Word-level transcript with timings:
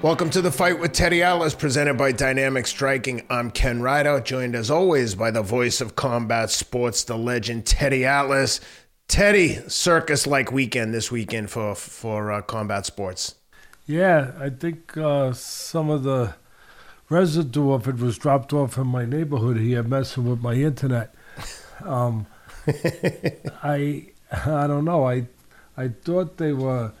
Welcome 0.00 0.30
to 0.30 0.40
the 0.40 0.52
fight 0.52 0.78
with 0.78 0.92
Teddy 0.92 1.24
Atlas, 1.24 1.56
presented 1.56 1.98
by 1.98 2.12
Dynamic 2.12 2.68
Striking. 2.68 3.26
I'm 3.28 3.50
Ken 3.50 3.82
Rideout, 3.82 4.24
joined 4.24 4.54
as 4.54 4.70
always 4.70 5.16
by 5.16 5.32
the 5.32 5.42
voice 5.42 5.80
of 5.80 5.96
combat 5.96 6.50
sports, 6.50 7.02
the 7.02 7.18
legend 7.18 7.66
Teddy 7.66 8.04
Atlas. 8.04 8.60
Teddy, 9.08 9.54
circus-like 9.66 10.52
weekend 10.52 10.94
this 10.94 11.10
weekend 11.10 11.50
for 11.50 11.74
for 11.74 12.30
uh, 12.30 12.42
combat 12.42 12.86
sports. 12.86 13.34
Yeah, 13.88 14.34
I 14.38 14.50
think 14.50 14.96
uh, 14.96 15.32
some 15.32 15.90
of 15.90 16.04
the 16.04 16.36
residue 17.08 17.72
of 17.72 17.88
it 17.88 17.96
was 17.96 18.18
dropped 18.18 18.52
off 18.52 18.78
in 18.78 18.86
my 18.86 19.04
neighborhood 19.04 19.56
here, 19.56 19.82
messing 19.82 20.30
with 20.30 20.40
my 20.40 20.54
internet. 20.54 21.12
Um, 21.82 22.28
I 22.68 24.12
I 24.30 24.66
don't 24.68 24.84
know. 24.84 25.08
I 25.08 25.26
I 25.76 25.88
thought 25.88 26.36
they 26.36 26.52
were 26.52 26.92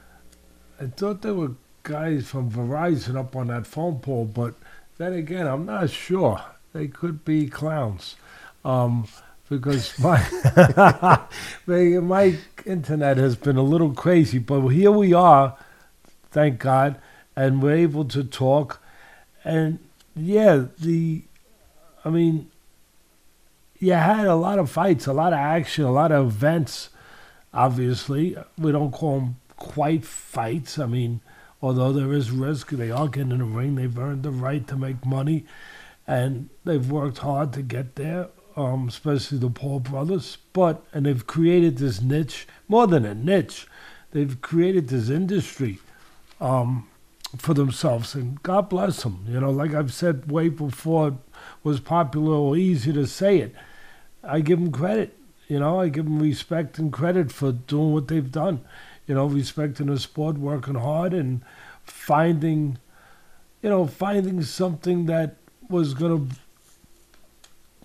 I 0.80 0.86
thought 0.86 1.22
they 1.22 1.30
were 1.30 1.52
guys 1.82 2.28
from 2.28 2.50
Verizon 2.50 3.16
up 3.16 3.36
on 3.36 3.48
that 3.48 3.66
phone 3.66 4.00
pole, 4.00 4.24
but 4.24 4.54
then 4.98 5.12
again, 5.12 5.46
I'm 5.46 5.66
not 5.66 5.90
sure. 5.90 6.42
They 6.72 6.88
could 6.88 7.24
be 7.24 7.48
clowns. 7.48 8.16
Um, 8.64 9.08
because 9.48 9.98
my 10.02 10.22
my 11.66 11.78
my 12.00 12.36
internet 12.66 13.16
has 13.16 13.36
been 13.36 13.56
a 13.56 13.62
little 13.62 13.92
crazy, 13.92 14.38
but 14.38 14.66
here 14.68 14.90
we 14.90 15.12
are, 15.12 15.56
thank 16.30 16.58
God, 16.58 16.96
and 17.34 17.62
we're 17.62 17.76
able 17.76 18.04
to 18.06 18.24
talk. 18.24 18.82
And 19.44 19.78
yeah, 20.14 20.66
the, 20.78 21.22
I 22.04 22.10
mean, 22.10 22.50
you 23.78 23.92
had 23.92 24.26
a 24.26 24.34
lot 24.34 24.58
of 24.58 24.70
fights, 24.70 25.06
a 25.06 25.12
lot 25.12 25.32
of 25.32 25.38
action, 25.38 25.84
a 25.84 25.92
lot 25.92 26.12
of 26.12 26.26
events. 26.26 26.90
Obviously, 27.54 28.36
we 28.58 28.72
don't 28.72 28.92
call 28.92 29.20
them 29.20 29.36
quite 29.56 30.04
fights. 30.04 30.78
I 30.78 30.86
mean, 30.86 31.20
although 31.60 31.92
there 31.92 32.12
is 32.12 32.30
risk, 32.30 32.70
they 32.70 32.90
are 32.90 33.08
getting 33.08 33.32
in 33.32 33.38
the 33.38 33.44
ring. 33.44 33.74
They've 33.74 33.98
earned 33.98 34.22
the 34.22 34.30
right 34.30 34.66
to 34.68 34.76
make 34.76 35.04
money, 35.04 35.46
and 36.06 36.48
they've 36.64 36.90
worked 36.90 37.18
hard 37.18 37.52
to 37.54 37.62
get 37.62 37.96
there 37.96 38.28
um, 38.58 38.88
especially 38.88 39.38
the 39.38 39.50
Paul 39.50 39.80
brothers. 39.80 40.38
But 40.52 40.84
and 40.92 41.06
they've 41.06 41.26
created 41.26 41.78
this 41.78 42.02
niche, 42.02 42.46
more 42.66 42.86
than 42.86 43.04
a 43.04 43.14
niche, 43.14 43.66
they've 44.10 44.40
created 44.40 44.88
this 44.88 45.08
industry 45.08 45.78
um, 46.40 46.88
for 47.36 47.54
themselves, 47.54 48.14
and 48.14 48.42
God 48.42 48.68
bless 48.68 49.02
them. 49.02 49.24
You 49.28 49.40
know, 49.40 49.50
like 49.50 49.74
I've 49.74 49.94
said 49.94 50.30
way 50.30 50.48
before, 50.48 51.08
it 51.08 51.14
was 51.62 51.78
popular 51.80 52.34
or 52.34 52.56
easy 52.56 52.92
to 52.92 53.06
say 53.06 53.38
it. 53.38 53.54
I 54.24 54.40
give 54.40 54.58
them 54.58 54.72
credit. 54.72 55.16
You 55.46 55.60
know, 55.60 55.80
I 55.80 55.88
give 55.88 56.04
them 56.04 56.18
respect 56.18 56.78
and 56.78 56.92
credit 56.92 57.32
for 57.32 57.52
doing 57.52 57.92
what 57.92 58.08
they've 58.08 58.30
done. 58.30 58.60
You 59.08 59.16
know, 59.16 59.26
respecting 59.26 59.86
the 59.86 59.98
sport, 59.98 60.38
working 60.38 60.76
hard, 60.76 61.12
and 61.12 61.42
finding, 61.82 62.78
you 63.62 63.70
know, 63.70 63.86
finding 63.86 64.42
something 64.42 65.06
that 65.06 65.36
was 65.68 65.94
going 65.94 66.28
to 66.28 66.36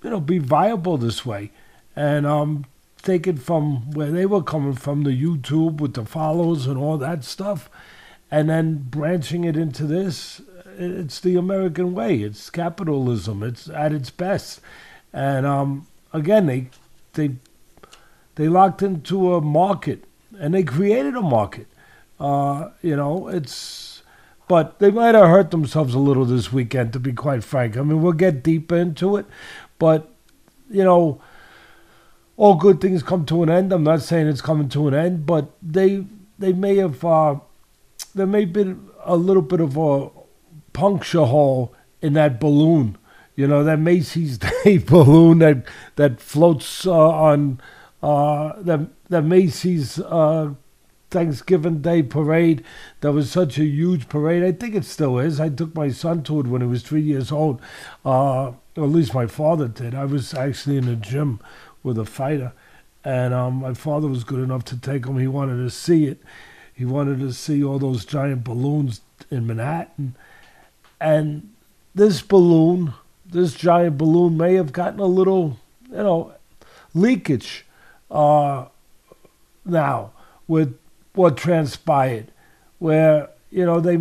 you 0.03 0.09
know, 0.09 0.19
be 0.19 0.38
viable 0.38 0.97
this 0.97 1.25
way. 1.25 1.51
And 1.95 2.25
um, 2.25 2.66
take 3.01 3.27
it 3.27 3.39
from 3.39 3.91
where 3.91 4.11
they 4.11 4.25
were 4.25 4.44
coming 4.44 4.73
from, 4.73 5.03
the 5.03 5.11
YouTube 5.11 5.77
with 5.79 5.94
the 5.94 6.05
follows 6.05 6.67
and 6.67 6.77
all 6.77 6.97
that 6.97 7.23
stuff, 7.23 7.69
and 8.29 8.49
then 8.49 8.85
branching 8.89 9.44
it 9.44 9.55
into 9.55 9.85
this. 9.85 10.41
It's 10.77 11.19
the 11.19 11.35
American 11.35 11.94
way. 11.94 12.17
It's 12.17 12.49
capitalism. 12.49 13.44
It's 13.44 13.69
at 13.69 13.94
its 13.94 14.09
best. 14.09 14.59
And 15.13 15.45
um, 15.45 15.88
again, 16.11 16.47
they 16.47 16.69
they 17.13 17.35
they 18.35 18.47
locked 18.47 18.81
into 18.81 19.35
a 19.35 19.41
market, 19.41 20.05
and 20.44 20.53
they 20.53 20.61
created 20.61 21.16
a 21.16 21.22
market. 21.22 21.67
Uh, 22.19 22.69
you 22.81 22.97
know, 22.97 23.30
it's 23.30 24.03
but 24.50 24.80
they 24.80 24.91
might 24.91 25.16
have 25.16 25.30
hurt 25.30 25.52
themselves 25.52 25.94
a 25.94 26.00
little 26.00 26.25
this 26.25 26.52
weekend, 26.52 26.91
to 26.94 27.00
be 27.00 27.13
quite 27.13 27.45
frank. 27.45 27.77
I 27.77 27.81
mean, 27.81 28.02
we'll 28.02 28.11
get 28.11 28.44
deeper 28.44 28.75
into 28.75 29.16
it, 29.16 29.25
but, 29.79 30.12
you 30.69 30.84
know, 30.84 31.22
all 32.35 32.56
good 32.56 32.81
things 32.81 33.03
come 33.03 33.25
to 33.28 33.41
an 33.41 33.50
end. 33.50 33.72
I'm 33.72 33.85
not 33.85 34.01
saying 34.01 34.28
it's 34.28 34.41
coming 34.41 34.67
to 34.69 34.90
an 34.90 34.94
end, 34.94 35.25
but 35.25 35.51
they 35.62 36.06
they 36.38 36.51
may 36.51 36.75
have 36.78 37.06
uh, 37.06 37.40
there 38.13 38.28
may 38.28 38.41
have 38.41 38.53
been 38.53 38.90
a 39.06 39.16
little 39.16 39.44
bit 39.44 39.62
of 39.62 39.78
a 39.78 40.09
puncture 40.73 41.25
hole 41.25 41.73
in 42.01 42.13
that 42.13 42.40
balloon. 42.40 42.97
You 43.35 43.47
know 43.47 43.63
that 43.63 43.79
Macy's 43.79 44.38
Day 44.63 44.78
balloon 44.79 45.40
that 45.40 45.66
that 45.96 46.19
floats 46.19 46.85
uh, 46.85 46.91
on 46.91 47.62
uh, 48.01 48.53
that 48.57 48.90
that 49.13 49.24
Macy's 49.24 50.00
uh, 50.00 50.53
Thanksgiving 51.12 51.81
Day 51.81 52.01
parade. 52.01 52.63
That 53.01 53.12
was 53.12 53.31
such 53.31 53.59
a 53.59 53.63
huge 53.63 54.09
parade. 54.09 54.44
I 54.44 54.51
think 54.51 54.74
it 54.74 54.85
still 54.85 55.19
is. 55.19 55.40
I 55.40 55.50
took 55.50 55.75
my 55.75 55.90
son 55.90 56.24
to 56.24 56.40
it 56.40 56.47
when 56.47 56.62
he 56.62 56.68
was 56.68 56.81
three 56.81 57.01
years 57.01 57.31
old. 57.31 57.62
Uh, 58.03 58.53
at 58.75 58.81
least 58.81 59.13
my 59.13 59.28
father 59.28 59.68
did. 59.68 59.94
I 59.94 60.06
was 60.06 60.34
actually 60.34 60.78
in 60.78 60.88
the 60.88 60.96
gym 60.96 61.40
with 61.84 62.00
a 62.00 62.06
fighter, 62.06 62.53
and 63.03 63.34
um, 63.35 63.56
my 63.56 63.75
father 63.75 64.07
was 64.07 64.23
good 64.23 64.40
enough 64.40 64.66
to 64.66 64.78
take 64.79 65.06
him. 65.06 65.19
He 65.19 65.28
wanted 65.28 65.57
to 65.57 65.69
see 65.69 66.06
it. 66.06 66.19
He 66.73 66.85
wanted 66.85 67.19
to 67.19 67.31
see 67.34 67.63
all 67.63 67.78
those 67.78 68.06
giant 68.06 68.44
balloons 68.44 69.02
in 69.29 69.46
Manhattan, 69.46 70.16
and 71.00 71.53
this 71.94 72.23
balloon, 72.23 72.96
this 73.28 73.53
giant 73.53 74.00
balloon, 74.00 74.38
may 74.38 74.56
have 74.56 74.73
gotten 74.73 75.00
a 75.00 75.06
little, 75.06 75.59
you 75.91 75.97
know, 75.97 76.34
leakage 76.96 77.66
uh, 78.09 78.66
now 79.66 80.12
with 80.47 80.78
what 81.13 81.38
transpired, 81.38 82.31
where 82.79 83.29
you 83.50 83.66
know 83.66 83.79
they 83.79 83.97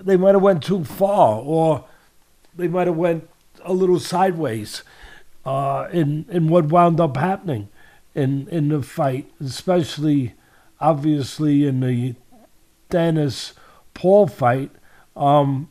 they 0.00 0.16
might 0.16 0.34
have 0.34 0.42
went 0.42 0.62
too 0.62 0.84
far, 0.84 1.40
or 1.40 1.84
they 2.54 2.68
might 2.68 2.86
have 2.86 2.96
went 2.96 3.28
a 3.64 3.72
little 3.72 4.00
sideways 4.00 4.82
uh, 5.44 5.88
in 5.92 6.26
in 6.28 6.48
what 6.48 6.66
wound 6.66 7.00
up 7.00 7.16
happening 7.16 7.68
in 8.14 8.48
in 8.48 8.68
the 8.68 8.82
fight, 8.82 9.30
especially 9.40 10.34
obviously 10.80 11.66
in 11.66 11.80
the 11.80 12.14
Danis 12.90 13.52
Paul 13.94 14.26
fight, 14.26 14.70
um, 15.16 15.68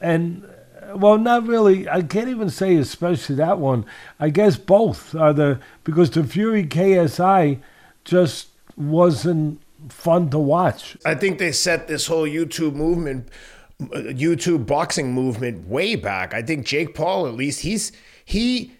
and 0.00 0.48
well, 0.94 1.18
not 1.18 1.46
really. 1.46 1.88
I 1.88 2.02
can't 2.02 2.28
even 2.28 2.50
say 2.50 2.76
especially 2.76 3.36
that 3.36 3.58
one. 3.58 3.84
I 4.20 4.30
guess 4.30 4.56
both 4.56 5.14
are 5.14 5.32
the 5.32 5.60
because 5.84 6.10
the 6.10 6.24
Fury 6.24 6.64
KSI 6.64 7.60
just 8.06 8.48
wasn't 8.76 9.60
fun 9.88 10.30
to 10.30 10.38
watch. 10.38 10.96
I 11.04 11.14
think 11.14 11.38
they 11.38 11.52
set 11.52 11.88
this 11.88 12.06
whole 12.06 12.26
YouTube 12.26 12.74
movement, 12.74 13.28
YouTube 13.80 14.66
boxing 14.66 15.12
movement 15.12 15.68
way 15.68 15.96
back. 15.96 16.32
I 16.32 16.42
think 16.42 16.66
Jake 16.66 16.94
Paul, 16.94 17.26
at 17.26 17.34
least, 17.34 17.60
he's 17.60 17.92
he 18.24 18.72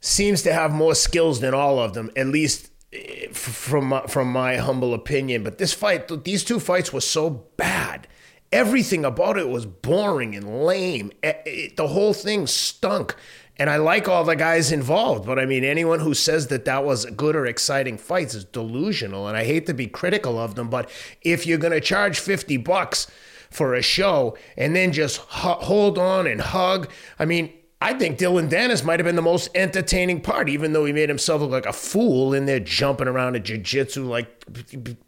seems 0.00 0.42
to 0.42 0.52
have 0.52 0.72
more 0.72 0.94
skills 0.94 1.40
than 1.40 1.54
all 1.54 1.78
of 1.78 1.94
them, 1.94 2.10
at 2.16 2.28
least 2.28 2.70
eh, 2.92 3.28
from 3.32 4.00
from 4.08 4.32
my 4.32 4.56
humble 4.56 4.94
opinion. 4.94 5.42
But 5.44 5.58
this 5.58 5.74
fight, 5.74 6.24
these 6.24 6.44
two 6.44 6.60
fights 6.60 6.92
were 6.92 7.00
so 7.00 7.30
bad. 7.56 8.06
Everything 8.50 9.04
about 9.04 9.36
it 9.36 9.50
was 9.50 9.66
boring 9.66 10.34
and 10.34 10.64
lame. 10.64 11.12
It, 11.22 11.42
eh, 11.46 11.50
it, 11.50 11.76
the 11.76 11.88
whole 11.88 12.14
thing 12.14 12.46
stunk. 12.46 13.14
And 13.58 13.68
I 13.68 13.76
like 13.76 14.08
all 14.08 14.22
the 14.22 14.36
guys 14.36 14.70
involved, 14.70 15.26
but 15.26 15.38
I 15.38 15.44
mean, 15.44 15.64
anyone 15.64 15.98
who 15.98 16.14
says 16.14 16.46
that 16.46 16.64
that 16.66 16.84
was 16.84 17.06
good 17.06 17.34
or 17.34 17.44
exciting 17.44 17.98
fights 17.98 18.34
is 18.34 18.44
delusional. 18.44 19.26
And 19.26 19.36
I 19.36 19.44
hate 19.44 19.66
to 19.66 19.74
be 19.74 19.88
critical 19.88 20.38
of 20.38 20.54
them, 20.54 20.70
but 20.70 20.88
if 21.22 21.44
you're 21.44 21.58
going 21.58 21.72
to 21.72 21.80
charge 21.80 22.20
50 22.20 22.56
bucks 22.58 23.08
for 23.50 23.74
a 23.74 23.82
show 23.82 24.36
and 24.56 24.76
then 24.76 24.92
just 24.92 25.16
hold 25.16 25.98
on 25.98 26.26
and 26.28 26.40
hug, 26.40 26.88
I 27.18 27.24
mean, 27.24 27.52
I 27.80 27.94
think 27.94 28.18
Dillon 28.18 28.48
Danis 28.48 28.84
might 28.84 28.98
have 28.98 29.04
been 29.04 29.14
the 29.14 29.22
most 29.22 29.50
entertaining 29.54 30.20
part, 30.20 30.48
even 30.48 30.72
though 30.72 30.84
he 30.84 30.92
made 30.92 31.08
himself 31.08 31.42
look 31.42 31.52
like 31.52 31.64
a 31.64 31.72
fool 31.72 32.34
in 32.34 32.46
there 32.46 32.58
jumping 32.58 33.06
around 33.06 33.36
in 33.36 33.44
jiu-jitsu. 33.44 34.04
Like, 34.04 34.44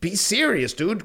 be 0.01 0.15
serious, 0.15 0.73
dude. 0.73 1.05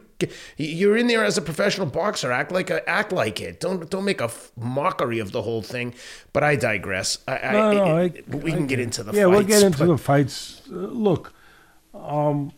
You're 0.58 0.96
in 0.96 1.08
there 1.08 1.26
as 1.26 1.40
a 1.40 1.42
professional 1.42 1.88
boxer. 1.88 2.32
Act 2.32 2.52
like 2.52 2.70
a, 2.70 2.88
act 2.88 3.12
like 3.12 3.42
it. 3.42 3.60
Don't 3.60 3.90
don't 3.90 4.06
make 4.06 4.22
a 4.22 4.30
mockery 4.56 5.18
of 5.18 5.32
the 5.32 5.42
whole 5.42 5.64
thing. 5.64 5.96
But 6.34 6.44
I 6.44 6.56
digress. 6.56 7.18
I, 7.28 7.32
no, 7.32 7.70
I, 7.72 7.74
no, 7.74 7.98
it, 7.98 8.26
I, 8.32 8.36
we 8.36 8.52
can 8.52 8.68
get 8.68 8.80
into 8.80 9.02
the 9.02 9.14
yeah, 9.14 9.24
fights, 9.24 9.36
we'll 9.36 9.44
get 9.48 9.64
into 9.64 9.78
but, 9.80 9.88
the 9.88 9.98
fights. 9.98 10.62
Uh, 10.72 10.76
look, 10.76 11.34
um, 11.96 12.52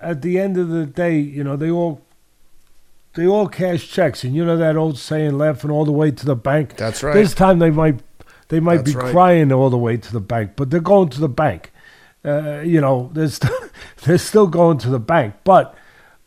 at 0.00 0.22
the 0.22 0.38
end 0.38 0.56
of 0.56 0.68
the 0.68 0.86
day, 0.86 1.18
you 1.18 1.44
know, 1.44 1.56
they 1.56 1.70
all 1.70 2.00
they 3.14 3.26
all 3.26 3.48
cash 3.48 3.88
checks, 3.88 4.24
and 4.24 4.34
you 4.34 4.44
know 4.44 4.56
that 4.56 4.76
old 4.76 4.98
saying, 4.98 5.36
"Laughing 5.36 5.70
all 5.70 5.84
the 5.84 5.92
way 5.92 6.10
to 6.10 6.26
the 6.26 6.36
bank." 6.36 6.76
That's 6.76 7.02
right. 7.02 7.14
This 7.14 7.34
time 7.34 7.58
they 7.58 7.70
might 7.70 8.00
they 8.48 8.60
might 8.60 8.78
That's 8.78 8.92
be 8.92 8.96
right. 8.96 9.12
crying 9.12 9.52
all 9.52 9.70
the 9.70 9.78
way 9.78 9.96
to 9.96 10.12
the 10.12 10.20
bank, 10.20 10.52
but 10.56 10.70
they're 10.70 10.80
going 10.80 11.08
to 11.10 11.20
the 11.20 11.28
bank. 11.28 11.72
Uh, 12.24 12.60
you 12.60 12.80
know, 12.80 13.10
they're, 13.14 13.28
st- 13.28 13.50
they're 14.04 14.18
still 14.18 14.46
going 14.46 14.78
to 14.78 14.90
the 14.90 15.00
bank, 15.00 15.34
but. 15.44 15.74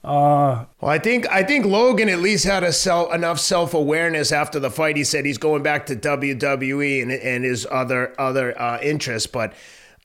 Uh, 0.04 0.66
well, 0.82 0.92
I 0.92 1.00
think 1.00 1.28
I 1.32 1.42
think 1.42 1.66
Logan 1.66 2.10
at 2.10 2.20
least 2.20 2.46
had 2.46 2.64
a 2.64 2.72
self, 2.72 3.12
enough 3.12 3.40
self 3.40 3.74
awareness 3.74 4.32
after 4.32 4.60
the 4.60 4.70
fight. 4.70 4.98
He 4.98 5.04
said 5.04 5.26
he's 5.26 5.40
going 5.40 5.64
back 5.64 5.88
to 5.88 5.96
WWE 5.96 7.02
and 7.02 7.12
and 7.12 7.44
his 7.44 7.66
other 7.72 8.14
other 8.20 8.60
uh, 8.62 8.78
interests, 8.84 9.26
but 9.26 9.54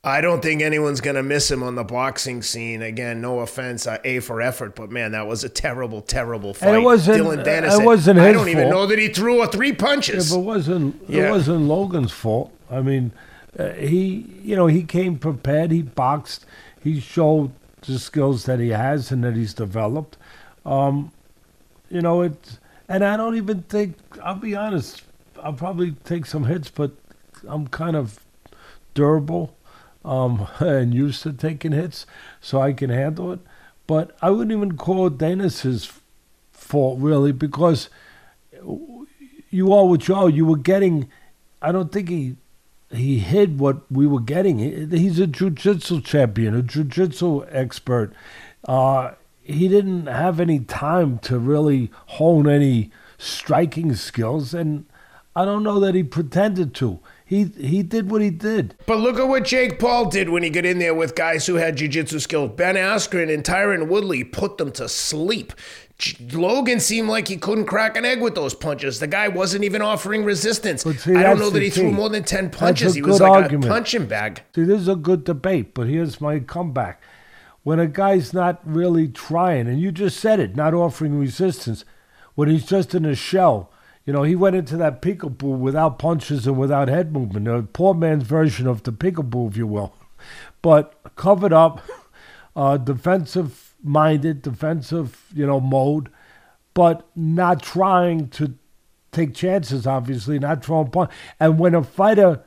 I 0.03 0.23
don't 0.23 0.41
think 0.43 0.63
anyone's 0.63 1.03
gonna 1.03 1.23
miss 1.23 1.51
him 1.51 1.63
on 1.63 1.75
the 1.75 1.85
boxing 1.85 2.41
scene. 2.41 2.81
Again, 2.81 3.21
no 3.21 3.41
offense, 3.41 3.87
uh, 3.87 3.99
A 4.03 4.21
for 4.21 4.41
effort, 4.41 4.75
but 4.75 4.91
man, 4.91 5.13
that 5.13 5.27
was 5.27 5.45
a 5.45 5.49
terrible, 5.51 6.01
terrible 6.01 6.55
fight. 6.55 6.69
And 6.69 6.77
it 6.79 6.81
wasn't- 6.81 7.19
Dillon 7.19 7.41
Danis. 7.41 7.79
it 7.79 7.85
wasn't 7.85 8.19
I 8.19 8.33
don't 8.33 8.49
even 8.49 8.71
know 8.71 8.87
that 8.87 8.99
he 8.99 9.09
threw 9.09 9.43
a 9.43 9.47
three 9.47 9.69
Yeah, 9.71 9.75
punches. 9.75 10.31
but 10.31 10.39
it 10.39 10.45
wasn't 10.45 11.03
Yeah. 11.07 11.29
it 11.29 11.31
wasn't 11.31 11.63
Logan's 11.69 12.13
fault. 12.13 12.51
I 12.71 12.81
mean, 12.81 13.13
uh, 13.59 13.71
he 13.73 14.27
you 14.43 14.57
know 14.57 14.69
he 14.69 14.85
came 14.85 15.17
prepared. 15.19 15.71
He 15.71 15.83
boxed. 15.83 16.47
He 16.83 16.99
showed 16.99 17.51
the 17.87 17.99
skills 17.99 18.45
that 18.47 18.59
he 18.59 18.71
has 18.71 19.11
and 19.13 19.23
that 19.23 19.37
he's 19.37 19.53
developed. 19.53 20.17
Um, 20.65 21.11
you 21.91 22.01
know 22.01 22.23
it, 22.23 22.59
and 22.89 23.05
I 23.05 23.19
don't 23.19 23.37
even 23.37 23.65
think 23.69 23.97
I'll 24.25 24.35
be 24.37 24.55
honest. 24.57 25.03
I'll 25.43 25.53
probably 25.53 25.93
take 26.05 26.25
some 26.25 26.45
hits, 26.45 26.71
but 26.71 26.93
I'm 27.47 27.67
kind 27.67 27.97
of 27.97 28.21
durable 28.95 29.55
um, 30.05 30.47
and 30.61 30.95
used 30.95 31.23
to 31.25 31.33
taking 31.33 31.73
hits, 31.73 32.07
so 32.41 32.61
I 32.61 32.73
can 32.73 32.91
handle 32.91 33.33
it. 33.33 33.41
But 33.87 34.17
I 34.23 34.31
wouldn't 34.31 34.53
even 34.53 34.77
call 34.77 35.07
it 35.09 35.19
Danis's 35.19 35.91
fault 36.53 37.01
really 37.01 37.33
because 37.33 37.89
you 39.51 39.73
all 39.73 39.97
you 39.97 40.15
are. 40.15 40.29
You 40.31 40.47
were 40.47 40.57
getting. 40.57 41.09
I 41.63 41.73
don't 41.73 41.93
think 41.93 42.09
he 42.09 42.37
he 42.91 43.19
hid 43.19 43.59
what 43.59 43.91
we 43.91 44.07
were 44.07 44.21
getting. 44.21 44.59
He- 44.59 44.99
He's 44.99 45.19
a 45.19 45.27
jujitsu 45.27 46.05
champion, 46.05 46.57
a 46.59 46.63
jujitsu 46.63 47.47
expert. 47.51 48.13
Uh, 48.67 49.13
he 49.43 49.69
didn't 49.69 50.07
have 50.07 50.39
any 50.39 50.61
time 50.61 51.19
to 51.21 51.39
really 51.39 51.91
hone 52.07 52.49
any 52.49 52.91
striking 53.19 53.95
skills, 53.95 54.55
and 54.55 54.87
I 55.35 55.45
don't 55.45 55.63
know 55.63 55.81
that 55.81 55.95
he 55.95 56.03
pretended 56.03 56.75
to. 56.77 57.01
He 57.31 57.45
he 57.45 57.85
did 57.85 58.11
what 58.11 58.23
he 58.23 58.31
did. 58.31 58.75
But 58.87 58.99
look 58.99 59.17
at 59.17 59.29
what 59.29 59.45
Jake 59.45 59.79
Paul 59.79 60.07
did 60.07 60.31
when 60.31 60.43
he 60.43 60.51
got 60.51 60.65
in 60.65 60.81
there 60.81 60.93
with 60.93 61.15
guys 61.15 61.47
who 61.47 61.55
had 61.55 61.77
jiu-jitsu 61.77 62.19
skills. 62.19 62.51
Ben 62.57 62.75
Askren 62.75 63.33
and 63.33 63.45
Tyron 63.45 63.87
Woodley 63.87 64.25
put 64.25 64.59
them 64.59 64.73
to 64.73 64.89
sleep. 64.89 65.53
J- 65.97 66.17
Logan 66.37 66.81
seemed 66.81 67.09
like 67.09 67.29
he 67.29 67.37
couldn't 67.37 67.67
crack 67.67 67.97
an 67.97 68.05
egg 68.05 68.21
with 68.21 68.35
those 68.35 68.53
punches. 68.53 68.99
The 68.99 69.07
guy 69.07 69.29
wasn't 69.29 69.63
even 69.63 69.81
offering 69.81 70.25
resistance. 70.25 70.83
See, 70.83 71.15
I 71.15 71.23
don't 71.23 71.39
know 71.39 71.51
that 71.51 71.63
he 71.63 71.71
threw 71.71 71.93
more 71.93 72.09
than 72.09 72.25
10 72.25 72.51
punches. 72.51 72.97
He 72.97 73.03
was 73.03 73.21
like 73.21 73.31
argument. 73.31 73.67
a 73.67 73.69
punching 73.69 74.07
bag. 74.07 74.43
See, 74.53 74.65
this 74.65 74.81
is 74.81 74.89
a 74.89 74.97
good 74.97 75.23
debate, 75.23 75.73
but 75.73 75.87
here's 75.87 76.21
my 76.21 76.41
comeback. 76.41 77.01
When 77.63 77.79
a 77.79 77.87
guy's 77.87 78.35
not 78.35 78.61
really 78.65 79.07
trying, 79.07 79.69
and 79.69 79.81
you 79.81 79.93
just 79.93 80.19
said 80.19 80.41
it, 80.41 80.57
not 80.57 80.75
offering 80.75 81.17
resistance, 81.17 81.85
when 82.35 82.49
he's 82.49 82.67
just 82.67 82.93
in 82.93 83.05
a 83.05 83.15
shell, 83.15 83.71
you 84.11 84.15
know, 84.15 84.25
he 84.25 84.35
went 84.35 84.57
into 84.57 84.77
that 84.77 85.01
peekaboo 85.03 85.57
without 85.57 86.01
punches 86.01 86.45
and 86.45 86.59
without 86.59 86.89
head 86.89 87.13
movement, 87.13 87.47
a 87.47 87.63
poor 87.63 87.95
man's 87.95 88.25
version 88.25 88.67
of 88.67 88.83
the 88.83 88.91
peekaboo, 88.91 89.49
if 89.49 89.57
you 89.57 89.69
will. 89.69 89.95
But 90.63 90.97
covered 91.15 91.53
up, 91.53 91.81
uh, 92.57 92.77
defensive 92.79 93.77
minded, 93.85 94.43
defensive, 94.43 95.27
you 95.33 95.47
know, 95.47 95.61
mode, 95.61 96.09
but 96.75 97.09
not 97.15 97.63
trying 97.63 98.31
to 98.31 98.55
take 99.13 99.33
chances, 99.33 99.87
obviously, 99.87 100.41
not 100.41 100.65
throwing 100.65 100.91
punch. 100.91 101.13
And 101.39 101.61
when 101.61 101.77
a 101.77 101.85
fighter 101.85 102.43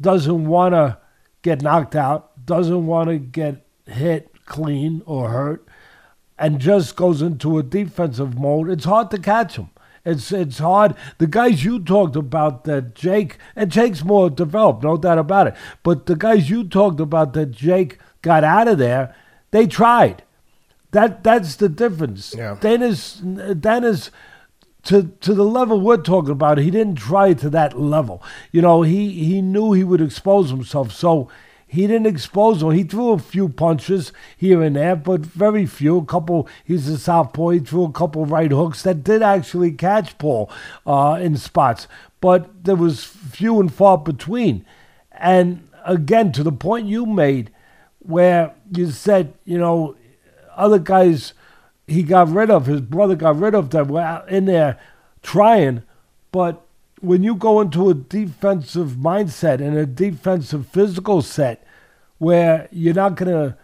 doesn't 0.00 0.46
want 0.46 0.72
to 0.72 0.96
get 1.42 1.60
knocked 1.60 1.94
out, 1.94 2.46
doesn't 2.46 2.86
want 2.86 3.10
to 3.10 3.18
get 3.18 3.66
hit 3.86 4.30
clean 4.46 5.02
or 5.04 5.28
hurt, 5.28 5.68
and 6.38 6.58
just 6.58 6.96
goes 6.96 7.20
into 7.20 7.58
a 7.58 7.62
defensive 7.62 8.38
mode, 8.38 8.70
it's 8.70 8.86
hard 8.86 9.10
to 9.10 9.18
catch 9.18 9.56
him. 9.56 9.68
It's 10.06 10.30
it's 10.30 10.58
hard. 10.58 10.94
The 11.18 11.26
guys 11.26 11.64
you 11.64 11.80
talked 11.80 12.14
about 12.14 12.62
that 12.64 12.94
Jake 12.94 13.38
and 13.56 13.72
Jake's 13.72 14.04
more 14.04 14.30
developed, 14.30 14.84
no 14.84 14.96
doubt 14.96 15.18
about 15.18 15.48
it. 15.48 15.54
But 15.82 16.06
the 16.06 16.14
guys 16.14 16.48
you 16.48 16.62
talked 16.62 17.00
about 17.00 17.32
that 17.32 17.50
Jake 17.50 17.98
got 18.22 18.44
out 18.44 18.68
of 18.68 18.78
there, 18.78 19.14
they 19.50 19.66
tried. 19.66 20.22
That 20.92 21.24
that's 21.24 21.56
the 21.56 21.68
difference. 21.68 22.34
Yeah. 22.38 22.56
Danis 22.60 23.20
Danis 23.60 24.10
to 24.84 25.12
to 25.20 25.34
the 25.34 25.44
level 25.44 25.80
we're 25.80 25.96
talking 25.96 26.30
about, 26.30 26.58
he 26.58 26.70
didn't 26.70 26.96
try 26.96 27.34
to 27.34 27.50
that 27.50 27.78
level. 27.78 28.22
You 28.52 28.62
know, 28.62 28.82
he 28.82 29.10
he 29.10 29.42
knew 29.42 29.72
he 29.72 29.82
would 29.82 30.00
expose 30.00 30.50
himself, 30.50 30.92
so 30.92 31.28
he 31.66 31.86
didn't 31.86 32.06
expose 32.06 32.62
him. 32.62 32.70
He 32.70 32.84
threw 32.84 33.10
a 33.10 33.18
few 33.18 33.48
punches 33.48 34.12
here 34.36 34.62
and 34.62 34.76
there, 34.76 34.94
but 34.94 35.20
very 35.20 35.66
few. 35.66 35.98
A 35.98 36.04
couple. 36.04 36.48
He's 36.64 36.88
a 36.88 36.96
southpaw. 36.96 37.48
He 37.50 37.58
threw 37.58 37.84
a 37.84 37.92
couple 37.92 38.24
right 38.24 38.50
hooks 38.50 38.82
that 38.84 39.02
did 39.02 39.22
actually 39.22 39.72
catch 39.72 40.16
Paul 40.18 40.50
uh, 40.86 41.18
in 41.20 41.36
spots, 41.36 41.88
but 42.20 42.64
there 42.64 42.76
was 42.76 43.04
few 43.04 43.60
and 43.60 43.72
far 43.72 43.98
between. 43.98 44.64
And 45.12 45.68
again, 45.84 46.30
to 46.32 46.42
the 46.42 46.52
point 46.52 46.86
you 46.86 47.04
made, 47.04 47.50
where 47.98 48.54
you 48.70 48.90
said, 48.90 49.34
you 49.44 49.58
know, 49.58 49.96
other 50.54 50.78
guys 50.78 51.34
he 51.86 52.02
got 52.02 52.28
rid 52.28 52.50
of, 52.50 52.66
his 52.66 52.80
brother 52.80 53.16
got 53.16 53.38
rid 53.38 53.54
of 53.54 53.70
that 53.70 53.88
were 53.88 54.24
in 54.28 54.44
there 54.44 54.78
trying. 55.22 55.82
But 56.30 56.65
when 57.00 57.22
you 57.22 57.34
go 57.34 57.60
into 57.60 57.90
a 57.90 57.94
defensive 57.94 58.90
mindset 58.92 59.60
and 59.60 59.76
a 59.76 59.86
defensive 59.86 60.66
physical 60.66 61.22
set 61.22 61.64
where 62.18 62.68
you're 62.72 62.94
not 62.94 63.16
going 63.16 63.30
to 63.30 63.56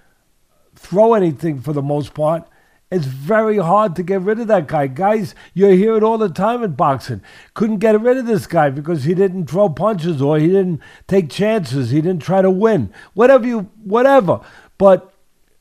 throw 0.75 1.15
anything 1.15 1.61
for 1.61 1.73
the 1.73 1.83
most 1.83 2.15
part, 2.15 2.47
it's 2.91 3.07
very 3.07 3.57
hard 3.57 3.97
to 3.97 4.03
get 4.03 4.21
rid 4.21 4.39
of 4.39 4.49
that 4.49 4.67
guy. 4.67 4.87
Guys, 4.87 5.35
you 5.55 5.69
hear 5.69 5.97
it 5.97 6.03
all 6.03 6.19
the 6.19 6.29
time 6.29 6.63
in 6.63 6.73
boxing. 6.73 7.23
Couldn't 7.55 7.79
get 7.79 7.99
rid 7.99 8.19
of 8.19 8.27
this 8.27 8.47
guy 8.47 8.69
because 8.69 9.05
he 9.05 9.15
didn't 9.15 9.47
throw 9.47 9.71
punches 9.71 10.21
or 10.21 10.39
he 10.39 10.49
didn't 10.49 10.83
take 11.09 11.31
chances. 11.31 11.91
He 11.91 12.03
didn't 12.03 12.23
try 12.23 12.43
to 12.43 12.51
win. 12.51 12.93
Whatever 13.15 13.47
you, 13.47 13.71
whatever. 13.83 14.41
But 14.77 15.15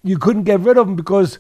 you 0.03 0.17
couldn't 0.17 0.43
get 0.43 0.59
rid 0.59 0.77
of 0.77 0.89
him 0.89 0.97
because 0.97 1.39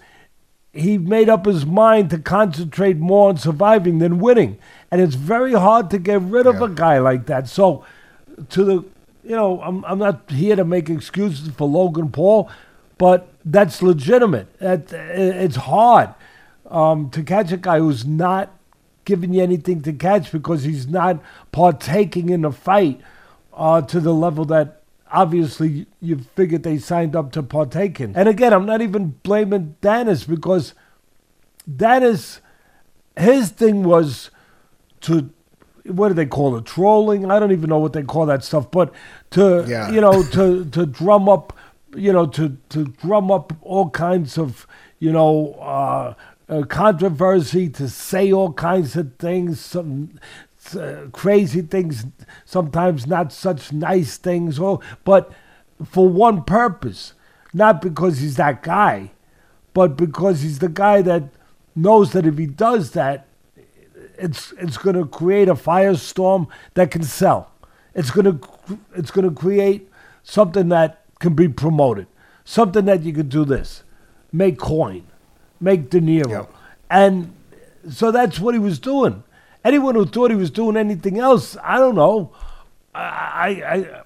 he 0.71 0.97
made 0.97 1.27
up 1.27 1.45
his 1.45 1.65
mind 1.65 2.09
to 2.11 2.19
concentrate 2.19 2.95
more 2.95 3.27
on 3.27 3.35
surviving 3.35 3.99
than 3.99 4.19
winning. 4.19 4.57
And 4.91 4.99
it's 4.99 5.15
very 5.15 5.53
hard 5.53 5.89
to 5.91 5.99
get 5.99 6.21
rid 6.21 6.45
of 6.45 6.61
a 6.61 6.67
guy 6.67 6.99
like 6.99 7.25
that. 7.27 7.47
So, 7.47 7.85
to 8.49 8.63
the, 8.63 8.73
you 9.23 9.35
know, 9.35 9.61
I'm, 9.61 9.85
I'm 9.85 9.97
not 9.97 10.29
here 10.29 10.57
to 10.57 10.65
make 10.65 10.89
excuses 10.89 11.47
for 11.49 11.67
Logan 11.67 12.11
Paul, 12.11 12.49
but 12.97 13.29
that's 13.45 13.81
legitimate. 13.81 14.53
That, 14.59 14.91
it's 14.91 15.55
hard 15.55 16.09
um, 16.69 17.09
to 17.11 17.23
catch 17.23 17.53
a 17.53 17.57
guy 17.57 17.79
who's 17.79 18.05
not 18.05 18.51
giving 19.05 19.33
you 19.33 19.41
anything 19.41 19.81
to 19.83 19.93
catch 19.93 20.31
because 20.31 20.63
he's 20.63 20.87
not 20.87 21.21
partaking 21.51 22.29
in 22.29 22.41
the 22.41 22.51
fight 22.51 22.99
uh, 23.53 23.81
to 23.81 23.99
the 23.99 24.13
level 24.13 24.45
that 24.45 24.81
obviously 25.11 25.85
you 25.99 26.17
figured 26.35 26.63
they 26.63 26.77
signed 26.77 27.15
up 27.15 27.31
to 27.31 27.43
partake 27.43 27.99
in. 27.99 28.15
And 28.15 28.29
again, 28.29 28.53
I'm 28.53 28.65
not 28.65 28.81
even 28.81 29.19
blaming 29.23 29.75
Danis 29.81 30.27
because 30.27 30.73
Danis, 31.69 32.39
his 33.17 33.49
thing 33.49 33.83
was 33.83 34.31
to, 35.01 35.29
what 35.85 36.09
do 36.09 36.13
they 36.13 36.25
call 36.25 36.55
it? 36.57 36.65
Trolling? 36.65 37.29
I 37.31 37.39
don't 37.39 37.51
even 37.51 37.69
know 37.69 37.79
what 37.79 37.93
they 37.93 38.03
call 38.03 38.25
that 38.27 38.43
stuff, 38.43 38.69
but 38.71 38.93
to, 39.31 39.65
Yeah. 39.67 39.91
you 39.91 40.01
know, 40.01 40.23
to, 40.23 40.65
to 40.65 40.85
drum 40.85 41.27
up, 41.29 41.57
you 41.95 42.13
know, 42.13 42.25
to, 42.27 42.57
to 42.69 42.85
drum 42.85 43.31
up 43.31 43.53
all 43.61 43.89
kinds 43.89 44.37
of, 44.37 44.67
you 44.99 45.11
know, 45.11 45.53
uh, 45.55 46.13
uh, 46.49 46.63
controversy, 46.63 47.69
to 47.69 47.87
say 47.89 48.31
all 48.31 48.53
kinds 48.53 48.95
of 48.95 49.15
things, 49.17 49.59
some 49.59 50.19
uh, 50.77 51.05
crazy 51.11 51.61
things, 51.61 52.05
sometimes 52.45 53.07
not 53.07 53.31
such 53.31 53.71
nice 53.71 54.17
things, 54.17 54.59
or, 54.59 54.79
but 55.03 55.31
for 55.83 56.07
one 56.07 56.43
purpose, 56.43 57.13
not 57.53 57.81
because 57.81 58.19
he's 58.19 58.35
that 58.35 58.61
guy, 58.61 59.11
but 59.73 59.95
because 59.97 60.41
he's 60.41 60.59
the 60.59 60.69
guy 60.69 61.01
that 61.01 61.23
knows 61.75 62.11
that 62.11 62.25
if 62.25 62.37
he 62.37 62.45
does 62.45 62.91
that, 62.91 63.25
it's 64.21 64.53
it's 64.53 64.77
going 64.77 64.95
to 64.95 65.05
create 65.05 65.49
a 65.49 65.55
firestorm 65.55 66.47
that 66.75 66.91
can 66.91 67.03
sell. 67.03 67.51
It's 67.93 68.11
going 68.11 68.25
to 68.25 68.79
it's 68.95 69.11
going 69.11 69.27
to 69.27 69.35
create 69.35 69.89
something 70.23 70.69
that 70.69 71.03
can 71.19 71.33
be 71.33 71.47
promoted, 71.47 72.07
something 72.45 72.85
that 72.85 73.03
you 73.03 73.13
could 73.13 73.29
do 73.29 73.43
this, 73.45 73.83
make 74.31 74.57
coin, 74.57 75.07
make 75.59 75.89
dinero, 75.89 76.47
and 76.89 77.33
so 77.89 78.11
that's 78.11 78.39
what 78.39 78.53
he 78.53 78.59
was 78.59 78.79
doing. 78.79 79.23
Anyone 79.63 79.95
who 79.95 80.05
thought 80.05 80.31
he 80.31 80.37
was 80.37 80.51
doing 80.51 80.77
anything 80.77 81.19
else, 81.19 81.57
I 81.63 81.77
don't 81.77 81.95
know. 81.95 82.33
I 82.93 83.01
I 83.01 83.75
I, 83.75 84.01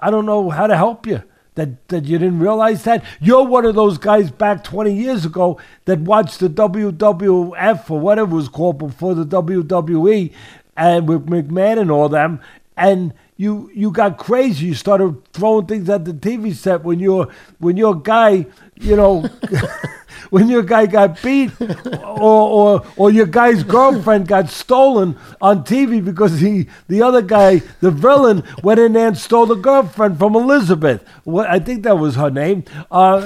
I 0.00 0.10
don't 0.10 0.26
know 0.26 0.50
how 0.50 0.66
to 0.66 0.76
help 0.76 1.06
you. 1.06 1.22
That, 1.56 1.88
that 1.88 2.04
you 2.04 2.16
didn't 2.16 2.38
realize 2.38 2.84
that? 2.84 3.04
You're 3.20 3.44
one 3.44 3.66
of 3.66 3.74
those 3.74 3.98
guys 3.98 4.30
back 4.30 4.62
20 4.64 4.94
years 4.94 5.24
ago 5.24 5.60
that 5.84 5.98
watched 5.98 6.38
the 6.38 6.48
WWF 6.48 7.90
or 7.90 8.00
whatever 8.00 8.30
it 8.30 8.36
was 8.36 8.48
called 8.48 8.78
before 8.78 9.14
the 9.14 9.26
WWE 9.26 10.32
and 10.76 11.08
with 11.08 11.26
McMahon 11.26 11.78
and 11.80 11.90
all 11.90 12.08
them 12.08 12.40
and 12.80 13.12
you 13.36 13.70
you 13.74 13.90
got 13.90 14.18
crazy. 14.18 14.66
You 14.66 14.74
started 14.74 15.22
throwing 15.32 15.66
things 15.66 15.88
at 15.88 16.04
the 16.04 16.12
TV 16.12 16.54
set 16.54 16.82
when 16.82 16.98
you're 16.98 17.28
when 17.58 17.76
your 17.76 17.94
guy 17.94 18.46
you 18.76 18.96
know 18.96 19.28
when 20.30 20.48
your 20.48 20.62
guy 20.62 20.86
got 20.86 21.22
beat, 21.22 21.52
or, 22.02 22.80
or 22.80 22.86
or 22.96 23.10
your 23.10 23.26
guy's 23.26 23.62
girlfriend 23.62 24.28
got 24.28 24.48
stolen 24.48 25.16
on 25.40 25.64
TV 25.64 26.04
because 26.04 26.40
he 26.40 26.68
the 26.88 27.02
other 27.02 27.22
guy, 27.22 27.62
the 27.80 27.90
villain, 27.90 28.42
went 28.62 28.80
in 28.80 28.94
there 28.94 29.08
and 29.08 29.18
stole 29.18 29.46
the 29.46 29.54
girlfriend 29.54 30.18
from 30.18 30.34
Elizabeth. 30.34 31.04
What 31.24 31.48
I 31.48 31.58
think 31.58 31.82
that 31.84 31.98
was 31.98 32.16
her 32.16 32.30
name. 32.30 32.64
Uh, 32.90 33.18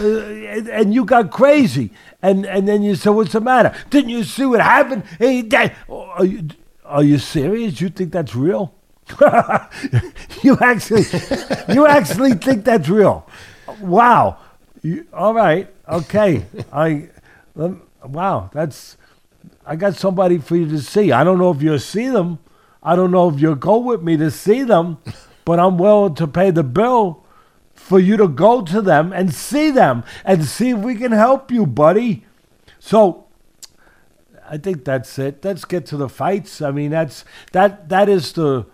and 0.71 0.93
you 0.95 1.05
got 1.05 1.31
crazy, 1.31 1.91
and 2.23 2.47
and 2.47 2.67
then 2.67 2.83
you 2.83 2.95
said, 2.95 3.11
"What's 3.11 3.33
the 3.33 3.41
matter? 3.41 3.75
Didn't 3.91 4.11
you 4.11 4.25
see 4.25 4.47
what 4.47 4.61
happened?" 4.61 5.05
Hey, 5.19 5.43
Dad, 5.43 5.75
are 5.89 6.25
you 6.25 6.49
are 6.85 7.03
you 7.03 7.19
serious? 7.19 7.81
You 7.81 7.89
think 7.89 8.13
that's 8.13 8.35
real? 8.35 8.75
you 10.43 10.57
actually, 10.61 11.05
you 11.75 11.87
actually 11.87 12.33
think 12.35 12.65
that's 12.65 12.89
real? 12.89 13.29
Wow. 13.81 14.39
You, 14.85 15.07
all 15.15 15.33
right. 15.33 15.75
Okay. 15.89 16.45
I. 16.73 17.09
Wow. 18.05 18.51
That's. 18.53 18.99
I 19.67 19.77
got 19.77 19.97
somebody 19.97 20.39
for 20.39 20.57
you 20.57 20.69
to 20.69 20.79
see. 20.79 21.11
I 21.11 21.25
don't 21.25 21.39
know 21.39 21.51
if 21.51 21.63
you'll 21.63 21.79
see 21.79 22.09
them. 22.09 22.39
I 22.83 22.95
don't 22.95 23.11
know 23.11 23.31
if 23.31 23.41
you'll 23.41 23.55
go 23.55 23.79
with 23.79 24.03
me 24.03 24.19
to 24.19 24.31
see 24.31 24.63
them, 24.63 24.99
but 25.47 25.59
I'm 25.59 25.79
willing 25.79 26.15
to 26.17 26.27
pay 26.27 26.51
the 26.51 26.63
bill 26.63 27.25
for 27.75 27.99
you 27.99 28.19
to 28.19 28.29
go 28.29 28.61
to 28.61 28.83
them 28.83 29.13
and 29.13 29.33
see 29.35 29.71
them 29.71 30.05
and 30.23 30.45
see 30.45 30.71
if 30.71 30.79
we 30.79 30.95
can 30.95 31.13
help 31.13 31.51
you, 31.51 31.65
buddy. 31.67 32.25
So 32.79 33.27
I 34.47 34.59
think 34.59 34.85
that's 34.85 35.19
it. 35.19 35.43
Let's 35.43 35.65
get 35.65 35.87
to 35.87 35.97
the 35.97 36.11
fights. 36.11 36.61
I 36.61 36.71
mean, 36.71 36.91
that's 36.91 37.25
that 37.53 37.89
that 37.89 38.11
is 38.11 38.35
the 38.35 38.67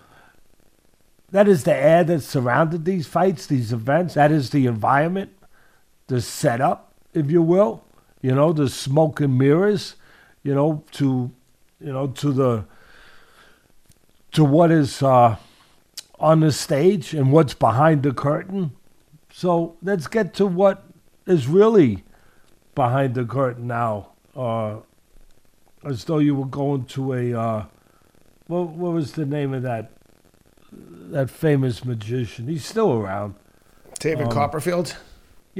that 1.30 1.46
is 1.46 1.62
the 1.62 1.74
air 1.74 2.02
that 2.02 2.22
surrounded 2.22 2.84
these 2.84 3.06
fights, 3.06 3.46
these 3.46 3.72
events. 3.72 4.14
That 4.14 4.32
is 4.32 4.50
the 4.50 4.66
environment, 4.66 5.30
the 6.10 6.20
setup, 6.20 6.92
if 7.14 7.30
you 7.30 7.40
will. 7.40 7.82
You 8.20 8.34
know, 8.34 8.52
the 8.52 8.68
smoke 8.68 9.20
and 9.20 9.38
mirrors. 9.38 9.94
You 10.42 10.54
know, 10.54 10.84
to 10.92 11.30
you 11.80 11.92
know 11.92 12.08
to 12.08 12.32
the 12.32 12.64
to 14.32 14.44
what 14.44 14.70
is 14.70 15.02
uh, 15.02 15.36
on 16.18 16.40
the 16.40 16.52
stage 16.52 17.14
and 17.14 17.32
what's 17.32 17.54
behind 17.54 18.02
the 18.02 18.12
curtain. 18.12 18.72
So 19.32 19.76
let's 19.82 20.06
get 20.06 20.34
to 20.34 20.46
what 20.46 20.84
is 21.26 21.46
really 21.46 22.04
behind 22.74 23.14
the 23.14 23.24
curtain 23.24 23.66
now. 23.66 24.10
Uh, 24.34 24.78
as 25.84 26.04
though 26.04 26.18
you 26.18 26.34
were 26.34 26.46
going 26.46 26.84
to 26.84 27.12
a 27.14 27.34
uh, 27.34 27.64
what, 28.48 28.68
what 28.70 28.92
was 28.92 29.12
the 29.12 29.26
name 29.26 29.54
of 29.54 29.62
that 29.62 29.92
that 30.72 31.30
famous 31.30 31.84
magician? 31.84 32.48
He's 32.48 32.64
still 32.64 32.92
around. 32.92 33.34
David 33.98 34.26
um, 34.26 34.32
Copperfield. 34.32 34.96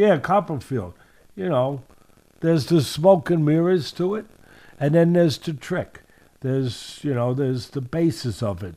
Yeah, 0.00 0.18
Copperfield. 0.18 0.94
You 1.36 1.50
know, 1.50 1.82
there's 2.40 2.66
the 2.66 2.80
smoke 2.80 3.28
and 3.28 3.44
mirrors 3.44 3.92
to 3.92 4.14
it, 4.14 4.24
and 4.78 4.94
then 4.94 5.12
there's 5.12 5.36
the 5.36 5.52
trick. 5.52 6.00
There's 6.40 7.00
you 7.02 7.12
know 7.12 7.34
there's 7.34 7.68
the 7.70 7.82
basis 7.82 8.42
of 8.42 8.62
it, 8.62 8.76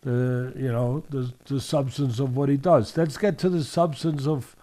the 0.00 0.54
you 0.56 0.72
know 0.72 1.04
the 1.10 1.34
the 1.44 1.60
substance 1.60 2.18
of 2.18 2.34
what 2.34 2.48
he 2.48 2.56
does. 2.56 2.96
Let's 2.96 3.18
get 3.18 3.36
to 3.40 3.50
the 3.50 3.62
substance 3.62 4.26
of 4.26 4.56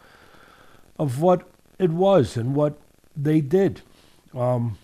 of 0.98 1.22
what 1.22 1.48
it 1.78 1.92
was 1.92 2.36
and 2.36 2.56
what 2.56 2.80
they 3.16 3.40
did. 3.40 3.82
Um, 4.34 4.80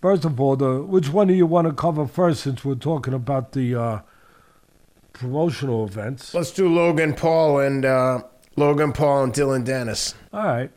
First 0.00 0.24
of 0.24 0.40
all, 0.40 0.56
the 0.56 0.82
which 0.82 1.08
one 1.10 1.28
do 1.28 1.34
you 1.34 1.46
want 1.46 1.68
to 1.68 1.72
cover 1.72 2.08
first 2.08 2.42
since 2.42 2.64
we're 2.64 2.74
talking 2.74 3.14
about 3.14 3.52
the 3.52 3.76
uh, 3.76 4.00
promotional 5.12 5.84
events? 5.84 6.34
Let's 6.34 6.50
do 6.50 6.68
Logan 6.68 7.14
Paul 7.14 7.60
and 7.60 7.84
uh, 7.84 8.22
Logan 8.56 8.92
Paul 8.92 9.24
and 9.24 9.32
Dillon 9.32 9.64
Danis. 9.64 10.14
All 10.32 10.44
right. 10.44 10.70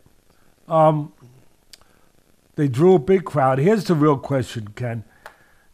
Um, 0.67 1.13
they 2.55 2.67
drew 2.67 2.95
a 2.95 2.99
big 2.99 3.25
crowd. 3.25 3.59
Here's 3.59 3.85
the 3.85 3.95
real 3.95 4.17
question, 4.17 4.69
Ken. 4.75 5.03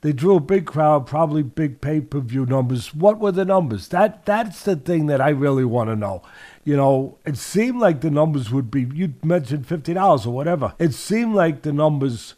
They 0.02 0.12
drew 0.14 0.38
a 0.38 0.40
big 0.40 0.66
crowd, 0.66 1.06
probably 1.06 1.44
big 1.44 1.80
pay 1.80 2.02
per 2.02 2.20
view 2.20 2.48
numbers. 2.48 2.94
What 2.96 3.20
were 3.20 3.32
the 3.32 3.46
numbers? 3.46 3.88
That 3.90 4.26
that's 4.26 4.64
the 4.64 4.76
thing 4.76 5.06
that 5.06 5.22
I 5.22 5.30
really 5.30 5.64
want 5.64 5.92
to 5.92 5.96
know. 5.96 6.24
You 6.64 6.76
know, 6.76 7.18
it 7.24 7.38
seemed 7.38 7.80
like 7.80 8.02
the 8.02 8.10
numbers 8.10 8.50
would 8.50 8.72
be. 8.72 8.82
You 8.82 9.14
mentioned 9.24 9.68
fifty 9.68 9.94
dollars 9.94 10.26
or 10.26 10.34
whatever. 10.34 10.74
It 10.80 10.96
seemed 10.96 11.36
like 11.36 11.62
the 11.62 11.72
numbers 11.72 12.34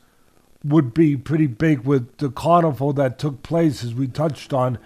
would 0.61 0.93
be 0.93 1.15
pretty 1.15 1.47
big 1.47 1.81
with 1.81 2.17
the 2.17 2.29
carnival 2.29 2.91
that 2.93 3.17
took 3.17 3.43
place, 3.43 3.81
as 3.81 3.93
we 3.93 4.07
touched 4.07 4.51
on, 4.51 4.77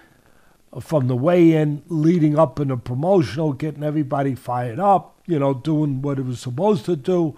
from 0.80 1.08
the 1.08 1.16
weigh 1.16 1.52
in 1.52 1.82
leading 1.88 2.38
up 2.38 2.60
in 2.60 2.68
the 2.68 2.76
promotional, 2.76 3.52
getting 3.52 3.82
everybody 3.82 4.34
fired 4.34 4.78
up, 4.78 5.18
you 5.26 5.38
know, 5.38 5.54
doing 5.54 6.02
what 6.02 6.18
it 6.18 6.24
was 6.24 6.40
supposed 6.40 6.84
to 6.84 6.96
do. 6.96 7.36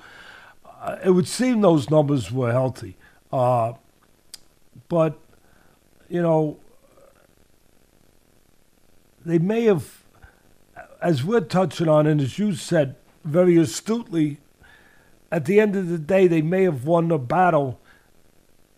Uh, 0.65 0.97
it 1.05 1.11
would 1.11 1.29
seem 1.29 1.61
those 1.61 1.91
numbers 1.91 2.33
were 2.33 2.53
healthy. 2.53 2.97
Uh, 3.33 3.75
but, 4.89 5.19
you 6.09 6.21
know, 6.21 6.59
they 9.25 9.39
may 9.39 9.65
have, 9.65 10.03
as 11.01 11.23
we're 11.23 11.41
touching 11.41 11.89
on, 11.89 12.07
and 12.07 12.21
as 12.21 12.39
you 12.39 12.55
said 12.55 12.97
very 13.25 13.57
astutely, 13.57 14.39
at 15.31 15.45
the 15.45 15.61
end 15.61 15.77
of 15.77 15.89
the 15.89 15.99
day, 15.99 16.27
they 16.27 16.43
may 16.43 16.65
have 16.65 16.85
won 16.85 17.09
the 17.09 17.19
battle 17.19 17.81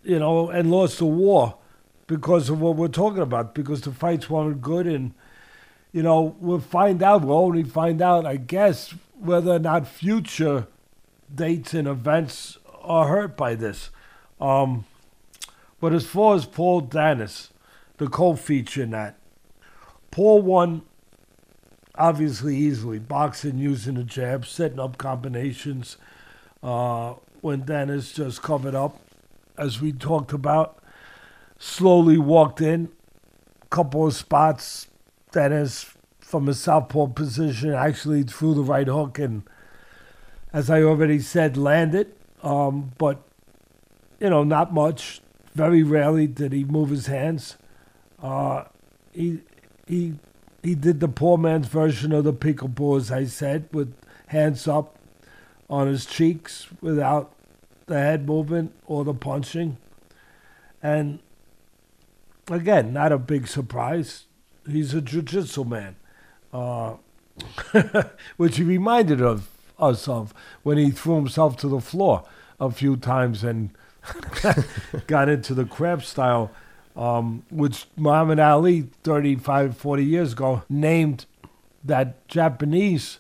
you 0.05 0.19
know, 0.19 0.51
and 0.51 0.71
lost 0.71 0.99
the 0.99 1.07
war 1.07 1.57
because 2.13 2.51
of 2.51 2.61
what 2.61 2.77
we're 2.77 2.89
talking 2.89 3.23
about, 3.23 3.55
because 3.55 3.81
the 3.81 3.91
fights 3.91 4.29
weren't 4.29 4.61
good. 4.61 4.87
And, 4.87 5.15
you 5.93 6.03
know, 6.03 6.37
we'll 6.41 6.61
find 6.61 7.03
out, 7.03 7.25
we'll 7.25 7.39
only 7.39 7.63
find 7.63 8.03
out, 8.03 8.27
I 8.27 8.37
guess, 8.37 8.95
whether 9.19 9.53
or 9.53 9.59
not 9.59 9.89
future 9.89 10.67
dates 11.35 11.73
and 11.73 11.89
events 11.89 12.59
are 12.83 13.09
hurt 13.09 13.35
by 13.35 13.55
this. 13.55 13.89
Um, 14.43 14.85
but 15.81 15.95
as 15.95 16.05
far 16.05 16.35
as 16.35 16.45
Paul 16.45 16.83
Danis, 16.83 17.49
the 17.97 18.09
co 18.09 18.37
feature 18.37 18.83
in 18.83 18.91
that, 18.91 19.17
Paul 20.11 20.43
won 20.43 20.83
obviously 21.95 22.59
easily, 22.59 22.99
boxing 22.99 23.57
using 23.57 23.95
the 23.95 24.05
jab, 24.05 24.45
setting 24.45 24.79
up 24.79 24.99
combinations. 24.99 25.97
Uh, 26.63 27.15
when 27.41 27.63
Danis 27.63 28.15
just 28.15 28.43
covered 28.43 28.75
up 28.75 29.01
as 29.57 29.81
we 29.81 29.93
talked 29.93 30.35
about, 30.35 30.82
slowly 31.63 32.19
walked 32.19 32.61
in, 32.61 32.89
couple 33.71 34.05
of 34.05 34.13
spots 34.13 34.89
Danis 35.33 35.95
from 36.19 36.49
a 36.49 36.55
southpaw 36.55 37.07
position, 37.07 37.73
actually 37.73 38.25
threw 38.25 38.53
the 38.53 38.63
right 38.63 38.89
hook 38.89 39.21
and, 39.21 39.45
as 40.53 40.69
I 40.69 40.83
already 40.83 41.21
said, 41.21 41.57
landed. 41.57 42.17
Um, 42.43 42.93
but, 42.99 43.23
you 44.19 44.29
know, 44.29 44.43
not 44.43 44.75
much. 44.75 45.21
Very 45.55 45.85
rarely 45.85 46.27
did 46.27 46.53
he 46.53 46.65
move 46.65 46.91
his 46.91 47.07
hands. 47.07 47.57
Uh, 48.21 48.65
he, 49.13 49.41
he, 49.87 50.15
he 50.65 50.75
did 50.75 50.99
the 50.99 51.09
poor 51.09 51.39
man's 51.39 51.69
version 51.69 52.11
of 52.11 52.25
the 52.25 52.33
peekaboo, 52.33 52.97
as 52.97 53.13
I 53.13 53.27
said, 53.27 53.69
with 53.71 53.95
hands 54.27 54.67
up 54.67 54.99
on 55.71 55.87
his 55.87 56.07
cheeks 56.07 56.67
without 56.81 57.33
the 57.87 58.01
head 58.01 58.27
movement 58.27 58.75
or 58.87 59.05
the 59.05 59.15
punching. 59.15 59.77
And 60.83 61.21
again, 62.51 62.93
not 62.93 63.13
a 63.13 63.19
big 63.19 63.47
surprise. 63.49 64.25
He's 64.69 64.95
a 64.95 65.01
jiu-jitsu 65.01 65.65
man, 65.65 65.97
uh, 66.53 66.95
which 68.37 68.57
he 68.57 68.63
reminded 68.63 69.21
of 69.21 69.49
us 69.79 70.07
of 70.07 70.33
when 70.63 70.79
he 70.79 70.91
threw 70.91 71.17
himself 71.17 71.57
to 71.59 71.69
the 71.69 71.81
floor 71.81 72.25
a 72.61 72.71
few 72.71 72.97
times 72.97 73.43
and 73.43 73.71
got 75.07 75.29
into 75.29 75.55
the 75.55 75.65
crab 75.65 76.03
style, 76.03 76.51
um, 76.97 77.45
which 77.51 77.87
Muhammad 77.97 78.39
Ali 78.39 78.89
35, 79.03 79.77
40 79.77 80.05
years 80.05 80.33
ago 80.33 80.63
named 80.69 81.27
that 81.85 82.27
Japanese 82.29 83.19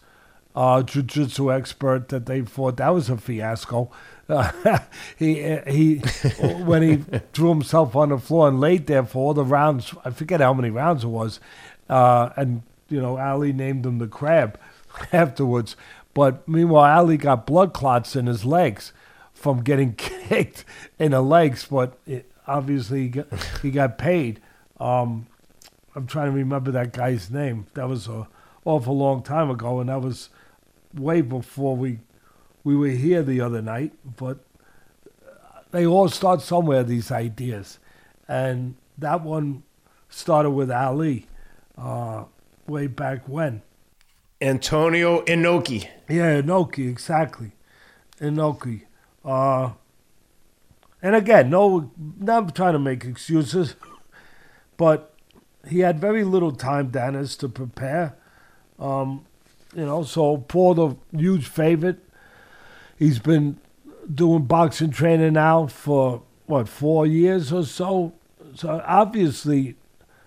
uh, 0.54 0.82
jiu-jitsu 0.82 1.52
expert 1.52 2.08
that 2.08 2.26
they 2.26 2.42
fought. 2.42 2.76
That 2.76 2.90
was 2.90 3.08
a 3.08 3.16
fiasco. 3.16 3.90
Uh, 4.28 4.78
he 5.18 5.58
he 5.66 5.96
when 6.64 6.82
he 6.82 6.96
threw 7.32 7.48
himself 7.50 7.94
on 7.96 8.10
the 8.10 8.18
floor 8.18 8.48
and 8.48 8.60
laid 8.60 8.86
there 8.86 9.04
for 9.04 9.18
all 9.18 9.34
the 9.34 9.44
rounds. 9.44 9.92
I 10.04 10.10
forget 10.10 10.40
how 10.40 10.54
many 10.54 10.70
rounds 10.70 11.04
it 11.04 11.08
was, 11.08 11.40
uh, 11.90 12.30
and 12.36 12.62
you 12.88 13.00
know 13.00 13.18
Ali 13.18 13.52
named 13.52 13.84
him 13.84 13.98
the 13.98 14.06
crab 14.06 14.58
afterwards. 15.12 15.76
But 16.14 16.46
meanwhile, 16.48 16.98
Ali 16.98 17.16
got 17.16 17.46
blood 17.46 17.72
clots 17.74 18.14
in 18.14 18.26
his 18.26 18.44
legs 18.44 18.92
from 19.34 19.62
getting 19.62 19.94
kicked 19.94 20.64
in 20.98 21.10
the 21.10 21.20
legs. 21.20 21.66
But 21.70 21.98
it, 22.06 22.30
obviously, 22.46 23.02
he 23.02 23.08
got, 23.08 23.26
he 23.60 23.70
got 23.70 23.98
paid. 23.98 24.40
Um, 24.78 25.26
I'm 25.94 26.06
trying 26.06 26.26
to 26.26 26.32
remember 26.32 26.70
that 26.70 26.92
guy's 26.92 27.30
name. 27.30 27.66
That 27.74 27.88
was 27.88 28.06
a 28.08 28.28
awful 28.64 28.96
long 28.96 29.22
time 29.22 29.50
ago, 29.50 29.80
and 29.80 29.88
that 29.88 30.00
was 30.00 30.30
way 30.94 31.20
before 31.20 31.76
we 31.76 31.98
we 32.64 32.76
were 32.76 32.88
here 32.88 33.22
the 33.22 33.40
other 33.40 33.62
night, 33.62 33.92
but 34.16 34.38
they 35.70 35.86
all 35.86 36.08
start 36.08 36.42
somewhere, 36.42 36.84
these 36.84 37.10
ideas. 37.10 37.78
And 38.28 38.76
that 38.98 39.22
one 39.22 39.64
started 40.08 40.50
with 40.50 40.70
Ali 40.70 41.26
uh, 41.76 42.24
way 42.66 42.86
back 42.86 43.28
when. 43.28 43.62
Antonio 44.40 45.22
Inoki. 45.24 45.88
Yeah, 46.08 46.40
Inoki, 46.40 46.88
exactly. 46.88 47.52
Inoki. 48.20 48.82
Uh, 49.24 49.72
and 51.00 51.16
again, 51.16 51.50
no, 51.50 51.90
not 52.18 52.54
trying 52.54 52.74
to 52.74 52.78
make 52.78 53.04
excuses, 53.04 53.74
but 54.76 55.14
he 55.68 55.80
had 55.80 55.98
very 56.00 56.24
little 56.24 56.52
time, 56.52 56.90
Danis, 56.90 57.38
to 57.38 57.48
prepare. 57.48 58.16
Um, 58.78 59.24
you 59.74 59.84
know, 59.84 60.02
so 60.02 60.38
Paul, 60.38 60.74
the 60.74 60.96
huge 61.16 61.46
favorite, 61.46 62.00
he's 63.02 63.18
been 63.18 63.58
doing 64.12 64.44
boxing 64.44 64.90
training 64.90 65.32
now 65.32 65.66
for 65.66 66.22
what 66.46 66.68
four 66.68 67.06
years 67.06 67.52
or 67.52 67.64
so. 67.64 68.12
So 68.54 68.82
obviously, 68.86 69.76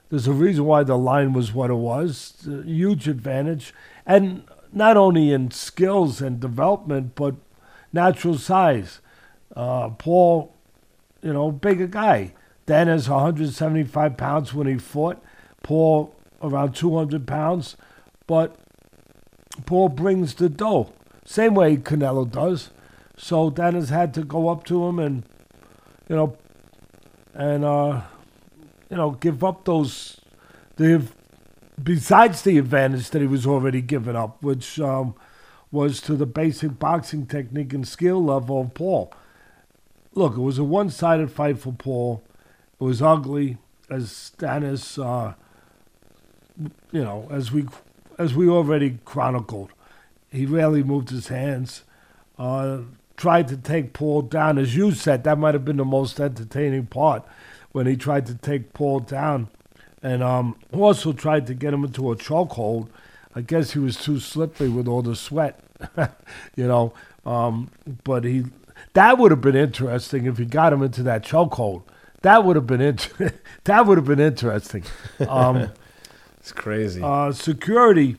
there's 0.09 0.27
a 0.27 0.33
reason 0.33 0.65
why 0.65 0.83
the 0.83 0.97
line 0.97 1.33
was 1.33 1.53
what 1.53 1.69
it 1.69 1.75
was. 1.75 2.45
Huge 2.65 3.07
advantage, 3.07 3.73
and 4.05 4.43
not 4.73 4.97
only 4.97 5.31
in 5.31 5.51
skills 5.51 6.21
and 6.21 6.39
development, 6.39 7.15
but 7.15 7.35
natural 7.93 8.37
size. 8.37 8.99
Uh, 9.55 9.89
Paul, 9.89 10.53
you 11.21 11.31
know, 11.31 11.51
bigger 11.51 11.87
guy. 11.87 12.33
Danis 12.67 13.07
175 13.07 14.17
pounds 14.17 14.53
when 14.53 14.67
he 14.67 14.77
fought. 14.77 15.23
Paul 15.63 16.13
around 16.41 16.75
200 16.75 17.25
pounds, 17.25 17.77
but 18.27 18.57
Paul 19.65 19.89
brings 19.89 20.33
the 20.33 20.49
dough. 20.49 20.91
Same 21.25 21.55
way 21.55 21.75
Canelo 21.75 22.29
does. 22.29 22.69
So 23.17 23.49
Dan 23.49 23.73
has 23.73 23.89
had 23.89 24.13
to 24.13 24.23
go 24.23 24.49
up 24.49 24.63
to 24.65 24.85
him 24.85 24.99
and, 24.99 25.23
you 26.07 26.15
know, 26.15 26.37
and 27.33 27.65
uh, 27.65 28.01
you 28.89 28.97
know, 28.97 29.11
give 29.11 29.43
up 29.43 29.65
those 29.65 30.21
the 30.77 31.05
besides 31.81 32.43
the 32.43 32.57
advantage 32.57 33.09
that 33.09 33.21
he 33.21 33.27
was 33.27 33.45
already 33.45 33.81
giving 33.81 34.15
up, 34.15 34.41
which 34.41 34.79
um, 34.79 35.15
was 35.71 35.99
to 36.01 36.15
the 36.15 36.25
basic 36.25 36.79
boxing 36.79 37.25
technique 37.25 37.73
and 37.73 37.87
skill 37.87 38.23
level 38.23 38.61
of 38.61 38.73
Paul. 38.73 39.11
Look, 40.13 40.37
it 40.37 40.41
was 40.41 40.57
a 40.57 40.63
one-sided 40.63 41.29
fight 41.29 41.57
for 41.59 41.73
Paul. 41.73 42.23
It 42.79 42.83
was 42.83 43.01
ugly, 43.01 43.57
as 43.89 44.31
Danis, 44.37 45.03
uh, 45.03 45.33
you 46.91 47.03
know, 47.03 47.27
as 47.29 47.51
we 47.51 47.65
as 48.17 48.33
we 48.33 48.47
already 48.47 48.99
chronicled. 49.03 49.71
He 50.35 50.45
rarely 50.45 50.83
moved 50.83 51.09
his 51.09 51.29
hands. 51.29 51.83
Uh, 52.37 52.79
tried 53.17 53.47
to 53.47 53.57
take 53.57 53.93
Paul 53.93 54.23
down, 54.23 54.57
as 54.57 54.75
you 54.75 54.91
said. 54.91 55.23
That 55.23 55.37
might 55.37 55.53
have 55.53 55.65
been 55.65 55.77
the 55.77 55.85
most 55.85 56.19
entertaining 56.19 56.87
part 56.87 57.23
when 57.71 57.87
he 57.87 57.95
tried 57.95 58.25
to 58.27 58.35
take 58.35 58.73
Paul 58.73 59.01
down, 59.01 59.49
and 60.01 60.21
um, 60.23 60.55
also 60.71 61.13
tried 61.13 61.47
to 61.47 61.53
get 61.53 61.73
him 61.73 61.83
into 61.83 62.11
a 62.11 62.15
chokehold. 62.15 62.87
I 63.35 63.41
guess 63.41 63.71
he 63.71 63.79
was 63.79 63.97
too 63.97 64.19
slippery 64.19 64.69
with 64.69 64.87
all 64.87 65.01
the 65.01 65.15
sweat, 65.15 65.59
you 66.55 66.67
know. 66.67 66.93
Um, 67.25 67.69
but 68.03 68.23
he 68.23 68.45
that 68.93 69.17
would 69.17 69.31
have 69.31 69.41
been 69.41 69.55
interesting 69.55 70.25
if 70.25 70.37
he 70.37 70.45
got 70.45 70.73
him 70.73 70.81
into 70.81 71.03
that 71.03 71.23
chokehold. 71.23 71.83
That 72.21 72.43
would 72.43 72.55
have 72.55 72.67
been 72.67 72.81
inter- 72.81 73.33
that 73.65 73.85
would 73.85 73.97
have 73.97 74.07
been 74.07 74.19
interesting. 74.19 74.83
Um, 75.27 75.71
it's 76.39 76.51
crazy. 76.51 77.01
Uh, 77.03 77.31
security 77.31 78.17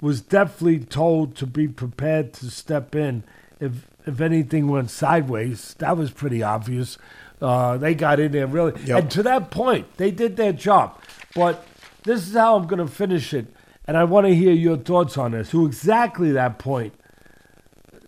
was 0.00 0.20
definitely 0.20 0.80
told 0.80 1.34
to 1.36 1.46
be 1.46 1.68
prepared 1.68 2.32
to 2.34 2.50
step 2.50 2.94
in 2.94 3.24
if 3.60 3.88
if 4.06 4.20
anything 4.20 4.68
went 4.68 4.90
sideways. 4.90 5.74
That 5.78 5.96
was 5.96 6.10
pretty 6.12 6.42
obvious. 6.42 6.96
Uh, 7.40 7.76
they 7.76 7.94
got 7.94 8.18
in 8.20 8.32
there 8.32 8.46
really, 8.46 8.72
Yep. 8.84 8.98
and 8.98 9.10
to 9.10 9.22
that 9.24 9.50
point, 9.50 9.96
they 9.96 10.10
did 10.10 10.36
their 10.36 10.52
job. 10.52 10.98
But 11.34 11.66
this 12.04 12.26
is 12.28 12.34
how 12.34 12.56
I'm 12.56 12.66
going 12.66 12.78
to 12.78 12.90
finish 12.92 13.34
it, 13.34 13.46
and 13.86 13.96
I 13.96 14.04
want 14.04 14.26
to 14.26 14.34
hear 14.34 14.52
your 14.52 14.76
thoughts 14.76 15.18
on 15.18 15.32
this. 15.32 15.50
To 15.50 15.66
exactly 15.66 16.30
that 16.32 16.58
point, 16.58 16.94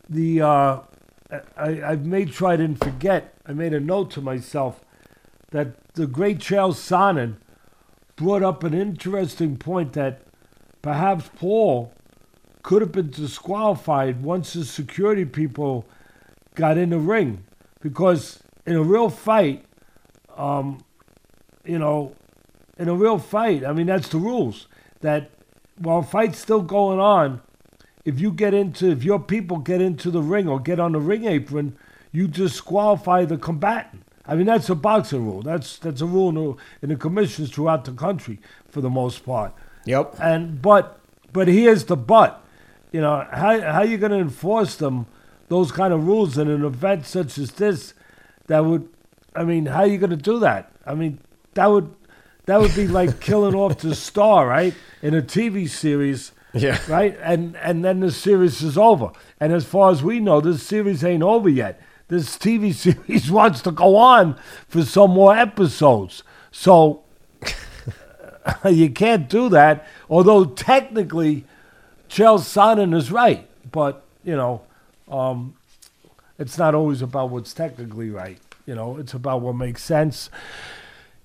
the 0.09 0.41
uh, 0.43 0.79
I, 1.57 1.83
I 1.83 1.97
made 1.97 2.33
sure 2.33 2.49
I 2.49 2.57
didn't 2.57 2.83
forget. 2.83 3.35
I 3.47 3.53
made 3.53 3.75
a 3.75 3.81
note 3.81 4.11
to 4.13 4.21
myself 4.21 4.81
that 5.51 5.93
the 5.95 6.07
great 6.07 6.39
Chael 6.39 6.73
Sonnen 6.73 7.37
brought 8.17 8.43
up 8.43 8.63
an 8.65 8.75
interesting 8.75 9.57
point 9.57 9.93
that 9.95 10.23
perhaps 10.83 11.31
Paul 11.37 11.93
could 12.63 12.83
have 12.83 12.93
been 12.93 13.11
disqualified 13.11 14.23
once 14.23 14.53
the 14.53 14.65
security 14.65 15.25
people 15.25 15.87
got 16.55 16.77
in 16.77 16.91
the 16.91 16.99
ring 16.99 17.45
because 17.81 18.43
in 18.67 18.75
a 18.75 18.83
real 18.83 19.09
fight, 19.09 19.65
um, 20.37 20.85
you 21.65 21.79
know, 21.79 22.15
in 22.79 22.89
a 22.89 22.95
real 22.95 23.19
fight, 23.19 23.65
I 23.65 23.73
mean 23.73 23.87
that's 23.87 24.09
the 24.09 24.19
rules. 24.19 24.67
That 25.01 25.31
while 25.79 26.03
fight's 26.03 26.39
still 26.39 26.63
going 26.63 26.99
on, 26.99 27.41
if 28.05 28.21
you 28.21 28.33
get 28.33 28.55
into 28.55 28.91
if 28.91 29.05
your 29.05 29.21
people 29.21 29.59
get 29.59 29.81
into 29.81 30.11
the 30.11 30.23
ring 30.23 30.49
or 30.49 30.61
get 30.61 30.81
on 30.81 30.93
the 30.93 31.01
ring 31.01 31.25
apron, 31.25 31.77
you 32.13 32.27
disqualify 32.27 33.25
the 33.25 33.37
combatant. 33.37 34.03
I 34.27 34.35
mean 34.35 34.47
that's 34.47 34.69
a 34.69 34.75
boxing 34.75 35.25
rule. 35.25 35.43
That's 35.43 35.79
that's 35.79 36.01
a 36.01 36.07
rule 36.07 36.29
in 36.29 36.35
the, 36.35 36.57
in 36.83 36.89
the 36.91 36.97
commissions 36.97 37.51
throughout 37.51 37.85
the 37.85 37.93
country 37.93 38.41
for 38.69 38.81
the 38.81 38.91
most 38.91 39.25
part. 39.25 39.53
Yep. 39.89 40.15
And 40.21 40.61
but 40.63 41.01
but 41.33 41.49
here's 41.49 41.85
the 41.85 41.97
but. 41.97 42.45
You 42.93 43.01
know 43.01 43.27
how 43.31 43.61
how 43.61 43.83
you 43.83 43.99
going 43.99 44.13
to 44.13 44.19
enforce 44.19 44.77
them 44.77 45.07
those 45.49 45.73
kind 45.73 45.93
of 45.93 46.07
rules 46.07 46.39
in 46.39 46.49
an 46.49 46.65
event 46.65 47.07
such 47.07 47.39
as 47.39 47.53
this? 47.53 47.95
That 48.47 48.65
would, 48.65 48.89
I 49.35 49.45
mean, 49.45 49.67
how 49.67 49.81
are 49.81 49.87
you 49.87 49.99
going 49.99 50.11
to 50.11 50.17
do 50.17 50.39
that? 50.41 50.73
I 50.87 50.95
mean, 50.95 51.19
that 51.55 51.67
would 51.67 51.95
that 52.47 52.61
would 52.61 52.75
be 52.75 52.89
like 52.89 53.21
killing 53.29 53.55
off 53.55 53.79
the 53.79 53.95
star, 53.95 54.47
right? 54.47 54.75
In 55.03 55.15
a 55.15 55.21
TV 55.23 55.69
series, 55.69 56.33
Yeah. 56.55 56.79
right? 56.89 57.17
And 57.23 57.57
and 57.57 57.85
then 57.85 58.01
the 58.01 58.11
series 58.11 58.63
is 58.63 58.79
over. 58.79 59.11
And 59.39 59.53
as 59.53 59.65
far 59.67 59.91
as 59.91 60.03
we 60.03 60.19
know, 60.21 60.41
this 60.41 60.63
series 60.63 61.05
ain't 61.05 61.23
over 61.23 61.49
yet. 61.49 61.81
This 62.09 62.39
TV 62.39 62.73
series 62.85 63.31
wants 63.31 63.61
to 63.63 63.71
go 63.71 63.97
on 63.97 64.35
for 64.67 64.83
some 64.83 65.11
more 65.11 65.37
episodes. 65.37 66.23
So 66.51 67.03
you 68.69 68.91
can't 68.91 69.29
do 69.29 69.49
that. 69.51 69.87
Although 70.09 70.45
technically, 70.45 71.45
Chael 72.09 72.39
Sonnen 72.39 72.95
is 72.95 73.11
right, 73.11 73.49
but 73.71 74.05
you 74.25 74.37
know, 74.37 74.63
um, 75.11 75.55
it's 76.39 76.59
not 76.59 76.75
always 76.75 77.03
about 77.03 77.31
what's 77.31 77.53
technically 77.53 78.11
right. 78.11 78.39
You 78.67 78.75
know, 78.75 78.97
it's 78.99 79.15
about 79.15 79.41
what 79.41 79.57
makes 79.57 79.83
sense. 79.83 80.31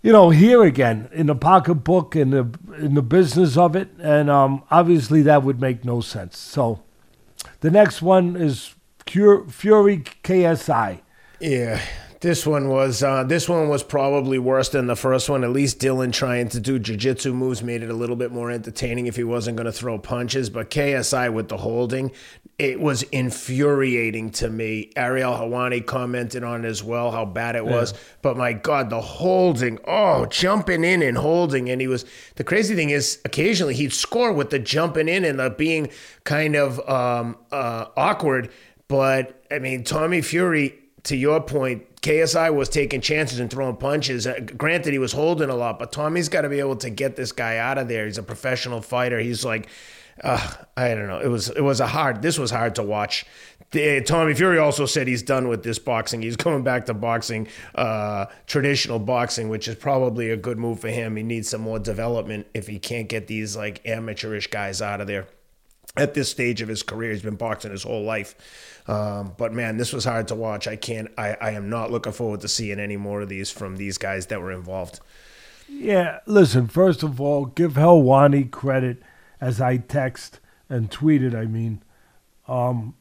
You 0.02 0.12
know, 0.12 0.32
here 0.32 0.64
again 0.64 1.10
in 1.14 1.28
the 1.28 1.36
pocketbook 1.36 2.16
in 2.16 2.32
the 2.32 2.50
in 2.78 2.94
the 2.94 3.02
business 3.02 3.58
of 3.58 3.76
it, 3.76 3.90
and 4.00 4.30
um, 4.30 4.64
obviously 4.70 5.22
that 5.24 5.44
would 5.44 5.62
make 5.62 5.86
no 5.86 6.02
sense. 6.02 6.38
So, 6.38 6.84
the 7.62 7.72
next 7.72 8.02
one 8.02 8.36
is 8.36 8.74
Cure, 9.06 9.48
Fury 9.48 10.00
KSI. 10.24 11.00
Yeah, 11.40 11.82
this 12.24 12.48
one 12.48 12.70
was 12.70 13.04
uh, 13.04 13.26
this 13.26 13.50
one 13.50 13.68
was 13.68 13.84
probably 13.84 14.40
worse 14.40 14.70
than 14.70 14.88
the 14.88 14.96
first 14.96 15.30
one. 15.30 15.44
At 15.44 15.50
least 15.50 15.80
Dillon 15.80 16.14
trying 16.14 16.48
to 16.50 16.60
do 16.62 16.80
jujitsu 16.80 17.34
moves 17.34 17.62
made 17.62 17.84
it 17.84 17.90
a 17.90 17.94
little 17.94 18.16
bit 18.16 18.32
more 18.32 18.50
entertaining 18.50 19.08
if 19.08 19.18
he 19.18 19.26
wasn't 19.26 19.58
going 19.58 19.66
to 19.66 19.74
throw 19.74 20.00
punches. 20.00 20.50
But 20.50 20.70
KSI 20.70 21.34
with 21.34 21.50
the 21.50 21.58
holding, 21.58 22.14
it 22.58 22.80
was 22.80 23.04
infuriating 23.04 24.30
to 24.32 24.50
me. 24.50 24.94
Ariel 24.96 25.34
Helwani 25.34 25.86
commented 25.86 26.46
on 26.46 26.64
it 26.64 26.70
as 26.70 26.82
well 26.82 27.12
how 27.12 27.26
bad 27.26 27.58
it 27.58 27.66
was. 27.66 27.94
But 28.22 28.38
my 28.38 28.54
God, 28.54 28.90
the 28.90 29.02
holding, 29.02 29.78
oh, 29.86 30.26
jumping 30.28 30.86
in 30.86 31.02
and 31.02 31.18
holding, 31.18 31.70
and 31.70 31.82
he 31.82 31.88
was. 31.88 32.06
The 32.36 32.46
crazy 32.46 32.74
thing 32.74 32.90
is, 32.90 33.20
occasionally 33.26 33.76
he'd 33.76 33.92
score 33.92 34.32
with 34.32 34.50
the 34.50 34.60
jumping 34.60 35.10
in 35.10 35.26
and 35.26 35.40
the 35.40 35.50
being 35.50 35.90
kind 36.24 36.56
of 36.56 36.80
um, 36.90 37.38
uh, 37.52 37.88
awkward. 37.98 38.50
But 38.88 39.44
I 39.52 39.60
mean, 39.60 39.84
Tommy 39.84 40.22
Fury, 40.22 40.80
to 41.04 41.18
your 41.18 41.42
point, 41.42 41.84
KSI 42.04 42.54
was 42.54 42.68
taking 42.68 43.00
chances 43.00 43.40
and 43.40 43.50
throwing 43.50 43.78
punches. 43.78 44.28
Uh, 44.28 44.40
granted, 44.58 44.92
he 44.92 45.00
was 45.00 45.14
holding 45.14 45.50
a 45.50 45.56
lot, 45.56 45.80
but 45.80 45.94
Tommy's 45.94 46.28
got 46.28 46.42
to 46.42 46.50
be 46.50 46.60
able 46.60 46.76
to 46.76 46.90
get 46.90 47.16
this 47.16 47.32
guy 47.32 47.58
out 47.58 47.78
of 47.78 47.88
there. 47.88 48.06
He's 48.06 48.18
a 48.18 48.24
professional 48.24 48.82
fighter. 48.82 49.20
He's 49.20 49.46
like, 49.46 49.70
uh, 50.22 50.54
I 50.76 50.90
don't 50.90 51.08
know. 51.08 51.20
It 51.20 51.30
was 51.30 51.50
it 51.50 51.62
was 51.62 51.80
a 51.80 51.88
hard. 51.88 52.22
This 52.22 52.38
was 52.38 52.52
hard 52.52 52.76
to 52.76 52.84
watch. 52.84 53.26
The, 53.72 54.02
Tommy 54.02 54.34
Fury 54.34 54.60
also 54.60 54.86
said 54.86 55.08
he's 55.08 55.24
done 55.24 55.48
with 55.48 55.64
this 55.64 55.80
boxing. 55.80 56.22
He's 56.22 56.36
going 56.48 56.64
back 56.64 56.86
to 56.88 56.94
boxing, 56.94 57.48
uh, 57.74 58.26
traditional 58.48 59.00
boxing, 59.00 59.48
which 59.48 59.70
is 59.70 59.76
probably 59.76 60.30
a 60.30 60.38
good 60.38 60.60
move 60.60 60.82
for 60.82 60.90
him. 60.90 61.16
He 61.16 61.24
needs 61.24 61.50
some 61.50 61.62
more 61.62 61.80
development 61.80 62.48
if 62.54 62.68
he 62.68 62.80
can't 62.80 63.08
get 63.08 63.28
these 63.28 63.56
like 63.56 63.84
amateurish 63.88 64.48
guys 64.48 64.82
out 64.82 65.00
of 65.00 65.08
there 65.08 65.26
at 65.96 66.14
this 66.14 66.30
stage 66.30 66.62
of 66.62 66.68
his 66.70 66.84
career. 66.84 67.12
He's 67.12 67.22
been 67.22 67.36
boxing 67.36 67.72
his 67.72 67.84
whole 67.84 68.04
life. 68.04 68.36
Um, 68.88 69.34
but 69.38 69.54
man, 69.54 69.78
this 69.78 69.94
was 69.94 70.06
hard 70.06 70.28
to 70.30 70.36
watch. 70.36 70.68
I 70.68 70.76
can't, 70.76 71.10
I, 71.18 71.36
I 71.40 71.52
am 71.52 71.70
not 71.70 71.92
looking 71.92 72.14
forward 72.14 72.42
to 72.42 72.48
seeing 72.48 72.80
any 72.80 72.98
more 72.98 73.22
of 73.22 73.30
these 73.30 73.52
from 73.52 73.78
these 73.78 73.98
guys 73.98 74.28
that 74.28 74.42
were 74.42 74.52
involved. 74.52 75.00
Yeah, 75.70 76.20
listen, 76.26 76.68
first 76.68 77.04
of 77.04 77.22
all, 77.22 77.46
give 77.46 77.74
Helwani 77.74 78.50
credit 78.52 79.02
as 79.40 79.62
I 79.62 79.78
text 79.78 80.40
and 80.68 80.90
tweeted, 80.90 81.36
I 81.36 81.46
mean, 81.46 81.82
um, 82.48 82.96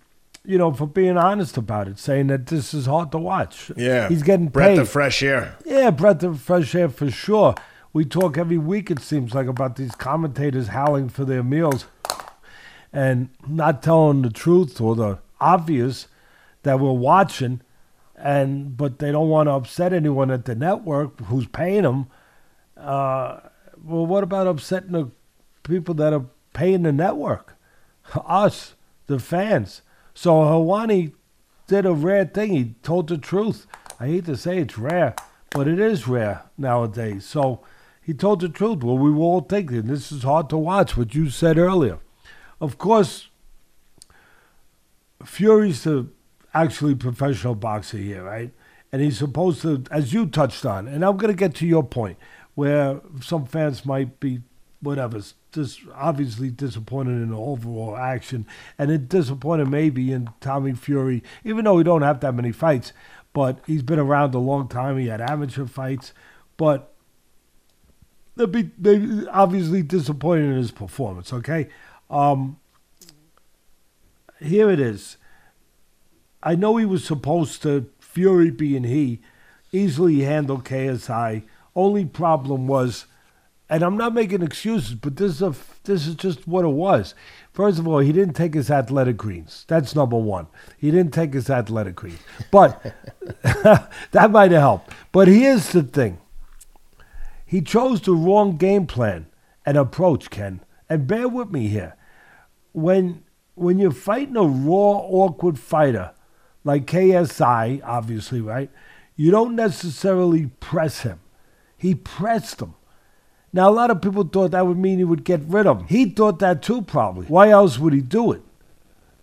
you 0.44 0.59
know, 0.59 0.72
for 0.72 0.87
being 0.87 1.16
honest 1.16 1.57
about 1.57 1.88
it, 1.88 1.98
saying 1.98 2.28
that 2.28 2.46
this 2.46 2.74
is 2.74 2.87
hard 2.87 3.11
to 3.12 3.18
watch. 3.18 3.70
Yeah. 3.76 4.09
He's 4.09 4.22
getting 4.22 4.48
Breath 4.48 4.70
paid. 4.70 4.78
of 4.78 4.88
fresh 4.88 5.22
air. 5.22 5.57
Yeah, 5.64 5.90
breath 5.90 6.22
of 6.22 6.40
fresh 6.40 6.74
air 6.74 6.88
for 6.88 7.11
sure. 7.11 7.55
We 7.92 8.05
talk 8.05 8.38
every 8.38 8.59
week, 8.59 8.90
it 8.90 9.00
seems 9.00 9.35
like, 9.35 9.46
about 9.46 9.76
these 9.76 9.94
commentators 9.94 10.68
howling 10.68 11.09
for 11.11 11.24
their 11.24 11.42
meals 11.42 11.87
and 12.92 13.28
not 13.46 13.83
telling 13.83 14.22
the 14.22 14.31
truth 14.31 14.81
or 14.81 14.94
the 14.94 15.18
obvious 15.40 16.07
that 16.62 16.78
we're 16.81 16.92
watching. 16.92 17.61
and 18.16 18.76
but 18.76 18.98
they 19.00 19.11
don't 19.11 19.28
want 19.28 19.48
to 19.48 19.52
upset 19.52 19.92
anyone 19.92 20.31
at 20.31 20.44
the 20.44 20.55
network 20.55 21.18
who's 21.22 21.46
paying 21.46 21.83
them. 21.83 22.07
Uh, 22.76 23.40
well, 23.83 24.07
what 24.07 24.22
about 24.22 24.46
upsetting 24.46 24.92
the 24.92 25.11
people 25.64 25.94
that 25.94 26.12
are 26.12 26.26
paying 26.52 26.83
the 26.83 26.92
network? 26.92 27.57
Us, 28.26 28.74
the 29.07 29.18
fans. 29.18 29.83
So 30.14 30.33
Helwani 30.33 31.12
did 31.66 31.87
a 31.87 31.92
rare 31.92 32.24
thing. 32.24 32.52
He 32.52 32.74
told 32.83 33.09
the 33.09 33.18
truth. 33.18 33.66
I 33.98 34.07
hate 34.07 34.26
to 34.26 34.37
say 34.37 34.59
it's 34.59 34.78
rare, 34.78 35.14
but 35.50 35.66
it 35.66 35.81
is 35.81 36.07
rare 36.07 36.42
nowadays. 36.59 37.24
So 37.24 37.61
he 38.02 38.12
told 38.14 38.40
the 38.40 38.48
truth. 38.48 38.83
Well, 38.85 38.98
we 38.98 39.11
were 39.11 39.22
all 39.22 39.40
thinking 39.40 39.83
this 39.87 40.12
is 40.12 40.22
hard 40.22 40.48
to 40.50 40.57
watch, 40.59 40.96
what 40.96 41.14
you 41.14 41.31
said 41.31 41.59
earlier. 41.59 41.98
Of 42.62 42.79
course, 42.79 43.29
Fury's 45.25 45.83
the 45.83 46.07
actually 46.55 46.94
professional 46.94 47.57
boxer 47.57 47.98
here, 47.98 48.22
right? 48.22 48.53
And 48.92 49.03
he's 49.03 49.18
supposed 49.18 49.62
to, 49.62 49.83
as 49.90 50.12
you 50.12 50.27
touched 50.27 50.64
on, 50.64 50.87
and 50.87 51.05
I'm 51.05 51.16
going 51.16 51.33
to 51.33 51.37
get 51.37 51.57
to 51.57 51.66
your 51.66 51.83
point, 51.83 52.18
where 52.55 53.01
some 53.20 53.46
fans 53.46 53.85
might 53.85 54.20
be, 54.20 54.42
whatever, 54.81 55.20
just 55.51 55.81
obviously 55.92 56.51
disappointed 56.51 57.20
in 57.20 57.31
the 57.31 57.37
overall 57.37 57.96
action, 57.96 58.46
and 58.79 58.92
it 58.92 59.09
disappointed 59.09 59.68
maybe 59.68 60.12
in 60.12 60.31
Tommy 60.40 60.72
Fury, 60.75 61.25
even 61.42 61.64
though 61.64 61.79
he 61.79 61.85
don't 61.85 62.03
have 62.03 62.20
that 62.20 62.35
many 62.35 62.53
fights, 62.53 62.92
but 63.33 63.59
he's 63.66 63.83
been 63.83 63.98
around 63.98 64.37
a 64.37 64.38
long 64.38 64.68
time. 64.68 64.98
He 64.98 65.09
had 65.09 65.20
amateur 65.20 65.66
fights, 65.66 66.12
but 66.57 66.92
they'll 68.37 68.46
be 68.46 68.70
they 68.79 69.27
obviously 69.33 69.83
disappointed 69.83 70.44
in 70.44 70.57
his 70.57 70.70
performance. 70.70 71.33
Okay, 71.33 71.68
um, 72.12 72.59
here 74.38 74.70
it 74.70 74.79
is. 74.79 75.16
I 76.42 76.55
know 76.55 76.77
he 76.77 76.85
was 76.85 77.05
supposed 77.05 77.62
to, 77.62 77.88
Fury 78.01 78.51
being 78.51 78.85
he, 78.85 79.20
easily 79.72 80.20
handle 80.20 80.59
KSI. 80.61 81.44
Only 81.75 82.05
problem 82.05 82.66
was, 82.66 83.07
and 83.70 83.83
I'm 83.83 83.96
not 83.96 84.12
making 84.12 84.42
excuses, 84.42 84.94
but 84.94 85.16
this 85.16 85.33
is 85.33 85.42
a, 85.42 85.55
this 85.85 86.07
is 86.07 86.14
just 86.16 86.46
what 86.46 86.66
it 86.66 86.68
was. 86.68 87.14
First 87.53 87.79
of 87.79 87.88
all, 87.88 88.01
he 88.01 88.12
didn't 88.12 88.35
take 88.35 88.53
his 88.53 88.70
athletic 88.70 89.16
greens. 89.16 89.64
That's 89.68 89.94
number 89.94 90.18
one. 90.18 90.48
He 90.77 90.90
didn't 90.90 91.14
take 91.14 91.33
his 91.33 91.48
athletic 91.48 91.94
greens, 91.94 92.20
but 92.51 92.94
that 93.42 94.31
might 94.31 94.51
have 94.51 94.61
helped. 94.61 94.92
But 95.12 95.29
here's 95.29 95.70
the 95.72 95.83
thing: 95.83 96.18
he 97.46 97.62
chose 97.62 98.03
the 98.03 98.12
wrong 98.12 98.59
game 98.59 98.87
plan 98.87 99.27
and 99.64 99.79
approach, 99.79 100.29
Ken. 100.29 100.61
And 100.90 101.07
bear 101.07 101.27
with 101.27 101.51
me 101.51 101.68
here. 101.68 101.96
When 102.73 103.25
when 103.55 103.79
you're 103.79 103.91
fighting 103.91 104.37
a 104.37 104.45
raw, 104.45 104.99
awkward 104.99 105.59
fighter 105.59 106.13
like 106.65 106.87
KSI, 106.87 107.81
obviously, 107.85 108.41
right? 108.41 108.71
You 109.17 109.31
don't 109.31 109.57
necessarily 109.57 110.47
press 110.61 111.01
him. 111.01 111.21
He 111.77 111.95
pressed 111.95 112.63
him. 112.63 112.75
Now, 113.53 113.69
a 113.69 113.73
lot 113.73 113.91
of 113.91 114.01
people 114.01 114.25
thought 114.25 114.53
that 114.53 114.67
would 114.67 114.79
mean 114.79 114.99
he 114.99 115.05
would 115.05 115.25
get 115.25 115.41
rid 115.43 115.67
of 115.67 115.81
him. 115.81 115.87
He 115.89 116.07
thought 116.07 116.39
that 116.39 116.63
too, 116.63 116.83
probably. 116.83 117.27
Why 117.27 117.51
else 117.51 117.79
would 117.79 117.93
he 117.93 118.01
do 118.01 118.33
it? 118.33 118.43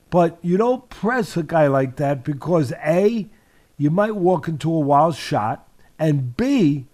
But 0.10 0.38
you 0.42 0.58
don't 0.58 0.90
press 0.90 1.36
a 1.38 1.44
guy 1.44 1.68
like 1.68 1.96
that 1.96 2.24
because 2.24 2.74
A, 2.86 3.28
you 3.78 3.90
might 3.90 4.16
walk 4.16 4.48
into 4.48 4.72
a 4.74 4.80
wild 4.80 5.16
shot, 5.16 5.68
and 5.98 6.36
B, 6.36 6.88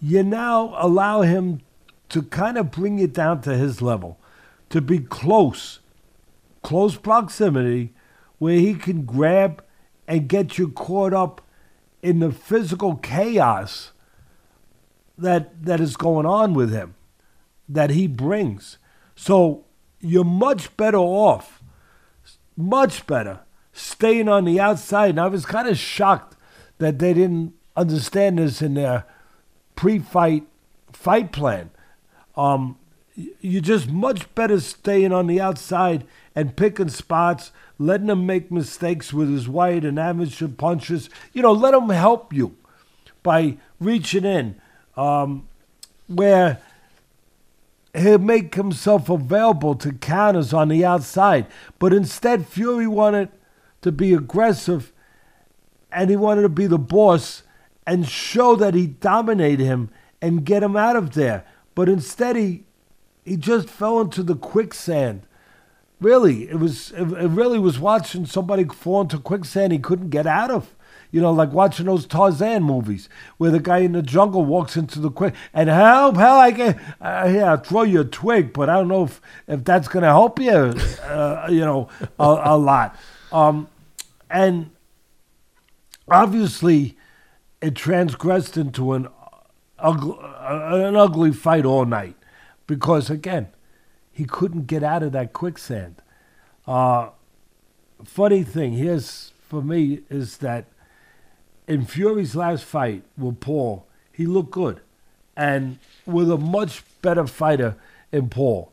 you 0.00 0.22
now 0.22 0.74
allow 0.76 1.22
him 1.22 1.60
to 2.10 2.22
kind 2.22 2.58
of 2.58 2.70
bring 2.70 2.98
you 2.98 3.06
down 3.06 3.40
to 3.42 3.56
his 3.56 3.80
level, 3.80 4.18
to 4.74 4.80
be 4.80 4.98
close, 4.98 5.78
close 6.62 6.96
proximity, 6.96 7.94
where 8.38 8.58
he 8.58 8.74
can 8.74 9.04
grab 9.04 9.62
and 10.08 10.26
get 10.26 10.58
you 10.58 10.68
caught 10.68 11.14
up 11.14 11.40
in 12.02 12.18
the 12.18 12.32
physical 12.32 12.96
chaos 12.96 13.92
that 15.16 15.62
that 15.62 15.78
is 15.78 15.96
going 15.96 16.26
on 16.26 16.54
with 16.54 16.72
him 16.72 16.96
that 17.68 17.90
he 17.90 18.08
brings. 18.08 18.78
So 19.14 19.64
you're 20.00 20.24
much 20.24 20.76
better 20.76 20.98
off, 20.98 21.62
much 22.56 23.06
better, 23.06 23.42
staying 23.72 24.28
on 24.28 24.44
the 24.44 24.58
outside. 24.58 25.10
And 25.10 25.20
I 25.20 25.28
was 25.28 25.46
kind 25.46 25.68
of 25.68 25.78
shocked 25.78 26.36
that 26.78 26.98
they 26.98 27.14
didn't 27.14 27.54
understand 27.76 28.40
this 28.40 28.60
in 28.60 28.74
their 28.74 29.04
pre-fight 29.76 30.48
fight 30.92 31.30
plan. 31.30 31.70
Um, 32.36 32.76
you're 33.16 33.62
just 33.62 33.88
much 33.88 34.32
better 34.34 34.58
staying 34.60 35.12
on 35.12 35.26
the 35.26 35.40
outside 35.40 36.04
and 36.34 36.56
picking 36.56 36.88
spots, 36.88 37.52
letting 37.78 38.08
him 38.08 38.26
make 38.26 38.50
mistakes 38.50 39.12
with 39.12 39.30
his 39.30 39.48
white 39.48 39.84
and 39.84 39.98
amateur 39.98 40.48
punches. 40.48 41.08
You 41.32 41.42
know, 41.42 41.52
let 41.52 41.74
him 41.74 41.88
help 41.90 42.32
you 42.32 42.56
by 43.22 43.56
reaching 43.78 44.24
in, 44.24 44.60
um, 44.96 45.48
where 46.08 46.60
he'll 47.94 48.18
make 48.18 48.54
himself 48.56 49.08
available 49.08 49.76
to 49.76 49.92
counters 49.92 50.52
on 50.52 50.68
the 50.68 50.84
outside. 50.84 51.46
But 51.78 51.92
instead, 51.92 52.46
Fury 52.46 52.88
wanted 52.88 53.28
to 53.82 53.92
be 53.92 54.12
aggressive 54.12 54.92
and 55.92 56.10
he 56.10 56.16
wanted 56.16 56.42
to 56.42 56.48
be 56.48 56.66
the 56.66 56.78
boss 56.78 57.44
and 57.86 58.08
show 58.08 58.56
that 58.56 58.74
he 58.74 58.88
dominated 58.88 59.62
him 59.62 59.90
and 60.20 60.44
get 60.44 60.62
him 60.62 60.76
out 60.76 60.96
of 60.96 61.14
there. 61.14 61.44
But 61.74 61.88
instead, 61.88 62.34
he, 62.34 62.63
he 63.24 63.36
just 63.36 63.68
fell 63.68 64.00
into 64.00 64.22
the 64.22 64.36
quicksand. 64.36 65.22
Really, 66.00 66.48
it 66.50 66.56
was 66.56 66.92
it 66.92 67.04
really 67.04 67.58
was 67.58 67.78
watching 67.78 68.26
somebody 68.26 68.64
fall 68.64 69.02
into 69.02 69.18
quicksand 69.18 69.72
he 69.72 69.78
couldn't 69.78 70.10
get 70.10 70.26
out 70.26 70.50
of. 70.50 70.74
You 71.10 71.20
know, 71.20 71.30
like 71.30 71.52
watching 71.52 71.86
those 71.86 72.06
Tarzan 72.06 72.64
movies 72.64 73.08
where 73.38 73.52
the 73.52 73.60
guy 73.60 73.78
in 73.78 73.92
the 73.92 74.02
jungle 74.02 74.44
walks 74.44 74.76
into 74.76 74.98
the 74.98 75.10
quick 75.10 75.32
and 75.52 75.68
help, 75.68 76.16
help! 76.16 76.40
I 76.40 76.52
can, 76.52 76.80
uh, 77.00 77.30
yeah, 77.32 77.52
I'll 77.52 77.56
throw 77.58 77.82
you 77.82 78.00
a 78.00 78.04
twig, 78.04 78.52
but 78.52 78.68
I 78.68 78.74
don't 78.74 78.88
know 78.88 79.04
if, 79.04 79.20
if 79.46 79.62
that's 79.62 79.86
to 80.02 80.08
help 80.08 80.40
you, 80.40 80.50
uh, 80.50 81.46
you 81.48 81.60
know, 81.60 81.88
a, 82.18 82.40
a 82.46 82.58
lot. 82.58 82.98
Um, 83.30 83.68
and 84.28 84.72
obviously, 86.08 86.96
it 87.62 87.76
transgressed 87.76 88.56
into 88.56 88.94
an 88.94 89.06
ugly, 89.78 90.18
uh, 90.20 90.70
an 90.88 90.96
ugly 90.96 91.30
fight 91.30 91.64
all 91.64 91.84
night 91.84 92.16
because 92.66 93.10
again, 93.10 93.48
he 94.12 94.24
couldn't 94.24 94.66
get 94.66 94.82
out 94.82 95.02
of 95.02 95.12
that 95.12 95.32
quicksand. 95.32 95.96
Uh, 96.66 97.10
funny 98.04 98.42
thing, 98.42 98.72
here's 98.72 99.32
for 99.48 99.62
me 99.62 100.00
is 100.08 100.38
that 100.38 100.66
in 101.66 101.84
Fury's 101.84 102.34
last 102.36 102.64
fight 102.64 103.02
with 103.16 103.40
Paul, 103.40 103.86
he 104.12 104.26
looked 104.26 104.50
good 104.50 104.80
and 105.36 105.78
with 106.06 106.30
a 106.30 106.38
much 106.38 106.82
better 107.02 107.26
fighter 107.26 107.76
in 108.12 108.28
Paul. 108.28 108.72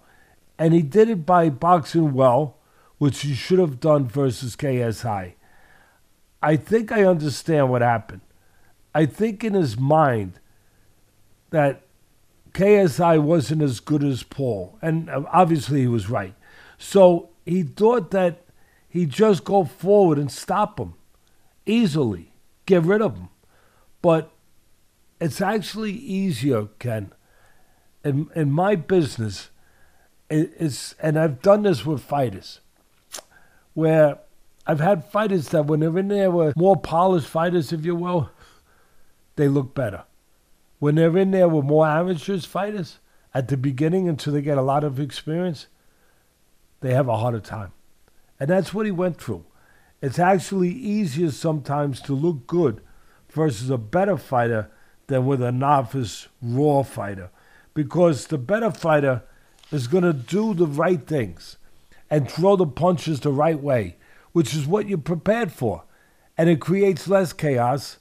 And 0.58 0.74
he 0.74 0.82
did 0.82 1.10
it 1.10 1.26
by 1.26 1.50
boxing 1.50 2.14
well, 2.14 2.56
which 2.98 3.22
he 3.22 3.34
should 3.34 3.60
have 3.60 3.80
done 3.80 4.08
versus 4.08 4.56
KSI. 4.56 5.34
I 6.44 6.56
think 6.56 6.92
I 6.92 7.04
understand 7.04 7.70
what 7.70 7.82
happened. 7.82 8.22
I 8.94 9.06
think 9.06 9.44
in 9.44 9.54
his 9.54 9.78
mind 9.78 10.40
that 11.50 11.84
KSI 12.54 13.22
wasn't 13.22 13.62
as 13.62 13.80
good 13.80 14.04
as 14.04 14.24
Paul. 14.24 14.78
And 14.82 15.10
uh, 15.10 15.24
obviously 15.32 15.82
he 15.82 15.88
was 15.88 16.10
right. 16.10 16.36
So 16.78 17.30
he 17.46 17.64
thought 17.64 18.12
that 18.12 18.44
he'd 18.90 19.10
just 19.10 19.44
go 19.44 19.64
forward 19.64 20.18
and 20.18 20.32
stop 20.32 20.80
him 20.80 20.96
easily 21.66 22.32
get 22.66 22.84
rid 22.84 23.02
of 23.02 23.18
him. 23.18 23.30
But 24.02 24.32
it's 25.20 25.42
actually 25.42 25.92
easier, 25.92 26.68
Ken. 26.80 27.14
In 28.04 28.30
in 28.36 28.52
my 28.52 28.76
business, 28.76 29.50
it, 30.30 30.54
it's 30.60 30.94
and 31.00 31.20
I've 31.20 31.42
done 31.42 31.64
this 31.64 31.86
with 31.86 32.02
fighters, 32.02 32.62
where 33.74 34.20
I've 34.66 34.80
had 34.80 35.06
fighters 35.06 35.50
that 35.50 35.66
when 35.66 35.82
they're 35.82 35.98
in 36.00 36.08
there 36.08 36.32
with 36.32 36.56
more 36.58 36.78
polished 36.78 37.28
fighters, 37.28 37.72
if 37.72 37.86
you 37.86 37.96
will, 37.96 38.32
they 39.36 39.48
look 39.48 39.76
better. 39.76 40.04
When 40.82 40.96
they're 40.96 41.16
in 41.16 41.30
there 41.30 41.48
with 41.48 41.64
more 41.64 41.86
amateurs 41.86 42.46
fighters 42.46 42.98
at 43.36 43.50
the 43.50 43.56
beginning 43.56 44.10
until 44.10 44.34
they 44.34 44.42
get 44.42 44.58
a 44.58 44.64
lot 44.64 44.84
of 44.84 45.00
experience, 45.00 45.68
they 46.80 46.92
have 46.92 47.08
a 47.08 47.18
harder 47.18 47.40
time. 47.40 47.72
And 48.40 48.50
that's 48.50 48.74
what 48.74 48.88
he 48.88 48.92
went 48.92 49.22
through. 49.22 49.46
It's 50.02 50.18
actually 50.18 50.72
easier 50.72 51.30
sometimes 51.30 52.02
to 52.02 52.16
look 52.16 52.48
good 52.48 52.82
versus 53.30 53.70
a 53.70 53.78
better 53.78 54.18
fighter 54.18 54.72
than 55.06 55.28
with 55.28 55.44
a 55.44 55.52
novice 55.52 56.28
raw 56.42 56.82
fighter 56.82 57.30
because 57.76 58.26
the 58.26 58.40
better 58.40 58.72
fighter 58.72 59.22
is 59.72 59.86
going 59.86 60.04
to 60.04 60.14
do 60.14 60.56
the 60.56 60.66
right 60.66 61.06
things 61.06 61.58
and 62.10 62.28
throw 62.28 62.56
the 62.56 62.66
punches 62.66 63.20
the 63.20 63.32
right 63.32 63.62
way, 63.62 63.98
which 64.32 64.56
is 64.56 64.66
what 64.66 64.90
you're 64.90 64.98
prepared 64.98 65.52
for. 65.52 65.84
And 66.40 66.50
it 66.50 66.60
creates 66.60 67.08
less 67.08 67.34
chaos, 67.34 68.00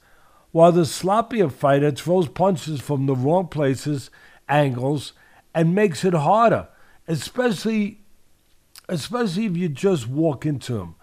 while 0.52 0.72
the 0.72 0.82
sloppier 0.82 1.50
fighter 1.50 1.90
throws 1.90 2.28
punches 2.28 2.80
from 2.80 3.06
the 3.06 3.14
wrong 3.14 3.48
places, 3.48 4.10
angles, 4.48 5.12
and 5.54 5.74
makes 5.74 6.04
it 6.04 6.14
harder, 6.14 6.68
especially 7.06 7.98
especially 8.88 9.46
if 9.46 9.56
you 9.56 9.68
just 9.68 10.08
walk 10.08 10.44
into 10.44 10.78
him 10.78 10.94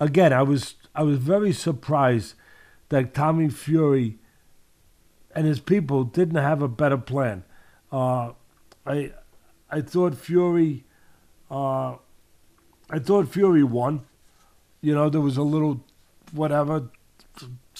again, 0.00 0.32
I 0.32 0.42
was 0.42 0.74
I 0.94 1.02
was 1.02 1.18
very 1.18 1.52
surprised 1.52 2.34
that 2.88 3.14
Tommy 3.14 3.50
Fury 3.50 4.18
and 5.32 5.46
his 5.46 5.60
people 5.60 6.02
didn't 6.02 6.36
have 6.36 6.62
a 6.62 6.68
better 6.68 6.96
plan. 6.96 7.44
Uh, 7.92 8.32
I 8.84 9.12
I 9.70 9.82
thought 9.82 10.16
Fury 10.16 10.84
uh, 11.50 11.96
I 12.88 12.98
thought 12.98 13.28
Fury 13.28 13.62
won. 13.62 14.06
You 14.80 14.94
know, 14.94 15.10
there 15.10 15.20
was 15.20 15.36
a 15.36 15.42
little 15.42 15.84
whatever. 16.32 16.88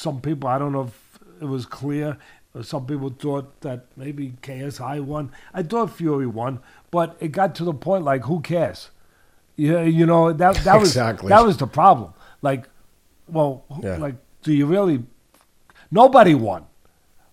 Some 0.01 0.21
people 0.23 0.49
I 0.49 0.59
don't 0.59 0.73
know 0.73 0.85
if 0.85 1.19
it 1.43 1.45
was 1.45 1.67
clear. 1.67 2.17
Some 2.63 2.87
people 2.87 3.11
thought 3.11 3.61
that 3.61 3.85
maybe 3.97 4.35
KSI 4.43 5.05
won. 5.05 5.31
I 5.55 5.63
thought 5.63 5.93
Fury 5.93 6.27
won, 6.27 6.59
but 6.91 7.17
it 7.21 7.29
got 7.29 7.55
to 7.57 7.65
the 7.65 7.75
point 7.75 8.05
like 8.05 8.23
who 8.25 8.41
cares? 8.41 8.91
Yeah, 9.57 9.83
you 9.83 10.07
know 10.07 10.33
that 10.33 10.57
that 10.65 10.81
was 10.81 10.89
Exactly. 10.91 11.29
that 11.29 11.45
was 11.45 11.59
the 11.59 11.67
problem. 11.67 12.15
Like, 12.41 12.67
well, 13.29 13.65
who- 13.71 13.83
Yeah. 13.87 13.99
like, 13.99 14.17
do 14.43 14.55
you 14.55 14.65
really? 14.67 15.05
Nobody 15.91 16.35
won 16.35 16.65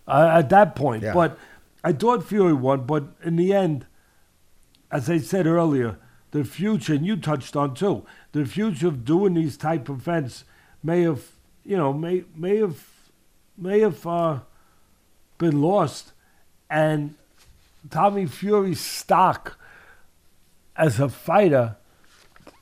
uh, 0.07 0.29
at 0.39 0.49
that 0.49 0.75
point. 0.75 1.03
Yeah. 1.03 1.13
But 1.13 1.37
I 1.85 1.93
thought 1.93 2.23
Fury 2.25 2.53
won. 2.53 2.81
But 2.85 3.03
in 3.23 3.37
the 3.37 3.53
end, 3.53 3.85
as 4.91 5.09
I 5.09 5.19
said 5.19 5.47
earlier, 5.47 5.97
the 6.31 6.43
future, 6.43 6.93
and 6.95 7.05
you 7.05 7.15
touched 7.15 7.55
on 7.55 7.73
too, 7.75 8.05
the 8.33 8.45
future 8.45 8.87
of 8.89 9.05
doing 9.05 9.35
these 9.35 9.55
type 9.57 9.87
of 9.89 9.99
events 9.99 10.43
may 10.83 11.03
have, 11.03 11.23
you 11.67 11.77
know, 11.77 11.93
may 11.93 12.23
may 12.35 12.57
have, 12.57 12.83
may 13.57 13.81
have 13.81 14.07
uh, 14.07 14.39
been 15.37 15.61
lost, 15.61 16.13
and 16.69 17.15
Tommy 17.89 18.25
Fury's 18.25 18.79
stock 18.79 19.59
as 20.75 20.99
a 20.99 21.09
fighter 21.09 21.75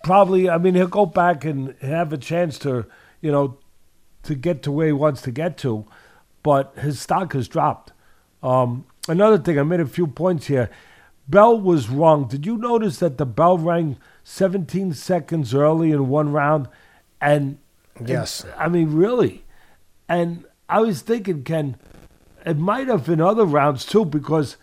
probably. 0.06 0.50
I 0.50 0.58
mean, 0.58 0.76
he'll 0.76 0.88
go 0.88 1.06
back 1.06 1.44
and 1.44 1.76
have 1.82 2.14
a 2.14 2.18
chance 2.18 2.60
to, 2.60 2.86
you 3.22 3.32
know, 3.32 3.58
to 4.24 4.36
get 4.36 4.62
to 4.64 4.72
where 4.72 4.88
he 4.88 4.94
wants 4.94 5.22
to 5.24 5.32
get 5.32 5.58
to, 5.60 5.86
but 6.44 6.74
his 6.78 7.02
stock 7.02 7.34
has 7.34 7.48
dropped. 7.48 7.92
Um, 8.42 8.86
another 9.10 9.40
thing, 9.40 9.60
I 9.60 9.64
made 9.64 9.80
a 9.80 9.86
few 9.86 10.08
points 10.08 10.46
here. 10.46 10.70
Bell 11.28 11.60
was 11.60 11.90
wrong. 11.90 12.28
Did 12.28 12.46
you 12.46 12.56
notice 12.56 13.00
that 13.00 13.18
the 13.18 13.26
bell 13.26 13.58
rang 13.58 13.98
17 14.24 14.94
seconds 14.94 15.56
early 15.56 15.92
in 15.92 16.08
one 16.08 16.32
round? 16.32 16.70
And 17.20 17.58
Yes. 18.04 18.46
I 18.58 18.70
mean, 18.70 18.94
really. 18.94 19.46
And 20.10 20.46
I 20.68 20.82
was 20.82 21.02
thinking, 21.02 21.44
Ken, 21.44 21.78
it 22.46 22.58
might 22.58 22.88
have 22.88 23.06
been 23.06 23.22
other 23.22 23.46
rounds 23.46 23.86
too, 23.86 24.06
because 24.06 24.58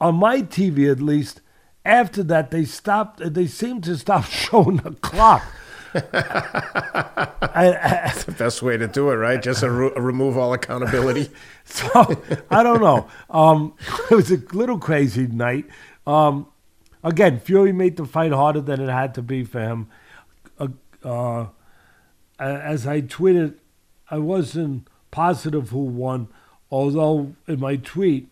on 0.00 0.16
my 0.16 0.42
TV 0.42 0.90
at 0.90 1.00
least, 1.00 1.40
after 1.84 2.22
that 2.24 2.50
they 2.50 2.64
stopped. 2.64 3.34
They 3.34 3.46
seemed 3.46 3.84
to 3.84 3.96
stop 3.96 4.24
showing 4.26 4.78
the 4.78 4.92
clock. 4.92 5.42
I, 5.94 8.12
the 8.24 8.34
best 8.38 8.62
way 8.62 8.76
to 8.76 8.86
do 8.86 9.10
it, 9.10 9.16
right? 9.16 9.42
Just 9.42 9.60
to 9.60 9.70
re- 9.70 9.92
remove 9.96 10.36
all 10.36 10.52
accountability. 10.52 11.30
So 11.64 12.20
I 12.50 12.64
don't 12.64 12.80
know. 12.80 13.06
Um, 13.28 13.74
it 14.10 14.14
was 14.14 14.32
a 14.32 14.38
little 14.52 14.78
crazy 14.78 15.28
night. 15.28 15.66
Um, 16.04 16.48
again, 17.04 17.38
Fury 17.38 17.70
made 17.70 17.96
the 17.96 18.06
fight 18.06 18.32
harder 18.32 18.60
than 18.60 18.80
it 18.80 18.88
had 18.88 19.14
to 19.14 19.22
be 19.22 19.44
for 19.44 19.60
him. 19.60 19.88
Uh, 20.58 20.68
uh, 21.04 21.46
as 22.44 22.86
I 22.86 23.02
tweeted, 23.02 23.54
I 24.10 24.18
wasn't 24.18 24.88
positive 25.10 25.70
who 25.70 25.84
won, 25.84 26.28
although 26.70 27.34
in 27.46 27.60
my 27.60 27.76
tweet 27.76 28.28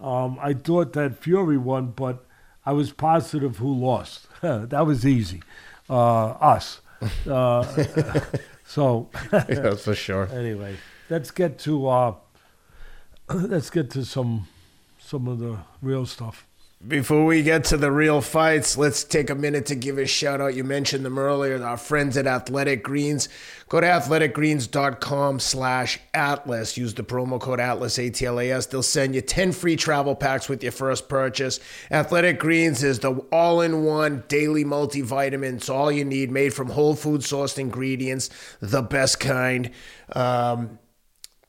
um, 0.00 0.38
I 0.40 0.54
thought 0.54 0.92
that 0.94 1.18
Fury 1.18 1.58
won, 1.58 1.92
but 1.94 2.24
I 2.64 2.72
was 2.72 2.92
positive 2.92 3.58
who 3.58 3.74
lost. 3.74 4.26
that 4.40 4.86
was 4.86 5.06
easy. 5.06 5.42
Uh, 5.88 6.30
us. 6.30 6.80
Uh, 7.28 7.64
so 8.64 9.08
That's 9.30 9.84
for 9.84 9.94
sure. 9.94 10.28
anyway, 10.32 10.76
let's 11.08 11.30
get 11.30 11.58
to 11.60 11.88
uh, 11.88 12.14
let's 13.28 13.70
get 13.70 13.90
to 13.90 14.04
some 14.04 14.48
some 14.98 15.26
of 15.26 15.38
the 15.38 15.58
real 15.82 16.06
stuff. 16.06 16.46
Before 16.88 17.26
we 17.26 17.42
get 17.42 17.64
to 17.64 17.76
the 17.76 17.92
real 17.92 18.22
fights, 18.22 18.78
let's 18.78 19.04
take 19.04 19.28
a 19.28 19.34
minute 19.34 19.66
to 19.66 19.74
give 19.74 19.98
a 19.98 20.06
shout 20.06 20.40
out. 20.40 20.54
You 20.54 20.64
mentioned 20.64 21.04
them 21.04 21.18
earlier, 21.18 21.62
our 21.62 21.76
friends 21.76 22.16
at 22.16 22.26
Athletic 22.26 22.82
Greens. 22.82 23.28
Go 23.68 23.82
to 23.82 23.86
athleticgreens.com 23.86 25.40
slash 25.40 26.00
atlas. 26.14 26.78
Use 26.78 26.94
the 26.94 27.04
promo 27.04 27.38
code 27.38 27.60
atlas, 27.60 27.98
A-T-L-A-S. 27.98 28.64
They'll 28.64 28.82
send 28.82 29.14
you 29.14 29.20
10 29.20 29.52
free 29.52 29.76
travel 29.76 30.14
packs 30.14 30.48
with 30.48 30.62
your 30.62 30.72
first 30.72 31.10
purchase. 31.10 31.60
Athletic 31.90 32.40
Greens 32.40 32.82
is 32.82 33.00
the 33.00 33.12
all-in-one 33.30 34.24
daily 34.28 34.64
multivitamin. 34.64 35.56
It's 35.56 35.68
all 35.68 35.92
you 35.92 36.06
need, 36.06 36.30
made 36.30 36.54
from 36.54 36.70
whole 36.70 36.96
food 36.96 37.20
sourced 37.20 37.58
ingredients, 37.58 38.30
the 38.60 38.80
best 38.80 39.20
kind. 39.20 39.70
Um, 40.12 40.79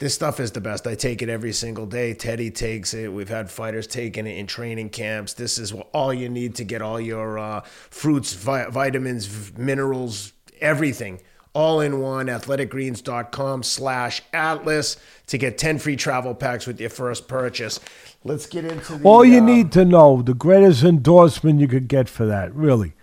this 0.02 0.16
stuff 0.16 0.40
is 0.40 0.52
the 0.52 0.60
best. 0.60 0.88
I 0.88 0.96
take 0.96 1.22
it 1.22 1.30
every 1.30 1.54
single 1.54 1.86
day. 1.86 2.16
Teddy 2.16 2.50
takes 2.50 2.96
it. 2.96 3.14
We've 3.14 3.30
had 3.30 3.52
fighters 3.52 3.86
taking 3.86 4.26
it 4.26 4.36
in 4.36 4.48
training 4.48 4.90
camps. 4.90 5.34
This 5.34 5.60
is 5.60 5.74
all 5.94 6.12
you 6.12 6.28
need 6.28 6.56
to 6.56 6.64
get 6.64 6.82
all 6.82 7.00
your 7.00 7.38
uh, 7.38 7.62
fruits, 7.62 8.34
vi- 8.34 8.68
vitamins, 8.70 9.28
v- 9.28 9.62
minerals, 9.62 10.34
everything. 10.60 11.22
All 11.54 11.82
in 11.82 12.00
one, 12.00 12.26
athleticgreens.com 12.26 13.62
slash 13.62 14.24
atlas 14.34 14.98
to 15.28 15.38
get 15.38 15.60
10 15.60 15.78
free 15.78 15.96
travel 15.98 16.34
packs 16.34 16.66
with 16.66 16.82
your 16.82 16.90
first 16.90 17.28
purchase. 17.28 17.80
Let's 18.24 18.48
get 18.48 18.66
into 18.66 18.96
the, 18.96 19.08
All 19.08 19.24
you 19.24 19.40
uh, 19.40 19.46
need 19.46 19.72
to 19.74 19.86
know, 19.86 20.24
the 20.24 20.34
greatest 20.34 20.84
endorsement 20.84 21.60
you 21.60 21.68
could 21.68 21.88
get 21.88 22.10
for 22.10 22.26
that, 22.26 22.52
really, 22.56 22.94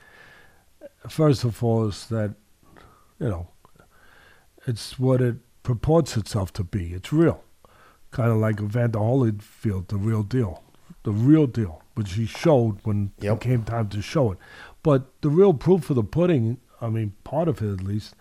first 1.09 1.45
of 1.45 1.63
all, 1.63 1.87
is 1.87 2.09
that 2.09 2.35
you 3.21 3.29
know 3.29 3.49
it's 4.67 4.99
what 4.99 5.21
it 5.21 5.37
purports 5.69 6.17
itself 6.17 6.51
to 6.51 6.65
be. 6.65 6.95
It's 6.95 7.13
real, 7.13 7.45
kind 8.11 8.31
of 8.31 8.39
like 8.39 8.59
Evander 8.59 9.01
Holyfield, 9.01 9.89
the 9.89 9.99
real 9.99 10.23
deal, 10.23 10.63
the 11.03 11.11
real 11.13 11.47
deal, 11.47 11.83
which 11.93 12.15
he 12.15 12.25
showed 12.25 12.79
when 12.85 13.13
Yep. 13.21 13.37
it 13.37 13.41
came 13.43 13.65
time 13.65 13.91
to 13.91 14.01
show 14.01 14.33
it. 14.33 14.39
But 14.83 15.21
the 15.21 15.29
real 15.29 15.53
proof 15.53 15.91
of 15.91 15.97
the 15.97 16.03
pudding, 16.03 16.57
I 16.81 16.89
mean, 16.89 17.13
part 17.23 17.49
of 17.49 17.61
it 17.61 17.71
at 17.71 17.83
least, 17.85 18.15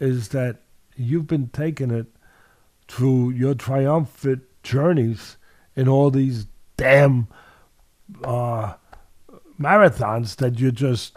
is 0.00 0.28
that 0.30 0.62
you've 0.96 1.26
been 1.26 1.48
taking 1.48 1.90
it 1.90 2.06
through 2.88 3.32
your 3.32 3.52
triumphant 3.52 4.44
journeys 4.62 5.36
in 5.76 5.88
all 5.88 6.10
these 6.10 6.46
damn 6.78 7.28
uh, 8.24 8.76
marathons 9.60 10.36
that 10.36 10.58
you're 10.58 10.70
just, 10.70 11.14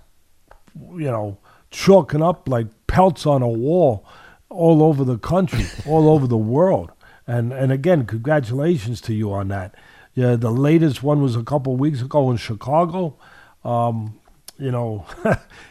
you 0.75 1.10
know, 1.10 1.38
chalking 1.69 2.21
up 2.21 2.49
like 2.49 2.67
pelts 2.88 3.25
on 3.25 3.41
a 3.41 3.47
wall 3.47 4.05
all 4.51 4.83
over 4.83 5.03
the 5.03 5.17
country, 5.17 5.65
all 5.87 6.09
over 6.09 6.27
the 6.27 6.37
world. 6.37 6.91
And 7.25 7.53
and 7.53 7.71
again, 7.71 8.05
congratulations 8.05 9.01
to 9.01 9.13
you 9.13 9.31
on 9.31 9.47
that. 9.47 9.75
Yeah, 10.13 10.35
the 10.35 10.51
latest 10.51 11.01
one 11.01 11.21
was 11.21 11.35
a 11.35 11.43
couple 11.43 11.75
weeks 11.77 12.01
ago 12.01 12.29
in 12.31 12.37
Chicago. 12.37 13.17
Um, 13.63 14.19
you 14.57 14.71
know, 14.71 15.05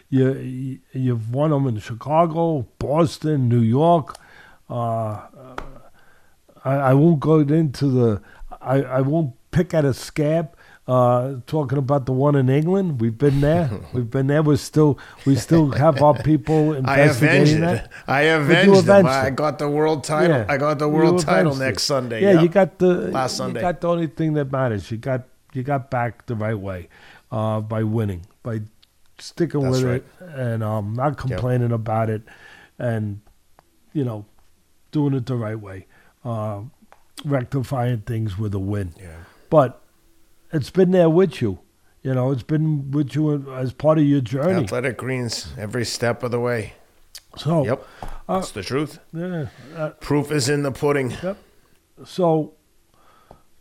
you, 0.09 0.33
you 0.39 0.79
you've 0.93 1.35
won 1.35 1.51
them 1.51 1.67
in 1.67 1.79
Chicago, 1.79 2.67
Boston, 2.79 3.49
New 3.49 3.61
York. 3.61 4.17
Uh, 4.69 5.27
I, 6.65 6.75
I 6.75 6.95
won't 6.95 7.21
go 7.21 7.41
into 7.41 7.89
the. 7.89 8.23
I, 8.61 8.83
I 8.83 9.01
won't 9.01 9.35
pick 9.51 9.75
at 9.75 9.85
a 9.85 9.95
scab. 9.95 10.57
Uh, 10.91 11.37
talking 11.47 11.79
about 11.79 12.05
the 12.07 12.13
one 12.13 12.35
in 12.35 12.49
England, 12.49 13.01
we've 13.01 13.17
been 13.17 13.41
there. 13.41 13.71
We've 13.95 14.11
been 14.11 14.27
there. 14.27 14.43
We're 14.43 14.57
still 14.57 14.99
we 15.25 15.37
still 15.37 15.71
have 15.71 16.03
our 16.03 16.15
people 16.31 16.73
I 16.85 17.03
avenged 17.07 17.23
investigating 17.23 17.57
it. 17.59 17.61
that. 17.61 17.93
I 18.09 18.23
avenged 18.23 18.87
them. 18.87 19.07
I 19.07 19.31
got 19.31 19.61
the 19.61 19.69
world 19.69 20.03
title. 20.03 20.39
Yeah, 20.39 20.47
I 20.49 20.57
got 20.57 20.81
the 20.81 20.89
world 20.89 21.21
title 21.21 21.53
avenged 21.53 21.63
it. 21.63 21.65
next 21.67 21.83
Sunday. 21.85 22.23
Yeah, 22.23 22.33
Yep. 22.33 22.43
you 22.43 22.49
got 22.49 22.79
the 22.81 22.93
Last 23.13 23.35
you 23.35 23.37
Sunday. 23.37 23.61
got 23.61 23.81
the 23.81 23.89
only 23.89 24.09
thing 24.09 24.33
that 24.35 24.51
matters. 24.51 24.91
You 24.91 24.97
got 24.99 25.29
you 25.53 25.63
got 25.63 25.93
back 25.93 26.27
the 26.27 26.35
right 26.35 26.59
way 26.59 26.89
uh, 27.31 27.61
by 27.61 27.85
winning, 27.85 28.27
by 28.43 28.63
sticking 29.19 29.61
That's 29.63 29.83
with 29.83 29.85
right. 29.85 30.03
it, 30.29 30.35
and 30.35 30.65
um, 30.65 30.95
not 30.95 31.17
complaining 31.19 31.71
about 31.71 32.11
it, 32.11 32.23
and 32.81 33.21
you 33.93 34.03
know, 34.05 34.25
doing 34.91 35.15
it 35.15 35.27
the 35.27 35.37
right 35.37 35.61
way, 35.61 35.87
uh, 36.25 36.63
rectifying 37.25 37.99
things 38.01 38.37
with 38.37 38.55
a 38.55 38.59
win. 38.59 38.93
Yeah. 38.99 39.19
But 39.51 39.81
it's 40.53 40.71
been 40.71 40.91
there 40.91 41.11
with 41.11 41.41
you. 41.41 41.61
You 42.03 42.15
know, 42.15 42.31
it's 42.31 42.43
been 42.43 42.91
with 42.91 43.15
you 43.15 43.53
as 43.55 43.73
part 43.73 43.99
of 43.99 44.05
your 44.05 44.21
journey. 44.23 44.65
Athletic 44.65 44.97
Greens 44.97 45.53
every 45.59 45.85
step 45.85 46.23
of 46.23 46.31
the 46.31 46.41
way. 46.41 46.73
So, 47.37 47.65
Yep. 47.65 47.87
That's 48.27 48.51
the 48.53 48.63
truth. 48.63 48.99
yeah, 49.13 49.47
uh, 49.77 49.91
Proof 50.01 50.31
is 50.33 50.49
in 50.49 50.63
the 50.63 50.73
pudding. 50.73 51.11
Yep. 51.23 51.37
So, 52.05 52.55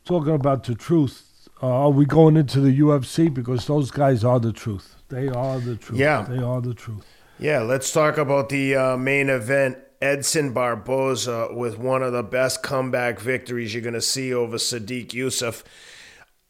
talking 0.05 0.33
about 0.33 0.63
the 0.63 0.75
truth, 0.75 1.47
uh, 1.61 1.67
are 1.67 1.89
we 1.89 2.05
going 2.05 2.37
into 2.37 2.61
the 2.61 2.79
UFC 2.79 3.33
because 3.33 3.67
those 3.67 3.91
guys 3.91 4.23
are 4.23 4.39
the 4.39 4.53
truth? 4.53 4.95
They 5.09 5.27
are 5.27 5.59
the 5.59 5.75
truth. 5.75 5.99
Yeah. 5.99 6.21
they 6.29 6.37
are 6.37 6.61
the 6.61 6.73
truth. 6.73 7.05
Yeah, 7.39 7.59
let's 7.59 7.91
talk 7.91 8.17
about 8.17 8.49
the 8.49 8.75
uh, 8.75 8.97
main 8.97 9.29
event. 9.29 9.77
Edson 10.01 10.53
Barboza 10.53 11.49
with 11.51 11.77
one 11.77 12.01
of 12.03 12.13
the 12.13 12.23
best 12.23 12.63
comeback 12.63 13.19
victories 13.19 13.73
you're 13.73 13.83
going 13.83 13.93
to 13.95 14.01
see 14.01 14.33
over 14.33 14.55
Sodiq 14.55 15.09
Yusuff. 15.09 15.63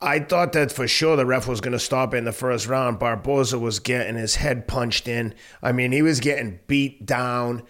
I 0.02 0.20
thought 0.20 0.54
that 0.54 0.72
for 0.72 0.88
sure 0.88 1.18
the 1.18 1.26
ref 1.26 1.48
was 1.48 1.60
going 1.60 1.74
to 1.74 1.80
stop 1.80 2.14
it 2.14 2.18
in 2.18 2.26
the 2.26 2.32
first 2.32 2.68
round. 2.68 3.00
Barboza 3.00 3.60
was 3.60 3.80
getting 3.80 4.16
his 4.16 4.36
head 4.36 4.68
punched 4.68 5.08
in. 5.08 5.34
I 5.62 5.74
mean, 5.74 5.92
he 5.92 6.02
was 6.02 6.20
getting 6.22 6.60
beat 6.68 7.06
down. 7.06 7.64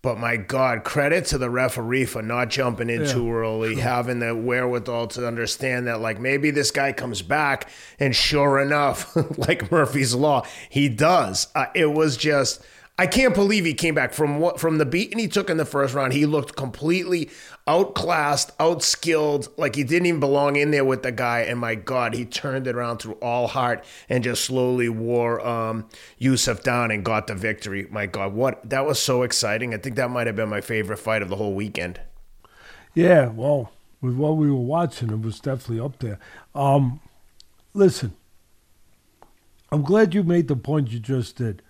But 0.00 0.18
my 0.18 0.36
God, 0.36 0.84
credit 0.84 1.24
to 1.26 1.38
the 1.38 1.50
referee 1.50 2.04
for 2.04 2.22
not 2.22 2.48
jumping 2.48 2.88
in 2.90 3.00
Yeah, 3.00 3.12
too 3.12 3.32
early, 3.32 3.74
having 3.74 4.20
the 4.20 4.36
wherewithal 4.36 5.08
to 5.08 5.26
understand 5.26 5.88
that, 5.88 6.00
like, 6.00 6.20
maybe 6.20 6.52
this 6.52 6.70
guy 6.70 6.92
comes 6.92 7.22
back, 7.22 7.68
and 7.98 8.14
sure 8.14 8.60
enough, 8.60 9.16
like 9.38 9.70
Murphy's 9.72 10.14
Law, 10.14 10.46
he 10.70 10.88
does. 10.88 11.48
Uh, 11.56 11.66
it 11.74 11.92
was 11.92 12.16
just. 12.16 12.62
I 12.98 13.06
can't 13.06 13.34
believe 13.34 13.66
he 13.66 13.74
came 13.74 13.94
back 13.94 14.14
from 14.14 14.38
what 14.38 14.58
from 14.58 14.78
the 14.78 14.86
beating 14.86 15.18
he 15.18 15.28
took 15.28 15.50
in 15.50 15.58
the 15.58 15.66
first 15.66 15.92
round. 15.94 16.14
He 16.14 16.24
looked 16.24 16.56
completely 16.56 17.28
outclassed, 17.66 18.56
outskilled, 18.56 19.48
like 19.58 19.74
he 19.74 19.84
didn't 19.84 20.06
even 20.06 20.20
belong 20.20 20.56
in 20.56 20.70
there 20.70 20.84
with 20.84 21.02
the 21.02 21.12
guy. 21.12 21.40
And 21.40 21.60
my 21.60 21.74
God, 21.74 22.14
he 22.14 22.24
turned 22.24 22.66
it 22.66 22.74
around 22.74 22.98
through 22.98 23.14
all 23.14 23.48
heart 23.48 23.84
and 24.08 24.24
just 24.24 24.44
slowly 24.44 24.88
wore 24.88 25.46
um, 25.46 25.86
Yusuff 26.18 26.62
down 26.62 26.90
and 26.90 27.04
got 27.04 27.26
the 27.26 27.34
victory. 27.34 27.86
My 27.90 28.06
God, 28.06 28.32
what 28.32 28.66
that 28.68 28.86
was 28.86 28.98
so 28.98 29.22
exciting! 29.22 29.74
I 29.74 29.76
think 29.76 29.96
that 29.96 30.10
might 30.10 30.26
have 30.26 30.36
been 30.36 30.48
my 30.48 30.62
favorite 30.62 30.98
fight 30.98 31.20
of 31.20 31.28
the 31.28 31.36
whole 31.36 31.54
weekend. 31.54 32.00
Yeah, 32.94 33.26
well, 33.26 33.72
with 34.00 34.14
what 34.14 34.38
we 34.38 34.50
were 34.50 34.56
watching, 34.56 35.10
it 35.10 35.20
was 35.20 35.38
definitely 35.38 35.84
up 35.84 35.98
there. 35.98 36.18
Um, 36.54 37.00
listen, 37.74 38.14
I'm 39.70 39.82
glad 39.82 40.14
you 40.14 40.22
made 40.22 40.48
the 40.48 40.56
point 40.56 40.88
you 40.88 40.98
just 40.98 41.36
did 41.36 41.60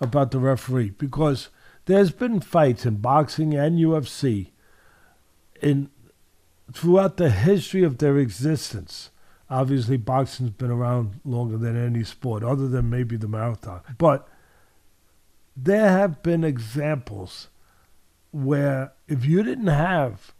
about 0.00 0.30
the 0.30 0.38
referee 0.38 0.90
because 0.90 1.48
there's 1.86 2.10
been 2.10 2.40
fights 2.40 2.86
in 2.86 2.96
boxing 2.96 3.54
and 3.54 3.78
UFC 3.78 4.50
in 5.60 5.90
throughout 6.72 7.16
the 7.16 7.30
history 7.30 7.82
of 7.82 7.98
their 7.98 8.18
existence. 8.18 9.10
Obviously, 9.50 9.96
boxing's 9.96 10.50
been 10.50 10.70
around 10.70 11.20
longer 11.24 11.58
than 11.58 11.76
any 11.76 12.02
sport, 12.02 12.42
other 12.42 12.66
than 12.66 12.88
maybe 12.88 13.16
the 13.16 13.28
marathon. 13.28 13.82
But 13.98 14.26
there 15.56 15.90
have 15.90 16.22
been 16.22 16.42
examples 16.42 17.48
where 18.32 18.92
if 19.06 19.24
you 19.24 19.42
didn't 19.42 19.68
have 19.68 20.32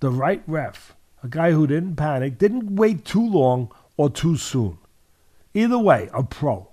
the 0.00 0.10
right 0.10 0.42
ref, 0.46 0.96
a 1.22 1.28
guy 1.28 1.52
who 1.52 1.66
didn't 1.66 1.96
panic, 1.96 2.38
didn't 2.38 2.76
wait 2.76 3.04
too 3.04 3.26
long 3.26 3.72
or 3.96 4.10
too 4.10 4.36
soon, 4.36 4.78
either 5.54 5.78
way, 5.78 6.10
a 6.12 6.22
pro, 6.22 6.69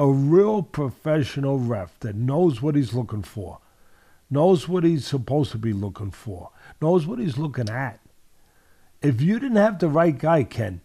a 0.00 0.06
real 0.10 0.62
professional 0.62 1.58
ref 1.58 2.00
that 2.00 2.16
knows 2.16 2.62
what 2.62 2.74
he's 2.74 2.94
looking 2.94 3.20
for, 3.22 3.58
knows 4.30 4.66
what 4.66 4.82
he's 4.82 5.06
supposed 5.06 5.52
to 5.52 5.58
be 5.58 5.74
looking 5.74 6.10
for, 6.10 6.48
knows 6.80 7.06
what 7.06 7.18
he's 7.18 7.36
looking 7.36 7.68
at. 7.68 8.00
If 9.02 9.20
you 9.20 9.38
didn't 9.38 9.58
have 9.58 9.78
the 9.78 9.90
right 9.90 10.16
guy, 10.16 10.44
Ken, 10.44 10.80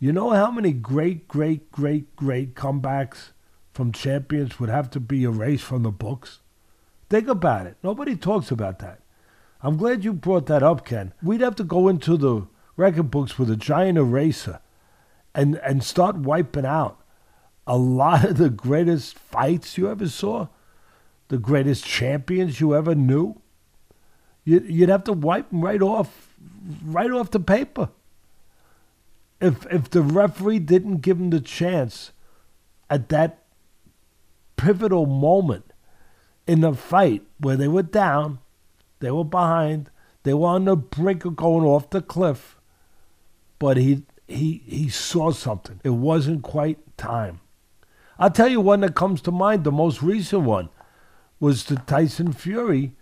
you 0.00 0.12
know 0.12 0.30
how 0.30 0.50
many 0.50 0.72
great, 0.72 1.28
great, 1.28 1.70
great, 1.70 2.16
great 2.16 2.56
comebacks 2.56 3.30
from 3.72 3.92
champions 3.92 4.58
would 4.58 4.68
have 4.68 4.90
to 4.90 4.98
be 4.98 5.22
erased 5.22 5.62
from 5.62 5.84
the 5.84 5.92
books? 5.92 6.40
Think 7.08 7.28
about 7.28 7.68
it. 7.68 7.76
Nobody 7.84 8.16
talks 8.16 8.50
about 8.50 8.80
that. 8.80 8.98
I'm 9.62 9.76
glad 9.76 10.02
you 10.02 10.12
brought 10.12 10.46
that 10.46 10.64
up, 10.64 10.84
Ken. 10.84 11.14
We'd 11.22 11.40
have 11.40 11.54
to 11.54 11.64
go 11.64 11.86
into 11.86 12.16
the 12.16 12.48
record 12.76 13.12
books 13.12 13.38
with 13.38 13.48
a 13.48 13.56
giant 13.56 13.96
eraser 13.96 14.58
and, 15.36 15.54
and 15.58 15.84
start 15.84 16.16
wiping 16.16 16.66
out 16.66 16.98
a 17.66 17.76
lot 17.76 18.24
of 18.24 18.36
the 18.36 18.50
greatest 18.50 19.18
fights 19.18 19.78
you 19.78 19.90
ever 19.90 20.08
saw, 20.08 20.48
the 21.28 21.38
greatest 21.38 21.84
champions 21.84 22.60
you 22.60 22.74
ever 22.74 22.94
knew. 22.94 23.40
You, 24.44 24.60
you'd 24.60 24.90
have 24.90 25.04
to 25.04 25.12
wipe 25.12 25.50
them 25.50 25.62
right 25.62 25.80
off, 25.80 26.34
right 26.84 27.10
off 27.10 27.30
the 27.30 27.40
paper. 27.40 27.88
If 29.40 29.66
if 29.70 29.90
the 29.90 30.02
referee 30.02 30.60
didn't 30.60 30.98
give 30.98 31.18
him 31.18 31.30
the 31.30 31.40
chance 31.40 32.12
at 32.88 33.08
that 33.08 33.42
pivotal 34.56 35.06
moment 35.06 35.72
in 36.46 36.60
the 36.60 36.74
fight 36.74 37.22
where 37.38 37.56
they 37.56 37.68
were 37.68 37.82
down, 37.82 38.38
they 39.00 39.10
were 39.10 39.24
behind, 39.24 39.90
they 40.22 40.34
were 40.34 40.48
on 40.48 40.66
the 40.66 40.76
brink 40.76 41.24
of 41.24 41.36
going 41.36 41.64
off 41.64 41.90
the 41.90 42.00
cliff, 42.00 42.56
but 43.58 43.76
he 43.76 44.04
he 44.28 44.62
he 44.66 44.88
saw 44.88 45.30
something. 45.30 45.80
It 45.82 45.90
wasn't 45.90 46.42
quite 46.42 46.78
time. 46.96 47.40
I'll 48.18 48.30
tell 48.30 48.48
you 48.48 48.60
one 48.60 48.80
that 48.80 48.94
comes 48.94 49.20
to 49.22 49.32
mind. 49.32 49.64
The 49.64 49.72
most 49.72 50.02
recent 50.02 50.42
one 50.42 50.68
was 51.40 51.64
the 51.64 51.76
Tyson 51.76 52.32
Fury 52.32 52.94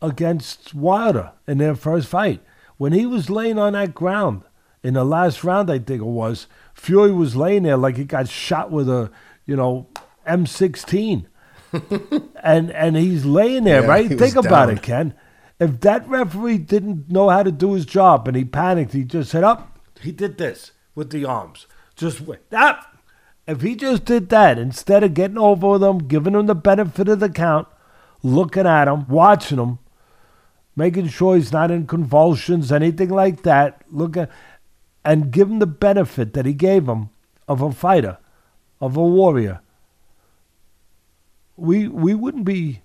against 0.00 0.74
Wilder 0.74 1.32
in 1.46 1.58
their 1.58 1.74
first 1.74 2.08
fight. 2.08 2.42
When 2.76 2.92
he 2.92 3.06
was 3.06 3.30
laying 3.30 3.58
on 3.58 3.74
that 3.74 3.94
ground 3.94 4.42
in 4.82 4.94
the 4.94 5.04
last 5.04 5.44
round, 5.44 5.70
I 5.70 5.78
think 5.78 6.00
it 6.00 6.04
was, 6.04 6.46
Fury 6.74 7.12
was 7.12 7.36
laying 7.36 7.62
there 7.64 7.76
like 7.76 7.96
he 7.96 8.04
got 8.04 8.28
shot 8.28 8.70
with 8.70 8.88
a, 8.88 9.10
you 9.46 9.56
know, 9.56 9.88
M16. 10.26 11.26
and 12.42 12.70
and 12.70 12.96
he's 12.96 13.24
laying 13.24 13.64
there, 13.64 13.80
Yeah, 13.82 13.88
right? 13.88 14.08
Think 14.08 14.36
about 14.36 14.66
down. 14.66 14.76
it, 14.76 14.82
Ken. 14.82 15.14
If 15.58 15.80
that 15.80 16.06
referee 16.06 16.58
didn't 16.58 17.10
know 17.10 17.30
how 17.30 17.42
to 17.42 17.52
do 17.52 17.72
his 17.72 17.86
job 17.86 18.28
and 18.28 18.36
he 18.36 18.44
panicked, 18.44 18.92
he 18.92 19.04
just 19.04 19.30
said 19.30 19.42
up. 19.44 19.78
He 20.00 20.12
did 20.12 20.36
this 20.36 20.72
with 20.94 21.10
the 21.10 21.24
arms. 21.24 21.66
Just 21.96 22.20
wait. 22.20 22.40
Up. 22.52 22.91
If 23.46 23.62
he 23.62 23.74
just 23.74 24.04
did 24.04 24.28
that 24.28 24.58
instead 24.58 25.02
of 25.02 25.14
getting 25.14 25.38
over 25.38 25.78
them, 25.78 25.98
giving 26.06 26.34
them 26.34 26.46
the 26.46 26.54
benefit 26.54 27.08
of 27.08 27.20
the 27.20 27.28
count, 27.28 27.66
looking 28.22 28.66
at 28.66 28.88
him, 28.88 29.08
watching 29.08 29.58
him, 29.58 29.78
making 30.76 31.08
sure 31.08 31.36
he's 31.36 31.52
not 31.52 31.70
in 31.70 31.86
convulsions, 31.86 32.70
anything 32.70 33.10
like 33.10 33.42
that, 33.42 33.82
look 33.90 34.16
at, 34.16 34.30
and 35.04 35.32
give 35.32 35.50
him 35.50 35.58
the 35.58 35.66
benefit 35.66 36.34
that 36.34 36.46
he 36.46 36.52
gave 36.52 36.88
him 36.88 37.10
of 37.48 37.60
a 37.60 37.72
fighter, 37.72 38.18
of 38.80 38.96
a 38.96 39.02
warrior, 39.02 39.60
we 41.56 41.88
we 41.88 42.14
wouldn't 42.14 42.44
be. 42.44 42.82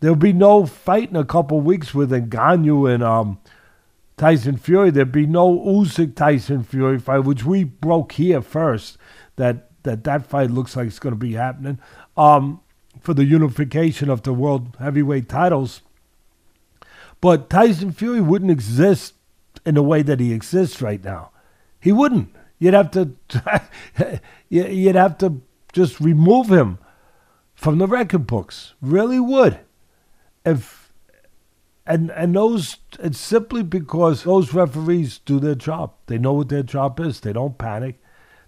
There'll 0.00 0.16
be 0.16 0.32
no 0.32 0.66
fight 0.66 1.10
in 1.10 1.16
a 1.16 1.24
couple 1.24 1.60
weeks 1.60 1.94
with 1.94 2.10
Ngannou 2.10 2.92
and 2.92 3.04
um, 3.04 3.38
Tyson 4.16 4.56
Fury. 4.56 4.90
There'd 4.90 5.12
be 5.12 5.26
no 5.26 5.56
Usyk 5.58 6.16
Tyson 6.16 6.64
Fury 6.64 6.98
fight, 6.98 7.20
which 7.20 7.44
we 7.44 7.62
broke 7.64 8.12
here 8.12 8.42
first. 8.42 8.98
That 9.36 9.70
that 9.82 10.04
that 10.04 10.26
fight 10.26 10.50
looks 10.50 10.76
like 10.76 10.86
it's 10.86 10.98
going 10.98 11.14
to 11.14 11.18
be 11.18 11.32
happening. 11.32 11.78
Um, 12.16 12.60
for 13.00 13.14
the 13.14 13.24
unification 13.24 14.10
of 14.10 14.22
the 14.22 14.32
world 14.32 14.76
heavyweight 14.78 15.28
titles. 15.28 15.82
But 17.20 17.48
Tyson 17.48 17.92
Fury 17.92 18.20
wouldn't 18.20 18.50
exist 18.50 19.14
in 19.64 19.76
the 19.76 19.82
way 19.82 20.02
that 20.02 20.20
he 20.20 20.32
exists 20.32 20.82
right 20.82 21.02
now. 21.02 21.30
He 21.80 21.92
wouldn't. 21.92 22.34
You'd 22.58 22.74
have 22.74 22.90
to 22.92 23.12
you'd 24.48 24.94
have 24.94 25.18
to 25.18 25.40
just 25.72 26.00
remove 26.00 26.50
him 26.50 26.78
from 27.54 27.78
the 27.78 27.86
record 27.86 28.26
books. 28.26 28.74
Really 28.80 29.20
would. 29.20 29.60
If 30.44 30.92
and 31.86 32.10
and 32.10 32.34
those 32.34 32.76
it's 33.00 33.18
simply 33.18 33.62
because 33.62 34.24
those 34.24 34.52
referees 34.52 35.18
do 35.18 35.40
their 35.40 35.54
job. 35.54 35.92
They 36.06 36.18
know 36.18 36.34
what 36.34 36.48
their 36.48 36.62
job 36.62 37.00
is. 37.00 37.20
They 37.20 37.32
don't 37.32 37.58
panic. 37.58 38.01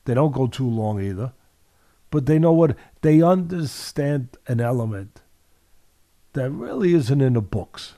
They 0.05 0.15
don't 0.15 0.33
go 0.33 0.47
too 0.47 0.69
long 0.69 1.01
either. 1.01 1.33
But 2.11 2.27
they 2.27 2.39
know 2.39 2.53
what 2.53 2.77
they 3.01 3.23
understand 3.23 4.37
an 4.47 4.61
element 4.61 5.23
that 6.35 6.51
really 6.51 6.95
isn't 6.95 7.21
in 7.21 7.33
the 7.33 7.41
books. 7.41 7.95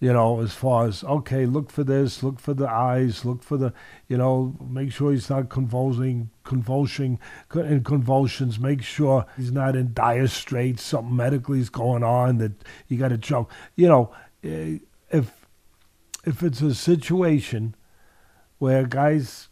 You 0.00 0.12
know, 0.12 0.40
as 0.40 0.52
far 0.52 0.88
as 0.88 1.04
okay, 1.04 1.46
look 1.46 1.70
for 1.70 1.84
this, 1.84 2.24
look 2.24 2.40
for 2.40 2.54
the 2.54 2.68
eyes, 2.68 3.24
look 3.24 3.44
for 3.44 3.56
the, 3.56 3.72
you 4.08 4.16
know, 4.16 4.56
make 4.60 4.90
sure 4.90 5.12
he's 5.12 5.30
not 5.30 5.48
convulsing, 5.48 6.30
convulsing, 6.42 7.20
in 7.54 7.84
convulsions. 7.84 8.58
Make 8.58 8.82
sure 8.82 9.26
he's 9.36 9.52
not 9.52 9.76
in 9.76 9.94
dire 9.94 10.26
straits. 10.26 10.82
Something 10.82 11.14
medically 11.14 11.60
is 11.60 11.70
going 11.70 12.02
on 12.02 12.38
that 12.38 12.52
you 12.88 12.98
got 12.98 13.08
to 13.08 13.16
jump. 13.16 13.48
You 13.76 13.88
know, 13.88 14.14
eh, 14.42 14.78
if 15.10 15.46
if 16.24 16.42
it's 16.42 16.60
a 16.62 16.74
situation 16.74 17.76
where 18.58 18.86
guy's 18.86 19.48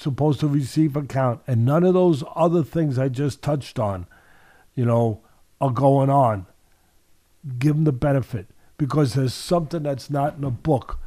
supposed 0.00 0.40
to 0.40 0.48
receive 0.48 0.96
account, 0.96 1.42
and 1.46 1.64
none 1.64 1.84
of 1.84 1.92
those 1.92 2.24
other 2.34 2.64
things 2.64 2.98
I 2.98 3.08
just 3.08 3.42
touched 3.42 3.78
on, 3.78 4.06
you 4.74 4.86
know, 4.86 5.20
are 5.60 5.70
going 5.70 6.08
on, 6.08 6.46
give 7.58 7.74
them 7.74 7.84
the 7.84 7.92
benefit 7.92 8.46
because 8.78 9.12
there's 9.12 9.34
something 9.34 9.82
that's 9.82 10.08
not 10.08 10.36
in 10.36 10.40
the 10.40 10.50
book 10.50 10.98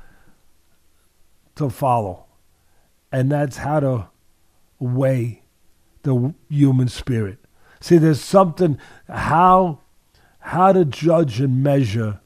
to 1.55 1.71
follow. 1.71 2.25
And 3.11 3.31
that's 3.31 3.57
how 3.57 3.79
to 3.79 4.09
weigh 4.79 5.41
the 6.03 6.35
human 6.49 6.87
spirit. 6.87 7.39
See, 7.79 7.97
there's 7.97 8.21
something 8.21 8.77
how 9.09 9.79
how 10.39 10.73
to 10.73 10.85
judge 10.85 11.39
and 11.39 11.63
measure 11.63 12.19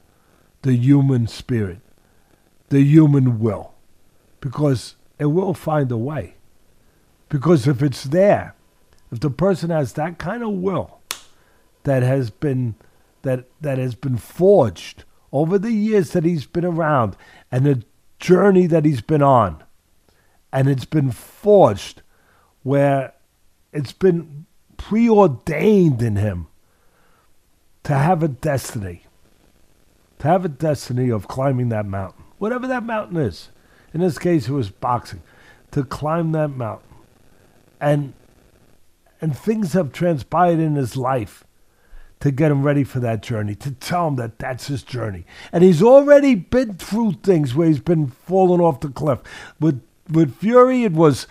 the 0.64 0.74
human 0.74 1.28
spirit, 1.28 1.80
the 2.70 2.82
human 2.82 3.40
will, 3.40 3.74
because 4.42 4.96
it 5.20 5.26
will 5.26 5.54
find 5.54 5.92
a 5.92 5.98
way. 5.98 6.37
Because 7.30 7.68
if 7.68 7.82
it's 7.82 8.04
there, 8.04 8.56
if 9.12 9.20
the 9.20 9.30
person 9.30 9.70
has 9.70 9.94
that 9.94 10.18
kind 10.18 10.44
of 10.44 10.52
will 10.52 11.00
that 11.84 12.04
has 12.04 12.30
been 12.30 12.76
that 13.22 13.46
that 13.62 13.78
has 13.78 13.96
been 13.96 14.18
forged 14.18 15.04
over 15.32 15.58
the 15.58 15.72
years 15.72 16.12
that 16.12 16.24
he's 16.24 16.46
been 16.46 16.66
around 16.66 17.16
and 17.52 17.66
the 17.66 17.84
journey 18.20 18.68
that 18.68 18.86
he's 18.86 19.02
been 19.02 19.22
on, 19.22 19.64
and 20.52 20.68
it's 20.70 20.86
been 20.86 21.12
forged 21.12 22.02
where 22.64 23.14
it's 23.74 23.92
been 23.92 24.46
preordained 24.78 26.02
in 26.02 26.16
him 26.16 26.48
to 27.84 27.94
have 27.94 28.24
a 28.24 28.28
destiny, 28.28 29.04
to 30.20 30.28
have 30.28 30.46
a 30.46 30.50
destiny 30.50 31.10
of 31.10 31.28
climbing 31.28 31.70
that 31.70 31.86
mountain, 31.86 32.24
whatever 32.38 32.68
that 32.68 32.84
mountain 32.84 33.18
is. 33.18 33.50
In 33.94 34.02
this 34.02 34.18
case, 34.18 34.48
it 34.48 34.54
was 34.54 34.70
boxing. 34.70 35.22
To 35.72 35.84
climb 35.84 36.32
that 36.32 36.50
mountain, 36.50 36.87
and 37.80 38.14
and 39.22 39.38
things 39.38 39.74
have 39.74 39.92
transpired 39.92 40.60
in 40.60 40.76
his 40.76 40.96
life 40.96 41.44
to 42.20 42.32
get 42.32 42.52
him 42.52 42.64
ready 42.64 42.84
for 42.84 43.00
that 43.00 43.22
journey, 43.22 43.56
to 43.56 43.72
tell 43.72 44.08
him 44.08 44.16
that 44.16 44.40
that's 44.40 44.68
his 44.68 44.84
journey. 44.84 45.26
And 45.52 45.64
he's 45.64 45.84
already 45.84 46.36
been 46.36 46.74
through 46.76 47.14
things 47.24 47.54
where 47.54 47.68
he's 47.68 47.80
been 47.80 48.08
falling 48.08 48.62
off 48.62 48.80
the 48.80 48.90
cliff. 48.90 49.20
With 49.60 49.82
with 50.10 50.36
Fury, 50.38 50.84
it 50.84 50.94
was 50.94 51.28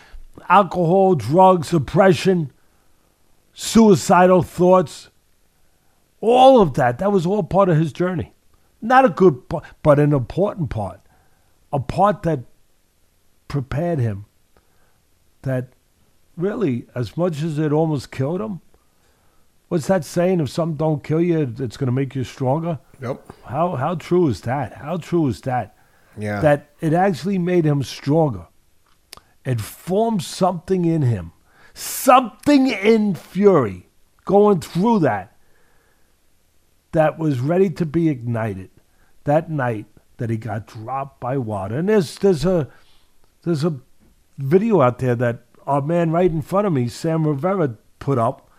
alcohol, 0.49 1.15
drugs, 1.15 1.73
oppression, 1.73 2.53
suicidal 3.53 4.43
thoughts, 4.43 5.09
all 6.21 6.61
of 6.61 6.75
that. 6.75 6.99
That 6.99 7.13
was 7.13 7.27
all 7.27 7.43
part 7.43 7.69
of 7.69 7.77
his 7.77 7.93
journey. 7.93 8.33
Not 8.83 9.05
a 9.05 9.09
good 9.09 9.49
part, 9.49 9.65
but 9.83 9.99
an 9.99 10.13
important 10.13 10.71
part. 10.71 11.01
A 11.73 11.81
part 11.81 12.23
that 12.23 12.41
prepared 13.49 13.99
him. 13.99 14.27
That 15.43 15.69
really, 16.37 16.87
as 16.95 17.17
much 17.17 17.43
as 17.43 17.59
it 17.59 17.73
almost 17.73 18.11
killed 18.11 18.41
him, 18.41 18.61
what's 19.69 19.87
that 19.87 20.05
saying? 20.05 20.41
If 20.41 20.51
something 20.51 20.77
don't 20.77 21.05
kill 21.05 21.21
you, 21.21 21.55
it's 21.59 21.77
going 21.77 21.87
to 21.87 21.93
make 21.93 22.15
you 22.15 22.25
stronger. 22.25 22.79
Yep. 23.01 23.33
How 23.47 23.77
how 23.77 23.95
true 23.95 24.29
is 24.29 24.43
that? 24.43 24.75
How 24.75 24.97
true 24.97 25.27
is 25.29 25.41
that? 25.43 25.77
Yeah. 26.17 26.41
That 26.41 26.71
it 26.81 26.93
actually 26.93 27.39
made 27.39 27.65
him 27.65 27.83
stronger. 27.83 28.47
It 29.45 29.61
formed 29.61 30.23
something 30.23 30.85
in 30.85 31.03
him, 31.03 31.33
something 31.73 32.67
in 32.67 33.15
Fury, 33.15 33.89
going 34.25 34.61
through 34.61 35.01
that, 35.01 35.37
that 36.93 37.19
was 37.19 37.39
ready 37.41 37.71
to 37.71 37.87
be 37.87 38.09
ignited. 38.09 38.71
That 39.25 39.51
night 39.51 39.87
that 40.17 40.31
he 40.31 40.37
got 40.37 40.67
dropped 40.67 41.21
by 41.21 41.37
water, 41.37 41.79
and 41.79 41.89
there's 41.89 42.19
there's 42.19 42.45
a 42.45 42.69
there's 43.45 43.65
a 43.65 43.79
video 44.39 44.81
out 44.81 44.99
there 44.99 45.15
that 45.15 45.45
our 45.67 45.83
man 45.83 46.11
right 46.11 46.31
in 46.31 46.43
front 46.43 46.67
of 46.67 46.73
me, 46.73 46.89
Sam 46.89 47.27
Rivera, 47.27 47.77
put 47.99 48.19
up, 48.19 48.51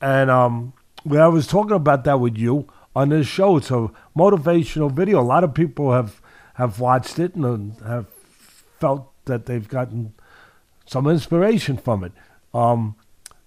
and 0.00 0.30
um, 0.30 0.74
when 1.04 1.20
I 1.20 1.28
was 1.28 1.46
talking 1.46 1.76
about 1.76 2.04
that 2.04 2.20
with 2.20 2.36
you 2.36 2.68
on 2.94 3.08
this 3.08 3.26
show, 3.26 3.56
it's 3.56 3.70
a 3.70 3.90
motivational 4.16 4.90
video. 4.90 5.20
A 5.20 5.22
lot 5.22 5.44
of 5.44 5.54
people 5.54 5.92
have 5.92 6.20
have 6.54 6.78
watched 6.78 7.18
it 7.18 7.34
and 7.34 7.76
uh, 7.82 7.88
have 7.88 8.06
felt 8.78 9.10
that 9.24 9.46
they've 9.46 9.68
gotten 9.68 10.14
some 10.86 11.06
inspiration 11.06 11.76
from 11.76 12.04
it. 12.04 12.12
Um, 12.52 12.96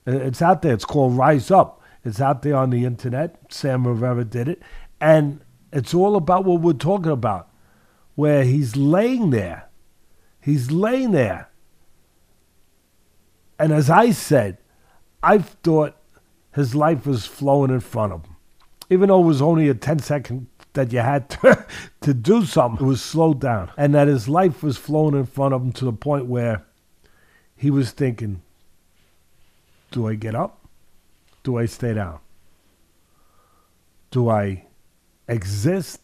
it's 0.06 0.42
out 0.42 0.62
there. 0.62 0.74
It's 0.74 0.86
called 0.86 1.18
Rise 1.18 1.52
Up. 1.52 1.82
It's 2.04 2.22
out 2.22 2.42
there 2.42 2.56
on 2.56 2.70
the 2.70 2.86
internet. 2.86 3.52
Sam 3.52 3.88
Rivera 3.88 4.24
did 4.26 4.48
it, 4.48 4.62
and 5.00 5.42
it's 5.72 5.94
all 5.94 6.16
about 6.16 6.46
what 6.46 6.62
we're 6.62 6.74
talking 6.74 7.12
about, 7.12 7.50
where 8.16 8.44
he's 8.44 8.76
laying 8.76 9.30
there. 9.30 9.70
He's 10.40 10.72
laying 10.72 11.12
there. 11.12 11.47
And 13.60 13.72
as 13.72 13.90
I 13.90 14.12
said, 14.12 14.58
I 15.24 15.40
thought 15.40 15.96
his 16.54 16.76
life 16.76 17.06
was 17.06 17.26
flowing 17.26 17.72
in 17.72 17.80
front 17.80 18.14
of 18.14 18.26
him. 18.26 18.36
Even 18.90 19.10
though 19.10 19.22
it 19.22 19.26
was 19.26 19.42
only 19.42 19.68
a 19.70 19.74
10 19.74 20.00
second 20.00 20.48
that 20.74 20.94
you 20.94 21.00
had 21.00 21.30
to, 21.30 21.66
to 22.02 22.14
do 22.14 22.46
something, 22.46 22.86
it 22.86 22.90
was 22.90 23.04
slowed 23.04 23.42
down. 23.42 23.72
And 23.78 23.94
that 23.96 24.08
his 24.08 24.30
life 24.30 24.64
was 24.64 24.78
flowing 24.78 25.16
in 25.16 25.26
front 25.26 25.54
of 25.54 25.62
him 25.62 25.72
to 25.74 25.86
the 25.86 25.94
point 25.94 26.28
where 26.28 26.66
he 27.56 27.70
was 27.70 27.92
thinking, 27.92 28.42
do 29.92 30.08
I 30.08 30.16
get 30.16 30.36
up? 30.36 30.66
Do 31.44 31.58
I 31.58 31.66
stay 31.66 31.94
down? 31.94 32.20
Do 34.12 34.30
I 34.30 34.66
exist, 35.28 36.02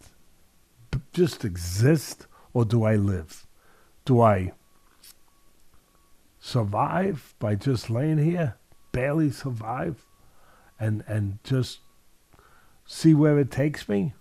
just 1.13 1.45
exist, 1.45 2.27
or 2.53 2.65
do 2.65 2.83
I 2.83 2.95
live? 2.95 3.45
Do 4.05 4.21
I 4.21 4.53
survive 6.45 7.33
by 7.39 7.55
just 7.55 7.89
laying 7.89 8.17
here, 8.17 8.57
barely 8.91 9.31
survive, 9.31 10.05
and 10.77 11.01
and 11.07 11.39
just 11.45 11.79
see 12.85 13.13
where 13.13 13.39
it 13.39 13.49
takes 13.49 13.87
me? 13.87 14.13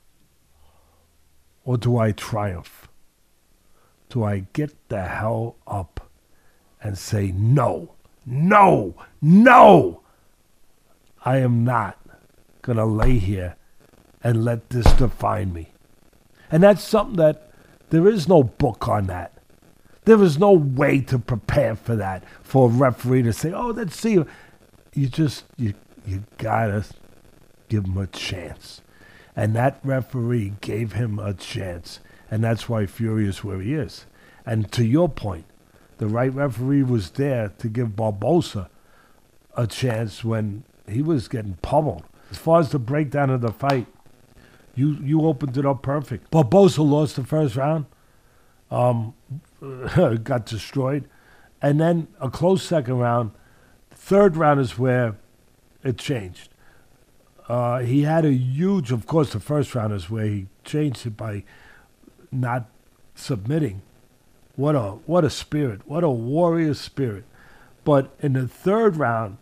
Or 1.64 1.77
do 1.77 1.99
I 1.99 2.12
triumph? 2.12 2.89
Do 4.09 4.23
I 4.23 4.47
get 4.53 4.89
the 4.89 5.03
hell 5.03 5.57
up 5.66 6.11
and 6.81 6.97
say, 6.97 7.33
no, 7.33 7.95
no, 8.25 8.95
no? 9.20 10.03
I 11.25 11.39
am 11.39 11.64
not 11.64 11.99
going 12.62 12.79
to 12.79 12.85
lay 12.85 13.18
here 13.18 13.57
and 14.23 14.45
let 14.45 14.70
this 14.70 14.93
define 14.95 15.53
me. 15.53 15.73
And 16.51 16.62
that's 16.62 16.83
something 16.83 17.16
that 17.16 17.51
there 17.91 18.07
is 18.07 18.29
no 18.29 18.43
book 18.43 18.89
on 18.89 19.07
that. 19.07 19.41
There 20.05 20.22
is 20.22 20.38
no 20.38 20.53
way 20.53 21.00
to 21.03 21.18
prepare 21.18 21.76
for 21.76 21.94
that 21.96 22.24
for 22.42 22.68
a 22.68 22.72
referee 22.72 23.22
to 23.22 23.32
say, 23.32 23.53
"Oh, 23.53 23.68
let's 23.68 23.96
see." 23.96 24.24
You 24.94 25.07
just 25.09 25.44
you 25.57 25.74
you 26.07 26.24
gotta 26.38 26.84
give 27.68 27.84
him 27.84 27.96
a 27.96 28.07
chance, 28.07 28.82
and 29.36 29.55
that 29.55 29.78
referee 29.84 30.55
gave 30.61 30.92
him 30.94 31.18
a 31.18 31.34
chance, 31.34 32.00
and 32.30 32.42
that's 32.42 32.68
why 32.68 32.86
Fury 32.86 33.28
is 33.28 33.44
where 33.44 33.61
he 33.61 33.74
is. 33.74 34.07
And 34.44 34.70
to 34.72 34.84
your 34.84 35.09
point, 35.09 35.44
the 35.98 36.09
right 36.09 36.34
referee 36.34 36.82
was 36.82 37.11
there 37.11 37.53
to 37.59 37.68
give 37.68 37.94
Barboza 37.94 38.68
a 39.57 39.66
chance 39.66 40.24
when 40.24 40.64
he 40.88 41.00
was 41.00 41.28
getting 41.28 41.55
pummeled. 41.62 42.05
As 42.30 42.38
far 42.38 42.61
as 42.61 42.70
the 42.70 42.78
breakdown 42.78 43.30
of 43.30 43.40
the 43.40 43.53
fight, 43.53 43.86
you 44.74 44.96
you 45.03 45.22
opened 45.26 45.57
it 45.57 45.64
up 45.64 45.82
perfect. 45.82 46.30
Barboza 46.30 46.82
lost 46.82 47.16
the 47.16 47.24
first 47.24 47.57
round. 47.57 47.86
Um, 48.70 49.14
got 50.25 50.47
destroyed. 50.47 51.09
And 51.61 51.81
then 51.81 52.09
a 52.21 52.31
close 52.31 52.63
second 52.63 52.99
round. 52.99 53.33
Third 53.91 54.37
round 54.37 54.61
is 54.61 54.79
where 54.79 55.17
it 55.85 55.99
changed. 55.99 56.49
Uh, 57.49 57.81
he 57.81 58.03
had 58.03 58.25
a 58.25 58.33
huge, 58.33 58.91
of 58.93 59.07
course, 59.07 59.33
the 59.33 59.41
first 59.41 59.75
round 59.75 59.93
is 59.93 60.11
where 60.11 60.27
he 60.27 60.47
changed 60.65 61.07
it 61.07 61.17
by 61.17 61.45
not 62.31 62.69
submitting. 63.15 63.83
What 64.57 64.75
a 64.75 64.93
what 65.07 65.25
a 65.25 65.31
spirit! 65.31 65.81
What 65.87 66.05
a 66.05 66.11
warrior 66.11 66.75
spirit! 66.75 67.25
But 67.85 68.15
in 68.21 68.35
the 68.35 68.47
third 68.47 68.97
round, 68.97 69.39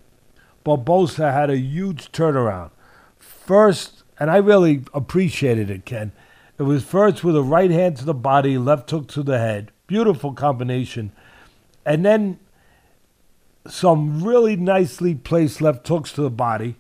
Barboza 0.63 1.33
had 1.33 1.51
a 1.51 1.59
huge 1.59 2.13
turnaround. 2.13 2.71
First, 3.19 4.05
and 4.19 4.31
I 4.31 4.37
really 4.37 4.85
appreciated 4.95 5.71
it, 5.71 5.85
Ken. 5.85 6.13
It 6.59 6.63
was 6.63 6.85
first 6.85 7.25
with 7.25 7.37
a 7.37 7.43
right 7.43 7.71
hand 7.71 7.97
to 7.97 8.05
the 8.05 8.15
body, 8.15 8.57
left 8.57 8.91
hook 8.91 9.09
to 9.09 9.23
the 9.23 9.39
head. 9.39 9.73
Beautiful 9.91 10.35
combination. 10.35 11.11
And 11.85 12.05
then 12.05 12.39
some 13.67 14.23
really 14.23 14.55
nicely 14.55 15.17
placed 15.17 15.61
left 15.61 15.89
hooks 15.89 16.13
to 16.13 16.23
the 16.23 16.31
body. 16.31 16.77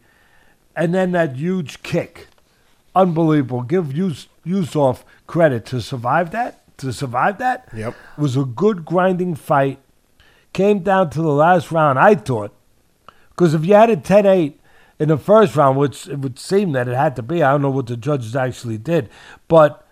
And 0.76 0.94
then 0.94 1.10
that 1.10 1.34
huge 1.34 1.82
kick. 1.82 2.28
Unbelievable. 2.94 3.62
Give 3.62 3.92
Yus- 3.92 4.28
Yusuff 4.46 5.02
credit 5.26 5.66
to 5.66 5.80
survive 5.80 6.30
that. 6.30 6.62
To 6.78 6.92
survive 6.92 7.38
that. 7.38 7.68
Yep. 7.74 7.96
Was 8.16 8.36
a 8.36 8.44
good 8.44 8.84
grinding 8.84 9.34
fight. 9.34 9.80
Came 10.52 10.78
down 10.84 11.10
to 11.10 11.20
the 11.20 11.32
last 11.32 11.72
round, 11.72 11.98
I 11.98 12.14
thought. 12.14 12.54
Because 13.30 13.54
if 13.54 13.66
you 13.66 13.74
had 13.74 13.90
a 13.90 13.96
10 13.96 14.24
8 14.24 14.60
in 15.00 15.08
the 15.08 15.18
first 15.18 15.56
round, 15.56 15.78
which 15.78 16.06
it 16.06 16.20
would 16.20 16.38
seem 16.38 16.70
that 16.72 16.86
it 16.86 16.94
had 16.94 17.16
to 17.16 17.22
be, 17.22 17.42
I 17.42 17.50
don't 17.50 17.62
know 17.62 17.70
what 17.70 17.88
the 17.88 17.96
judges 17.96 18.36
actually 18.36 18.78
did, 18.78 19.08
but 19.48 19.84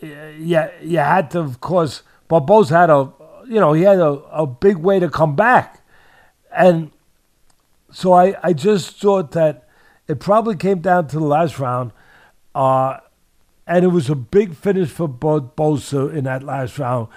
yeah, 0.00 0.70
you 0.82 0.98
had 0.98 1.30
to, 1.32 1.40
of 1.40 1.60
course, 1.60 2.02
Barboza 2.28 2.76
had 2.76 2.90
a, 2.90 3.12
you 3.46 3.60
know, 3.60 3.72
he 3.72 3.82
had 3.82 3.98
a, 3.98 4.20
a 4.30 4.46
big 4.46 4.76
way 4.76 5.00
to 5.00 5.08
come 5.08 5.34
back. 5.34 5.82
And 6.56 6.90
so 7.90 8.12
I, 8.12 8.36
I 8.42 8.52
just 8.52 9.00
thought 9.00 9.32
that 9.32 9.68
it 10.06 10.20
probably 10.20 10.56
came 10.56 10.80
down 10.80 11.08
to 11.08 11.18
the 11.18 11.24
last 11.24 11.58
round. 11.58 11.92
Uh, 12.54 12.98
and 13.66 13.84
it 13.84 13.88
was 13.88 14.08
a 14.08 14.14
big 14.14 14.54
finish 14.54 14.88
for 14.88 15.08
Barboza 15.08 16.08
in 16.08 16.24
that 16.24 16.42
last 16.42 16.78
round. 16.78 17.08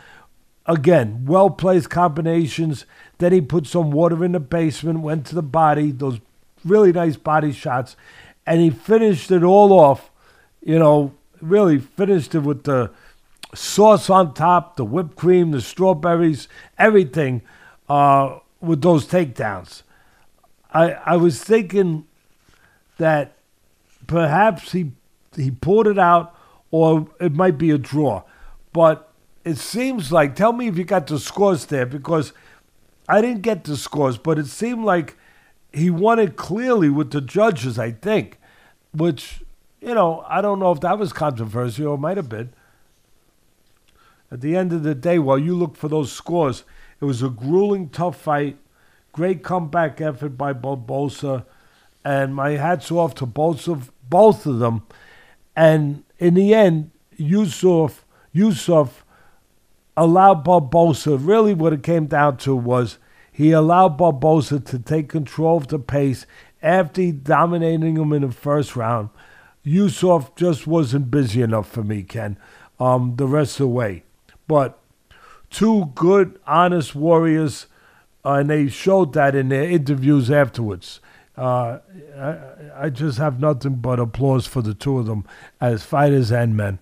Again, 0.65 1.25
well 1.25 1.49
placed 1.49 1.89
combinations. 1.89 2.85
Then 3.17 3.31
he 3.31 3.41
put 3.41 3.67
some 3.67 3.91
water 3.91 4.23
in 4.23 4.33
the 4.33 4.39
basement, 4.39 4.99
went 4.99 5.25
to 5.27 5.35
the 5.35 5.41
body, 5.41 5.91
those 5.91 6.19
really 6.63 6.91
nice 6.91 7.15
body 7.15 7.51
shots, 7.51 7.95
and 8.45 8.61
he 8.61 8.69
finished 8.69 9.31
it 9.31 9.43
all 9.43 9.71
off. 9.73 10.11
You 10.61 10.77
know, 10.77 11.13
really 11.41 11.79
finished 11.79 12.35
it 12.35 12.39
with 12.39 12.63
the 12.63 12.91
sauce 13.53 14.09
on 14.09 14.33
top, 14.33 14.77
the 14.77 14.85
whipped 14.85 15.15
cream, 15.15 15.51
the 15.51 15.61
strawberries, 15.61 16.47
everything 16.77 17.41
uh, 17.89 18.39
with 18.61 18.81
those 18.81 19.05
takedowns. 19.05 19.83
I 20.73 20.91
I 20.93 21.17
was 21.17 21.43
thinking 21.43 22.07
that 22.97 23.33
perhaps 24.07 24.71
he 24.71 24.91
he 25.35 25.51
pulled 25.51 25.87
it 25.87 25.99
out, 25.99 26.35
or 26.71 27.07
it 27.19 27.33
might 27.33 27.57
be 27.57 27.71
a 27.71 27.77
draw, 27.77 28.23
but 28.73 29.11
it 29.43 29.57
seems 29.57 30.11
like. 30.11 30.35
Tell 30.35 30.53
me 30.53 30.67
if 30.67 30.77
you 30.77 30.83
got 30.83 31.07
the 31.07 31.19
scores 31.19 31.65
there 31.65 31.85
because 31.85 32.31
I 33.09 33.21
didn't 33.21 33.41
get 33.41 33.63
the 33.63 33.75
scores, 33.75 34.17
but 34.17 34.39
it 34.39 34.47
seemed 34.47 34.85
like 34.85 35.17
he 35.73 35.89
won 35.89 36.19
it 36.19 36.37
clearly 36.37 36.89
with 36.89 37.11
the 37.11 37.21
judges. 37.21 37.77
I 37.79 37.91
think, 37.91 38.39
which 38.93 39.41
you 39.81 39.93
know 39.93 40.23
I 40.27 40.41
don't 40.41 40.59
know 40.59 40.71
if 40.71 40.79
that 40.81 40.97
was 40.99 41.11
controversial. 41.11 41.95
It 41.95 41.99
might 41.99 42.17
have 42.17 42.29
been. 42.29 42.53
At 44.31 44.41
the 44.41 44.55
end 44.55 44.71
of 44.71 44.83
the 44.83 44.95
day, 44.95 45.19
while 45.19 45.37
you 45.37 45.55
look 45.55 45.75
for 45.75 45.89
those 45.89 46.11
scores, 46.11 46.63
it 47.01 47.05
was 47.05 47.21
a 47.21 47.29
grueling, 47.29 47.89
tough 47.89 48.15
fight. 48.15 48.57
Great 49.11 49.43
comeback 49.43 49.99
effort 49.99 50.37
by 50.37 50.53
Barboza, 50.53 51.45
and 52.05 52.33
my 52.33 52.51
hats 52.51 52.89
off 52.91 53.13
to 53.15 53.25
both 53.25 53.67
of 53.67 53.91
both 54.09 54.45
of 54.45 54.59
them. 54.59 54.83
And 55.53 56.03
in 56.17 56.35
the 56.35 56.53
end, 56.53 56.91
Yusuff 57.19 58.03
Yusuff 58.33 59.03
allowed 59.97 60.43
Barboza. 60.43 61.17
Really, 61.17 61.53
what 61.53 61.73
it 61.73 61.83
came 61.83 62.05
down 62.05 62.37
to 62.37 62.55
was 62.55 62.97
he 63.31 63.51
allowed 63.51 63.97
Barboza 63.97 64.59
to 64.61 64.79
take 64.79 65.09
control 65.09 65.57
of 65.57 65.67
the 65.67 65.79
pace 65.79 66.25
after 66.61 67.11
dominating 67.11 67.97
him 67.97 68.13
in 68.13 68.21
the 68.21 68.31
first 68.31 68.75
round. 68.75 69.09
Yusuff 69.65 70.35
just 70.35 70.65
wasn't 70.65 71.11
busy 71.11 71.41
enough 71.41 71.69
for 71.69 71.83
me, 71.83 72.03
Ken. 72.03 72.37
Um, 72.79 73.15
the 73.17 73.27
rest 73.27 73.59
of 73.59 73.65
the 73.65 73.67
way, 73.67 74.03
but 74.47 74.79
two 75.51 75.91
good, 75.93 76.39
honest 76.47 76.95
warriors, 76.95 77.67
uh, 78.25 78.33
and 78.33 78.49
they 78.49 78.67
showed 78.69 79.13
that 79.13 79.35
in 79.35 79.49
their 79.49 79.69
interviews 79.69 80.31
afterwards. 80.31 80.99
Uh, 81.37 81.79
I, 82.17 82.37
I 82.75 82.89
just 82.89 83.17
have 83.19 83.39
nothing 83.39 83.75
but 83.75 83.99
applause 83.99 84.47
for 84.47 84.61
the 84.61 84.73
two 84.73 84.97
of 84.97 85.05
them 85.05 85.25
as 85.59 85.83
fighters 85.83 86.31
and 86.31 86.57
men. 86.57 86.79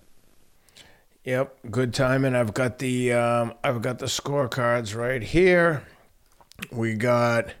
Yep, 1.24 1.56
good 1.70 1.92
timing. 1.92 2.34
I've 2.34 2.54
got 2.54 2.78
the 2.78 3.12
um, 3.12 3.54
I've 3.62 3.82
got 3.82 3.98
the 3.98 4.06
scorecards 4.06 4.96
right 4.96 5.22
here. 5.22 5.82
We 6.72 6.94
got 6.94 7.52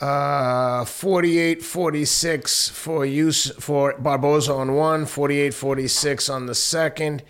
uh 0.00 0.84
48 0.84 1.62
46 1.62 2.68
for 2.70 3.04
use 3.04 3.50
for 3.58 3.94
Barboza 3.98 4.52
on 4.52 4.74
one, 4.74 5.06
48 5.06 5.54
46 5.54 6.28
on 6.28 6.46
the 6.46 6.54
second, 6.54 7.22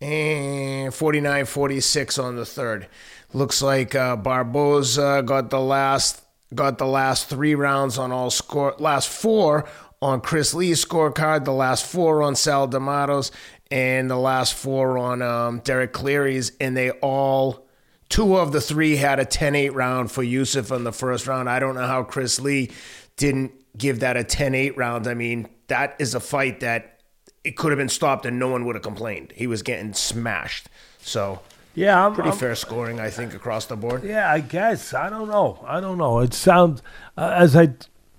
and 0.00 0.94
49 0.94 1.44
46 1.46 2.18
on 2.18 2.36
the 2.36 2.46
third. 2.46 2.88
Looks 3.32 3.62
like 3.62 3.94
uh, 3.94 4.16
Barboza 4.16 5.22
got 5.24 5.50
the 5.50 5.60
last 5.60 6.22
got 6.54 6.78
the 6.78 6.86
last 6.86 7.28
three 7.28 7.54
rounds 7.54 7.98
on 7.98 8.12
all 8.12 8.30
score 8.30 8.74
last 8.78 9.08
four 9.08 9.68
on 10.02 10.20
Chris 10.20 10.52
Lee's 10.52 10.84
scorecard, 10.84 11.44
the 11.44 11.52
last 11.52 11.86
four 11.86 12.22
on 12.22 12.34
Sal 12.34 12.66
D'Amato's, 12.66 13.30
and 13.70 14.10
the 14.10 14.16
last 14.16 14.54
four 14.54 14.98
on 14.98 15.22
um, 15.22 15.60
Derek 15.60 15.92
Cleary's, 15.92 16.52
and 16.60 16.76
they 16.76 16.90
all 16.90 17.66
two 18.12 18.36
of 18.36 18.52
the 18.52 18.60
three 18.60 18.96
had 18.96 19.18
a 19.18 19.24
10-8 19.24 19.74
round 19.74 20.10
for 20.12 20.22
Yusuff 20.22 20.74
in 20.76 20.84
the 20.84 20.92
first 20.92 21.26
round. 21.26 21.48
I 21.48 21.58
don't 21.58 21.74
know 21.74 21.86
how 21.86 22.02
Chris 22.02 22.38
Lee 22.38 22.70
didn't 23.16 23.52
give 23.78 24.00
that 24.00 24.18
a 24.18 24.22
10-8 24.22 24.76
round. 24.76 25.06
I 25.06 25.14
mean, 25.14 25.48
that 25.68 25.96
is 25.98 26.14
a 26.14 26.20
fight 26.20 26.60
that 26.60 27.00
it 27.42 27.56
could 27.56 27.70
have 27.72 27.78
been 27.78 27.88
stopped 27.88 28.26
and 28.26 28.38
no 28.38 28.48
one 28.48 28.66
would 28.66 28.76
have 28.76 28.82
complained. 28.82 29.32
He 29.34 29.46
was 29.46 29.62
getting 29.62 29.94
smashed. 29.94 30.68
So 31.00 31.40
Yeah, 31.74 32.04
I'm 32.04 32.12
pretty 32.12 32.28
I'm- 32.28 32.38
fair 32.38 32.54
scoring, 32.54 33.00
I 33.00 33.08
think, 33.08 33.32
across 33.32 33.64
the 33.64 33.76
board. 33.76 34.04
Yeah, 34.04 34.30
I 34.30 34.40
guess. 34.40 34.92
I 34.92 35.08
don't 35.08 35.28
know. 35.30 35.64
I 35.66 35.80
don't 35.80 35.96
know. 35.96 36.20
It 36.20 36.34
sounds 36.34 36.82
uh, 37.16 37.32
as 37.34 37.56
I 37.56 37.70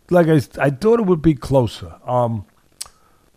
like. 0.09 0.27
I 0.27 0.41
I 0.59 0.71
thought 0.71 0.99
it 0.99 1.05
would 1.05 1.21
be 1.21 1.35
closer. 1.35 1.93
Um, 2.07 2.45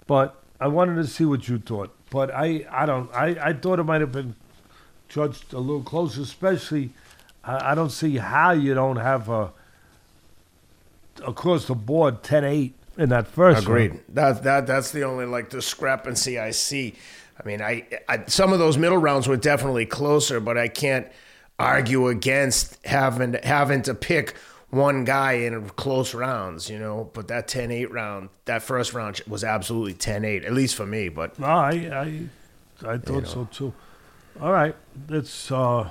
but 0.06 0.42
I 0.58 0.68
wanted 0.68 0.94
to 0.96 1.06
see 1.06 1.26
what 1.26 1.48
you 1.48 1.58
thought. 1.58 1.94
But 2.08 2.30
I 2.34 2.66
I 2.70 2.86
don't. 2.86 3.14
I 3.14 3.26
I 3.48 3.52
thought 3.52 3.78
it 3.78 3.84
might 3.84 4.00
have 4.00 4.12
been 4.12 4.34
judged 5.08 5.52
a 5.52 5.58
little 5.58 5.82
closer. 5.82 6.22
Especially, 6.22 6.90
I, 7.44 7.72
I 7.72 7.74
don't 7.74 7.90
see 7.90 8.16
how 8.16 8.52
you 8.52 8.74
don't 8.74 8.96
have 8.96 9.28
a 9.28 9.52
across 11.24 11.66
the 11.66 11.74
board 11.74 12.22
10-8 12.22 12.72
in 12.98 13.08
that 13.10 13.26
first. 13.26 13.62
Agreed. 13.62 13.90
round. 13.90 14.02
That 14.08 14.42
that 14.42 14.66
that's 14.66 14.90
the 14.90 15.04
only 15.04 15.26
like 15.26 15.50
discrepancy 15.50 16.38
I 16.38 16.50
see. 16.50 16.94
I 17.38 17.46
mean, 17.46 17.60
I, 17.60 17.86
I 18.08 18.24
some 18.26 18.52
of 18.52 18.58
those 18.58 18.78
middle 18.78 18.98
rounds 18.98 19.28
were 19.28 19.36
definitely 19.36 19.86
closer, 19.86 20.40
but 20.40 20.56
I 20.56 20.68
can't 20.68 21.06
argue 21.58 22.08
against 22.08 22.84
having 22.84 23.34
having 23.42 23.82
to 23.82 23.94
pick 23.94 24.34
one 24.70 25.04
guy 25.04 25.32
in 25.32 25.68
close 25.70 26.14
rounds, 26.14 26.68
you 26.70 26.78
know. 26.78 27.10
But 27.12 27.28
that 27.28 27.48
10-8 27.48 27.90
round, 27.92 28.30
that 28.46 28.62
first 28.62 28.94
round 28.94 29.20
was 29.26 29.44
absolutely 29.44 29.94
10-8, 29.94 30.44
at 30.44 30.52
least 30.52 30.74
for 30.74 30.86
me. 30.86 31.08
But 31.08 31.38
No, 31.38 31.46
I 31.46 31.70
I 32.82 32.94
I 32.94 32.98
thought 32.98 33.26
so 33.26 33.48
too. 33.50 33.72
All 34.38 34.52
right, 34.52 34.76
let's 35.08 35.50
uh, 35.50 35.90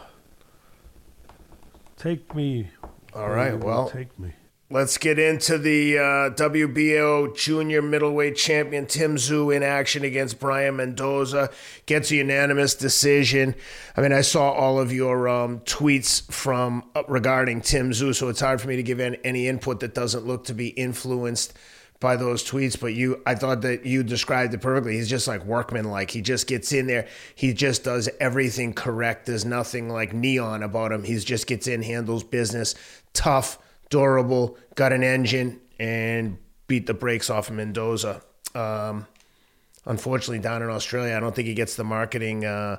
take 1.98 2.36
me. 2.36 2.70
all 3.16 3.30
right, 3.30 3.58
well, 3.58 3.90
take 3.90 4.18
me. 4.20 4.34
Let's 4.70 5.00
get 5.00 5.18
into 5.18 5.58
the 5.58 5.98
uh, 5.98 6.02
WBO 6.32 7.36
junior 7.36 7.82
middleweight 7.82 8.36
champion 8.36 8.86
Tim 8.86 9.16
Tszyu 9.16 9.56
in 9.56 9.64
action 9.64 10.04
against 10.04 10.40
Brian 10.40 10.76
Mendoza. 10.76 11.50
Gets 11.88 12.12
a 12.12 12.18
unanimous 12.18 12.76
decision. 12.76 13.56
I 13.98 14.02
mean, 14.02 14.12
I 14.12 14.22
saw 14.22 14.52
all 14.52 14.80
of 14.80 14.94
your 14.94 15.28
um, 15.28 15.62
tweets 15.62 16.32
from 16.32 16.84
uh, 16.96 17.02
regarding 17.08 17.62
Tim 17.62 17.92
Tszyu, 17.92 18.14
so 18.14 18.30
it's 18.30 18.42
hard 18.42 18.62
for 18.62 18.68
me 18.68 18.76
to 18.76 18.84
give 18.84 19.00
any 19.00 19.48
input 19.48 19.80
that 19.80 19.96
doesn't 19.96 20.28
look 20.28 20.46
to 20.46 20.54
be 20.54 20.68
influenced 20.68 21.54
by 22.06 22.16
those 22.16 22.44
tweets. 22.44 22.80
But 22.80 22.94
you, 22.94 23.20
I 23.26 23.34
thought 23.34 23.62
that 23.62 23.84
you 23.84 24.04
described 24.04 24.54
it 24.54 24.62
perfectly. 24.62 24.94
He's 24.94 25.10
just 25.10 25.28
like 25.28 25.44
workman 25.44 25.86
like. 25.86 26.12
He 26.12 26.22
just 26.22 26.46
gets 26.46 26.72
in 26.72 26.86
there. 26.86 27.08
He 27.34 27.52
just 27.52 27.84
does 27.84 28.08
everything 28.20 28.74
correct. 28.74 29.26
There's 29.26 29.44
nothing 29.44 29.90
like 29.90 30.14
neon 30.14 30.62
about 30.62 30.92
him. 30.92 31.04
He 31.04 31.18
just 31.18 31.48
gets 31.48 31.66
in, 31.66 31.82
handles 31.82 32.24
business, 32.24 32.76
tough 33.14 33.58
durable, 33.90 34.56
got 34.76 34.94
an 34.94 35.02
engine, 35.02 35.60
and 35.80 36.38
beat 36.68 36.86
the 36.86 36.94
brakes 36.94 37.32
off 37.32 37.50
of 37.50 37.56
Mendoza. 37.56 38.22
Um, 38.54 39.08
unfortunately, 39.88 40.38
down 40.38 40.62
in 40.62 40.70
Australia, 40.70 41.18
I 41.18 41.20
don't 41.20 41.34
think 41.34 41.48
he 41.48 41.56
gets 41.56 41.76
the 41.76 41.84
marketing 41.84 42.46
uh, 42.46 42.78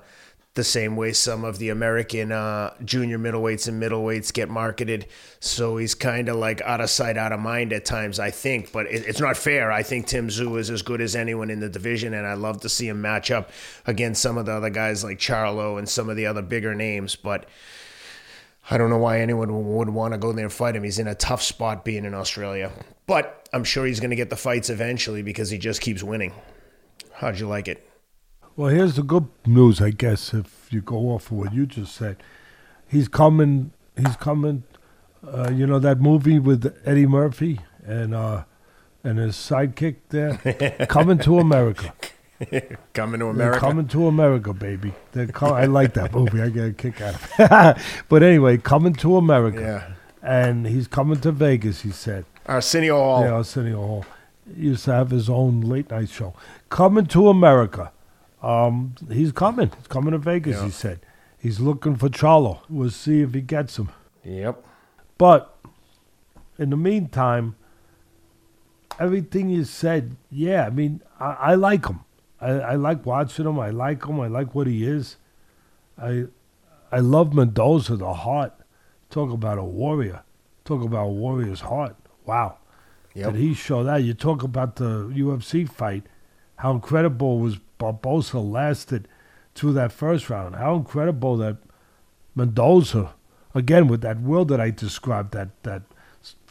the 0.57 0.65
same 0.65 0.97
way 0.97 1.13
some 1.13 1.45
of 1.45 1.59
the 1.59 1.69
American 1.69 2.33
uh, 2.33 2.75
junior 2.85 3.19
middleweights 3.19 3.69
and 3.69 3.81
middleweights 3.81 4.33
get 4.33 4.49
marketed. 4.49 5.07
So 5.39 5.77
he's 5.77 5.95
kind 5.95 6.29
of 6.29 6.37
like 6.37 6.61
out 6.63 6.81
of 6.81 6.91
sight, 6.91 7.17
out 7.17 7.33
of 7.33 7.39
mind 7.39 7.73
at 7.73 7.85
times, 7.85 8.19
I 8.19 8.31
think. 8.31 8.73
But 8.73 8.87
it, 8.87 9.07
it's 9.07 9.21
not 9.21 9.37
fair. 9.37 9.71
I 9.71 9.83
think 9.83 10.07
Tim 10.07 10.29
Tszyu 10.29 10.59
is 10.59 10.71
as 10.71 10.83
good 10.83 11.01
as 11.01 11.15
anyone 11.15 11.51
in 11.51 11.61
the 11.61 11.69
division, 11.69 12.15
and 12.15 12.27
I 12.27 12.35
love 12.35 12.63
to 12.63 12.69
see 12.69 12.89
him 12.89 13.01
match 13.01 13.31
up 13.31 13.51
against 13.87 14.21
some 14.21 14.37
of 14.37 14.47
the 14.47 14.53
other 14.53 14.71
guys 14.71 15.05
like 15.05 15.19
Charlo 15.19 15.79
and 15.79 15.89
some 15.89 16.09
of 16.09 16.17
the 16.17 16.27
other 16.27 16.43
bigger 16.43 16.75
names. 16.75 17.15
But 17.15 17.47
I 18.69 18.79
don't 18.79 18.91
know 18.91 18.99
why 18.99 19.21
anyone 19.21 19.77
would 19.77 19.91
want 19.91 20.15
to 20.15 20.19
go 20.19 20.33
there 20.33 20.47
and 20.47 20.53
fight 20.53 20.75
him. 20.75 20.83
He's 20.83 20.99
in 20.99 21.07
a 21.07 21.15
tough 21.15 21.43
spot 21.43 21.85
being 21.85 22.05
in 22.05 22.15
Australia. 22.15 22.73
But 23.07 23.49
I'm 23.53 23.63
sure 23.63 23.87
he's 23.87 24.01
going 24.01 24.11
to 24.11 24.17
get 24.17 24.31
the 24.31 24.37
fights 24.37 24.71
eventually 24.71 25.23
because 25.23 25.51
he 25.51 25.59
just 25.59 25.81
keeps 25.81 26.03
winning. 26.03 26.33
How'd 27.13 27.39
you 27.39 27.47
like 27.47 27.69
it? 27.69 27.89
Well, 28.57 28.71
here's 28.71 28.97
the 28.97 29.03
good 29.03 29.29
news, 29.45 29.83
I 29.83 29.91
guess, 29.91 30.33
if 30.33 30.69
you 30.73 30.81
go 30.81 31.11
off 31.11 31.31
of 31.31 31.37
what 31.37 31.53
you 31.53 31.67
just 31.67 31.95
said. 31.95 32.17
He's 32.89 33.07
coming. 33.07 33.73
He's 33.97 34.17
coming. 34.17 34.63
Uh, 35.27 35.51
you 35.51 35.67
know 35.67 35.79
that 35.79 36.01
movie 36.01 36.39
with 36.39 36.75
Eddie 36.87 37.07
Murphy 37.07 37.61
and 37.85 38.15
uh, 38.15 38.45
and 39.05 39.19
his 39.19 39.35
sidekick 39.37 39.97
there, 40.09 40.87
coming 40.89 41.19
to 41.19 41.39
America. 41.39 41.93
Coming 42.93 43.21
to 43.21 43.25
They're 43.25 43.31
America. 43.31 43.61
coming 43.61 43.89
to 43.89 44.09
America, 44.09 44.53
baby. 44.53 44.93
They're 45.13 45.27
I 45.43 45.65
like 45.65 45.95
that 45.95 46.13
movie. 46.13 46.43
I 46.43 46.51
get 46.51 46.67
a 46.67 46.73
kick 46.75 47.01
out 47.01 47.15
of 47.15 47.31
it. 47.39 47.83
but 48.11 48.23
anyway, 48.23 48.59
coming 48.59 48.93
to 48.97 49.17
America. 49.17 49.59
Yeah. 50.23 50.39
And 50.45 50.67
he's 50.67 50.87
coming 50.87 51.19
to 51.23 51.33
Vegas. 51.33 51.81
He 51.81 51.91
said. 51.93 52.27
Arsenio 52.45 52.95
Hall. 52.97 53.23
Yeah, 53.23 53.33
Arsenio 53.33 53.79
Hall. 53.79 54.05
He 54.55 54.65
used 54.67 54.85
to 54.85 54.93
have 54.93 55.09
his 55.13 55.31
own 55.31 55.63
late 55.63 55.91
night 55.91 56.11
show. 56.11 56.35
Coming 56.69 57.07
to 57.07 57.31
America. 57.31 57.91
Um, 58.43 58.95
he's 59.11 59.32
coming. 59.32 59.70
He's 59.76 59.87
coming 59.87 60.12
to 60.12 60.18
Vegas, 60.18 60.57
Yeah. 60.57 60.64
he 60.64 60.70
said. 60.70 61.01
He's 61.39 61.61
looking 61.61 61.97
for 61.97 62.09
Charlo. 62.09 62.61
We'll 62.68 62.91
see 62.91 63.20
if 63.22 63.34
he 63.34 63.41
gets 63.41 63.78
him. 63.78 63.89
Yep. 64.24 64.64
But 65.18 65.57
in 66.59 66.70
the 66.70 66.76
meantime, 66.76 67.57
everything 68.99 69.49
you 69.51 69.64
said, 69.64 70.16
yeah, 70.30 70.66
I 70.66 70.70
mean, 70.70 71.03
I, 71.20 71.32
I 71.32 71.55
like 71.55 71.87
him. 71.87 72.01
I, 72.41 72.51
I 72.51 72.74
like 72.74 73.07
watching 73.07 73.47
him. 73.47 73.59
I 73.59 73.70
like 73.70 74.05
him. 74.05 74.20
I 74.20 74.26
like 74.28 74.55
what 74.55 74.66
he 74.66 74.87
is. 74.87 75.16
I 75.99 76.24
I 76.93 77.01
love 77.01 77.32
Mendoza, 77.34 77.97
the 77.97 78.12
heart. 78.12 78.53
Talk 79.11 79.30
about 79.32 79.59
a 79.59 79.64
warrior. 79.64 80.22
Talk 80.64 80.82
about 80.84 81.05
a 81.07 81.11
warrior's 81.11 81.61
heart. 81.61 81.97
Wow. 82.26 82.59
Yep. 83.14 83.32
Did 83.32 83.41
he 83.41 83.55
show 83.55 83.82
that? 83.84 84.03
You 84.03 84.12
talk 84.14 84.43
about 84.43 84.76
the 84.76 85.11
UFC 85.14 85.68
fight, 85.68 86.05
how 86.57 86.72
incredible 86.72 87.39
was 87.39 87.59
Barboza 87.79 88.39
lasted 88.39 89.09
through 89.55 89.72
that 89.74 89.93
first 89.93 90.31
round. 90.31 90.57
How 90.57 90.74
incredible 90.77 91.37
that 91.39 91.57
Mendoza, 92.35 93.14
again 93.55 93.89
with 93.89 94.03
that 94.03 94.20
will 94.20 94.45
that 94.45 94.61
I 94.61 94.70
described, 94.70 95.33
that 95.33 95.49
that 95.62 95.83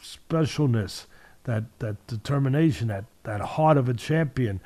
specialness, 0.02 1.06
that 1.44 1.64
that 1.78 2.04
determination, 2.06 2.88
that 2.88 3.04
that 3.22 3.40
heart 3.40 3.76
of 3.76 3.88
a 3.88 3.94
champion. 3.94 4.60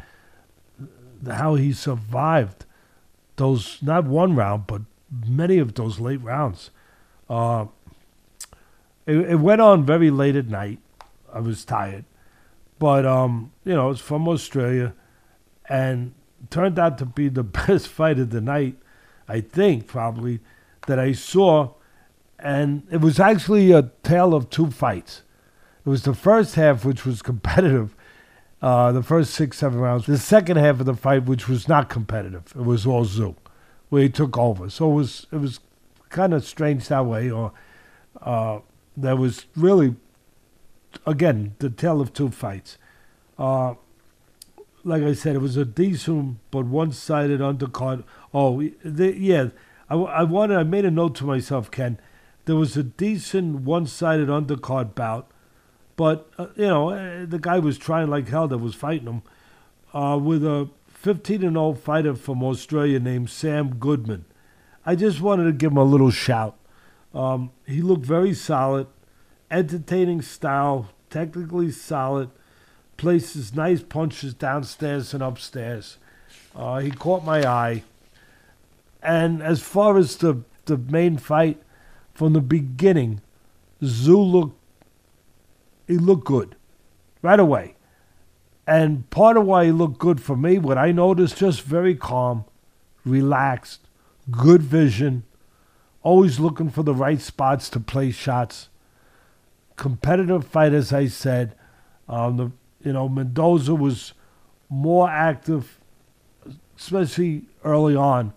How 1.26 1.54
he 1.54 1.74
survived 1.74 2.64
those 3.36 3.78
not 3.82 4.04
one 4.04 4.34
round, 4.34 4.66
but 4.66 4.82
many 5.26 5.58
of 5.58 5.74
those 5.74 6.00
late 6.00 6.22
rounds. 6.22 6.70
Uh, 7.28 7.66
it, 9.06 9.16
it 9.16 9.36
went 9.36 9.60
on 9.60 9.84
very 9.84 10.10
late 10.10 10.36
at 10.36 10.46
night. 10.46 10.78
I 11.32 11.40
was 11.40 11.64
tired, 11.64 12.04
but 12.78 13.04
um, 13.04 13.52
you 13.64 13.74
know, 13.74 13.90
it's 13.90 14.00
from 14.00 14.26
Australia, 14.26 14.94
and 15.68 16.14
turned 16.48 16.78
out 16.78 16.98
to 16.98 17.06
be 17.06 17.28
the 17.28 17.42
best 17.66 17.88
fight 17.88 18.18
of 18.18 18.30
the 18.30 18.40
night. 18.40 18.76
I 19.28 19.40
think 19.40 19.86
probably 19.86 20.40
that 20.86 20.98
I 20.98 21.12
saw, 21.12 21.74
and 22.38 22.86
it 22.90 23.00
was 23.00 23.20
actually 23.20 23.70
a 23.72 23.90
tale 24.02 24.34
of 24.34 24.50
two 24.50 24.70
fights. 24.70 25.22
It 25.84 25.88
was 25.88 26.02
the 26.02 26.14
first 26.14 26.54
half, 26.56 26.84
which 26.84 27.04
was 27.04 27.22
competitive, 27.22 27.94
uh, 28.62 28.92
the 28.92 29.02
first 29.02 29.34
six, 29.34 29.58
seven 29.58 29.78
rounds. 29.78 30.06
The 30.06 30.18
second 30.18 30.56
half 30.56 30.80
of 30.80 30.86
the 30.86 30.94
fight, 30.94 31.24
which 31.24 31.48
was 31.48 31.68
not 31.68 31.88
competitive, 31.88 32.52
it 32.56 32.64
was 32.64 32.86
all 32.86 33.04
Tszyu, 33.04 33.36
where 33.88 34.02
he 34.02 34.08
took 34.08 34.36
over. 34.36 34.68
So 34.70 34.90
it 34.90 34.94
was 34.94 35.26
it 35.32 35.36
was 35.36 35.60
kind 36.08 36.34
of 36.34 36.44
strange 36.44 36.88
that 36.88 37.06
way, 37.06 37.30
or 37.30 37.52
uh, 38.20 38.60
there 38.96 39.16
was 39.16 39.46
really, 39.56 39.96
again, 41.06 41.54
the 41.58 41.70
tale 41.70 42.00
of 42.00 42.12
two 42.12 42.30
fights. 42.30 42.76
Uh, 43.38 43.74
like 44.84 45.02
I 45.02 45.12
said, 45.12 45.36
it 45.36 45.40
was 45.40 45.56
a 45.56 45.64
decent 45.64 46.38
but 46.50 46.66
one-sided 46.66 47.40
undercard. 47.40 48.04
Oh, 48.32 48.62
the, 48.84 49.16
yeah. 49.16 49.48
I, 49.88 49.94
I 49.96 50.22
wanted. 50.22 50.56
I 50.56 50.62
made 50.62 50.84
a 50.84 50.90
note 50.90 51.14
to 51.16 51.24
myself, 51.24 51.70
Ken. 51.70 51.98
There 52.46 52.56
was 52.56 52.76
a 52.76 52.82
decent 52.82 53.60
one-sided 53.60 54.28
undercard 54.28 54.94
bout, 54.94 55.30
but 55.96 56.30
uh, 56.38 56.48
you 56.56 56.66
know 56.66 56.90
uh, 56.90 57.26
the 57.26 57.38
guy 57.38 57.58
was 57.58 57.76
trying 57.76 58.08
like 58.08 58.28
hell 58.28 58.48
that 58.48 58.58
was 58.58 58.74
fighting 58.74 59.06
him 59.06 59.22
uh, 59.92 60.18
with 60.18 60.44
a 60.44 60.68
15 60.88 61.42
and 61.42 61.56
0 61.56 61.74
fighter 61.74 62.14
from 62.14 62.42
Australia 62.42 62.98
named 62.98 63.30
Sam 63.30 63.74
Goodman. 63.74 64.24
I 64.86 64.94
just 64.94 65.20
wanted 65.20 65.44
to 65.44 65.52
give 65.52 65.72
him 65.72 65.78
a 65.78 65.84
little 65.84 66.10
shout. 66.10 66.56
Um, 67.12 67.50
he 67.66 67.82
looked 67.82 68.06
very 68.06 68.34
solid, 68.34 68.86
entertaining 69.50 70.22
style, 70.22 70.90
technically 71.10 71.70
solid 71.70 72.30
places 73.00 73.54
nice 73.54 73.82
punches 73.82 74.34
downstairs 74.34 75.14
and 75.14 75.22
upstairs. 75.22 75.96
Uh, 76.54 76.80
he 76.80 76.90
caught 76.90 77.24
my 77.24 77.42
eye. 77.48 77.82
And 79.02 79.42
as 79.42 79.62
far 79.62 79.96
as 79.96 80.18
the, 80.18 80.42
the 80.66 80.76
main 80.76 81.16
fight, 81.16 81.62
from 82.12 82.34
the 82.34 82.42
beginning, 82.42 83.22
Tszyu 83.82 84.30
looked 84.30 84.58
he 85.88 85.96
looked 85.96 86.26
good 86.26 86.54
right 87.22 87.40
away. 87.40 87.76
And 88.66 89.08
part 89.08 89.38
of 89.38 89.46
why 89.46 89.64
he 89.64 89.72
looked 89.72 89.98
good 89.98 90.20
for 90.20 90.36
me, 90.36 90.58
what 90.58 90.76
I 90.76 90.92
noticed, 90.92 91.38
just 91.38 91.62
very 91.62 91.94
calm, 91.94 92.44
relaxed, 93.06 93.80
good 94.30 94.62
vision, 94.62 95.24
always 96.02 96.38
looking 96.38 96.68
for 96.68 96.82
the 96.82 96.94
right 96.94 97.22
spots 97.22 97.70
to 97.70 97.80
play 97.80 98.10
shots. 98.10 98.68
Competitive 99.76 100.46
fight, 100.46 100.74
as 100.74 100.92
I 100.92 101.06
said. 101.06 101.56
Um, 102.06 102.36
the 102.36 102.50
you 102.82 102.92
know, 102.92 103.08
Mendoza 103.08 103.74
was 103.74 104.14
more 104.68 105.08
active, 105.08 105.78
especially 106.78 107.42
early 107.64 107.94
on. 107.94 108.32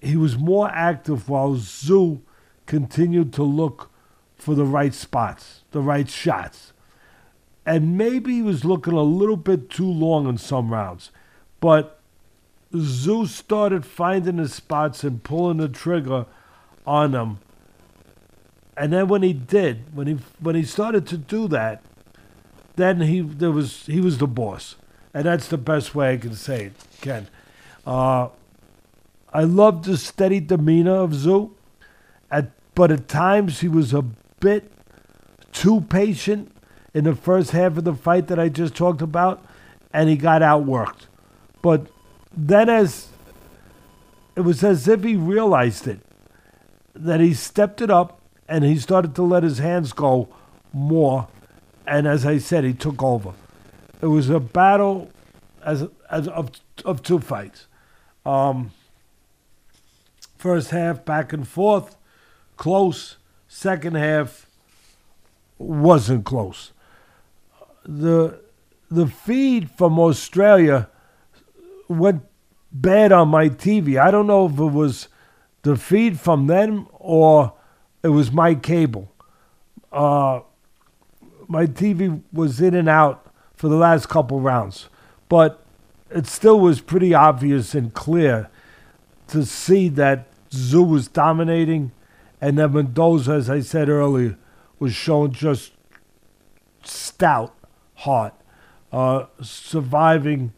He 0.00 0.16
was 0.16 0.36
more 0.36 0.70
active 0.70 1.28
while 1.28 1.54
Tszyu 1.54 2.20
continued 2.66 3.32
to 3.34 3.42
look 3.42 3.90
for 4.36 4.54
the 4.54 4.66
right 4.66 4.92
spots, 4.92 5.62
the 5.70 5.80
right 5.80 6.08
shots. 6.08 6.72
And 7.66 7.96
maybe 7.96 8.34
he 8.34 8.42
was 8.42 8.64
looking 8.64 8.92
a 8.92 9.02
little 9.02 9.38
bit 9.38 9.70
too 9.70 9.90
long 9.90 10.28
in 10.28 10.36
some 10.36 10.70
rounds. 10.70 11.10
But 11.60 11.98
Tszyu 12.72 13.26
started 13.26 13.86
finding 13.86 14.36
his 14.36 14.52
spots 14.52 15.02
and 15.02 15.22
pulling 15.22 15.58
the 15.58 15.68
trigger 15.68 16.26
on 16.86 17.12
them. 17.12 17.38
And 18.76 18.92
then 18.92 19.08
when 19.08 19.22
he 19.22 19.32
did, 19.32 19.94
when 19.94 20.06
he 20.06 20.18
when 20.40 20.56
he 20.56 20.64
started 20.64 21.06
to 21.06 21.16
do 21.16 21.48
that, 21.48 21.82
then 22.76 23.02
he 23.02 23.20
there 23.20 23.50
was 23.50 23.86
he 23.86 24.00
was 24.00 24.18
the 24.18 24.26
boss, 24.26 24.76
and 25.12 25.24
that's 25.24 25.48
the 25.48 25.58
best 25.58 25.94
way 25.94 26.12
I 26.12 26.16
can 26.16 26.34
say 26.34 26.66
it, 26.66 26.72
Ken. 27.00 27.28
Uh, 27.86 28.28
I 29.32 29.44
loved 29.44 29.84
the 29.84 29.96
steady 29.96 30.40
demeanor 30.40 30.96
of 30.96 31.10
Tszyu, 31.10 31.50
at 32.30 32.50
but 32.74 32.90
at 32.90 33.08
times 33.08 33.60
he 33.60 33.68
was 33.68 33.92
a 33.92 34.02
bit 34.40 34.72
too 35.52 35.82
patient 35.82 36.50
in 36.92 37.04
the 37.04 37.14
first 37.14 37.50
half 37.50 37.76
of 37.76 37.84
the 37.84 37.94
fight 37.94 38.28
that 38.28 38.38
I 38.38 38.48
just 38.48 38.74
talked 38.74 39.02
about, 39.02 39.44
and 39.92 40.08
he 40.08 40.16
got 40.16 40.42
outworked. 40.42 41.06
But 41.62 41.86
then, 42.36 42.68
as 42.68 43.08
it 44.36 44.40
was 44.40 44.64
as 44.64 44.88
if 44.88 45.04
he 45.04 45.14
realized 45.16 45.86
it, 45.86 46.00
that 46.94 47.20
he 47.20 47.34
stepped 47.34 47.80
it 47.80 47.90
up 47.90 48.20
and 48.48 48.64
he 48.64 48.78
started 48.78 49.14
to 49.14 49.22
let 49.22 49.42
his 49.42 49.58
hands 49.58 49.92
go 49.92 50.28
more 50.72 51.28
and 51.86 52.06
as 52.06 52.24
I 52.24 52.38
said, 52.38 52.64
he 52.64 52.72
took 52.72 53.02
over. 53.02 53.34
It 54.00 54.06
was 54.06 54.30
a 54.30 54.40
battle 54.40 55.10
as, 55.64 55.86
as 56.10 56.28
of, 56.28 56.50
of 56.84 57.02
two 57.02 57.18
fights. 57.18 57.66
Um, 58.24 58.72
first 60.38 60.70
half 60.70 61.04
back 61.04 61.32
and 61.32 61.46
forth, 61.46 61.96
close. 62.56 63.16
Second 63.48 63.96
half 63.96 64.46
wasn't 65.58 66.24
close. 66.24 66.72
The 67.86 68.40
the 68.90 69.06
feed 69.06 69.70
from 69.70 69.98
Australia 69.98 70.88
went 71.88 72.22
bad 72.72 73.12
on 73.12 73.28
my 73.28 73.48
TV. 73.48 74.00
I 74.00 74.10
don't 74.10 74.26
know 74.26 74.46
if 74.46 74.58
it 74.58 74.72
was 74.72 75.08
the 75.62 75.76
feed 75.76 76.20
from 76.20 76.46
them 76.46 76.86
or 76.92 77.54
it 78.02 78.08
was 78.08 78.30
my 78.30 78.54
cable. 78.54 79.10
Uh, 79.90 80.40
my 81.48 81.66
TV 81.66 82.22
was 82.32 82.60
in 82.60 82.74
and 82.74 82.88
out 82.88 83.32
for 83.54 83.68
the 83.68 83.76
last 83.76 84.08
couple 84.08 84.40
rounds, 84.40 84.88
but 85.28 85.64
it 86.10 86.26
still 86.26 86.60
was 86.60 86.80
pretty 86.80 87.14
obvious 87.14 87.74
and 87.74 87.92
clear 87.94 88.48
to 89.28 89.44
see 89.44 89.88
that 89.88 90.26
Tszyu 90.50 90.88
was 90.88 91.08
dominating, 91.08 91.92
and 92.40 92.58
that 92.58 92.68
Mendoza, 92.68 93.32
as 93.32 93.50
I 93.50 93.60
said 93.60 93.88
earlier, 93.88 94.36
was 94.78 94.94
showing 94.94 95.32
just 95.32 95.72
stout 96.82 97.54
heart, 97.94 98.34
uh, 98.92 99.26
surviving. 99.40 100.52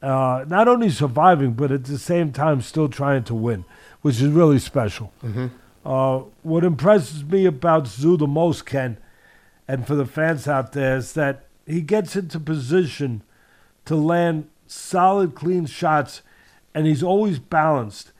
Uh, 0.00 0.44
not 0.46 0.68
only 0.68 0.90
surviving, 0.90 1.52
but 1.52 1.72
at 1.72 1.84
the 1.84 1.98
same 1.98 2.30
time 2.32 2.60
still 2.60 2.88
trying 2.88 3.24
to 3.24 3.34
win, 3.34 3.64
which 4.00 4.20
is 4.20 4.28
really 4.28 4.60
special. 4.60 5.12
Mm-hmm. 5.24 5.48
Uh, 5.84 6.18
what 6.42 6.64
impresses 6.64 7.24
me 7.24 7.46
about 7.46 7.84
Tszyu 7.84 8.18
the 8.18 8.26
most, 8.26 8.64
Ken, 8.64 8.98
and 9.68 9.86
for 9.86 9.94
the 9.94 10.06
fans 10.06 10.48
out 10.48 10.72
there 10.72 10.96
is 10.96 11.12
that 11.12 11.44
he 11.66 11.82
gets 11.82 12.16
into 12.16 12.40
position 12.40 13.22
to 13.84 13.94
land 13.94 14.48
solid, 14.66 15.34
clean 15.34 15.66
shots, 15.66 16.22
and 16.74 16.86
he's 16.86 17.02
always 17.02 17.38
balanced. 17.38 18.12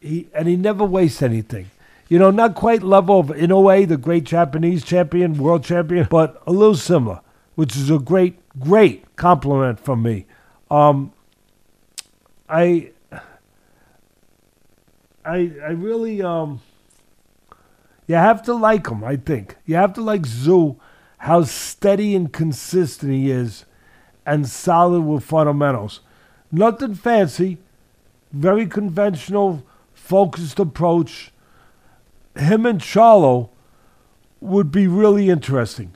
He 0.00 0.28
and 0.34 0.48
he 0.48 0.56
never 0.56 0.84
wastes 0.84 1.22
anything. 1.22 1.70
You 2.08 2.18
know, 2.18 2.30
not 2.30 2.54
quite 2.54 2.82
level 2.82 3.18
of 3.20 3.26
Inoue, 3.28 3.88
the 3.88 3.96
great 3.96 4.24
Japanese 4.24 4.84
champion, 4.84 5.38
world 5.38 5.64
champion, 5.64 6.06
but 6.08 6.40
a 6.46 6.52
little 6.52 6.76
similar, 6.76 7.20
which 7.56 7.76
is 7.76 7.90
a 7.90 7.98
great, 7.98 8.38
great 8.60 9.16
compliment 9.16 9.80
from 9.80 10.02
me. 10.02 10.26
Um, 10.70 11.12
I, 12.48 12.92
I, 15.24 15.52
I 15.64 15.70
really, 15.72 16.22
um, 16.22 16.60
you 18.06 18.14
have 18.14 18.42
to 18.44 18.54
like 18.54 18.86
him. 18.86 19.02
I 19.02 19.16
think 19.16 19.56
you 19.66 19.74
have 19.74 19.92
to 19.94 20.00
like 20.00 20.22
Tszyu 20.22 20.76
how 21.18 21.42
steady 21.44 22.14
and 22.14 22.32
consistent 22.32 23.12
he 23.12 23.30
is 23.30 23.64
and 24.24 24.48
solid 24.48 25.00
with 25.00 25.24
fundamentals. 25.24 26.00
Nothing 26.52 26.94
fancy, 26.94 27.58
very 28.32 28.66
conventional, 28.66 29.64
focused 29.94 30.58
approach. 30.58 31.32
Him 32.36 32.66
and 32.66 32.80
Charlo 32.80 33.50
would 34.40 34.70
be 34.70 34.86
really 34.86 35.30
interesting. 35.30 35.94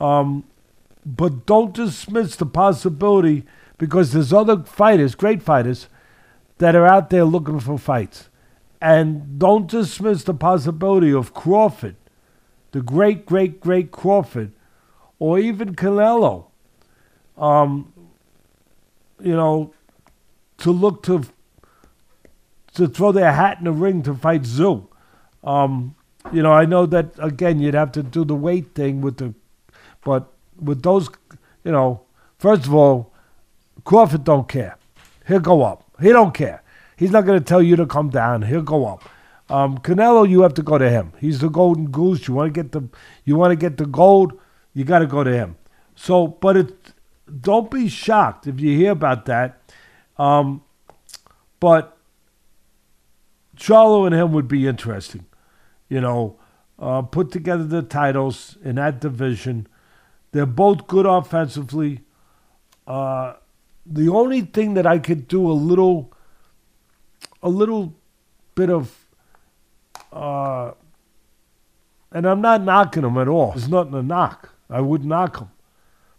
Um, 0.00 0.44
but 1.04 1.46
don't 1.46 1.74
dismiss 1.74 2.36
the 2.36 2.46
possibility 2.46 3.44
because 3.76 4.12
there's 4.12 4.32
other 4.32 4.62
fighters, 4.62 5.14
great 5.14 5.42
fighters, 5.42 5.88
that 6.58 6.74
are 6.74 6.86
out 6.86 7.10
there 7.10 7.24
looking 7.24 7.60
for 7.60 7.78
fights. 7.78 8.28
And 8.80 9.38
don't 9.38 9.66
dismiss 9.66 10.24
the 10.24 10.34
possibility 10.34 11.12
of 11.12 11.34
Crawford 11.34 11.96
the 12.74 12.82
great, 12.82 13.24
great, 13.24 13.60
great 13.60 13.92
Crawford, 13.92 14.50
or 15.20 15.38
even 15.38 15.76
Canelo, 15.76 16.46
um, 17.38 17.92
you 19.20 19.36
know, 19.36 19.72
to 20.58 20.72
look 20.72 21.04
to 21.04 21.22
to 22.74 22.88
throw 22.88 23.12
their 23.12 23.32
hat 23.32 23.58
in 23.58 23.64
the 23.66 23.72
ring 23.72 24.02
to 24.02 24.12
fight 24.12 24.42
Tszyu. 24.42 24.88
Um, 25.44 25.94
you 26.32 26.42
know, 26.42 26.50
I 26.50 26.64
know 26.64 26.84
that 26.86 27.14
again 27.20 27.60
you'd 27.60 27.74
have 27.74 27.92
to 27.92 28.02
do 28.02 28.24
the 28.24 28.34
weight 28.34 28.74
thing 28.74 29.00
with 29.00 29.18
the, 29.18 29.32
but 30.02 30.32
with 30.60 30.82
those, 30.82 31.08
you 31.62 31.70
know, 31.70 32.02
first 32.40 32.66
of 32.66 32.74
all, 32.74 33.12
Crawford 33.84 34.24
don't 34.24 34.48
care. 34.48 34.76
He'll 35.28 35.38
go 35.38 35.62
up. 35.62 35.88
He 36.00 36.08
don't 36.08 36.34
care. 36.34 36.64
He's 36.96 37.12
not 37.12 37.24
going 37.24 37.38
to 37.38 37.44
tell 37.44 37.62
you 37.62 37.76
to 37.76 37.86
come 37.86 38.10
down. 38.10 38.42
He'll 38.42 38.62
go 38.62 38.84
up. 38.84 39.08
Um, 39.50 39.78
Canelo, 39.78 40.28
you 40.28 40.42
have 40.42 40.54
to 40.54 40.62
go 40.62 40.78
to 40.78 40.88
him. 40.88 41.12
He's 41.20 41.40
the 41.40 41.48
golden 41.48 41.90
goose. 41.90 42.26
You 42.26 42.34
want 42.34 42.54
to 42.54 42.62
get 42.62 42.72
the 42.72 42.88
you 43.24 43.36
want 43.36 43.52
to 43.52 43.56
get 43.56 43.76
the 43.76 43.86
gold, 43.86 44.38
you 44.72 44.84
got 44.84 45.00
to 45.00 45.06
go 45.06 45.22
to 45.22 45.32
him. 45.32 45.56
So, 45.94 46.26
but 46.26 46.56
it 46.56 46.92
don't 47.40 47.70
be 47.70 47.88
shocked 47.88 48.46
if 48.46 48.60
you 48.60 48.76
hear 48.76 48.92
about 48.92 49.26
that. 49.26 49.72
Um, 50.16 50.62
but 51.60 51.96
Charlo 53.56 54.06
and 54.06 54.14
him 54.14 54.32
would 54.32 54.48
be 54.48 54.66
interesting. 54.66 55.26
You 55.88 56.00
know, 56.00 56.38
uh, 56.78 57.02
put 57.02 57.30
together 57.30 57.64
the 57.64 57.82
titles 57.82 58.56
in 58.64 58.76
that 58.76 59.00
division. 59.00 59.66
They're 60.32 60.46
both 60.46 60.86
good 60.86 61.06
offensively. 61.06 62.00
Uh, 62.86 63.34
the 63.86 64.08
only 64.08 64.40
thing 64.42 64.74
that 64.74 64.86
I 64.86 64.98
could 64.98 65.28
do 65.28 65.50
a 65.50 65.52
little, 65.52 66.12
a 67.42 67.48
little 67.48 67.94
bit 68.54 68.70
of, 68.70 69.03
uh, 70.14 70.72
and 72.12 72.26
I'm 72.26 72.40
not 72.40 72.62
knocking 72.62 73.02
them 73.02 73.18
at 73.18 73.28
all. 73.28 73.50
There's 73.50 73.68
nothing 73.68 73.92
to 73.92 74.02
knock. 74.02 74.50
I 74.70 74.80
would 74.80 75.04
knock 75.04 75.38
them. 75.38 75.50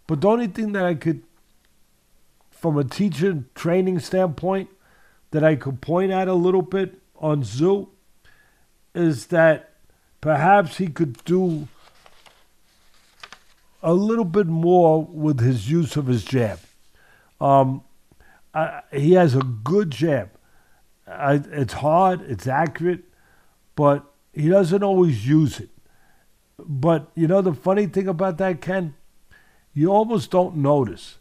But 0.06 0.20
the 0.20 0.28
only 0.28 0.46
thing 0.46 0.72
that 0.72 0.84
I 0.84 0.94
could, 0.94 1.22
from 2.50 2.76
a 2.76 2.84
teacher 2.84 3.44
training 3.54 3.98
standpoint, 4.00 4.68
that 5.30 5.42
I 5.42 5.56
could 5.56 5.80
point 5.80 6.12
at 6.12 6.28
a 6.28 6.34
little 6.34 6.62
bit 6.62 7.00
on 7.16 7.42
Tszyu 7.42 7.88
is 8.94 9.26
that 9.28 9.72
perhaps 10.20 10.76
he 10.76 10.88
could 10.88 11.24
do 11.24 11.68
a 13.82 13.94
little 13.94 14.24
bit 14.24 14.46
more 14.46 15.02
with 15.02 15.40
his 15.40 15.70
use 15.70 15.96
of 15.96 16.06
his 16.06 16.24
jab. 16.24 16.58
Um, 17.40 17.82
I, 18.54 18.82
he 18.92 19.12
has 19.12 19.34
a 19.34 19.42
good 19.42 19.90
jab. 19.90 20.30
I, 21.06 21.34
it's 21.34 21.74
hard, 21.74 22.22
it's 22.22 22.46
accurate, 22.46 23.04
but 23.76 24.04
he 24.32 24.48
doesn't 24.48 24.82
always 24.82 25.26
use 25.26 25.60
it. 25.60 25.70
But 26.58 27.10
you 27.14 27.28
know 27.28 27.42
the 27.42 27.54
funny 27.54 27.86
thing 27.86 28.08
about 28.08 28.38
that, 28.38 28.60
Ken? 28.60 28.94
You 29.72 29.92
almost 29.92 30.30
don't 30.30 30.56
notice 30.56 31.18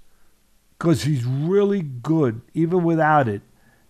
because 0.78 1.03
he's 1.03 1.26
really 1.26 1.82
good, 1.82 2.41
even 2.53 2.84
without 2.84 3.28
it, 3.28 3.41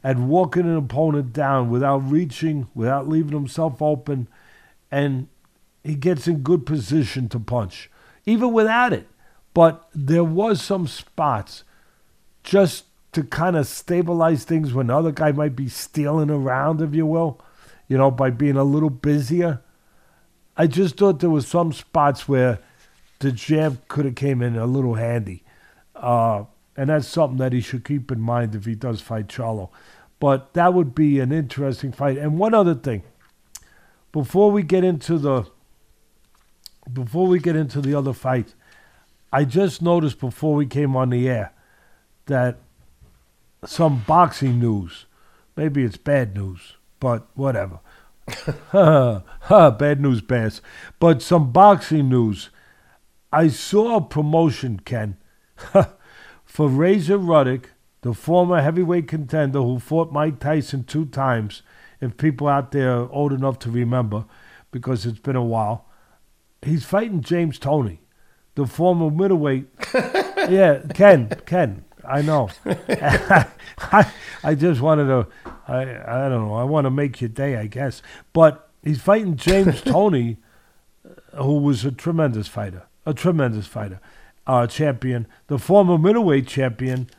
at 0.04 0.18
walking 0.18 0.64
an 0.64 0.76
opponent 0.76 1.34
down 1.34 1.70
without 1.70 2.00
reaching, 2.00 2.68
without 2.76 3.08
leaving 3.08 3.32
himself 3.32 3.82
open, 3.82 4.28
and 4.92 5.28
he 5.84 5.96
gets 5.96 6.28
in 6.28 6.40
good 6.40 6.66
position 6.66 7.30
to 7.30 7.40
punch, 7.40 7.90
even 8.26 8.52
without 8.52 8.92
it. 8.94 9.08
But 9.54 9.88
there 9.94 10.24
was 10.24 10.62
some 10.62 10.88
spots 10.88 11.64
just 12.44 12.86
to 13.14 13.24
kind 13.24 13.56
of 13.56 13.66
stabilize 13.68 14.44
things 14.44 14.74
when 14.74 14.88
the 14.88 14.98
other 14.98 15.12
guy 15.12 15.32
might 15.32 15.56
be 15.56 15.70
stealing 15.70 16.30
around, 16.30 16.82
if 16.82 16.94
you 16.94 17.06
will, 17.06 17.40
you 17.88 17.98
know, 17.98 18.12
by 18.12 18.30
being 18.30 18.58
a 18.58 18.64
little 18.64 18.90
busier. 18.90 19.62
I 20.58 20.68
just 20.68 20.98
thought 20.98 21.20
there 21.20 21.30
was 21.30 21.48
some 21.48 21.74
spots 21.74 22.28
where 22.28 22.60
the 23.20 23.32
jab 23.32 23.88
could 23.88 24.06
have 24.06 24.16
came 24.16 24.42
in 24.42 24.56
a 24.56 24.66
little 24.66 24.96
handy. 24.96 25.44
Uh, 25.96 26.46
and 26.78 26.90
that's 26.90 27.08
something 27.08 27.38
that 27.38 27.54
he 27.54 27.62
should 27.62 27.86
keep 27.86 28.12
in 28.12 28.20
mind 28.20 28.56
if 28.56 28.66
he 28.66 28.76
does 28.76 29.02
fight 29.02 29.28
Charlo. 29.28 29.70
But 30.20 30.54
that 30.54 30.74
would 30.74 30.96
be 30.96 31.20
an 31.20 31.32
interesting 31.32 31.92
fight. 31.92 32.18
And 32.18 32.38
one 32.38 32.54
other 32.54 32.76
thing, 32.76 33.04
before 34.12 34.52
we 34.52 34.64
get 34.64 34.84
into 34.84 35.18
the 35.18 35.46
before 36.92 37.28
we 37.28 37.40
get 37.40 37.56
into 37.56 37.82
the 37.82 37.96
other 37.96 38.14
fight, 38.14 38.54
I 39.34 39.44
just 39.44 39.82
noticed 39.82 40.20
before 40.20 40.54
we 40.54 40.66
came 40.66 40.96
on 40.96 41.10
the 41.10 41.28
air 41.28 41.52
that 42.28 42.58
some 43.66 44.04
boxing 44.08 44.60
news, 44.60 45.06
maybe 45.56 45.84
it's 45.84 45.98
bad 45.98 46.36
news, 46.36 46.75
but 47.00 47.28
whatever. 47.36 47.80
bad 48.72 50.02
news, 50.02 50.22
Bass. 50.22 50.62
But 51.00 51.22
some 51.22 51.52
boxing 51.52 52.10
news. 52.10 52.50
I 53.32 53.50
saw 53.50 53.98
a 53.98 54.02
promotion, 54.02 54.80
Ken, 54.80 55.18
for 56.46 56.70
Razor 56.70 57.18
Ruddock, 57.18 57.72
the 58.02 58.14
former 58.14 58.62
heavyweight 58.62 59.08
contender 59.10 59.62
who 59.62 59.78
fought 59.78 60.14
Mike 60.14 60.40
Tyson 60.40 60.86
two 60.86 61.06
times, 61.06 61.62
if 62.00 62.16
people 62.16 62.48
out 62.48 62.72
there 62.72 62.92
are 62.92 63.12
old 63.12 63.34
enough 63.34 63.60
to 63.60 63.72
remember, 63.72 64.26
because 64.72 65.06
it's 65.06 65.20
been 65.20 65.36
a 65.36 65.44
while. 65.44 65.86
He's 66.62 66.86
fighting 66.86 67.22
James 67.22 67.60
Toney, 67.60 68.00
the 68.56 68.66
former 68.66 69.10
middleweight. 69.10 69.68
yeah, 69.94 70.84
Ken, 70.94 71.30
Ken, 71.46 71.84
I 72.08 72.22
know. 72.22 72.50
I, 72.66 74.12
I 74.44 74.56
just 74.56 74.82
wanted 74.82 75.06
to, 75.08 75.28
I, 75.68 75.82
I 75.82 76.30
don't 76.30 76.48
know, 76.48 76.54
I 76.56 76.64
want 76.64 76.86
to 76.86 76.92
make 76.92 77.22
your 77.22 77.30
day, 77.30 77.58
I 77.58 77.68
guess. 77.68 78.02
But 78.34 78.70
he's 78.84 79.02
fighting 79.02 79.36
James 79.36 79.82
Toney, 79.84 80.38
who 81.36 81.58
was 81.58 81.86
a 81.86 81.92
tremendous 81.92 82.48
fighter, 82.48 82.84
a 83.06 83.14
tremendous 83.14 83.68
fighter, 83.68 84.00
uh, 84.48 84.68
champion, 84.68 85.28
the 85.48 85.58
former 85.58 85.98
middleweight 85.98 86.48
champion. 86.48 87.10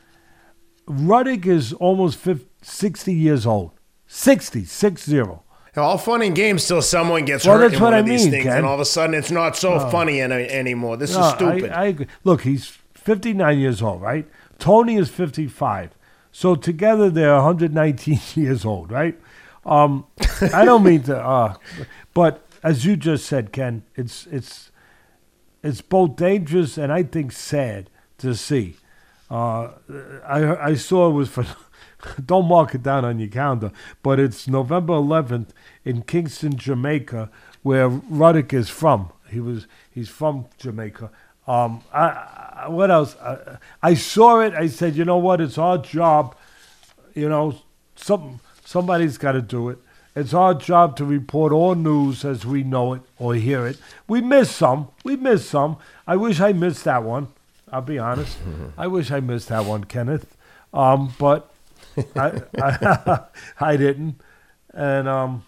Ruddock 0.87 1.45
is 1.45 1.73
almost 1.73 2.17
50, 2.17 2.47
60 2.61 3.13
years 3.13 3.45
old. 3.45 3.71
60, 4.07 4.63
6 4.63 5.03
0. 5.05 5.43
All 5.75 5.97
fun 5.99 6.23
and 6.23 6.33
games 6.35 6.67
till 6.67 6.81
someone 6.81 7.23
gets 7.25 7.45
Well, 7.45 7.57
hurt 7.57 7.63
that's 7.69 7.75
in 7.75 7.81
what 7.81 7.87
one 7.87 7.93
I 7.93 7.99
of 7.99 8.05
these 8.07 8.23
mean, 8.23 8.31
things, 8.31 8.43
Ken. 8.45 8.57
and 8.57 8.65
all 8.65 8.73
of 8.73 8.79
a 8.79 8.85
sudden 8.85 9.13
it's 9.13 9.29
not 9.29 9.55
so 9.55 9.79
funny 9.91 10.21
any, 10.21 10.47
anymore. 10.49 10.97
This 10.97 11.13
No, 11.13 11.27
is 11.27 11.33
stupid. 11.33 11.69
I, 11.71 11.83
I 11.83 11.85
agree. 11.87 12.07
Look, 12.23 12.41
he's 12.41 12.69
59 12.95 13.59
years 13.59 13.81
old, 13.83 14.01
right? 14.01 14.27
Toney 14.59 14.95
is 14.97 15.09
55. 15.09 15.91
So 16.31 16.55
together 16.55 17.09
they're 17.09 17.35
119 17.35 18.19
years 18.35 18.65
old, 18.65 18.91
right? 18.91 19.19
Um, 19.65 20.05
I 20.53 20.63
don't 20.63 20.83
mean 20.83 21.03
to, 21.03 21.17
uh, 21.17 21.55
but 22.13 22.47
as 22.63 22.85
you 22.85 22.95
just 22.95 23.25
said, 23.25 23.51
Ken, 23.51 23.83
it's 23.95 24.25
it's 24.27 24.71
it's 25.61 25.81
both 25.81 26.15
dangerous 26.15 26.77
and 26.77 26.91
I 26.91 27.03
think 27.03 27.31
sad 27.33 27.89
to 28.19 28.33
see. 28.33 28.77
Uh, 29.29 29.71
I 30.25 30.69
I 30.69 30.73
saw 30.75 31.09
it 31.09 31.13
was 31.13 31.29
for. 31.29 31.45
Don't 32.23 32.47
mark 32.47 32.75
it 32.75 32.83
down 32.83 33.03
on 33.05 33.19
your 33.19 33.27
calendar, 33.27 33.71
but 34.03 34.19
it's 34.19 34.47
November 34.47 34.93
11th 34.93 35.49
in 35.83 36.03
Kingston, 36.03 36.55
Jamaica, 36.55 37.31
where 37.63 37.89
Ruddock 37.89 38.53
is 38.53 38.69
from. 38.69 39.11
He 39.29 39.39
was 39.39 39.67
he's 39.89 40.07
from 40.07 40.45
Jamaica. 40.57 41.09
Um, 41.47 41.83
I, 41.91 42.46
what 42.67 42.91
else? 42.91 43.15
I, 43.17 43.57
I 43.81 43.93
saw 43.93 44.39
it. 44.41 44.53
I 44.53 44.67
said, 44.67 44.95
you 44.95 45.05
know 45.05 45.17
what? 45.17 45.41
It's 45.41 45.57
our 45.57 45.77
job. 45.77 46.35
You 47.13 47.29
know, 47.29 47.59
some 47.95 48.39
somebody's 48.65 49.17
got 49.17 49.33
to 49.33 49.41
do 49.41 49.69
it. 49.69 49.77
It's 50.15 50.33
our 50.33 50.55
job 50.55 50.97
to 50.97 51.05
report 51.05 51.53
all 51.53 51.75
news 51.75 52.25
as 52.25 52.45
we 52.45 52.63
know 52.63 52.93
it 52.93 53.01
or 53.19 53.35
hear 53.35 53.67
it. 53.67 53.77
We 54.07 54.21
missed 54.21 54.55
some. 54.55 54.87
We 55.03 55.15
missed 55.15 55.49
some. 55.49 55.77
I 56.07 56.15
wish 56.15 56.39
I 56.39 56.53
missed 56.53 56.85
that 56.85 57.03
one. 57.03 57.27
I'll 57.71 57.81
be 57.81 57.99
honest. 57.99 58.37
I 58.77 58.87
wish 58.87 59.11
I 59.11 59.19
missed 59.19 59.49
that 59.49 59.65
one, 59.65 59.83
Kenneth. 59.83 60.35
Um, 60.73 61.13
but 61.19 61.53
I, 62.15 62.41
I, 62.59 63.19
I 63.59 63.77
didn't. 63.77 64.19
And 64.73 65.07
um, 65.07 65.45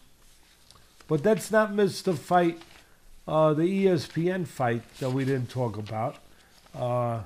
but 1.08 1.24
that's 1.24 1.50
not 1.50 1.74
miss 1.74 2.04
the 2.04 2.14
fight, 2.14 2.62
uh, 3.28 3.54
the 3.54 3.64
ESPN 3.64 4.48
fight 4.48 4.84
that 5.00 5.10
we 5.10 5.26
didn't 5.26 5.50
talk 5.50 5.78
about. 5.78 6.18
Uh, 6.76 7.22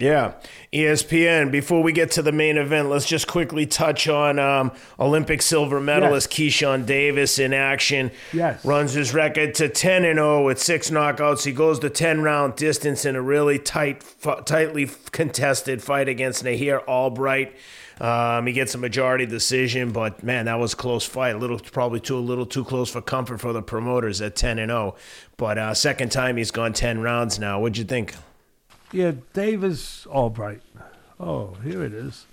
Yeah, 0.00 0.32
ESPN. 0.72 1.52
Before 1.52 1.80
we 1.82 1.92
get 1.92 2.10
to 2.12 2.22
the 2.22 2.32
main 2.32 2.58
event, 2.58 2.88
let's 2.90 3.06
just 3.06 3.28
quickly 3.28 3.64
touch 3.64 4.08
on 4.08 4.40
um, 4.40 4.72
Olympic 4.98 5.40
silver 5.40 5.80
medalist 5.80 6.30
Keyshawn 6.30 6.84
Davis 6.84 7.38
in 7.38 7.52
action. 7.54 8.10
Yes. 8.32 8.64
runs 8.64 8.92
his 8.94 9.14
record 9.14 9.54
to 9.54 9.68
ten 9.68 10.04
and 10.04 10.16
zero 10.18 10.44
with 10.44 10.60
six 10.60 10.90
knockouts. 10.90 11.44
He 11.44 11.52
goes 11.52 11.78
the 11.78 11.90
ten 11.90 12.22
round 12.22 12.56
distance 12.56 13.04
in 13.04 13.14
a 13.14 13.22
really 13.22 13.58
tight, 13.60 14.02
fu- 14.02 14.40
tightly 14.42 14.90
contested 15.12 15.80
fight 15.80 16.08
against 16.08 16.44
Nahir 16.44 16.82
Albright. 16.88 17.54
Um, 18.00 18.48
he 18.48 18.52
gets 18.52 18.74
a 18.74 18.78
majority 18.78 19.24
decision, 19.26 19.92
but 19.92 20.24
man, 20.24 20.46
that 20.46 20.58
was 20.58 20.72
a 20.72 20.76
close 20.76 21.06
fight. 21.06 21.36
A 21.36 21.38
little, 21.38 21.60
probably 21.60 22.00
too 22.00 22.18
a 22.18 22.18
little 22.18 22.44
too 22.46 22.64
close 22.64 22.90
for 22.90 23.00
comfort 23.00 23.40
for 23.40 23.52
the 23.52 23.62
promoters 23.62 24.20
at 24.20 24.34
ten 24.34 24.58
and 24.58 24.70
zero. 24.70 24.96
But 25.36 25.56
uh, 25.56 25.72
second 25.74 26.10
time 26.10 26.36
he's 26.36 26.50
gone 26.50 26.72
ten 26.72 27.00
rounds 27.00 27.38
now. 27.38 27.60
What'd 27.60 27.78
you 27.78 27.84
think? 27.84 28.14
Yeah, 28.94 29.12
Davis 29.32 30.06
Albright. 30.06 30.62
Oh, 31.18 31.54
here 31.64 31.82
it 31.82 31.92
is. 31.92 32.26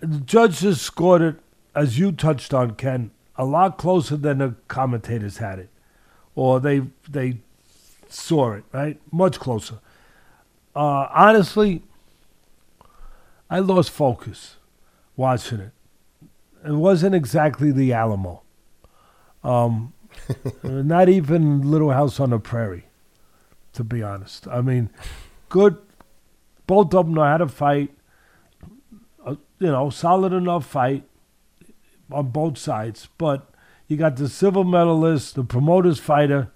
The 0.00 0.18
judges 0.18 0.80
scored 0.80 1.22
it, 1.22 1.36
as 1.74 1.98
you 1.98 2.10
touched 2.12 2.52
on, 2.52 2.74
Ken, 2.74 3.10
a 3.36 3.44
lot 3.44 3.78
closer 3.78 4.16
than 4.16 4.38
the 4.38 4.54
commentators 4.68 5.38
had 5.38 5.58
it, 5.58 5.68
or 6.34 6.58
they 6.58 6.82
they 7.08 7.38
saw 8.08 8.52
it 8.52 8.64
right, 8.72 9.00
much 9.12 9.38
closer. 9.38 9.78
Uh, 10.74 11.06
honestly, 11.14 11.82
I 13.48 13.60
lost 13.60 13.90
focus 13.90 14.56
watching 15.16 15.60
it. 15.60 15.72
It 16.64 16.72
wasn't 16.72 17.14
exactly 17.14 17.72
the 17.72 17.92
Alamo. 17.92 18.42
Um, 19.42 19.92
not 20.62 21.08
even 21.08 21.70
Little 21.70 21.90
House 21.90 22.20
on 22.20 22.30
the 22.30 22.38
Prairie, 22.38 22.84
to 23.72 23.84
be 23.84 24.02
honest. 24.02 24.46
I 24.48 24.60
mean, 24.60 24.90
good. 25.48 25.78
Both 26.66 26.94
of 26.94 27.06
them 27.06 27.14
know 27.14 27.22
how 27.22 27.38
to 27.38 27.48
fight. 27.48 27.90
Uh, 29.24 29.36
you 29.58 29.68
know, 29.68 29.90
solid 29.90 30.32
enough 30.32 30.66
fight 30.66 31.04
on 32.10 32.28
both 32.28 32.58
sides. 32.58 33.08
But 33.18 33.50
you 33.86 33.96
got 33.96 34.16
the 34.16 34.28
silver 34.28 34.64
medalist, 34.64 35.34
the 35.34 35.44
promoter's 35.44 35.98
fighter, 35.98 36.50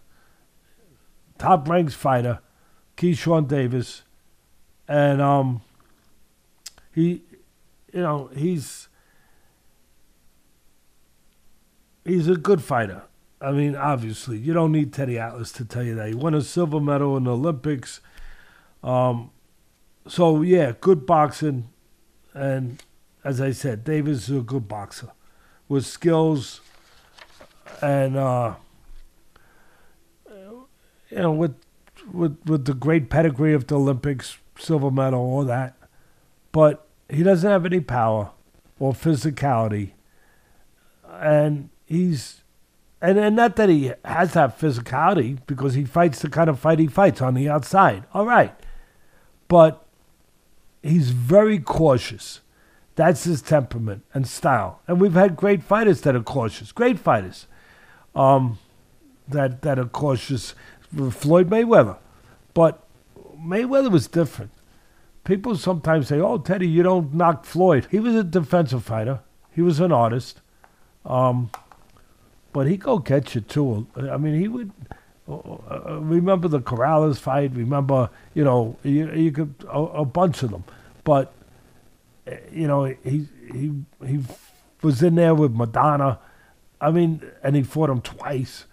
top 1.39 1.69
ranks 1.69 1.95
fighter, 1.95 2.41
Keyshawn 2.97 3.49
Davis, 3.49 4.03
and 4.87 5.21
um, 5.21 5.63
he, 6.95 7.23
you 7.93 8.01
know, 8.01 8.31
he's 8.37 8.89
he's 12.05 12.29
a 12.29 12.37
good 12.37 12.63
fighter. 12.63 13.03
I 13.41 13.53
mean, 13.53 13.77
obviously, 13.77 14.39
you 14.39 14.53
don't 14.53 14.73
need 14.73 14.93
Teddy 14.93 15.19
Atlas 15.19 15.53
to 15.53 15.65
tell 15.65 15.83
you 15.83 15.95
that. 15.97 16.09
He 16.09 16.15
won 16.15 16.35
a 16.35 16.41
silver 16.41 16.81
medal 16.81 17.17
in 17.17 17.25
the 17.25 17.33
Olympics. 17.33 18.01
Um, 18.83 19.31
so 20.07 20.43
yeah, 20.43 20.73
good 20.81 21.07
boxing, 21.07 21.69
and 22.33 22.83
as 23.23 23.41
I 23.41 23.53
said, 23.53 23.85
Davis 23.85 24.29
is 24.29 24.39
a 24.39 24.41
good 24.41 24.69
boxer 24.69 25.11
with 25.69 25.87
skills, 25.87 26.61
and 27.81 28.17
uh, 28.17 28.55
you 31.11 31.19
know, 31.19 31.33
with 31.33 31.55
with 32.13 32.39
with 32.45 32.65
the 32.67 32.75
great 32.75 33.09
pedigree 33.09 33.55
of 33.55 33.67
the 33.67 33.77
Olympics, 33.77 34.39
silver 34.59 34.91
medal, 34.91 35.21
all 35.21 35.45
that, 35.45 35.75
but 36.53 36.87
he 37.09 37.23
doesn't 37.23 37.51
have 37.51 37.65
any 37.65 37.81
power 37.81 38.31
or 38.79 38.93
physicality, 38.93 39.93
and 41.09 41.71
he's 41.87 42.43
and, 43.05 43.19
and 43.19 43.37
not 43.37 43.57
that 43.57 43.69
he 43.69 43.93
has 44.03 44.33
that 44.33 44.59
physicality 44.59 45.39
because 45.47 45.75
he 45.75 45.85
fights 45.85 46.21
the 46.21 46.31
kind 46.31 46.49
of 46.49 46.59
fight 46.59 46.79
he 46.79 46.87
fights 46.87 47.21
on 47.21 47.35
the 47.35 47.51
outside. 47.51 48.05
All 48.15 48.25
right. 48.25 48.55
But 49.47 49.85
he's 50.83 51.11
very 51.11 51.59
cautious. 51.59 52.41
That's 52.95 53.25
his 53.25 53.43
temperament 53.43 54.05
and 54.15 54.27
style. 54.27 54.81
And 54.89 55.03
we've 55.03 55.13
had 55.13 55.37
great 55.37 55.63
fighters 55.63 56.01
that 56.01 56.17
are 56.17 56.23
cautious, 56.23 56.73
great 56.73 56.99
fighters 56.99 57.47
um, 58.15 58.59
that, 59.29 59.61
that 59.61 59.79
are 59.79 59.85
cautious. 59.85 60.55
Floyd 61.11 61.51
Mayweather. 61.51 61.99
But 62.55 62.83
Mayweather 63.39 63.91
was 63.91 64.07
different. 64.07 64.51
People 65.25 65.57
sometimes 65.57 66.09
say, 66.09 66.21
oh, 66.21 66.39
Teddy, 66.39 66.69
you 66.69 66.83
don't 66.83 67.13
knock 67.13 67.45
Floyd. 67.45 67.87
He 67.91 68.01
was 68.01 68.15
a 68.15 68.25
defensive 68.25 68.83
fighter, 68.83 69.21
he 69.55 69.61
was 69.61 69.79
an 69.79 69.93
artist. 69.93 70.41
Um, 71.05 71.51
but 72.55 72.69
he 72.69 72.77
go 72.77 73.01
catch 73.01 73.35
you 73.35 73.41
too. 73.41 73.87
I 73.97 74.17
mean, 74.17 74.41
he 74.41 74.49
would. 74.49 74.71
Uh, 75.29 75.35
uh, 75.35 75.99
remember 76.01 76.49
the 76.49 76.61
Corrales 76.61 77.19
fight? 77.19 77.51
Remember, 77.55 78.11
you 78.33 78.45
know, 78.45 78.77
you, 78.85 79.11
you 79.11 79.33
could 79.33 79.55
a, 79.69 79.79
a, 79.79 80.05
bunch 80.05 80.43
of 80.43 80.51
them, 80.51 80.65
but 81.03 81.33
uh, 82.29 82.37
you 82.53 82.69
know, 82.69 82.85
he 82.85 83.27
he 83.53 83.73
he 84.07 84.21
was 84.83 85.03
in 85.03 85.17
there 85.17 85.35
with 85.35 85.53
Maidana. 85.55 86.19
I 86.81 86.93
mean, 86.93 87.23
and 87.43 87.57
he 87.57 87.63
fought 87.63 87.91
him 87.91 88.01
twice. 88.01 88.67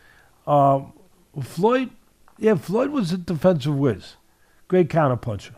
Um, 0.45 0.93
Floyd, 1.41 1.89
yeah, 2.37 2.55
Floyd 2.55 2.91
was 2.91 3.11
a 3.11 3.17
defensive 3.17 3.75
whiz, 3.75 4.15
great 4.67 4.89
counterpuncher, 4.89 5.55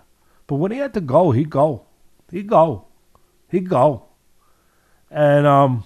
but 0.48 0.56
when 0.56 0.72
he 0.72 0.78
had 0.78 0.94
to 0.94 1.02
go, 1.02 1.32
he'd 1.32 1.50
go, 1.50 1.88
he'd 2.32 2.48
go, 2.48 2.86
he'd 3.50 3.68
go, 3.68 4.06
and 5.12 5.46
um 5.46 5.84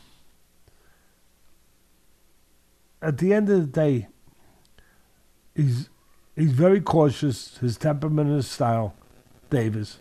at 3.02 3.18
the 3.18 3.34
end 3.34 3.50
of 3.50 3.62
the 3.62 3.68
day, 3.68 4.08
he's 5.56 5.90
he's 6.36 6.52
very 6.52 6.82
cautious. 6.82 7.58
His 7.58 7.78
temperament 7.78 8.30
and 8.30 8.38
his 8.38 8.50
style, 8.50 8.94
Davis. 9.50 10.00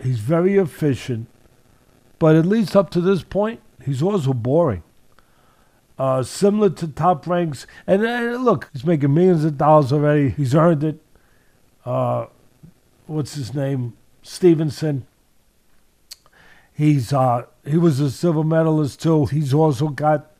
He's 0.00 0.20
very 0.20 0.56
efficient, 0.56 1.26
but 2.18 2.36
at 2.36 2.46
least 2.46 2.76
up 2.76 2.90
to 2.90 3.00
this 3.00 3.22
point, 3.22 3.60
he's 3.84 4.02
also 4.02 4.32
boring. 4.32 4.82
Uh, 5.98 6.22
similar 6.22 6.70
to 6.70 6.86
top 6.86 7.26
ranks, 7.26 7.66
and 7.84 8.06
uh, 8.06 8.38
look, 8.38 8.70
he's 8.72 8.84
making 8.84 9.12
millions 9.12 9.44
of 9.44 9.58
dollars 9.58 9.92
already. 9.92 10.30
He's 10.30 10.54
earned 10.54 10.84
it. 10.84 11.02
Uh, 11.84 12.26
what's 13.06 13.34
his 13.34 13.52
name? 13.52 13.96
Stevenson. 14.22 15.06
He's 16.72 17.12
uh, 17.12 17.46
he 17.64 17.76
was 17.76 17.98
a 17.98 18.12
silver 18.12 18.44
medalist 18.44 19.02
too. 19.02 19.26
He's 19.26 19.52
also 19.52 19.88
got 19.88 20.30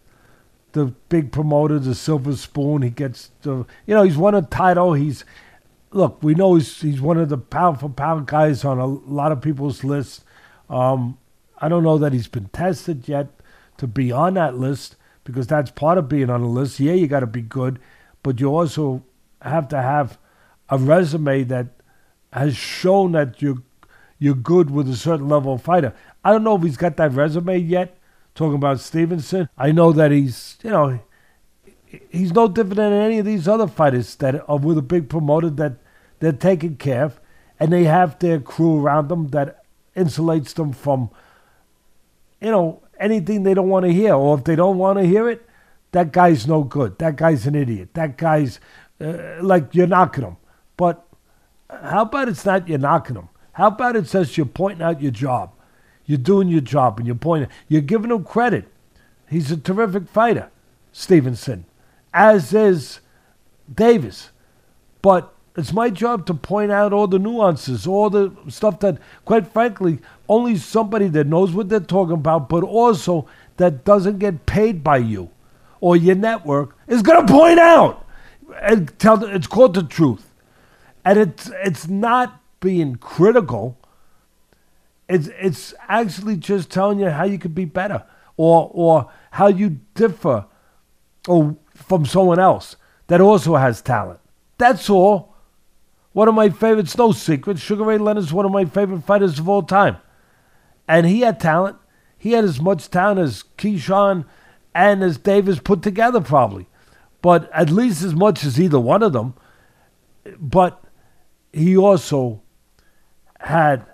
the 0.72 0.86
big 1.08 1.32
promoter, 1.32 1.78
the 1.78 1.94
Silver 1.94 2.36
Spoon. 2.36 2.82
He 2.82 2.90
gets 2.90 3.30
the, 3.42 3.66
you 3.86 3.94
know, 3.94 4.02
he's 4.02 4.16
won 4.16 4.34
a 4.34 4.42
title. 4.42 4.94
He's, 4.94 5.24
look, 5.90 6.22
we 6.22 6.34
know 6.34 6.54
he's 6.54 6.80
he's 6.80 7.00
one 7.00 7.18
of 7.18 7.28
the 7.28 7.38
for 7.38 7.88
pound 7.88 8.26
guys 8.26 8.64
on 8.64 8.78
a 8.78 8.86
lot 8.86 9.32
of 9.32 9.40
people's 9.40 9.84
lists. 9.84 10.24
Um, 10.68 11.18
I 11.58 11.68
don't 11.68 11.82
know 11.82 11.98
that 11.98 12.12
he's 12.12 12.28
been 12.28 12.48
tested 12.48 13.08
yet 13.08 13.28
to 13.78 13.86
be 13.86 14.12
on 14.12 14.34
that 14.34 14.56
list 14.56 14.96
because 15.24 15.46
that's 15.46 15.70
part 15.70 15.98
of 15.98 16.08
being 16.08 16.30
on 16.30 16.42
the 16.42 16.48
list. 16.48 16.80
Yeah, 16.80 16.92
you 16.92 17.06
got 17.06 17.20
to 17.20 17.26
be 17.26 17.42
good, 17.42 17.78
but 18.22 18.40
you 18.40 18.54
also 18.54 19.02
have 19.42 19.68
to 19.68 19.80
have 19.80 20.18
a 20.68 20.78
resume 20.78 21.44
that 21.44 21.68
has 22.32 22.56
shown 22.56 23.12
that 23.12 23.40
you're 23.42 23.62
you're 24.18 24.34
good 24.34 24.70
with 24.70 24.88
a 24.88 24.96
certain 24.96 25.28
level 25.28 25.54
of 25.54 25.62
fighter. 25.62 25.94
I 26.24 26.32
don't 26.32 26.44
know 26.44 26.56
if 26.56 26.62
he's 26.62 26.76
got 26.76 26.96
that 26.96 27.12
resume 27.12 27.58
yet, 27.58 27.97
talking 28.38 28.54
about 28.54 28.80
Stevenson. 28.80 29.48
I 29.58 29.72
know 29.72 29.92
that 29.92 30.12
he's, 30.12 30.56
you 30.62 30.70
know, 30.70 31.00
he's 32.08 32.32
no 32.32 32.48
different 32.48 32.76
than 32.76 32.92
any 32.92 33.18
of 33.18 33.26
these 33.26 33.48
other 33.48 33.66
fighters 33.66 34.14
that 34.16 34.48
are 34.48 34.58
with 34.58 34.78
a 34.78 34.82
big 34.82 35.08
promoter 35.08 35.50
that 35.50 35.74
they're 36.20 36.32
taken 36.32 36.76
care 36.76 37.04
of, 37.04 37.20
and 37.58 37.72
they 37.72 37.84
have 37.84 38.18
their 38.20 38.38
crew 38.38 38.80
around 38.80 39.08
them 39.08 39.28
that 39.28 39.64
insulates 39.96 40.54
them 40.54 40.72
from, 40.72 41.10
you 42.40 42.50
know, 42.50 42.82
anything 43.00 43.42
they 43.42 43.54
don't 43.54 43.68
want 43.68 43.84
to 43.84 43.92
hear. 43.92 44.14
Or 44.14 44.38
if 44.38 44.44
they 44.44 44.54
don't 44.54 44.78
want 44.78 44.98
to 44.98 45.04
hear 45.04 45.28
it, 45.28 45.44
that 45.90 46.12
guy's 46.12 46.46
no 46.46 46.62
good. 46.62 46.98
That 46.98 47.16
guy's 47.16 47.46
an 47.46 47.56
idiot. 47.56 47.90
That 47.94 48.16
guy's 48.16 48.60
uh, 49.00 49.42
like 49.42 49.74
you're 49.74 49.88
knocking 49.88 50.24
him. 50.24 50.36
But 50.76 51.04
how 51.68 52.02
about 52.02 52.28
it's 52.28 52.44
not 52.44 52.68
you're 52.68 52.78
knocking 52.78 53.16
him? 53.16 53.28
How 53.52 53.68
about 53.68 53.96
it 53.96 54.06
says 54.06 54.36
you're 54.36 54.46
pointing 54.46 54.82
out 54.82 55.02
your 55.02 55.10
job? 55.10 55.52
You're 56.08 56.18
doing 56.18 56.48
your 56.48 56.62
job 56.62 56.98
and 56.98 57.06
you're 57.06 57.14
pointing. 57.14 57.50
You're 57.68 57.82
giving 57.82 58.10
him 58.10 58.24
credit. 58.24 58.64
He's 59.28 59.52
a 59.52 59.58
terrific 59.58 60.08
fighter, 60.08 60.50
Stevenson, 60.90 61.66
as 62.14 62.54
is 62.54 63.00
Davis. 63.72 64.30
But 65.02 65.34
it's 65.54 65.72
my 65.72 65.90
job 65.90 66.24
to 66.26 66.34
point 66.34 66.72
out 66.72 66.94
all 66.94 67.06
the 67.08 67.18
nuances, 67.18 67.86
all 67.86 68.08
the 68.08 68.32
stuff 68.48 68.80
that, 68.80 68.96
quite 69.26 69.52
frankly, 69.52 69.98
only 70.30 70.56
somebody 70.56 71.08
that 71.08 71.26
knows 71.26 71.52
what 71.52 71.68
they're 71.68 71.78
talking 71.78 72.14
about, 72.14 72.48
but 72.48 72.64
also 72.64 73.28
that 73.58 73.84
doesn't 73.84 74.18
get 74.18 74.46
paid 74.46 74.82
by 74.82 74.96
you 74.96 75.30
or 75.80 75.94
your 75.94 76.14
network 76.14 76.74
is 76.86 77.02
going 77.02 77.26
to 77.26 77.30
point 77.30 77.58
out 77.58 78.06
and 78.62 78.98
tell. 78.98 79.22
It's 79.24 79.46
called 79.46 79.74
the 79.74 79.82
truth, 79.82 80.30
and 81.04 81.18
it's 81.18 81.50
it's 81.64 81.86
not 81.86 82.40
being 82.60 82.96
critical 82.96 83.76
it's 85.08 85.28
it's 85.40 85.74
actually 85.88 86.36
just 86.36 86.70
telling 86.70 86.98
you 86.98 87.10
how 87.10 87.24
you 87.24 87.38
could 87.38 87.54
be 87.54 87.64
better 87.64 88.04
or 88.36 88.70
or 88.72 89.10
how 89.32 89.48
you 89.48 89.80
differ 89.94 90.46
or 91.26 91.56
from 91.74 92.04
someone 92.04 92.38
else 92.38 92.76
that 93.06 93.20
also 93.20 93.56
has 93.56 93.80
talent. 93.80 94.20
That's 94.58 94.88
all. 94.90 95.34
One 96.12 96.28
of 96.28 96.34
my 96.34 96.48
favorites, 96.50 96.96
no 96.96 97.12
secret, 97.12 97.58
Sugar 97.58 97.84
Ray 97.84 97.98
Leonard's 97.98 98.32
one 98.32 98.44
of 98.44 98.50
my 98.50 98.64
favorite 98.64 99.04
fighters 99.04 99.38
of 99.38 99.48
all 99.48 99.62
time. 99.62 99.98
And 100.86 101.06
he 101.06 101.20
had 101.20 101.38
talent. 101.38 101.76
He 102.16 102.32
had 102.32 102.44
as 102.44 102.60
much 102.60 102.90
talent 102.90 103.20
as 103.20 103.44
Keyshawn 103.56 104.24
and 104.74 105.02
as 105.02 105.18
Davis 105.18 105.60
put 105.60 105.82
together, 105.82 106.20
probably. 106.20 106.66
But 107.22 107.50
at 107.52 107.70
least 107.70 108.02
as 108.02 108.14
much 108.14 108.42
as 108.44 108.60
either 108.60 108.80
one 108.80 109.02
of 109.02 109.12
them. 109.12 109.34
But 110.40 110.82
he 111.52 111.76
also 111.76 112.42
had 113.38 113.86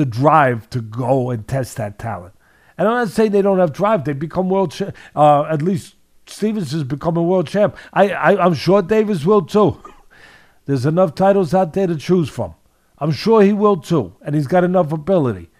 the 0.00 0.06
drive 0.06 0.70
to 0.70 0.80
go 0.80 1.28
and 1.28 1.46
test 1.46 1.76
that 1.76 1.98
talent. 1.98 2.34
And 2.78 2.88
I'm 2.88 2.94
not 2.94 3.08
saying 3.10 3.32
they 3.32 3.42
don't 3.42 3.58
have 3.58 3.74
drive. 3.74 4.04
They 4.04 4.14
become 4.14 4.48
world. 4.48 4.74
Uh, 5.14 5.42
at 5.42 5.60
least 5.60 5.96
Stevens 6.26 6.72
has 6.72 6.84
become 6.84 7.18
a 7.18 7.22
world 7.22 7.46
champ. 7.46 7.76
I, 7.92 8.08
I, 8.08 8.42
I'm 8.42 8.54
sure 8.54 8.80
Davis 8.80 9.26
will 9.26 9.42
too. 9.42 9.78
There's 10.64 10.86
enough 10.86 11.14
titles 11.14 11.52
out 11.52 11.74
there 11.74 11.86
to 11.86 11.96
choose 11.96 12.30
from. 12.30 12.54
I'm 12.96 13.12
sure 13.12 13.42
he 13.42 13.52
will 13.52 13.76
too. 13.76 14.14
And 14.22 14.34
he's 14.34 14.46
got 14.46 14.64
enough 14.64 14.90
ability. 14.90 15.50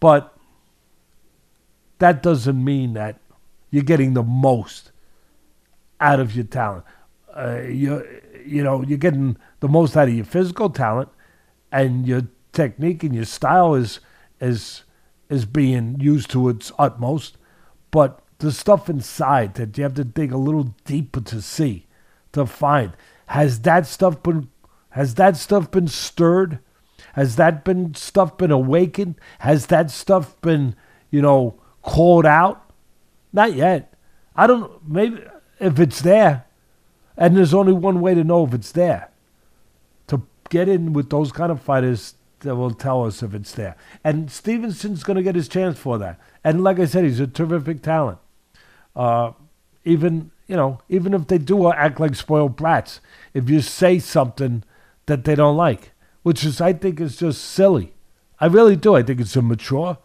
But 0.00 0.36
that 1.98 2.24
doesn't 2.24 2.62
mean 2.62 2.94
that 2.94 3.20
you're 3.70 3.84
getting 3.84 4.14
the 4.14 4.24
most 4.24 4.90
out 6.00 6.18
of 6.18 6.34
your 6.34 6.46
talent. 6.46 6.84
Uh, 7.32 7.60
you 7.68 8.04
you 8.44 8.64
know 8.64 8.82
you're 8.82 8.98
getting 8.98 9.36
the 9.60 9.68
most 9.68 9.96
out 9.96 10.08
of 10.08 10.14
your 10.14 10.24
physical 10.24 10.70
talent 10.70 11.08
and 11.70 12.06
your 12.06 12.22
technique 12.54 13.04
and 13.04 13.14
your 13.14 13.24
style 13.24 13.74
is 13.74 14.00
is 14.40 14.84
is 15.28 15.44
being 15.44 15.98
used 16.00 16.30
to 16.30 16.48
its 16.48 16.72
utmost, 16.78 17.36
but 17.90 18.20
the 18.38 18.52
stuff 18.52 18.88
inside 18.88 19.54
that 19.54 19.76
you 19.76 19.84
have 19.84 19.94
to 19.94 20.04
dig 20.04 20.32
a 20.32 20.36
little 20.36 20.74
deeper 20.84 21.20
to 21.20 21.40
see, 21.40 21.86
to 22.32 22.46
find, 22.46 22.92
has 23.26 23.60
that 23.60 23.86
stuff 23.86 24.22
been 24.22 24.48
has 24.90 25.14
that 25.16 25.36
stuff 25.36 25.70
been 25.70 25.88
stirred? 25.88 26.60
Has 27.14 27.36
that 27.36 27.64
been 27.64 27.94
stuff 27.94 28.36
been 28.36 28.50
awakened? 28.50 29.16
Has 29.40 29.66
that 29.66 29.90
stuff 29.90 30.40
been, 30.40 30.76
you 31.10 31.20
know, 31.22 31.60
called 31.82 32.26
out? 32.26 32.70
Not 33.32 33.54
yet. 33.54 33.94
I 34.36 34.46
don't 34.46 34.88
maybe 34.88 35.22
if 35.60 35.78
it's 35.78 36.02
there, 36.02 36.44
and 37.16 37.36
there's 37.36 37.54
only 37.54 37.72
one 37.72 38.00
way 38.00 38.14
to 38.14 38.24
know 38.24 38.44
if 38.44 38.54
it's 38.54 38.72
there. 38.72 39.10
To 40.08 40.22
get 40.50 40.68
in 40.68 40.92
with 40.92 41.10
those 41.10 41.32
kind 41.32 41.50
of 41.50 41.62
fighters 41.62 42.14
that 42.44 42.56
will 42.56 42.72
tell 42.72 43.04
us 43.04 43.22
if 43.22 43.34
it's 43.34 43.52
there. 43.52 43.76
And 44.02 44.30
Stevenson's 44.30 45.02
going 45.02 45.16
to 45.16 45.22
get 45.22 45.34
his 45.34 45.48
chance 45.48 45.78
for 45.78 45.98
that. 45.98 46.18
And 46.42 46.62
like 46.62 46.78
I 46.78 46.86
said, 46.86 47.04
he's 47.04 47.20
a 47.20 47.26
terrific 47.26 47.82
talent. 47.82 48.18
Uh, 48.94 49.32
even 49.84 50.30
you 50.46 50.56
know, 50.56 50.80
even 50.88 51.14
if 51.14 51.26
they 51.26 51.38
do 51.38 51.72
act 51.72 52.00
like 52.00 52.14
spoiled 52.14 52.56
brats, 52.56 53.00
if 53.32 53.48
you 53.48 53.60
say 53.60 53.98
something 53.98 54.62
that 55.06 55.24
they 55.24 55.34
don't 55.34 55.56
like, 55.56 55.92
which 56.22 56.44
is 56.44 56.60
I 56.60 56.72
think 56.72 57.00
is 57.00 57.16
just 57.16 57.42
silly. 57.42 57.94
I 58.40 58.46
really 58.46 58.76
do. 58.76 58.94
I 58.94 59.02
think 59.02 59.20
it's 59.20 59.36
immature. 59.36 59.98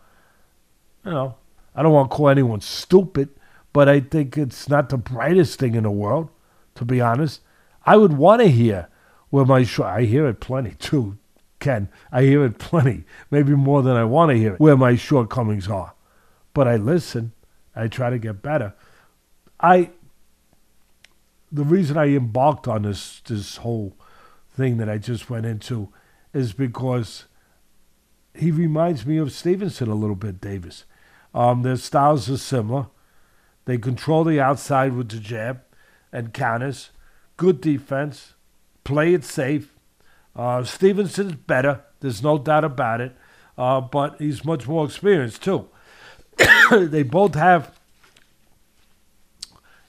You 1.05 1.11
know, 1.11 1.35
I 1.75 1.83
don't 1.83 1.93
want 1.93 2.09
to 2.09 2.15
call 2.15 2.29
anyone 2.29 2.61
stupid, 2.61 3.29
but 3.73 3.89
I 3.89 3.99
think 3.99 4.37
it's 4.37 4.69
not 4.69 4.89
the 4.89 4.97
brightest 4.97 5.59
thing 5.59 5.75
in 5.75 5.83
the 5.83 5.91
world, 5.91 6.29
to 6.75 6.85
be 6.85 7.01
honest. 7.01 7.41
I 7.85 7.97
would 7.97 8.13
want 8.13 8.41
to 8.41 8.49
hear 8.49 8.87
where 9.29 9.45
my 9.45 9.63
short. 9.63 9.89
I 9.89 10.03
hear 10.03 10.27
it 10.27 10.39
plenty 10.39 10.71
too, 10.71 11.17
Ken. 11.59 11.89
I 12.11 12.23
hear 12.23 12.43
it 12.45 12.57
plenty, 12.57 13.03
maybe 13.29 13.53
more 13.53 13.81
than 13.81 13.95
I 13.95 14.03
want 14.03 14.31
to 14.31 14.37
hear 14.37 14.53
it, 14.53 14.59
where 14.59 14.77
my 14.77 14.95
shortcomings 14.95 15.67
are. 15.67 15.93
But 16.53 16.67
I 16.67 16.75
listen. 16.77 17.33
I 17.75 17.87
try 17.87 18.09
to 18.09 18.19
get 18.19 18.41
better. 18.41 18.73
I. 19.59 19.91
The 21.51 21.63
reason 21.63 21.97
I 21.97 22.07
embarked 22.09 22.67
on 22.67 22.83
this 22.83 23.21
this 23.21 23.57
whole 23.57 23.95
thing 24.51 24.77
that 24.77 24.89
I 24.89 24.97
just 24.97 25.29
went 25.29 25.45
into 25.45 25.89
is 26.33 26.53
because 26.53 27.25
he 28.33 28.51
reminds 28.51 29.05
me 29.05 29.17
of 29.17 29.31
Stevenson 29.31 29.89
a 29.89 29.95
little 29.95 30.15
bit, 30.15 30.39
Davis. 30.39 30.85
Um, 31.33 31.63
their 31.63 31.75
styles 31.75 32.29
are 32.29 32.37
similar. 32.37 32.87
They 33.65 33.77
control 33.77 34.23
the 34.23 34.39
outside 34.39 34.93
with 34.93 35.09
the 35.09 35.19
jab 35.19 35.61
and 36.11 36.33
counters. 36.33 36.91
Good 37.37 37.61
defense. 37.61 38.33
Play 38.83 39.13
it 39.13 39.23
safe. 39.23 39.75
Uh, 40.35 40.63
Stevenson's 40.63 41.35
better. 41.35 41.81
There's 41.99 42.23
no 42.23 42.37
doubt 42.37 42.63
about 42.63 43.01
it. 43.01 43.15
Uh, 43.57 43.81
but 43.81 44.15
he's 44.19 44.45
much 44.45 44.67
more 44.67 44.85
experienced, 44.85 45.43
too. 45.43 45.67
they 46.71 47.03
both 47.03 47.35
have, 47.35 47.77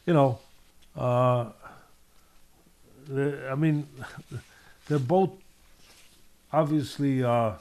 you 0.04 0.12
know, 0.12 0.40
uh, 0.96 1.50
I 3.12 3.54
mean, 3.56 3.86
they're 4.88 4.98
both 4.98 5.30
obviously 6.52 7.22
uh, 7.22 7.52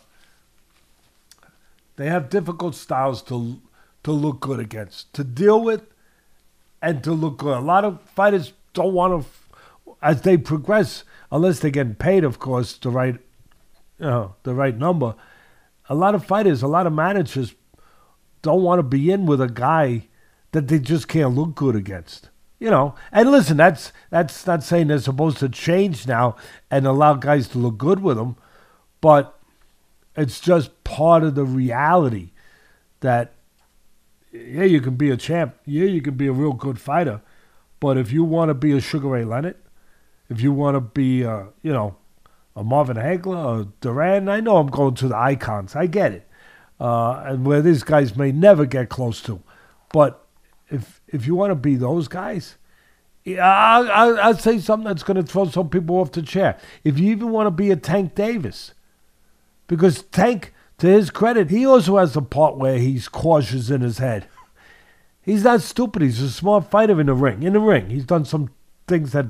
they 1.95 2.07
have 2.07 2.29
difficult 2.29 2.75
styles 2.75 3.21
to 3.23 3.61
to 4.03 4.11
look 4.11 4.39
good 4.39 4.59
against, 4.59 5.13
to 5.13 5.23
deal 5.23 5.61
with, 5.61 5.83
and 6.81 7.03
to 7.03 7.11
look 7.11 7.39
good. 7.39 7.57
A 7.57 7.61
lot 7.61 7.83
of 7.83 8.01
fighters 8.01 8.53
don't 8.73 8.93
want 8.93 9.23
to, 9.23 9.91
as 10.01 10.21
they 10.21 10.37
progress, 10.37 11.03
unless 11.31 11.59
they're 11.59 11.71
getting 11.71 11.95
paid, 11.95 12.23
of 12.23 12.39
course, 12.39 12.77
the 12.77 12.89
right, 12.89 13.15
you 13.99 14.05
know, 14.05 14.35
the 14.43 14.53
right 14.53 14.77
number. 14.77 15.15
A 15.89 15.95
lot 15.95 16.15
of 16.15 16.25
fighters, 16.25 16.61
a 16.61 16.67
lot 16.67 16.87
of 16.87 16.93
managers, 16.93 17.55
don't 18.41 18.63
want 18.63 18.79
to 18.79 18.83
be 18.83 19.11
in 19.11 19.25
with 19.25 19.41
a 19.41 19.49
guy 19.49 20.07
that 20.51 20.67
they 20.67 20.79
just 20.79 21.07
can't 21.07 21.35
look 21.35 21.55
good 21.55 21.75
against. 21.75 22.29
You 22.59 22.69
know, 22.69 22.95
and 23.13 23.31
listen, 23.31 23.55
that's 23.55 23.93
that's 24.09 24.45
not 24.45 24.63
saying 24.63 24.87
they're 24.87 24.99
supposed 24.99 25.37
to 25.37 25.47
change 25.47 26.05
now 26.05 26.35
and 26.69 26.85
allow 26.85 27.13
guys 27.13 27.47
to 27.49 27.57
look 27.57 27.77
good 27.77 28.01
with 28.01 28.17
them, 28.17 28.35
but 28.99 29.39
it's 30.17 30.41
just 30.41 30.83
part 30.83 31.23
of 31.23 31.35
the 31.35 31.45
reality 31.45 32.31
that 32.99 33.33
yeah, 34.31 34.65
you 34.65 34.81
can 34.81 34.95
be 34.95 35.09
a 35.09 35.17
champ. 35.17 35.55
Yeah, 35.65 35.85
you 35.85 36.01
can 36.01 36.15
be 36.15 36.27
a 36.27 36.33
real 36.33 36.53
good 36.53 36.79
fighter. 36.79 37.21
But 37.79 37.97
if 37.97 38.11
you 38.11 38.23
want 38.23 38.49
to 38.49 38.53
be 38.53 38.73
a 38.73 38.81
Sugar 38.81 39.07
Ray 39.07 39.23
Leonard, 39.23 39.55
if 40.29 40.41
you 40.41 40.53
want 40.53 40.75
to 40.75 40.81
be, 40.81 41.23
a, 41.23 41.47
you 41.61 41.73
know, 41.73 41.95
a 42.55 42.63
Marvin 42.63 42.97
Hagler, 42.97 43.61
a 43.61 43.67
Duran, 43.81 44.29
I 44.29 44.39
know 44.39 44.57
I'm 44.57 44.67
going 44.67 44.95
to 44.95 45.07
the 45.07 45.17
icons. 45.17 45.75
I 45.75 45.87
get 45.87 46.11
it. 46.11 46.27
Uh, 46.79 47.23
and 47.25 47.45
where 47.45 47.61
these 47.61 47.83
guys 47.83 48.15
may 48.15 48.31
never 48.31 48.65
get 48.65 48.89
close 48.89 49.21
to. 49.23 49.41
But 49.91 50.25
if 50.69 51.01
if 51.07 51.25
you 51.25 51.35
want 51.35 51.51
to 51.51 51.55
be 51.55 51.75
those 51.75 52.07
guys, 52.07 52.57
I'll, 53.27 53.91
I'll, 53.91 54.19
I'll 54.19 54.37
say 54.37 54.59
something 54.59 54.87
that's 54.87 55.03
going 55.03 55.17
to 55.17 55.23
throw 55.23 55.45
some 55.45 55.69
people 55.69 55.97
off 55.97 56.11
the 56.11 56.21
chair. 56.21 56.57
If 56.83 56.99
you 56.99 57.11
even 57.11 57.31
want 57.31 57.47
to 57.47 57.51
be 57.51 57.71
a 57.71 57.75
Tank 57.75 58.15
Davis, 58.15 58.73
because 59.67 60.03
Tank, 60.03 60.53
to 60.77 60.87
his 60.87 61.09
credit, 61.09 61.49
he 61.49 61.65
also 61.65 61.97
has 61.97 62.13
the 62.13 62.21
part 62.21 62.57
where 62.57 62.77
he's 62.77 63.07
cautious 63.07 63.69
in 63.69 63.81
his 63.81 63.97
head. 63.97 64.27
He's 65.21 65.43
not 65.43 65.61
stupid. 65.61 66.01
He's 66.01 66.21
a 66.21 66.31
smart 66.31 66.71
fighter 66.71 66.99
in 66.99 67.07
the 67.07 67.13
ring. 67.13 67.43
In 67.43 67.53
the 67.53 67.59
ring, 67.59 67.89
he's 67.89 68.05
done 68.05 68.25
some 68.25 68.51
things 68.87 69.11
that 69.11 69.27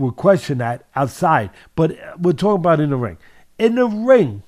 would 0.00 0.16
question 0.16 0.58
that 0.58 0.86
outside, 0.96 1.50
but 1.76 1.96
we're 2.18 2.32
talking 2.32 2.60
about 2.60 2.80
in 2.80 2.90
the 2.90 2.96
ring. 2.96 3.18
In 3.58 3.74
the 3.74 3.86
ring, 3.86 4.42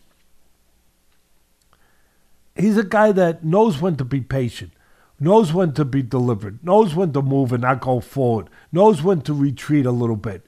he's 2.57 2.77
a 2.77 2.85
guy 2.85 3.13
that 3.13 3.45
knows 3.45 3.81
when 3.81 3.97
to 3.97 4.05
be 4.05 4.21
patient, 4.21 4.73
knows 5.21 5.53
when 5.53 5.73
to 5.75 5.85
be 5.85 6.03
deliberate, 6.03 6.65
knows 6.65 6.95
when 6.95 7.13
to 7.13 7.23
move 7.23 7.53
and 7.53 7.63
not 7.63 7.81
go 7.81 8.01
forward, 8.01 8.49
knows 8.73 9.03
when 9.03 9.21
to 9.23 9.35
retreat 9.35 9.87
a 9.87 9.93
little 9.93 10.17
bit. 10.17 10.47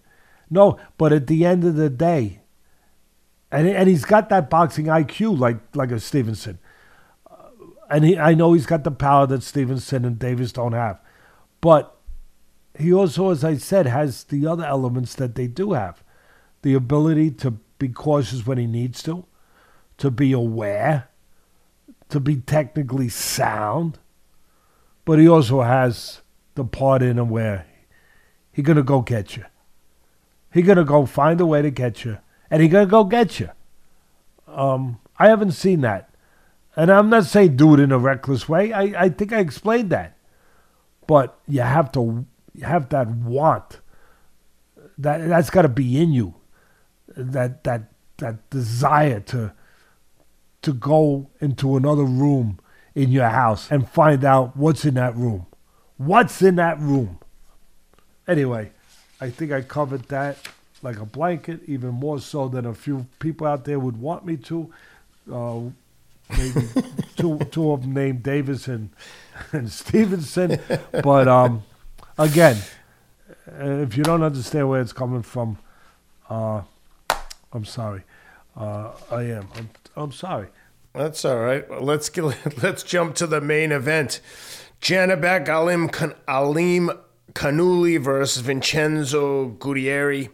No, 0.51 0.79
but 0.99 1.13
at 1.13 1.27
the 1.27 1.45
end 1.45 1.65
of 1.65 1.77
the 1.77 1.91
day, 1.91 2.41
and 3.51 3.69
and 3.69 3.89
he's 3.89 4.05
got 4.05 4.29
that 4.31 4.51
boxing 4.51 4.87
IQ 4.87 5.39
like 5.39 5.59
like 5.75 5.91
a 5.91 6.01
Stevenson, 6.01 6.59
uh, 7.31 7.49
and 7.91 8.05
he 8.05 8.19
I 8.19 8.35
know 8.35 8.53
he's 8.53 8.67
got 8.67 8.85
the 8.85 8.91
power 8.91 9.27
that 9.27 9.43
Stevenson 9.43 10.05
and 10.05 10.19
Davis 10.19 10.53
don't 10.53 10.73
have, 10.73 11.01
but 11.61 11.95
he 12.77 12.93
also, 12.93 13.31
as 13.31 13.45
I 13.45 13.57
said, 13.57 13.87
has 13.87 14.25
the 14.25 14.47
other 14.47 14.65
elements 14.65 15.15
that 15.15 15.35
they 15.35 15.47
do 15.47 15.73
have, 15.73 16.03
the 16.63 16.75
ability 16.75 17.31
to 17.33 17.53
be 17.79 17.89
cautious 17.89 18.47
when 18.47 18.59
he 18.59 18.67
needs 18.67 19.03
to, 19.05 19.25
to 19.99 20.11
be 20.11 20.33
aware, 20.33 21.09
to 22.09 22.19
be 22.19 22.37
technically 22.37 23.09
sound, 23.09 23.99
but 25.05 25.19
he 25.19 25.29
also 25.29 25.63
has 25.63 26.23
the 26.55 26.65
part 26.65 27.03
in 27.03 27.19
him 27.19 27.29
where 27.29 27.67
he's 28.53 28.65
gonna 28.65 28.83
go 28.83 29.01
get 29.01 29.37
you. 29.37 29.45
He's 30.53 30.67
gonna 30.67 30.85
go 30.85 31.07
find 31.07 31.41
a 31.41 31.47
way 31.47 31.63
to 31.63 31.71
get 31.71 32.05
you 32.05 32.19
and 32.51 32.63
he's 32.63 32.73
gonna 32.73 32.87
go 32.87 33.05
get 33.05 33.41
you. 33.41 33.51
Um, 34.49 35.01
I 35.19 35.29
haven't 35.29 35.53
seen 35.53 35.81
that, 35.83 36.11
and 36.77 36.91
I'm 36.91 37.09
not 37.09 37.25
saying 37.25 37.57
do 37.57 37.75
it 37.75 37.81
in 37.81 37.93
a 37.93 37.99
reckless 37.99 38.49
way. 38.49 38.73
I, 38.73 39.05
I 39.05 39.09
think 39.09 39.33
I 39.33 39.39
explained 39.39 39.91
that, 39.91 40.17
but 41.07 41.39
you 41.47 41.61
have 41.61 41.93
to 41.93 42.27
have 42.63 42.89
that 42.91 43.09
want. 43.09 43.81
That 44.99 45.29
that's 45.29 45.51
got 45.51 45.63
to 45.63 45.69
be 45.69 46.01
in 46.01 46.13
you. 46.13 46.35
That 47.17 47.65
that 47.65 47.93
that 48.19 48.49
desire 48.51 49.21
to 49.21 49.53
to 50.63 50.73
go 50.73 51.29
into 51.41 51.77
another 51.77 52.05
room 52.05 52.59
in 52.95 53.11
your 53.11 53.29
house 53.29 53.71
and 53.71 53.89
find 53.89 54.25
out 54.25 54.57
what's 54.57 54.85
in 54.85 54.95
that 54.95 55.17
room. 55.17 55.47
What's 55.97 56.41
in 56.43 56.57
that 56.57 56.79
room? 56.81 57.19
Anyway, 58.27 58.73
I 59.21 59.31
think 59.31 59.53
I 59.53 59.61
covered 59.63 60.05
that 60.05 60.39
like 60.83 60.99
a 60.99 61.07
blanket, 61.07 61.61
even 61.67 61.91
more 61.91 62.21
so 62.21 62.47
than 62.49 62.67
a 62.67 62.75
few 62.75 63.07
people 63.19 63.47
out 63.47 63.65
there 63.65 63.79
would 63.79 63.97
want 63.97 64.25
me 64.25 64.37
to. 64.37 64.73
Uh, 65.33 65.61
maybe 66.37 66.69
two 67.17 67.39
two 67.51 67.73
of 67.73 67.83
them 67.83 67.95
named 67.95 68.23
Davis 68.23 68.69
and, 68.69 68.91
and 69.53 69.71
Stevenson. 69.71 70.61
But 70.93 71.27
um, 71.27 71.65
again, 72.19 72.59
uh, 73.49 73.83
if 73.83 73.97
you 73.97 74.03
don't 74.03 74.23
understand 74.23 74.69
where 74.69 74.81
it's 74.81 74.93
coming 74.93 75.23
from, 75.23 75.59
uh, 76.29 76.63
I'm 77.53 77.65
sorry. 77.65 78.03
Uh, 78.57 78.93
I 79.11 79.23
am. 79.23 79.49
I'm, 79.57 79.71
I'm 79.97 80.13
sorry. 80.13 80.49
That's 80.93 81.25
all 81.25 81.39
right. 81.39 81.69
Well, 81.69 81.83
let's 81.83 82.09
get, 82.09 82.25
let's 82.63 82.83
jump 82.83 83.17
to 83.17 83.27
the 83.27 83.41
main 83.41 83.73
event. 83.73 84.21
Janibek 84.81 85.49
Alim 85.49 85.91
Alim 86.29 86.91
Canuli 87.33 88.01
versus 88.01 88.43
Vincenzo 88.43 89.51
Gualtieri. 89.59 90.29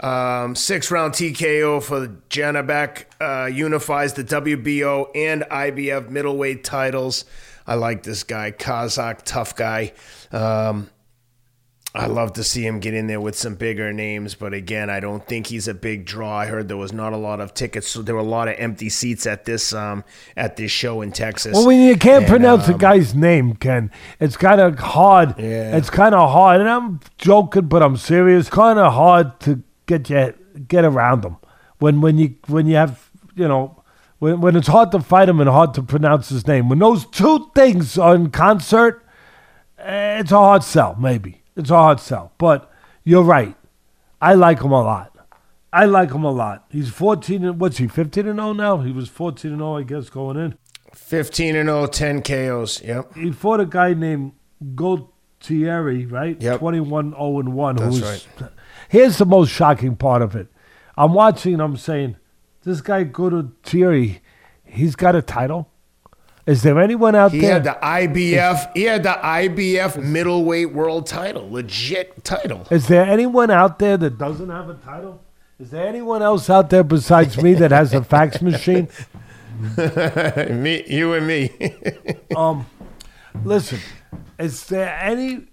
Um, 0.00 0.54
six 0.54 0.90
round 0.90 1.14
TKO 1.14 1.82
for 1.82 2.08
Janibek 2.28 3.04
uh, 3.20 3.46
unifies 3.46 4.14
the 4.14 4.24
WBO 4.24 5.08
and 5.14 5.42
IBF 5.42 6.10
middleweight 6.10 6.64
titles. 6.64 7.24
I 7.66 7.74
like 7.76 8.02
this 8.02 8.24
guy, 8.24 8.52
Kazakh 8.52 9.22
tough 9.24 9.56
guy. 9.56 9.92
Um, 10.30 10.90
I 11.96 12.06
love 12.06 12.32
to 12.32 12.42
see 12.42 12.66
him 12.66 12.80
get 12.80 12.92
in 12.92 13.06
there 13.06 13.20
with 13.20 13.38
some 13.38 13.54
bigger 13.54 13.92
names, 13.92 14.34
but 14.34 14.52
again, 14.52 14.90
I 14.90 14.98
don't 14.98 15.24
think 15.24 15.46
he's 15.46 15.68
a 15.68 15.74
big 15.74 16.04
draw. 16.04 16.38
I 16.38 16.46
heard 16.46 16.66
there 16.66 16.76
was 16.76 16.92
not 16.92 17.12
a 17.12 17.16
lot 17.16 17.40
of 17.40 17.54
tickets, 17.54 17.86
so 17.86 18.02
there 18.02 18.16
were 18.16 18.20
a 18.20 18.24
lot 18.24 18.48
of 18.48 18.56
empty 18.58 18.88
seats 18.88 19.28
at 19.28 19.44
this 19.44 19.72
um 19.72 20.02
at 20.36 20.56
this 20.56 20.72
show 20.72 21.02
in 21.02 21.12
Texas. 21.12 21.54
Well, 21.54 21.68
when 21.68 21.80
you 21.80 21.96
can't 21.96 22.24
and, 22.24 22.26
pronounce 22.26 22.66
um, 22.66 22.72
the 22.72 22.78
guy's 22.78 23.14
name, 23.14 23.54
Ken, 23.54 23.92
it's 24.18 24.36
kind 24.36 24.60
of 24.60 24.76
hard. 24.76 25.38
Yeah. 25.38 25.76
It's 25.76 25.88
kind 25.88 26.16
of 26.16 26.30
hard, 26.30 26.60
and 26.60 26.68
I'm 26.68 26.98
joking, 27.16 27.68
but 27.68 27.80
I'm 27.80 27.96
serious. 27.96 28.50
Kind 28.50 28.80
of 28.80 28.92
hard 28.92 29.38
to 29.40 29.62
get 29.86 30.10
you 30.10 30.34
get 30.66 30.84
around 30.84 31.22
them 31.22 31.36
when 31.78 32.00
when 32.00 32.18
you 32.18 32.34
when 32.48 32.66
you 32.66 32.74
have 32.74 33.08
you 33.36 33.46
know 33.46 33.84
when 34.18 34.40
when 34.40 34.56
it's 34.56 34.66
hard 34.66 34.90
to 34.90 35.00
fight 35.00 35.28
him 35.28 35.38
and 35.38 35.48
hard 35.48 35.72
to 35.74 35.82
pronounce 35.82 36.28
his 36.28 36.44
name. 36.44 36.68
When 36.68 36.80
those 36.80 37.06
two 37.06 37.52
things 37.54 37.96
are 37.98 38.16
in 38.16 38.30
concert, 38.30 39.06
eh, 39.78 40.18
it's 40.18 40.32
a 40.32 40.38
hard 40.38 40.64
sell. 40.64 40.96
Maybe 40.98 41.43
it's 41.56 41.70
a 41.70 41.74
hard 41.74 42.00
sell, 42.00 42.32
but 42.38 42.70
you're 43.04 43.22
right. 43.22 43.54
I 44.20 44.34
like 44.34 44.62
him 44.62 44.72
a 44.72 44.82
lot. 44.82 45.14
I 45.72 45.86
like 45.86 46.12
him 46.12 46.24
a 46.24 46.30
lot. 46.30 46.64
He's 46.70 46.88
14 46.88 47.44
and 47.44 47.60
what's 47.60 47.78
he? 47.78 47.88
15 47.88 48.28
and 48.28 48.38
0 48.38 48.52
now. 48.52 48.78
He 48.78 48.92
was 48.92 49.08
14 49.08 49.50
and 49.50 49.60
0, 49.60 49.76
I 49.76 49.82
guess, 49.82 50.08
going 50.08 50.36
in. 50.36 50.56
15 50.94 51.56
and 51.56 51.68
0, 51.68 51.86
10 51.86 52.22
KOs. 52.22 52.80
Yep. 52.82 53.14
He 53.16 53.32
fought 53.32 53.60
a 53.60 53.66
guy 53.66 53.92
named 53.92 54.32
Gualtieri, 54.74 56.10
right? 56.10 56.40
Yep. 56.40 56.60
21 56.60 57.10
0 57.10 57.40
and 57.40 57.54
1. 57.54 57.76
That's 57.76 58.00
right. 58.00 58.50
Here's 58.88 59.18
the 59.18 59.26
most 59.26 59.50
shocking 59.50 59.96
part 59.96 60.22
of 60.22 60.36
it. 60.36 60.46
I'm 60.96 61.12
watching. 61.12 61.60
I'm 61.60 61.76
saying, 61.76 62.16
this 62.62 62.80
guy 62.80 63.04
Gualtieri, 63.04 64.20
he's 64.64 64.94
got 64.94 65.16
a 65.16 65.22
title. 65.22 65.68
Is 66.46 66.62
there 66.62 66.78
anyone 66.78 67.14
out 67.14 67.32
He 67.32 67.40
there? 67.40 67.54
had 67.54 67.64
the 67.64 67.78
IBF. 67.82 68.72
He 68.74 68.82
had 68.82 69.02
the 69.02 69.18
IBF 69.22 70.02
middleweight 70.02 70.72
world 70.72 71.06
title, 71.06 71.50
legit 71.50 72.22
title. 72.24 72.66
Is 72.70 72.88
there 72.88 73.04
anyone 73.04 73.50
out 73.50 73.78
there 73.78 73.96
that 73.96 74.18
doesn't 74.18 74.50
have 74.50 74.68
a 74.68 74.74
title? 74.74 75.22
Is 75.58 75.70
there 75.70 75.86
anyone 75.86 76.22
else 76.22 76.50
out 76.50 76.68
there 76.70 76.82
besides 76.84 77.40
me 77.40 77.54
that 77.54 77.70
has 77.70 77.94
a 77.94 78.04
fax 78.04 78.42
machine? 78.50 78.88
me, 79.78 80.84
you 80.86 81.14
and 81.14 81.26
me. 81.26 81.50
Um, 82.36 82.66
listen, 83.44 83.78
is 84.40 84.66
there 84.66 84.92
any 85.00 85.46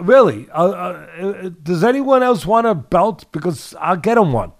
really? 0.00 0.48
Uh, 0.50 0.70
uh, 0.70 1.50
does 1.62 1.84
anyone 1.84 2.24
else 2.24 2.44
want 2.44 2.66
a 2.66 2.74
belt? 2.74 3.30
Because 3.30 3.76
I'll 3.80 3.96
get 3.96 4.18
him 4.18 4.32
one. 4.32 4.50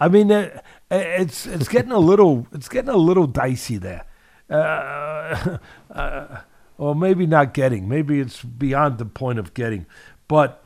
I 0.00 0.08
mean, 0.08 0.32
uh, 0.32 0.60
it's 0.90 1.46
it's 1.46 1.68
getting 1.68 1.92
a 1.92 1.98
little 2.00 2.48
it's 2.52 2.68
getting 2.68 2.90
a 2.90 2.96
little 2.96 3.28
dicey 3.28 3.76
there, 3.78 4.04
uh, 4.50 5.58
uh, 5.90 6.40
or 6.78 6.94
maybe 6.94 7.26
not 7.26 7.54
getting. 7.54 7.88
Maybe 7.88 8.20
it's 8.20 8.42
beyond 8.42 8.98
the 8.98 9.06
point 9.06 9.38
of 9.38 9.54
getting, 9.54 9.86
but 10.28 10.62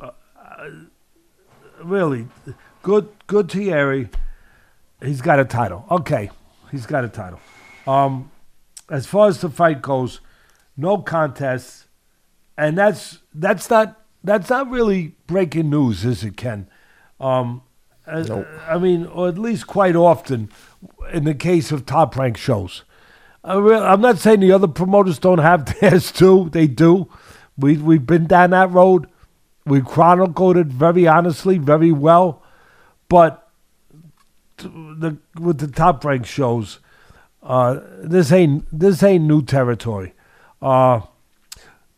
uh, 0.00 0.10
really, 1.82 2.28
good 2.82 3.08
good 3.26 3.50
Thierry. 3.50 4.08
He's 5.02 5.20
got 5.20 5.38
a 5.38 5.44
title. 5.44 5.84
Okay, 5.90 6.30
he's 6.70 6.86
got 6.86 7.04
a 7.04 7.08
title. 7.08 7.40
Um, 7.86 8.30
as 8.90 9.06
far 9.06 9.28
as 9.28 9.40
the 9.40 9.50
fight 9.50 9.82
goes, 9.82 10.20
no 10.76 10.98
contests, 10.98 11.86
and 12.56 12.76
that's 12.76 13.18
that's 13.34 13.68
not 13.70 14.00
that's 14.22 14.48
not 14.48 14.70
really 14.70 15.14
breaking 15.26 15.70
news, 15.70 16.04
is 16.04 16.24
it, 16.24 16.36
Ken? 16.36 16.68
Um, 17.20 17.62
uh, 18.06 18.24
Nope. 18.26 18.46
I 18.66 18.78
mean, 18.78 19.06
or 19.06 19.28
at 19.28 19.38
least 19.38 19.66
quite 19.66 19.96
often, 19.96 20.50
in 21.12 21.24
the 21.24 21.34
case 21.34 21.70
of 21.72 21.86
top 21.86 22.16
rank 22.16 22.36
shows. 22.36 22.84
I'm 23.44 24.00
not 24.00 24.18
saying 24.18 24.40
the 24.40 24.52
other 24.52 24.68
promoters 24.68 25.18
don't 25.18 25.38
have 25.38 25.78
theirs 25.80 26.10
too. 26.10 26.48
They 26.50 26.66
do. 26.66 27.08
We 27.56 27.76
we've 27.76 28.06
been 28.06 28.26
down 28.26 28.50
that 28.50 28.70
road. 28.70 29.06
We 29.66 29.80
chronicled 29.80 30.56
it 30.56 30.66
very 30.66 31.06
honestly, 31.06 31.58
very 31.58 31.92
well, 31.92 32.42
but 33.08 33.48
the 34.58 35.18
with 35.38 35.58
the 35.58 35.68
top 35.68 36.04
rank 36.04 36.26
shows, 36.26 36.80
uh, 37.42 37.80
this 37.98 38.32
ain't 38.32 38.66
this 38.72 39.02
ain't 39.02 39.24
new 39.24 39.42
territory. 39.42 40.14
Uh, 40.60 41.02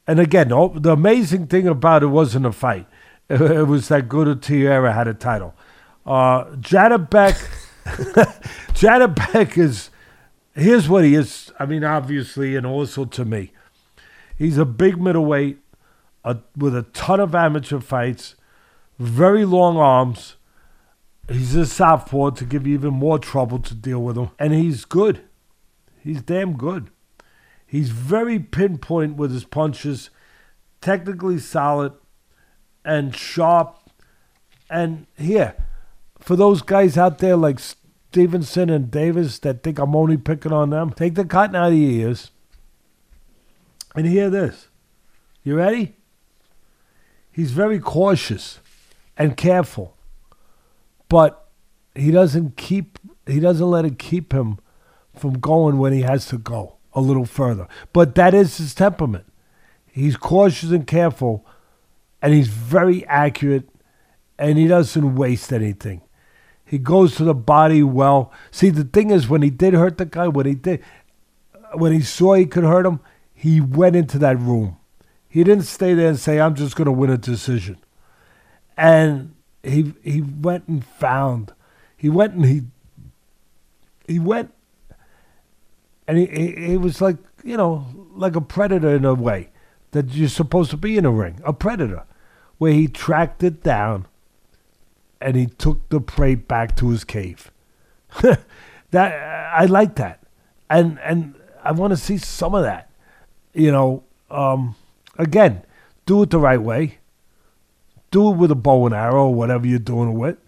and 0.07 0.21
again, 0.21 0.53
oh, 0.53 0.69
the 0.69 0.93
amazing 0.93 1.47
thing 1.47 1.67
about 1.67 2.03
it 2.03 2.07
wasn't 2.07 2.47
a 2.47 2.53
fight. 2.53 2.87
It, 3.29 3.41
it 3.41 3.65
was 3.65 3.89
that 3.89 4.09
Guda 4.09 4.41
Tierra 4.41 4.93
had 4.93 5.09
a 5.09 5.15
title. 5.15 5.55
Uh, 6.05 6.45
Janabek, 6.57 7.37
Janabek 8.75 9.59
is, 9.59 9.91
here's 10.57 10.89
what 10.89 11.05
he 11.05 11.15
is. 11.15 11.53
I 11.59 11.67
mean, 11.67 11.85
obviously, 11.85 12.57
and 12.57 12.67
also 12.67 13.05
to 13.05 13.25
me, 13.25 13.53
he's 14.37 14.59
a 14.59 14.65
big 14.65 15.01
middleweight 15.01 15.59
a, 16.25 16.39
with 16.57 16.77
a 16.77 16.83
ton 16.83 17.21
of 17.21 17.35
amateur 17.35 17.79
fights, 17.79 18.35
very 18.99 19.45
long 19.45 19.77
arms. 19.77 20.37
He's 21.29 21.55
a 21.55 21.67
southpaw 21.67 22.31
to 22.31 22.45
give 22.45 22.67
you 22.67 22.75
even 22.75 22.95
more 22.95 23.19
trouble 23.19 23.59
to 23.61 23.75
deal 23.75 24.03
with 24.03 24.17
him, 24.17 24.31
and 24.39 24.53
he's 24.53 24.85
good. 24.85 25.23
He's 26.03 26.23
damn 26.23 26.57
good. 26.57 26.91
He's 27.67 27.91
very 27.91 28.39
pinpoint 28.39 29.17
with 29.17 29.33
his 29.33 29.45
punches, 29.45 30.11
technically 30.81 31.39
solid 31.39 31.93
and 32.85 33.15
sharp. 33.15 33.77
And 34.71 35.07
here, 35.17 35.57
for 36.21 36.37
those 36.37 36.63
guys 36.63 36.97
out 36.97 37.19
there 37.19 37.37
like 37.37 37.59
Stevenson 38.17 38.71
and 38.71 38.91
Davis 38.91 39.39
that 39.41 39.63
think 39.63 39.79
I'm 39.79 39.95
only 39.95 40.17
picking 40.17 40.51
on 40.51 40.71
them, 40.71 40.91
take 40.91 41.17
the 41.17 41.25
cotton 41.27 41.55
out 41.55 41.73
of 41.73 41.75
your 41.75 41.91
ears 41.91 42.31
and 43.95 44.07
hear 44.07 44.31
this. 44.31 44.69
You 45.43 45.55
ready? 45.55 45.97
He's 47.31 47.51
very 47.51 47.79
cautious 47.79 48.61
and 49.19 49.37
careful, 49.37 49.99
but 51.11 51.47
he 51.95 52.11
doesn't 52.11 52.57
keep 52.57 52.99
he 53.27 53.39
doesn't 53.39 53.71
let 53.71 53.85
it 53.85 53.99
keep 53.99 54.33
him 54.33 54.61
from 55.15 55.35
going 55.35 55.77
when 55.77 55.93
he 55.93 56.01
has 56.01 56.25
to 56.29 56.39
go 56.39 56.77
a 56.95 57.03
little 57.03 57.27
further. 57.27 57.69
But 57.93 58.15
that 58.15 58.33
is 58.33 58.57
his 58.57 58.75
temperament. 58.75 59.27
He's 59.93 60.17
cautious 60.17 60.71
and 60.71 60.87
careful, 60.87 61.45
and 62.23 62.33
he's 62.33 62.49
very 62.49 63.05
accurate, 63.09 63.69
and 64.39 64.57
he 64.57 64.67
doesn't 64.67 65.17
waste 65.17 65.53
anything. 65.53 66.01
He 66.67 66.79
goes 66.79 67.15
to 67.15 67.25
the 67.25 67.35
body 67.35 67.83
well. 67.83 68.33
See, 68.51 68.71
the 68.71 68.85
thing 68.85 69.11
is, 69.11 69.29
when 69.29 69.41
he 69.41 69.51
did 69.51 69.73
hurt 69.73 69.99
the 69.99 70.05
guy, 70.05 70.27
when 70.27 70.47
he 70.47 70.55
did, 70.55 70.83
when 71.75 71.93
he 71.93 72.03
saw 72.03 72.35
he 72.35 72.45
could 72.45 72.65
hurt 72.65 72.85
him, 72.85 73.01
he 73.33 73.61
went 73.61 73.95
into 73.95 74.19
that 74.19 74.39
room. 74.39 74.77
He 75.29 75.45
didn't 75.45 75.65
stay 75.65 75.95
there 75.95 76.09
and 76.09 76.19
say, 76.19 76.41
"I'm 76.41 76.57
just 76.57 76.75
going 76.75 76.87
to 76.87 76.93
win 76.93 77.11
a 77.11 77.17
decision." 77.17 77.79
And 78.77 79.35
he 79.63 79.95
he 80.03 80.21
went 80.21 80.67
and 80.67 80.85
found. 80.85 81.53
He 81.97 82.09
went 82.09 82.35
and 82.35 82.45
he 82.45 82.63
he 84.09 84.19
went 84.19 84.53
and 86.09 86.19
he, 86.19 86.27
he, 86.27 86.67
he 86.71 86.77
was 86.77 87.01
like 87.01 87.17
you 87.45 87.57
know 87.57 87.87
like 88.15 88.37
a 88.37 88.41
predator 88.41 88.95
in 88.95 89.05
a 89.05 89.15
way 89.15 89.51
that 89.93 90.13
you're 90.13 90.29
supposed 90.29 90.71
to 90.71 90.77
be 90.77 90.97
in 90.97 91.05
a 91.05 91.11
ring 91.11 91.41
a 91.45 91.53
predator 91.53 92.05
where 92.59 92.73
he 92.73 92.89
tracked 92.89 93.43
it 93.43 93.63
down 93.63 94.07
and 95.21 95.37
he 95.37 95.47
took 95.47 95.89
the 95.89 96.01
prey 96.01 96.35
back 96.35 96.77
to 96.77 96.91
his 96.91 97.05
cave 97.05 97.51
that 98.91 99.13
i 99.55 99.65
like 99.67 99.97
that 99.97 100.21
and 100.71 100.99
and 101.01 101.35
i 101.65 101.73
want 101.73 101.91
to 101.91 101.97
see 101.97 102.17
some 102.17 102.55
of 102.55 102.63
that 102.63 102.91
you 103.53 103.71
know 103.71 104.03
um 104.31 104.75
again 105.19 105.63
do 106.05 106.23
it 106.23 106.31
the 106.31 106.39
right 106.39 106.63
way 106.63 106.99
do 108.11 108.31
it 108.31 108.37
with 108.37 108.51
a 108.51 108.55
bow 108.55 108.87
and 108.87 108.95
arrow 108.95 109.27
or 109.27 109.35
whatever 109.35 109.67
you're 109.67 109.79
doing 109.79 110.11
it 110.11 110.15
with 110.15 110.39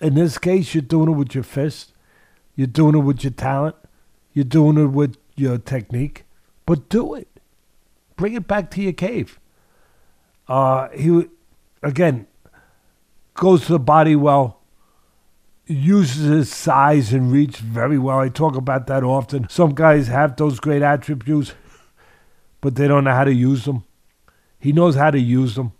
in 0.00 0.14
this 0.14 0.38
case 0.38 0.74
you're 0.74 0.82
doing 0.82 1.08
it 1.08 1.16
with 1.16 1.34
your 1.34 1.44
fist 1.44 1.92
you're 2.60 2.66
doing 2.66 2.94
it 2.94 2.98
with 2.98 3.24
your 3.24 3.30
talent. 3.30 3.74
You're 4.34 4.44
doing 4.44 4.76
it 4.76 4.88
with 4.88 5.16
your 5.34 5.56
technique. 5.56 6.24
But 6.66 6.90
do 6.90 7.14
it. 7.14 7.26
Bring 8.16 8.34
it 8.34 8.46
back 8.46 8.70
to 8.72 8.82
your 8.82 8.92
cave. 8.92 9.40
Uh, 10.46 10.88
he, 10.90 11.24
again, 11.82 12.26
goes 13.34 13.66
to 13.66 13.72
the 13.72 13.78
body 13.78 14.16
well. 14.16 14.60
Uses 15.66 16.24
his 16.24 16.52
size 16.52 17.12
and 17.12 17.30
reach 17.30 17.58
very 17.58 17.98
well. 17.98 18.18
I 18.18 18.28
talk 18.28 18.56
about 18.56 18.86
that 18.88 19.04
often. 19.04 19.48
Some 19.48 19.74
guys 19.74 20.08
have 20.08 20.36
those 20.36 20.58
great 20.58 20.82
attributes, 20.82 21.54
but 22.60 22.74
they 22.74 22.88
don't 22.88 23.04
know 23.04 23.14
how 23.14 23.24
to 23.24 23.32
use 23.32 23.64
them. 23.64 23.84
He 24.58 24.72
knows 24.72 24.96
how 24.96 25.10
to 25.10 25.20
use 25.20 25.54
them. 25.54 25.72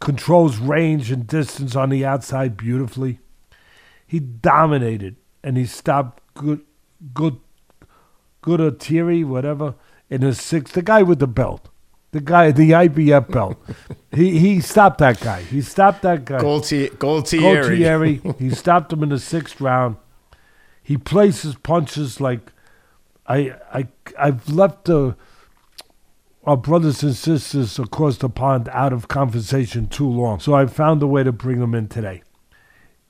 Controls 0.00 0.58
range 0.58 1.10
and 1.10 1.26
distance 1.26 1.74
on 1.74 1.88
the 1.88 2.04
outside 2.04 2.56
beautifully. 2.56 3.20
He 4.06 4.20
dominated 4.20 5.16
and 5.42 5.56
he 5.56 5.66
stopped 5.66 6.22
good 6.34 6.60
good 7.12 7.40
good 8.42 8.60
Atiri, 8.60 9.24
whatever, 9.24 9.74
in 10.10 10.22
his 10.22 10.40
sixth 10.40 10.74
the 10.74 10.82
guy 10.82 11.02
with 11.02 11.18
the 11.18 11.26
belt. 11.26 11.70
The 12.14 12.20
guy 12.20 12.52
the 12.52 12.70
IBF 12.70 13.28
belt. 13.28 13.56
he 14.14 14.38
he 14.38 14.60
stopped 14.60 14.98
that 14.98 15.20
guy. 15.20 15.42
He 15.42 15.60
stopped 15.60 16.02
that 16.02 16.24
guy. 16.24 16.38
Goltier, 16.38 16.90
Goltieri. 16.90 18.20
Gualtieri. 18.20 18.38
he 18.38 18.50
stopped 18.50 18.92
him 18.92 19.02
in 19.02 19.08
the 19.08 19.18
sixth 19.18 19.60
round. 19.60 19.96
He 20.80 20.96
places 20.96 21.56
punches 21.56 22.20
like 22.20 22.52
I 23.26 23.56
I 23.72 23.88
I've 24.16 24.48
left 24.48 24.84
the 24.84 25.16
our 26.44 26.56
brothers 26.56 27.02
and 27.02 27.16
sisters 27.16 27.80
across 27.80 28.18
the 28.18 28.28
pond 28.28 28.68
out 28.68 28.92
of 28.92 29.08
conversation 29.08 29.88
too 29.88 30.08
long. 30.08 30.38
So 30.38 30.54
I 30.54 30.66
found 30.66 31.02
a 31.02 31.08
way 31.08 31.24
to 31.24 31.32
bring 31.32 31.58
them 31.58 31.74
in 31.74 31.88
today. 31.88 32.22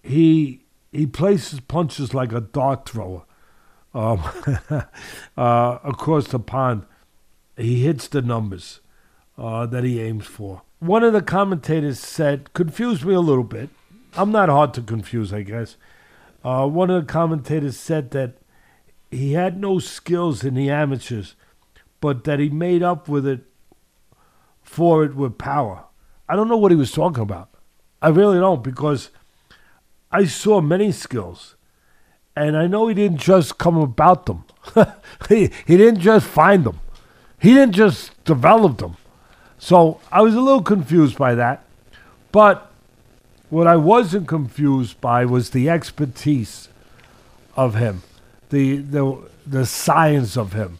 He 0.03 0.65
he 0.93 1.05
places 1.05 1.61
punches 1.61 2.15
like 2.15 2.33
a 2.33 2.41
dart 2.41 2.89
thrower 2.89 3.25
um, 3.93 4.23
uh, 5.37 5.79
across 5.85 6.29
the 6.29 6.39
pond. 6.39 6.87
He 7.59 7.85
hits 7.85 8.09
the 8.09 8.23
numbers 8.23 8.81
uh, 9.39 9.66
that 9.66 9.85
he 9.85 10.01
aims 10.01 10.27
for. 10.27 10.62
One 10.78 11.02
of 11.02 11.12
the 11.12 11.23
commentators 11.23 11.98
said, 11.98 12.52
confused 12.52 13.05
me 13.05 13.15
a 13.15 13.20
little 13.20 13.44
bit. 13.44 13.70
I'm 14.16 14.31
not 14.31 14.48
hard 14.48 14.74
to 14.74 14.82
confuse, 14.82 15.32
I 15.32 15.43
guess. 15.43 15.77
Uh, 16.44 16.69
one 16.69 16.90
of 16.90 17.06
the 17.06 17.12
commentators 17.12 17.77
said 17.77 18.11
that 18.11 18.35
he 19.11 19.32
had 19.32 19.59
no 19.59 19.78
skills 19.78 20.44
in 20.44 20.55
the 20.55 20.70
amateurs, 20.70 21.36
but 22.01 22.24
that 22.24 22.39
he 22.39 22.51
made 22.51 22.82
up 22.82 23.09
with 23.09 23.27
it 23.27 23.44
for 24.62 25.05
it 25.05 25.15
with 25.15 25.39
power. 25.39 25.85
I 26.28 26.36
don't 26.36 26.48
know 26.48 26.56
what 26.56 26.73
he 26.73 26.77
was 26.77 26.93
talking 26.93 27.23
about. 27.23 27.48
I 28.02 28.09
really 28.09 28.39
don't 28.39 28.62
because 28.62 29.11
I 30.11 30.27
saw 30.27 30.61
many 30.61 30.93
skills, 30.93 31.56
and 32.36 32.56
I 32.56 32.66
know 32.66 32.89
he 32.89 32.94
didn't 32.94 33.19
just 33.19 33.59
come 33.59 33.77
about 33.77 34.27
them. 34.27 34.44
he, 35.28 35.51
he 35.66 35.77
didn't 35.77 36.01
just 36.01 36.27
find 36.27 36.65
them. 36.65 36.81
He 37.40 37.55
didn't 37.55 37.74
just 37.74 38.12
develop 38.24 38.78
them. 38.78 38.97
So 39.59 40.01
I 40.11 40.23
was 40.23 40.35
a 40.35 40.41
little 40.41 40.63
confused 40.63 41.17
by 41.17 41.35
that. 41.35 41.65
But 42.33 42.71
what 43.51 43.67
I 43.67 43.77
wasn't 43.77 44.27
confused 44.27 45.01
by 45.01 45.25
was 45.25 45.51
the 45.51 45.71
expertise 45.71 46.69
of 47.57 47.77
him, 47.77 48.03
the, 48.51 48.79
the, 48.79 49.29
the 49.47 49.67
science 49.67 50.37
of 50.37 50.53
him, 50.53 50.79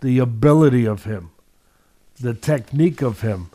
the 0.00 0.18
ability 0.18 0.86
of 0.86 1.04
him, 1.04 1.30
the 2.20 2.34
technique 2.34 3.02
of 3.02 3.20
him, 3.20 3.50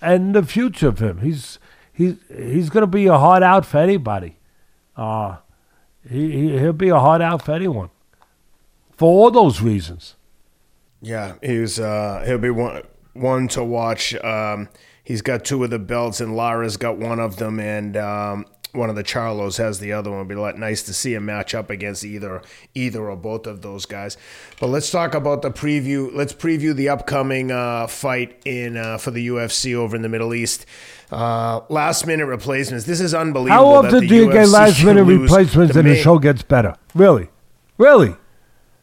and 0.00 0.34
the 0.34 0.42
future 0.42 0.88
of 0.88 0.98
him. 0.98 1.20
He's, 1.20 1.58
he's, 1.92 2.16
he's 2.28 2.68
going 2.68 2.82
to 2.82 2.86
be 2.86 3.06
a 3.06 3.18
hard 3.18 3.42
out 3.42 3.64
for 3.64 3.78
anybody. 3.78 4.36
Uh, 4.96 5.36
he, 6.08 6.30
he, 6.30 6.58
he'll 6.58 6.72
be 6.72 6.88
a 6.90 6.98
hard 6.98 7.22
out 7.22 7.42
for 7.42 7.52
anyone 7.52 7.90
for 8.98 9.06
all 9.06 9.30
those 9.30 9.62
reasons. 9.62 10.16
Yeah, 11.00 11.34
he's 11.40 11.78
uh, 11.78 12.24
he'll 12.26 12.38
be 12.38 12.50
one 12.50 12.82
one 13.18 13.48
to 13.48 13.64
watch. 13.64 14.14
Um, 14.16 14.68
he's 15.04 15.22
got 15.22 15.44
two 15.44 15.62
of 15.64 15.70
the 15.70 15.78
belts, 15.78 16.20
and 16.20 16.36
Lara's 16.36 16.76
got 16.76 16.98
one 16.98 17.18
of 17.20 17.36
them, 17.36 17.58
and 17.60 17.96
um, 17.96 18.46
one 18.72 18.90
of 18.90 18.96
the 18.96 19.04
Charlos 19.04 19.58
has 19.58 19.80
the 19.80 19.92
other 19.92 20.10
one. 20.10 20.20
It'd 20.20 20.28
be 20.28 20.58
nice 20.58 20.82
to 20.84 20.94
see 20.94 21.14
a 21.14 21.20
match 21.20 21.54
up 21.54 21.70
against 21.70 22.04
either 22.04 22.42
either 22.74 23.08
or 23.10 23.16
both 23.16 23.46
of 23.46 23.62
those 23.62 23.86
guys. 23.86 24.16
But 24.60 24.68
let's 24.68 24.90
talk 24.90 25.14
about 25.14 25.42
the 25.42 25.50
preview. 25.50 26.10
Let's 26.14 26.32
preview 26.32 26.74
the 26.74 26.88
upcoming 26.88 27.50
uh, 27.50 27.86
fight 27.86 28.40
in 28.44 28.76
uh, 28.76 28.98
for 28.98 29.10
the 29.10 29.28
UFC 29.28 29.74
over 29.74 29.96
in 29.96 30.02
the 30.02 30.08
Middle 30.08 30.34
East. 30.34 30.66
Uh, 31.10 31.60
last 31.68 32.06
minute 32.06 32.26
replacements. 32.26 32.84
This 32.84 33.00
is 33.00 33.14
unbelievable. 33.14 33.56
How 33.56 33.86
often 33.86 34.06
do 34.06 34.14
you 34.14 34.28
UFC 34.28 34.32
get 34.32 34.48
last 34.48 34.84
minute 34.84 35.04
replacements 35.04 35.74
and 35.74 35.84
main, 35.84 35.94
the 35.94 36.02
show 36.02 36.18
gets 36.18 36.42
better? 36.42 36.76
Really, 36.94 37.30
really. 37.78 38.16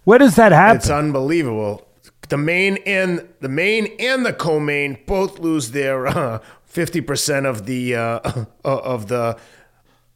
Where 0.03 0.19
does 0.19 0.35
that 0.35 0.51
happen? 0.51 0.77
It's 0.77 0.89
unbelievable. 0.89 1.84
The 2.30 2.38
main 2.38 2.77
and 2.85 3.27
the 3.39 3.49
main 3.49 3.95
and 3.99 4.26
the 4.26 4.34
co-main 4.34 4.97
both 5.06 5.39
lose 5.39 5.72
their 5.72 6.07
uh, 6.07 6.39
fifty 6.64 6.99
uh, 6.99 7.03
percent 7.03 7.45
of 7.45 7.65
the 7.65 7.95
uh, 7.95 8.45
of 8.65 9.07
the 9.07 9.38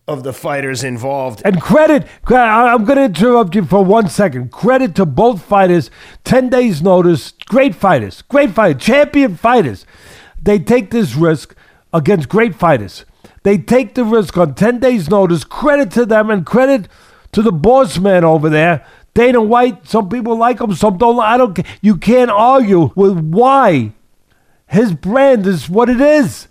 of 0.10 0.24
the 0.24 0.34
fighters 0.34 0.84
involved. 0.84 1.42
And 1.46 1.62
credit, 1.62 2.08
I'm 2.26 2.84
going 2.84 2.98
to 2.98 3.04
interrupt 3.04 3.54
you 3.54 3.64
for 3.64 3.86
one 3.86 4.10
second. 4.10 4.52
Credit 4.52 4.96
to 4.96 5.06
both 5.06 5.44
fighters. 5.44 5.92
10 6.24 6.50
days 6.50 6.82
notice. 6.82 7.34
Great 7.46 7.76
fighters. 7.76 8.24
Great 8.24 8.50
fighters. 8.50 8.82
Champion 8.82 9.36
fighters. 9.36 9.86
They 10.42 10.58
take 10.58 10.90
this 10.90 11.14
risk 11.14 11.56
against 11.94 12.28
great 12.28 12.56
fighters. 12.56 13.06
They 13.44 13.60
take 13.60 13.94
the 13.94 14.04
risk 14.04 14.36
on 14.36 14.56
10 14.56 14.80
days 14.80 15.10
notice. 15.12 15.44
Credit 15.44 15.92
to 15.92 16.08
them 16.08 16.32
and 16.32 16.44
credit 16.44 16.88
to 17.32 17.44
the 17.44 17.52
boss 17.52 18.00
man 18.00 18.24
over 18.24 18.50
there 18.50 18.86
Dana 19.14 19.42
White, 19.42 19.88
some 19.88 20.10
people 20.10 20.38
like 20.38 20.62
him, 20.62 20.74
some 20.74 20.98
don't. 20.98 21.20
I 21.20 21.38
don't. 21.38 21.60
You 21.82 21.98
can't 21.98 22.32
argue 22.32 22.92
with 22.96 23.20
why 23.20 23.94
his 24.68 24.94
brand 24.94 25.48
is 25.48 25.70
what 25.70 25.90
it 25.90 26.00
is, 26.00 26.48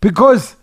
because 0.00 0.56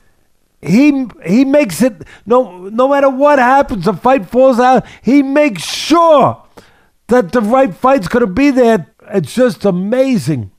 he 0.62 1.08
he 1.26 1.46
makes 1.46 1.82
it 1.82 2.04
no 2.26 2.70
no 2.70 2.90
matter 2.90 3.10
what 3.10 3.40
happens, 3.40 3.86
the 3.86 3.94
fight 3.94 4.28
falls 4.28 4.60
out. 4.60 4.86
He 5.02 5.24
makes 5.24 5.64
sure 5.64 6.44
that 7.08 7.32
the 7.32 7.42
right 7.42 7.74
fight's 7.74 8.08
going 8.08 8.26
to 8.26 8.32
be 8.32 8.52
there. 8.52 8.88
It's 9.10 9.34
just 9.34 9.64
amazing. 9.66 10.52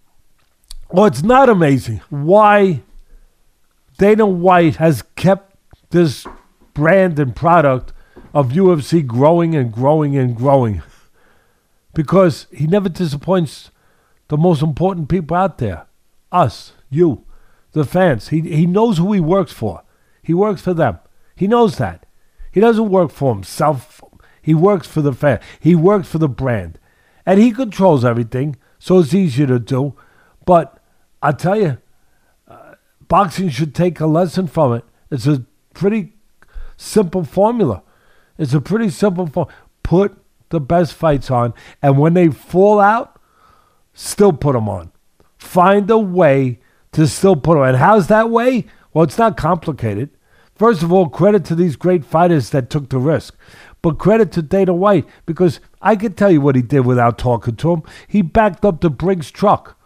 Well, 0.91 1.05
it's 1.05 1.23
not 1.23 1.51
amazing. 1.51 2.01
Why 2.09 2.83
Dana 3.99 4.27
White 4.27 4.77
has 4.77 5.03
kept 5.17 5.55
this 5.91 6.27
brand 6.73 7.19
and 7.19 7.37
product 7.37 7.93
of 8.35 8.51
UFC 8.51 9.07
growing 9.07 9.55
and 9.55 9.73
growing 9.73 10.17
and 10.17 10.37
growing 10.37 10.83
because 11.95 12.47
he 12.53 12.67
never 12.67 12.89
disappoints 12.89 13.71
the 14.29 14.37
most 14.37 14.63
important 14.63 15.09
people 15.09 15.37
out 15.37 15.59
there 15.59 15.87
us, 16.31 16.73
you, 16.91 17.25
the 17.73 17.85
fans. 17.85 18.29
He, 18.29 18.41
he 18.41 18.67
knows 18.67 18.99
who 18.99 19.13
he 19.13 19.21
works 19.21 19.53
for. 19.53 19.83
He 20.23 20.35
works 20.35 20.61
for 20.61 20.75
them. 20.75 20.99
He 21.35 21.47
knows 21.47 21.79
that. 21.79 22.07
He 22.53 22.61
doesn't 22.61 22.91
work 22.91 23.11
for 23.11 23.35
himself. 23.35 24.01
He 24.43 24.55
works 24.55 24.87
for 24.87 25.03
the 25.03 25.13
fan. 25.13 25.41
He 25.61 25.75
works 25.75 26.09
for 26.09 26.19
the 26.19 26.29
brand. 26.29 26.79
And 27.25 27.41
he 27.41 27.51
controls 27.51 28.05
everything, 28.05 28.57
so 28.79 28.99
it's 28.99 29.15
easier 29.15 29.47
to 29.47 29.59
do. 29.59 29.95
But 30.45 30.79
I 31.23 31.33
tell 31.33 31.59
you, 31.59 31.79
uh, 32.47 32.75
boxing 33.07 33.51
should 33.51 33.75
take 33.75 34.01
a 34.01 34.07
lesson 34.07 34.47
from 34.47 34.73
it. 34.75 34.85
It's 35.11 35.27
a 35.27 35.45
pretty 35.75 36.15
simple 36.77 37.25
formula. 37.25 37.83
It's 38.39 38.55
a 38.55 38.61
pretty 38.61 38.91
simple 38.91 39.27
form. 39.27 39.49
Put 39.83 40.17
the 40.51 40.61
best 40.61 40.95
fights 40.95 41.31
on, 41.31 41.53
and 41.83 41.99
when 41.99 42.15
they 42.15 42.29
fall 42.29 42.81
out, 42.81 43.21
still 43.93 44.33
put 44.33 44.55
them 44.55 44.69
on. 44.69 44.93
Find 45.37 45.91
a 45.91 45.99
way 45.99 46.61
to 46.93 47.07
still 47.07 47.37
put 47.37 47.55
them 47.55 47.63
on. 47.63 47.69
And 47.71 47.79
how's 47.79 48.07
that 48.07 48.31
way? 48.31 48.67
Well, 48.93 49.05
it's 49.05 49.19
not 49.19 49.37
complicated. 49.37 50.11
First 50.55 50.83
of 50.83 50.93
all, 50.93 51.09
credit 51.09 51.45
to 51.47 51.55
these 51.55 51.77
great 51.77 52.05
fighters 52.05 52.51
that 52.51 52.71
took 52.71 52.89
the 52.89 52.99
risk. 52.99 53.37
But 53.81 53.99
credit 53.99 54.33
to 54.33 54.43
Dana 54.43 54.75
White 54.75 55.07
because 55.25 55.61
I 55.81 55.95
can 55.95 56.15
tell 56.15 56.31
you 56.31 56.41
what 56.41 56.57
he 56.57 56.63
did 56.63 56.81
without 56.81 57.17
talking 57.17 57.57
to 57.57 57.73
him. 57.73 57.83
He 58.09 58.23
backed 58.23 58.65
up 58.65 58.81
the 58.81 58.91
Brinks 58.91 59.31
truck. 59.31 59.79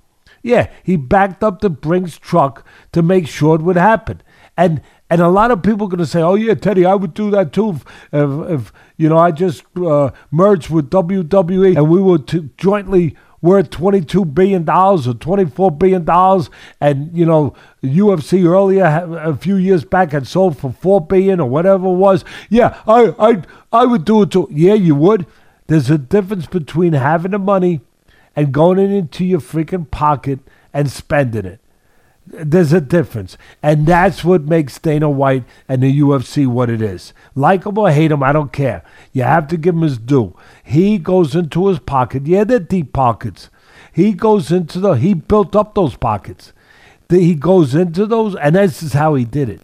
Yeah, 0.43 0.71
he 0.83 0.97
backed 0.97 1.45
up 1.45 1.61
the 1.61 1.71
Brinks 1.71 2.19
truck 2.19 2.67
to 2.93 3.03
make 3.03 3.29
sure 3.29 3.55
it 3.55 3.63
would 3.63 3.77
happen. 3.77 4.23
And 4.57 4.81
and 5.13 5.21
a 5.21 5.29
lot 5.29 5.51
of 5.51 5.63
people 5.63 5.87
are 5.87 5.91
going 5.91 5.99
to 5.99 6.07
say, 6.07 6.23
"Oh 6.23 6.37
yeah, 6.37 6.55
Teddy, 6.55 6.87
I 6.87 6.95
would 6.95 7.13
do 7.13 7.31
that 7.33 7.53
too 7.53 7.69
if, 7.71 7.85
if 8.13 8.73
you 8.97 9.11
know 9.11 9.19
I 9.19 9.31
just 9.31 9.63
uh, 9.77 10.11
merged 10.31 10.71
with 10.71 10.89
WWE 10.89 11.77
and 11.77 11.91
we 11.91 12.01
were 12.01 12.17
to 12.19 12.49
jointly 12.57 13.15
worth 13.43 13.69
twenty-two 13.69 14.25
billion 14.25 14.65
dollars 14.65 15.07
or 15.07 15.13
twenty-four 15.13 15.71
billion 15.73 16.07
dollars, 16.07 16.49
and 16.81 17.15
you 17.15 17.27
know 17.27 17.53
UFC 17.83 18.47
earlier 18.47 18.87
a 19.23 19.37
few 19.37 19.57
years 19.57 19.85
back 19.85 20.13
had 20.13 20.27
sold 20.27 20.57
for 20.57 20.73
four 20.73 20.99
billion 20.99 21.41
or 21.41 21.49
whatever 21.51 21.89
it 21.89 21.99
was. 22.07 22.25
Yeah, 22.49 22.81
I 22.87 23.15
I 23.19 23.43
I 23.71 23.85
would 23.85 24.07
do 24.07 24.23
it 24.23 24.31
too. 24.31 24.49
Yeah, 24.51 24.75
you 24.75 24.95
would. 24.95 25.27
There's 25.67 25.91
a 25.91 25.99
difference 25.99 26.47
between 26.47 26.95
having 26.95 27.33
the 27.33 27.39
money 27.39 27.83
and 28.35 28.51
going 28.51 28.79
into 28.79 29.27
your 29.27 29.41
freaking 29.41 29.91
pocket 29.91 30.39
and 30.73 30.91
spending 30.91 31.45
it. 31.45 31.62
There's 32.27 32.73
a 32.73 32.81
difference. 32.81 33.37
And 33.63 33.87
that's 33.87 34.25
what 34.25 34.43
makes 34.43 34.79
Dana 34.79 35.11
White 35.11 35.45
and 35.69 35.83
the 35.83 36.01
UFC 36.01 36.47
what 36.47 36.71
it 36.71 36.81
is. 36.81 37.13
Like 37.35 37.65
him 37.65 37.79
or 37.79 37.91
hate 37.91 38.13
him, 38.13 38.23
I 38.23 38.33
don't 38.33 38.53
care. 38.53 38.83
You 39.13 39.25
have 39.25 39.49
to 39.49 39.57
give 39.57 39.75
him 39.75 39.83
his 39.83 39.99
due. 39.99 40.37
He 40.63 40.99
goes 40.99 41.35
into 41.35 41.67
his 41.69 41.79
pocket. 41.79 42.27
Yeah, 42.27 42.45
they're 42.45 42.61
deep 42.61 42.93
pockets. 42.93 43.51
He 43.93 44.13
goes 44.13 44.51
into 44.51 44.81
the, 44.81 44.93
he 44.93 45.15
built 45.15 45.55
up 45.55 45.75
those 45.75 45.97
pockets. 45.97 46.53
He 47.09 47.35
goes 47.35 47.75
into 47.75 48.07
those, 48.07 48.35
and 48.37 48.57
this 48.57 48.83
is 48.83 48.95
how 48.95 49.15
he 49.15 49.27
did 49.27 49.51
it 49.51 49.61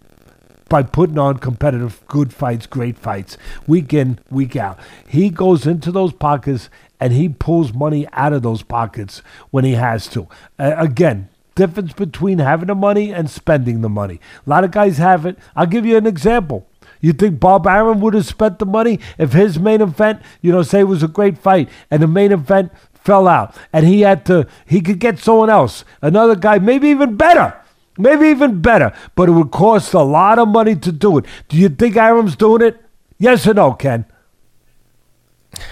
by 0.68 0.82
putting 0.82 1.18
on 1.18 1.38
competitive, 1.38 2.02
good 2.08 2.32
fights, 2.32 2.66
great 2.66 2.98
fights, 2.98 3.38
week 3.66 3.94
in, 3.94 4.18
week 4.30 4.54
out. 4.54 4.78
He 5.06 5.30
goes 5.30 5.66
into 5.66 5.90
those 5.90 6.12
pockets 6.12 6.68
and 7.00 7.12
he 7.12 7.28
pulls 7.28 7.72
money 7.72 8.06
out 8.12 8.34
of 8.34 8.42
those 8.42 8.62
pockets 8.62 9.22
when 9.50 9.64
he 9.64 9.72
has 9.72 10.08
to. 10.08 10.28
Uh, 10.58 10.74
again, 10.76 11.30
difference 11.58 11.92
between 11.92 12.38
having 12.38 12.68
the 12.68 12.74
money 12.76 13.12
and 13.12 13.28
spending 13.28 13.80
the 13.80 13.88
money. 13.88 14.20
A 14.46 14.48
lot 14.48 14.62
of 14.62 14.70
guys 14.70 14.98
have 14.98 15.26
it. 15.26 15.36
I'll 15.56 15.66
give 15.66 15.84
you 15.84 15.96
an 15.96 16.06
example. 16.06 16.68
You 17.00 17.12
think 17.12 17.40
Bob 17.40 17.66
Arum 17.66 18.00
would 18.00 18.14
have 18.14 18.26
spent 18.26 18.60
the 18.60 18.66
money 18.66 19.00
if 19.18 19.32
his 19.32 19.58
main 19.58 19.80
event, 19.80 20.22
you 20.40 20.52
know, 20.52 20.62
say 20.62 20.80
it 20.80 20.84
was 20.84 21.02
a 21.02 21.08
great 21.08 21.36
fight 21.36 21.68
and 21.90 22.00
the 22.00 22.06
main 22.06 22.30
event 22.30 22.70
fell 22.94 23.26
out 23.26 23.56
and 23.72 23.86
he 23.86 24.02
had 24.02 24.24
to, 24.26 24.46
he 24.66 24.80
could 24.80 25.00
get 25.00 25.18
someone 25.18 25.50
else, 25.50 25.84
another 26.00 26.36
guy, 26.36 26.60
maybe 26.60 26.88
even 26.88 27.16
better. 27.16 27.60
Maybe 28.00 28.28
even 28.28 28.62
better, 28.62 28.92
but 29.16 29.28
it 29.28 29.32
would 29.32 29.50
cost 29.50 29.92
a 29.92 30.02
lot 30.02 30.38
of 30.38 30.46
money 30.46 30.76
to 30.76 30.92
do 30.92 31.18
it. 31.18 31.24
Do 31.48 31.56
you 31.56 31.68
think 31.68 31.96
Arum's 31.96 32.36
doing 32.36 32.62
it? 32.62 32.80
Yes 33.18 33.44
or 33.48 33.54
no, 33.54 33.72
Ken? 33.72 34.04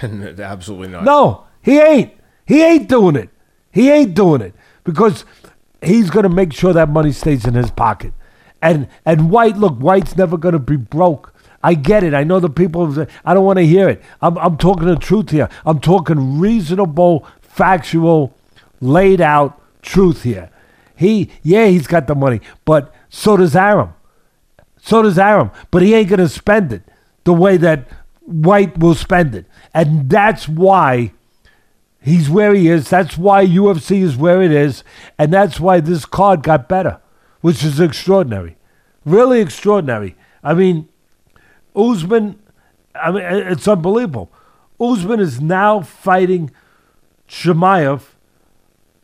Absolutely 0.03 0.89
not. 0.89 1.05
No, 1.05 1.45
he 1.61 1.79
ain't. 1.79 2.11
He 2.45 2.61
ain't 2.61 2.89
doing 2.89 3.15
it. 3.15 3.29
He 3.71 3.89
ain't 3.89 4.13
doing 4.13 4.41
it 4.41 4.53
because 4.83 5.23
he's 5.81 6.09
going 6.09 6.23
to 6.23 6.29
make 6.29 6.53
sure 6.53 6.73
that 6.73 6.89
money 6.89 7.11
stays 7.11 7.45
in 7.45 7.53
his 7.53 7.71
pocket. 7.71 8.13
And 8.61 8.87
and 9.05 9.29
White, 9.29 9.57
look, 9.57 9.77
White's 9.77 10.17
never 10.17 10.37
going 10.37 10.53
to 10.53 10.59
be 10.59 10.77
broke. 10.77 11.33
I 11.63 11.73
get 11.73 12.03
it. 12.03 12.13
I 12.13 12.23
know 12.23 12.39
the 12.39 12.49
people. 12.49 13.05
I 13.25 13.33
don't 13.33 13.45
want 13.45 13.57
to 13.59 13.65
hear 13.65 13.89
it. 13.89 14.01
I'm 14.21 14.37
I'm 14.37 14.57
talking 14.57 14.87
the 14.87 14.95
truth 14.95 15.29
here. 15.29 15.49
I'm 15.65 15.79
talking 15.79 16.39
reasonable, 16.39 17.27
factual, 17.41 18.33
laid 18.81 19.21
out 19.21 19.61
truth 19.81 20.23
here. 20.23 20.49
He, 20.95 21.29
yeah, 21.43 21.67
he's 21.67 21.87
got 21.87 22.07
the 22.07 22.15
money, 22.15 22.41
but 22.65 22.93
so 23.09 23.37
does 23.37 23.55
Arum. 23.55 23.93
So 24.81 25.03
does 25.03 25.19
Arum, 25.19 25.51
but 25.69 25.83
he 25.83 25.93
ain't 25.93 26.09
going 26.09 26.19
to 26.19 26.29
spend 26.29 26.73
it 26.73 26.81
the 27.23 27.33
way 27.33 27.57
that 27.57 27.87
White 28.21 28.77
will 28.79 28.95
spend 28.95 29.35
it, 29.35 29.45
and 29.73 30.09
that's 30.09 30.47
why 30.47 31.13
He's 32.07 32.29
where 32.29 32.53
he 32.53 32.69
is. 32.69 32.89
That's 32.89 33.17
why 33.17 33.45
UFC 33.45 34.01
is 34.01 34.15
where 34.15 34.41
it 34.41 34.51
is. 34.51 34.83
And 35.19 35.33
that's 35.33 35.59
why 35.59 35.81
this 35.81 36.05
card 36.05 36.41
got 36.41 36.69
better, 36.69 37.01
which 37.41 37.63
is 37.65 37.81
extraordinary. 37.81 38.55
Really 39.03 39.41
extraordinary. 39.41 40.15
I 40.41 40.53
mean, 40.53 40.87
Usman, 41.75 42.39
I 42.95 43.11
mean, 43.11 43.23
it's 43.23 43.67
unbelievable. 43.67 44.31
Usman 44.79 45.19
is 45.19 45.41
now 45.41 45.81
fighting 45.81 46.51
Chimaev 47.27 48.03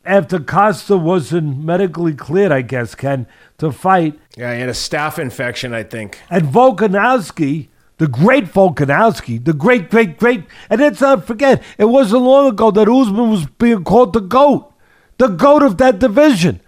after 0.05 0.39
Costa 0.39 0.95
wasn't 0.95 1.57
medically 1.57 2.13
cleared, 2.13 2.51
I 2.53 2.61
guess, 2.61 2.95
Ken, 2.95 3.27
to 3.57 3.71
fight. 3.71 4.17
Yeah, 4.37 4.53
he 4.53 4.61
had 4.61 4.69
a 4.69 4.73
staph 4.73 5.19
infection, 5.19 5.73
I 5.73 5.83
think. 5.83 6.19
And 6.29 6.45
Volkanovski, 6.45 7.67
the 8.03 8.09
great 8.09 8.43
Volkanovski, 8.43 9.41
the 9.41 9.53
great, 9.53 9.89
great, 9.89 10.17
great, 10.17 10.43
and 10.69 10.81
let's 10.81 10.99
not 10.99 11.25
forget, 11.25 11.63
it 11.77 11.85
wasn't 11.85 12.21
long 12.21 12.49
ago 12.49 12.69
that 12.69 12.89
Usman 12.89 13.31
was 13.31 13.45
being 13.45 13.85
called 13.85 14.11
the 14.11 14.19
GOAT, 14.19 14.73
the 15.19 15.29
GOAT 15.29 15.63
of 15.63 15.77
that 15.77 15.99
division. 15.99 16.59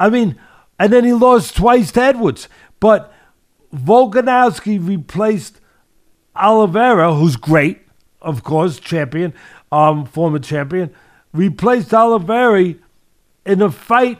I 0.00 0.10
mean, 0.10 0.34
and 0.80 0.92
then 0.92 1.04
he 1.04 1.12
lost 1.12 1.56
twice 1.56 1.92
to 1.92 2.02
Edwards. 2.02 2.48
But 2.80 3.14
Volkanovski 3.72 4.84
replaced 4.84 5.60
Oliveira, 6.34 7.14
who's 7.14 7.36
great, 7.36 7.82
of 8.20 8.42
course, 8.42 8.80
champion, 8.80 9.32
um, 9.70 10.06
former 10.06 10.40
champion, 10.40 10.92
replaced 11.32 11.94
Oliveira 11.94 12.74
in 13.46 13.62
a 13.62 13.70
fight 13.70 14.18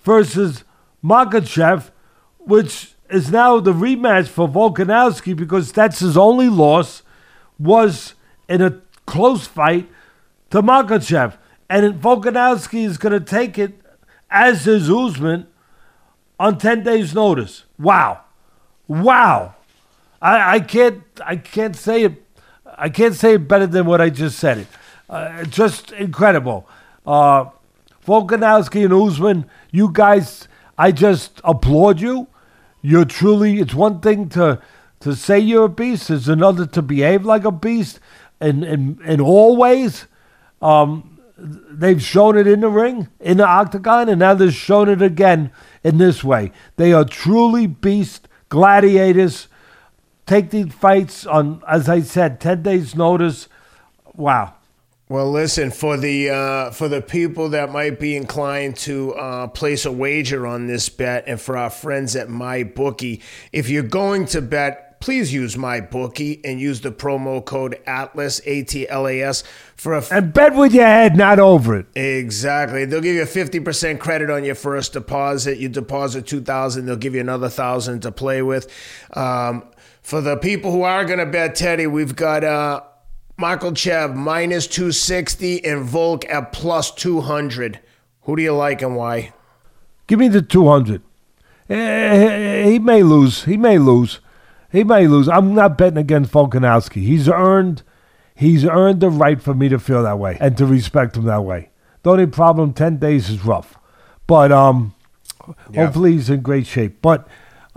versus 0.00 0.64
Makhachev, 1.04 1.92
which 2.38 2.94
is 3.10 3.30
now 3.30 3.60
the 3.60 3.72
rematch 3.72 4.28
for 4.28 4.48
Volkanovski 4.48 5.34
because 5.34 5.72
that's 5.72 6.00
his 6.00 6.16
only 6.16 6.48
loss 6.48 7.02
was 7.58 8.14
in 8.48 8.62
a 8.62 8.80
close 9.06 9.46
fight 9.46 9.88
to 10.50 10.62
Makhachev. 10.62 11.36
And 11.68 12.00
Volkanovski 12.00 12.84
is 12.84 12.98
going 12.98 13.12
to 13.12 13.20
take 13.20 13.58
it, 13.58 13.80
as 14.30 14.66
is 14.66 14.90
Usman, 14.90 15.46
on 16.40 16.58
10 16.58 16.84
days' 16.84 17.14
notice. 17.14 17.64
Wow. 17.78 18.22
Wow. 18.86 19.54
I, 20.20 20.56
I 20.56 20.60
can't 20.60 21.02
I 21.24 21.36
can't 21.36 21.76
say 21.76 22.02
it 22.04 22.24
I 22.76 22.88
can't 22.88 23.14
say 23.14 23.34
it 23.34 23.48
better 23.48 23.66
than 23.66 23.86
what 23.86 24.00
I 24.00 24.10
just 24.10 24.38
said 24.38 24.58
it. 24.58 24.66
Uh, 25.08 25.44
just 25.44 25.92
incredible. 25.92 26.68
Uh, 27.06 27.46
Volkanovski 28.06 28.84
and 28.84 28.92
Usman, 28.94 29.50
you 29.70 29.90
guys, 29.92 30.48
I 30.76 30.92
just 30.92 31.40
applaud 31.44 32.00
you. 32.00 32.28
You're 32.82 33.04
truly, 33.04 33.60
it's 33.60 33.74
one 33.74 34.00
thing 34.00 34.28
to 34.30 34.60
to 35.00 35.14
say 35.14 35.38
you're 35.38 35.66
a 35.66 35.68
beast, 35.68 36.10
it's 36.10 36.28
another 36.28 36.66
to 36.66 36.82
behave 36.82 37.24
like 37.24 37.44
a 37.44 37.52
beast 37.52 38.00
in, 38.40 38.64
in, 38.64 38.98
in 39.04 39.20
all 39.20 39.56
ways. 39.56 40.06
Um, 40.60 41.20
they've 41.36 42.02
shown 42.02 42.36
it 42.36 42.46
in 42.46 42.60
the 42.60 42.68
ring, 42.68 43.08
in 43.20 43.36
the 43.36 43.46
octagon, 43.46 44.08
and 44.08 44.18
now 44.18 44.34
they've 44.34 44.52
shown 44.52 44.88
it 44.88 45.00
again 45.00 45.52
in 45.84 45.98
this 45.98 46.24
way. 46.24 46.50
They 46.76 46.92
are 46.92 47.04
truly 47.04 47.66
beast 47.66 48.26
gladiators. 48.48 49.46
Take 50.26 50.50
these 50.50 50.72
fights 50.72 51.24
on, 51.26 51.62
as 51.68 51.88
I 51.88 52.00
said, 52.00 52.40
10 52.40 52.62
days' 52.62 52.96
notice. 52.96 53.48
Wow. 54.14 54.54
Well, 55.10 55.30
listen 55.30 55.70
for 55.70 55.96
the 55.96 56.28
uh, 56.28 56.70
for 56.70 56.86
the 56.86 57.00
people 57.00 57.48
that 57.50 57.72
might 57.72 57.98
be 57.98 58.14
inclined 58.14 58.76
to 58.78 59.14
uh, 59.14 59.46
place 59.46 59.86
a 59.86 59.92
wager 59.92 60.46
on 60.46 60.66
this 60.66 60.90
bet, 60.90 61.24
and 61.26 61.40
for 61.40 61.56
our 61.56 61.70
friends 61.70 62.14
at 62.14 62.28
MyBookie, 62.28 63.22
if 63.50 63.70
you're 63.70 63.84
going 63.84 64.26
to 64.26 64.42
bet, 64.42 65.00
please 65.00 65.32
use 65.32 65.56
MyBookie 65.56 66.42
and 66.44 66.60
use 66.60 66.82
the 66.82 66.90
promo 66.90 67.42
code 67.42 67.80
Atlas 67.86 68.42
A 68.44 68.64
T 68.64 68.86
L 68.86 69.08
A 69.08 69.22
S 69.22 69.44
for 69.76 69.94
a. 69.94 69.98
F- 69.98 70.12
and 70.12 70.34
bet 70.34 70.54
with 70.54 70.74
your 70.74 70.84
head, 70.84 71.16
not 71.16 71.38
over 71.38 71.74
it. 71.78 71.86
Exactly. 71.96 72.84
They'll 72.84 73.00
give 73.00 73.16
you 73.16 73.22
a 73.22 73.26
fifty 73.26 73.60
percent 73.60 74.00
credit 74.00 74.28
on 74.28 74.44
your 74.44 74.56
first 74.56 74.92
deposit. 74.92 75.56
You 75.56 75.70
deposit 75.70 76.26
two 76.26 76.42
thousand, 76.42 76.84
they'll 76.84 76.96
give 76.96 77.14
you 77.14 77.22
another 77.22 77.48
thousand 77.48 78.02
to 78.02 78.12
play 78.12 78.42
with. 78.42 78.70
Um, 79.14 79.64
for 80.02 80.20
the 80.20 80.36
people 80.36 80.70
who 80.70 80.82
are 80.82 81.06
going 81.06 81.18
to 81.18 81.24
bet 81.24 81.54
Teddy, 81.54 81.86
we've 81.86 82.14
got. 82.14 82.44
Uh, 82.44 82.82
Makhachev 83.38 84.16
minus 84.16 84.66
260 84.66 85.64
and 85.64 85.84
Volk 85.84 86.28
at 86.28 86.52
plus 86.52 86.90
200. 86.90 87.78
Who 88.22 88.36
do 88.36 88.42
you 88.42 88.52
like 88.52 88.82
and 88.82 88.96
why? 88.96 89.32
Give 90.08 90.18
me 90.18 90.28
the 90.28 90.42
200. 90.42 91.02
He 91.68 92.78
may 92.78 93.02
lose. 93.02 93.44
He 93.44 93.56
may 93.56 93.78
lose. 93.78 94.20
He 94.72 94.82
may 94.82 95.06
lose. 95.06 95.28
I'm 95.28 95.54
not 95.54 95.78
betting 95.78 95.98
against 95.98 96.32
Volkanovski. 96.32 97.02
He's 97.02 97.28
earned 97.28 97.82
he's 98.34 98.64
earned 98.64 99.00
the 99.00 99.10
right 99.10 99.40
for 99.40 99.54
me 99.54 99.68
to 99.68 99.78
feel 99.78 100.02
that 100.02 100.18
way 100.18 100.36
and 100.40 100.56
to 100.56 100.66
respect 100.66 101.16
him 101.16 101.24
that 101.24 101.44
way. 101.44 101.70
The 102.02 102.10
only 102.10 102.26
problem 102.26 102.72
10 102.72 102.96
days 102.96 103.30
is 103.30 103.44
rough. 103.44 103.78
But 104.26 104.50
um 104.50 104.94
yeah. 105.70 105.84
hopefully 105.84 106.12
he's 106.12 106.28
in 106.28 106.40
great 106.40 106.66
shape. 106.66 107.00
But 107.02 107.28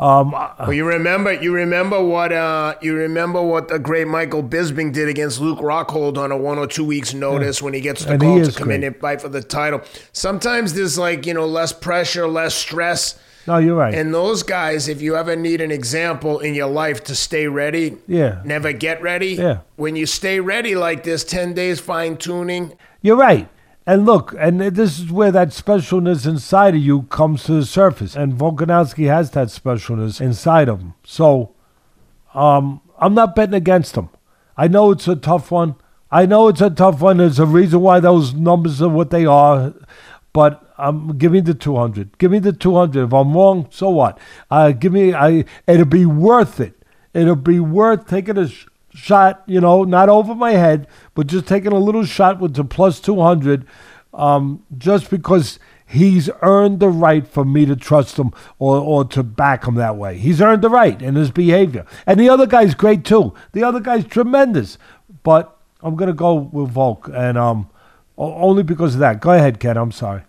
um, 0.01 0.31
well, 0.31 0.73
you 0.73 0.83
remember, 0.83 1.31
you 1.31 1.53
remember 1.53 2.03
what, 2.03 2.33
uh, 2.33 2.73
you 2.81 2.95
remember 2.95 3.39
what 3.39 3.67
the 3.67 3.77
great 3.77 4.07
Michael 4.07 4.41
Bisping 4.41 4.91
did 4.91 5.07
against 5.07 5.39
Luke 5.39 5.59
Rockhold 5.59 6.17
on 6.17 6.31
a 6.31 6.37
one 6.37 6.57
or 6.57 6.65
two 6.65 6.83
weeks 6.83 7.13
notice 7.13 7.59
yeah. 7.59 7.65
when 7.65 7.73
he 7.75 7.81
gets 7.81 8.03
the 8.03 8.13
and 8.13 8.21
call 8.21 8.43
to 8.43 8.51
come 8.51 8.69
great. 8.69 8.77
in 8.77 8.83
and 8.85 8.95
fight 8.97 9.21
for 9.21 9.29
the 9.29 9.43
title. 9.43 9.81
Sometimes 10.11 10.73
there's 10.73 10.97
like 10.97 11.27
you 11.27 11.35
know 11.35 11.45
less 11.45 11.71
pressure, 11.71 12.27
less 12.27 12.55
stress. 12.55 13.19
No, 13.45 13.57
you're 13.57 13.75
right. 13.75 13.93
And 13.93 14.11
those 14.11 14.41
guys, 14.41 14.87
if 14.87 15.01
you 15.01 15.15
ever 15.15 15.35
need 15.35 15.61
an 15.61 15.71
example 15.71 16.39
in 16.39 16.55
your 16.55 16.69
life 16.69 17.03
to 17.05 17.15
stay 17.15 17.47
ready, 17.47 17.97
yeah, 18.07 18.41
never 18.43 18.73
get 18.73 19.03
ready. 19.03 19.33
Yeah. 19.33 19.59
When 19.75 19.95
you 19.95 20.07
stay 20.07 20.39
ready 20.39 20.73
like 20.73 21.03
this, 21.03 21.23
ten 21.23 21.53
days 21.53 21.79
fine 21.79 22.17
tuning. 22.17 22.75
You're 23.03 23.17
right. 23.17 23.47
And 23.85 24.05
look, 24.05 24.35
and 24.37 24.61
this 24.61 24.99
is 24.99 25.11
where 25.11 25.31
that 25.31 25.49
specialness 25.49 26.27
inside 26.27 26.75
of 26.75 26.81
you 26.81 27.03
comes 27.03 27.43
to 27.45 27.53
the 27.53 27.65
surface. 27.65 28.15
And 28.15 28.33
Volkanovski 28.33 29.07
has 29.07 29.31
that 29.31 29.47
specialness 29.47 30.21
inside 30.21 30.69
of 30.69 30.81
him. 30.81 30.93
So 31.03 31.55
um, 32.33 32.81
I'm 32.99 33.15
not 33.15 33.35
betting 33.35 33.55
against 33.55 33.95
him. 33.95 34.09
I 34.55 34.67
know 34.67 34.91
it's 34.91 35.07
a 35.07 35.15
tough 35.15 35.49
one. 35.49 35.75
I 36.11 36.25
know 36.25 36.47
it's 36.49 36.61
a 36.61 36.69
tough 36.69 37.01
one. 37.01 37.17
There's 37.17 37.39
a 37.39 37.45
reason 37.45 37.81
why 37.81 37.99
those 37.99 38.33
numbers 38.33 38.81
are 38.81 38.89
what 38.89 39.09
they 39.09 39.25
are. 39.25 39.73
But 40.33 40.73
um, 40.77 41.17
give 41.17 41.31
me 41.31 41.41
the 41.41 41.53
200. 41.53 42.17
Give 42.17 42.31
me 42.31 42.39
the 42.39 42.53
200. 42.53 43.05
If 43.05 43.13
I'm 43.13 43.33
wrong, 43.33 43.67
so 43.71 43.89
what? 43.89 44.19
Uh, 44.49 44.71
give 44.71 44.93
me. 44.93 45.13
I. 45.13 45.45
It'll 45.67 45.85
be 45.85 46.05
worth 46.05 46.59
it. 46.59 46.73
It'll 47.13 47.35
be 47.35 47.59
worth 47.59 48.07
taking 48.07 48.37
a 48.37 48.47
sh- 48.47 48.67
shot, 48.93 49.43
you 49.45 49.61
know, 49.61 49.83
not 49.83 50.09
over 50.09 50.35
my 50.35 50.51
head, 50.51 50.87
but 51.15 51.27
just 51.27 51.47
taking 51.47 51.71
a 51.71 51.79
little 51.79 52.05
shot 52.05 52.39
with 52.39 52.55
the 52.55 52.63
plus 52.63 52.99
200 52.99 53.65
um, 54.13 54.63
just 54.77 55.09
because 55.09 55.59
he's 55.85 56.29
earned 56.41 56.79
the 56.79 56.89
right 56.89 57.27
for 57.27 57.45
me 57.45 57.65
to 57.65 57.75
trust 57.75 58.17
him 58.17 58.33
or, 58.59 58.77
or 58.77 59.05
to 59.05 59.23
back 59.23 59.65
him 59.65 59.75
that 59.75 59.97
way. 59.97 60.17
He's 60.17 60.41
earned 60.41 60.61
the 60.61 60.69
right 60.69 61.01
in 61.01 61.15
his 61.15 61.31
behavior. 61.31 61.85
And 62.05 62.19
the 62.19 62.29
other 62.29 62.45
guy's 62.45 62.75
great 62.75 63.05
too. 63.05 63.33
The 63.53 63.63
other 63.63 63.79
guy's 63.79 64.05
tremendous. 64.05 64.77
But 65.23 65.57
I'm 65.81 65.95
going 65.95 66.07
to 66.07 66.13
go 66.13 66.35
with 66.35 66.69
Volk, 66.69 67.09
and 67.13 67.37
um, 67.37 67.69
only 68.17 68.63
because 68.63 68.93
of 68.93 68.99
that. 68.99 69.19
Go 69.19 69.31
ahead, 69.31 69.59
Ken. 69.59 69.77
I'm 69.77 69.91
sorry. 69.91 70.23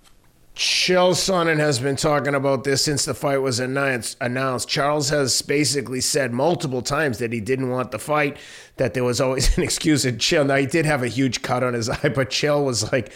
Chael 0.54 1.12
Sonnen 1.12 1.58
has 1.58 1.80
been 1.80 1.96
talking 1.96 2.34
about 2.34 2.64
this 2.64 2.84
since 2.84 3.06
the 3.06 3.14
fight 3.14 3.38
was 3.38 3.58
announced. 3.58 4.68
Charles 4.68 5.08
has 5.08 5.40
basically 5.40 6.02
said 6.02 6.32
multiple 6.32 6.82
times 6.82 7.18
that 7.18 7.32
he 7.32 7.40
didn't 7.40 7.70
want 7.70 7.90
the 7.90 7.98
fight, 7.98 8.36
that 8.76 8.92
there 8.92 9.04
was 9.04 9.20
always 9.20 9.56
an 9.56 9.62
excuse. 9.64 10.04
And 10.04 10.18
Chael, 10.18 10.46
now 10.46 10.56
he 10.56 10.66
did 10.66 10.84
have 10.84 11.02
a 11.02 11.08
huge 11.08 11.40
cut 11.42 11.62
on 11.62 11.72
his 11.72 11.88
eye, 11.88 12.10
but 12.10 12.30
Chael 12.30 12.64
was 12.64 12.92
like, 12.92 13.12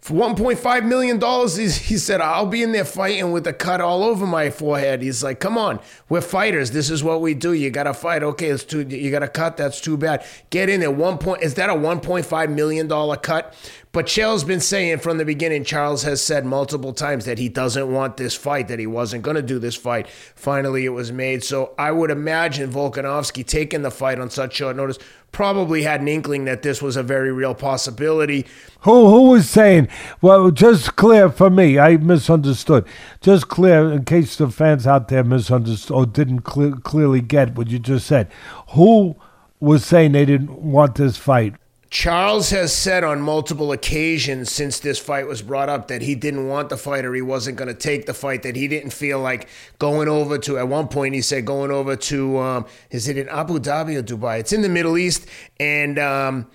for 0.00 0.14
$1.5 0.14 0.84
million, 0.86 1.20
he 1.20 1.98
said, 1.98 2.20
I'll 2.20 2.46
be 2.46 2.62
in 2.62 2.70
there 2.70 2.84
fighting 2.84 3.32
with 3.32 3.46
a 3.48 3.52
cut 3.52 3.80
all 3.80 4.04
over 4.04 4.26
my 4.26 4.48
forehead. 4.48 5.02
He's 5.02 5.24
like, 5.24 5.40
come 5.40 5.58
on, 5.58 5.80
we're 6.08 6.20
fighters. 6.20 6.70
This 6.70 6.88
is 6.88 7.02
what 7.02 7.20
we 7.20 7.34
do. 7.34 7.52
You 7.52 7.70
got 7.70 7.82
to 7.82 7.92
fight. 7.92 8.22
Okay, 8.22 8.46
it's 8.46 8.62
too, 8.62 8.82
you 8.82 9.10
got 9.10 9.18
to 9.18 9.28
cut. 9.28 9.56
That's 9.56 9.80
too 9.80 9.96
bad. 9.96 10.24
Get 10.50 10.68
in 10.68 10.80
there. 10.80 10.90
One 10.92 11.18
point, 11.18 11.42
is 11.42 11.54
that 11.54 11.68
a 11.68 11.74
$1.5 11.74 12.54
million 12.54 12.88
cut? 13.16 13.54
But 13.98 14.06
Chael's 14.06 14.44
been 14.44 14.60
saying 14.60 14.98
from 14.98 15.18
the 15.18 15.24
beginning, 15.24 15.64
Charles 15.64 16.04
has 16.04 16.22
said 16.22 16.46
multiple 16.46 16.92
times 16.92 17.24
that 17.24 17.36
he 17.36 17.48
doesn't 17.48 17.92
want 17.92 18.16
this 18.16 18.32
fight, 18.32 18.68
that 18.68 18.78
he 18.78 18.86
wasn't 18.86 19.24
going 19.24 19.34
to 19.34 19.42
do 19.42 19.58
this 19.58 19.74
fight. 19.74 20.08
Finally, 20.36 20.84
it 20.84 20.90
was 20.90 21.10
made. 21.10 21.42
So 21.42 21.74
I 21.76 21.90
would 21.90 22.12
imagine 22.12 22.70
Volkanovski 22.70 23.44
taking 23.44 23.82
the 23.82 23.90
fight 23.90 24.20
on 24.20 24.30
such 24.30 24.54
short 24.54 24.76
notice 24.76 25.00
probably 25.32 25.82
had 25.82 26.00
an 26.00 26.06
inkling 26.06 26.44
that 26.44 26.62
this 26.62 26.80
was 26.80 26.94
a 26.94 27.02
very 27.02 27.32
real 27.32 27.56
possibility. 27.56 28.46
Who 28.82 29.08
who 29.08 29.30
was 29.30 29.50
saying? 29.50 29.88
Well, 30.22 30.52
just 30.52 30.94
clear 30.94 31.28
for 31.28 31.50
me. 31.50 31.80
I 31.80 31.96
misunderstood. 31.96 32.86
Just 33.20 33.48
clear 33.48 33.90
in 33.90 34.04
case 34.04 34.36
the 34.36 34.48
fans 34.48 34.86
out 34.86 35.08
there 35.08 35.24
misunderstood 35.24 35.96
or 35.96 36.06
didn't 36.06 36.42
clearly 36.42 37.20
get 37.20 37.56
what 37.56 37.66
you 37.66 37.80
just 37.80 38.06
said. 38.06 38.30
Who 38.74 39.16
was 39.58 39.84
saying 39.84 40.12
they 40.12 40.24
didn't 40.24 40.62
want 40.62 40.94
this 40.94 41.16
fight? 41.16 41.56
Charles 41.90 42.50
has 42.50 42.74
said 42.74 43.02
on 43.02 43.20
multiple 43.22 43.72
occasions 43.72 44.52
since 44.52 44.78
this 44.78 44.98
fight 44.98 45.26
was 45.26 45.40
brought 45.40 45.70
up 45.70 45.88
that 45.88 46.02
he 46.02 46.14
didn't 46.14 46.46
want 46.46 46.68
the 46.68 46.76
fight 46.76 47.04
or 47.04 47.14
he 47.14 47.22
wasn't 47.22 47.56
going 47.56 47.68
to 47.68 47.74
take 47.74 48.04
the 48.04 48.12
fight, 48.12 48.42
that 48.42 48.56
he 48.56 48.68
didn't 48.68 48.92
feel 48.92 49.20
like 49.20 49.48
going 49.78 50.06
over 50.06 50.36
to, 50.38 50.58
at 50.58 50.68
one 50.68 50.88
point 50.88 51.14
he 51.14 51.22
said 51.22 51.46
going 51.46 51.70
over 51.70 51.96
to, 51.96 52.38
um, 52.38 52.66
is 52.90 53.08
it 53.08 53.16
in 53.16 53.26
Abu 53.30 53.58
Dhabi 53.58 53.96
or 53.96 54.02
Dubai? 54.02 54.38
It's 54.38 54.52
in 54.52 54.60
the 54.60 54.68
Middle 54.68 54.98
East. 54.98 55.26
And, 55.58 55.98
um, 55.98 56.46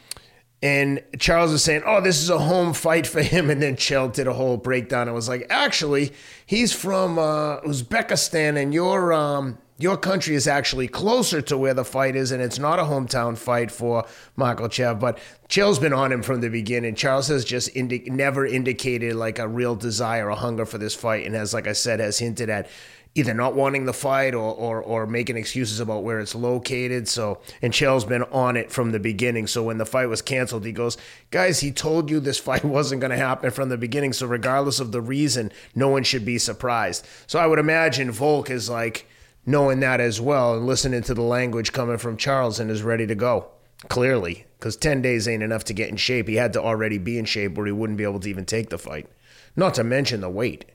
and 0.61 1.03
Charles 1.19 1.51
was 1.51 1.61
saying, 1.61 1.81
"Oh, 1.85 1.99
this 1.99 2.21
is 2.21 2.29
a 2.29 2.39
home 2.39 2.71
fight 2.73 3.05
for 3.05 3.21
him." 3.21 3.49
And 3.49 3.61
then 3.61 3.75
Chael 3.75 4.13
did 4.13 4.27
a 4.27 4.33
whole 4.33 4.55
breakdown. 4.55 5.09
It 5.09 5.11
was 5.11 5.27
like, 5.27 5.45
actually, 5.49 6.13
he's 6.45 6.71
from 6.71 7.19
uh, 7.19 7.59
Uzbekistan, 7.61 8.55
and 8.55 8.73
you're 8.73 9.11
um, 9.11 9.57
your 9.77 9.97
country 9.97 10.35
is 10.35 10.47
actually 10.47 10.87
closer 10.87 11.41
to 11.41 11.57
where 11.57 11.73
the 11.73 11.83
fight 11.83 12.15
is, 12.15 12.31
and 12.31 12.41
it's 12.41 12.59
not 12.59 12.79
a 12.79 12.83
hometown 12.83 13.37
fight 13.37 13.71
for 13.71 14.05
Makhachev. 14.37 14.99
But 14.99 15.17
Chael's 15.49 15.79
been 15.79 15.93
on 15.93 16.11
him 16.11 16.21
from 16.21 16.41
the 16.41 16.49
beginning. 16.49 16.95
Charles 16.95 17.27
has 17.27 17.43
just 17.43 17.75
indi- 17.75 18.07
never 18.07 18.45
indicated 18.45 19.15
like 19.15 19.39
a 19.39 19.47
real 19.47 19.75
desire 19.75 20.29
or 20.29 20.35
hunger 20.35 20.65
for 20.65 20.77
this 20.77 20.93
fight, 20.93 21.25
and 21.25 21.33
has, 21.35 21.53
like 21.53 21.67
I 21.67 21.73
said, 21.73 21.99
has 21.99 22.19
hinted 22.19 22.49
at 22.49 22.67
either 23.15 23.33
not 23.33 23.53
wanting 23.53 23.85
the 23.85 23.93
fight 23.93 24.33
or, 24.33 24.53
or, 24.53 24.81
or 24.81 25.05
making 25.05 25.37
excuses 25.37 25.79
about 25.79 26.03
where 26.03 26.19
it's 26.19 26.33
located. 26.33 27.07
So, 27.07 27.41
and 27.61 27.71
Chael's 27.71 28.05
been 28.05 28.23
on 28.23 28.57
it 28.57 28.71
from 28.71 28.91
the 28.91 28.99
beginning. 28.99 29.45
So 29.45 29.63
when 29.63 29.77
the 29.77 29.85
fight 29.85 30.07
was 30.07 30.21
canceled, 30.21 30.65
he 30.65 30.71
goes, 30.71 30.97
guys, 31.29 31.59
he 31.59 31.71
told 31.71 32.09
you 32.09 32.19
this 32.19 32.39
fight 32.39 32.65
wasn't 32.65 33.01
going 33.01 33.11
to 33.11 33.17
happen 33.17 33.51
from 33.51 33.69
the 33.69 33.77
beginning. 33.77 34.13
So 34.13 34.25
regardless 34.25 34.79
of 34.79 34.91
the 34.91 35.01
reason, 35.01 35.51
no 35.75 35.89
one 35.89 36.03
should 36.03 36.25
be 36.25 36.37
surprised. 36.37 37.05
So 37.27 37.39
I 37.39 37.45
would 37.45 37.59
imagine 37.59 38.11
Volk 38.11 38.49
is 38.49 38.69
like 38.69 39.05
knowing 39.45 39.79
that 39.81 39.99
as 39.99 40.21
well 40.21 40.55
and 40.55 40.65
listening 40.65 41.01
to 41.03 41.13
the 41.13 41.21
language 41.21 41.73
coming 41.73 41.97
from 41.97 42.17
Charles 42.17 42.59
and 42.59 42.71
is 42.71 42.83
ready 42.83 43.07
to 43.07 43.15
go. 43.15 43.47
Clearly, 43.89 44.45
because 44.57 44.77
10 44.77 45.01
days 45.01 45.27
ain't 45.27 45.43
enough 45.43 45.65
to 45.65 45.73
get 45.73 45.89
in 45.89 45.97
shape. 45.97 46.29
He 46.29 46.35
had 46.35 46.53
to 46.53 46.61
already 46.61 46.97
be 46.97 47.17
in 47.17 47.25
shape 47.25 47.57
or 47.57 47.65
he 47.65 47.71
wouldn't 47.71 47.97
be 47.97 48.05
able 48.05 48.21
to 48.21 48.29
even 48.29 48.45
take 48.45 48.69
the 48.69 48.77
fight. 48.77 49.09
Not 49.55 49.73
to 49.75 49.83
mention 49.83 50.21
the 50.21 50.29
weight. 50.29 50.65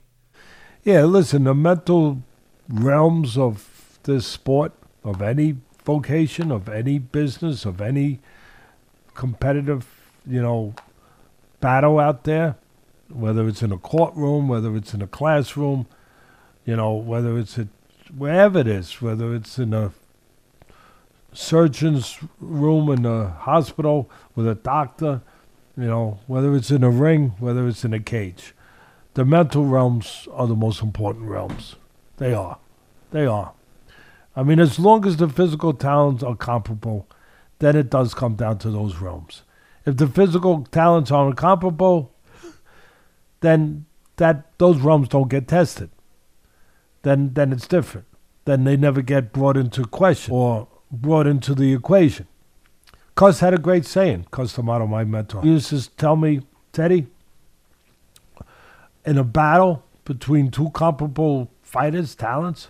Yeah, 0.83 1.05
listen, 1.05 1.45
the 1.45 1.55
mental 1.55 2.21
realms 2.69 3.37
of 3.37 3.97
this 4.03 4.27
sport, 4.27 4.73
of 5.03 5.21
any 5.21 5.57
vocation, 5.83 6.51
of 6.51 6.69
any 6.69 6.99
business, 6.99 7.65
of 7.65 7.81
any 7.81 8.19
competitive, 9.15 9.87
you 10.25 10.41
know, 10.41 10.75
battle 11.59 11.99
out 11.99 12.25
there, 12.25 12.55
whether 13.09 13.47
it's 13.47 13.63
in 13.63 13.71
a 13.71 13.77
courtroom, 13.77 14.47
whether 14.47 14.75
it's 14.75 14.93
in 14.93 15.01
a 15.01 15.07
classroom, 15.07 15.87
you 16.63 16.75
know, 16.75 16.93
whether 16.93 17.37
it's 17.39 17.57
at 17.57 17.67
wherever 18.15 18.59
it 18.59 18.67
is, 18.67 19.01
whether 19.01 19.33
it's 19.33 19.57
in 19.57 19.73
a 19.73 19.91
surgeon's 21.33 22.17
room 22.39 22.89
in 22.89 23.05
a 23.05 23.29
hospital 23.29 24.09
with 24.35 24.47
a 24.47 24.55
doctor, 24.55 25.21
you 25.77 25.85
know, 25.85 26.19
whether 26.27 26.55
it's 26.55 26.71
in 26.71 26.83
a 26.83 26.89
ring, 26.89 27.33
whether 27.39 27.67
it's 27.67 27.85
in 27.85 27.93
a 27.93 27.99
cage. 27.99 28.53
The 29.13 29.25
mental 29.25 29.65
realms 29.65 30.27
are 30.33 30.47
the 30.47 30.55
most 30.55 30.81
important 30.81 31.29
realms. 31.29 31.75
They 32.17 32.33
are. 32.33 32.57
They 33.11 33.25
are. 33.25 33.53
I 34.35 34.43
mean, 34.43 34.59
as 34.59 34.79
long 34.79 35.05
as 35.05 35.17
the 35.17 35.29
physical 35.29 35.73
talents 35.73 36.23
are 36.23 36.35
comparable, 36.35 37.07
then 37.59 37.75
it 37.75 37.89
does 37.89 38.13
come 38.13 38.35
down 38.35 38.57
to 38.59 38.69
those 38.69 38.97
realms. 38.97 39.43
If 39.85 39.97
the 39.97 40.07
physical 40.07 40.65
talents 40.71 41.11
aren't 41.11 41.37
comparable, 41.37 42.13
then 43.41 43.85
that 44.17 44.57
those 44.57 44.79
realms 44.79 45.09
don't 45.09 45.29
get 45.29 45.47
tested. 45.47 45.89
Then 47.01 47.33
then 47.33 47.51
it's 47.51 47.67
different. 47.67 48.07
Then 48.45 48.63
they 48.63 48.77
never 48.77 49.01
get 49.01 49.31
brought 49.31 49.57
into 49.57 49.85
question 49.85 50.33
or 50.33 50.67
brought 50.91 51.27
into 51.27 51.53
the 51.53 51.73
equation. 51.73 52.27
Cus 53.15 53.41
had 53.41 53.53
a 53.53 53.57
great 53.57 53.85
saying, 53.85 54.27
Cus 54.31 54.53
D'Amato, 54.55 54.87
my 54.87 55.03
mentor. 55.03 55.41
He 55.41 55.49
used 55.49 55.69
to 55.69 55.89
tell 55.95 56.15
me, 56.15 56.41
Teddy, 56.71 57.07
in 59.05 59.17
a 59.17 59.23
battle 59.23 59.83
between 60.05 60.51
two 60.51 60.69
comparable 60.71 61.51
fighters, 61.61 62.15
talents, 62.15 62.69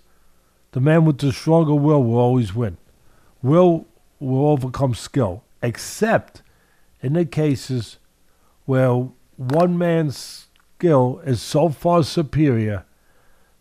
the 0.72 0.80
man 0.80 1.06
with 1.06 1.20
the 1.20 1.32
stronger 1.32 1.74
will 1.74 2.04
will 2.04 2.18
always 2.18 2.54
win. 2.54 2.78
Will 3.42 3.86
will 4.20 4.48
overcome 4.48 4.94
skill, 4.94 5.44
except 5.62 6.42
in 7.02 7.14
the 7.14 7.26
cases 7.26 7.98
where 8.66 9.08
one 9.38 9.78
man's 9.78 10.48
skill 10.78 11.22
is 11.26 11.42
so 11.42 11.70
far 11.70 12.04
superior 12.04 12.86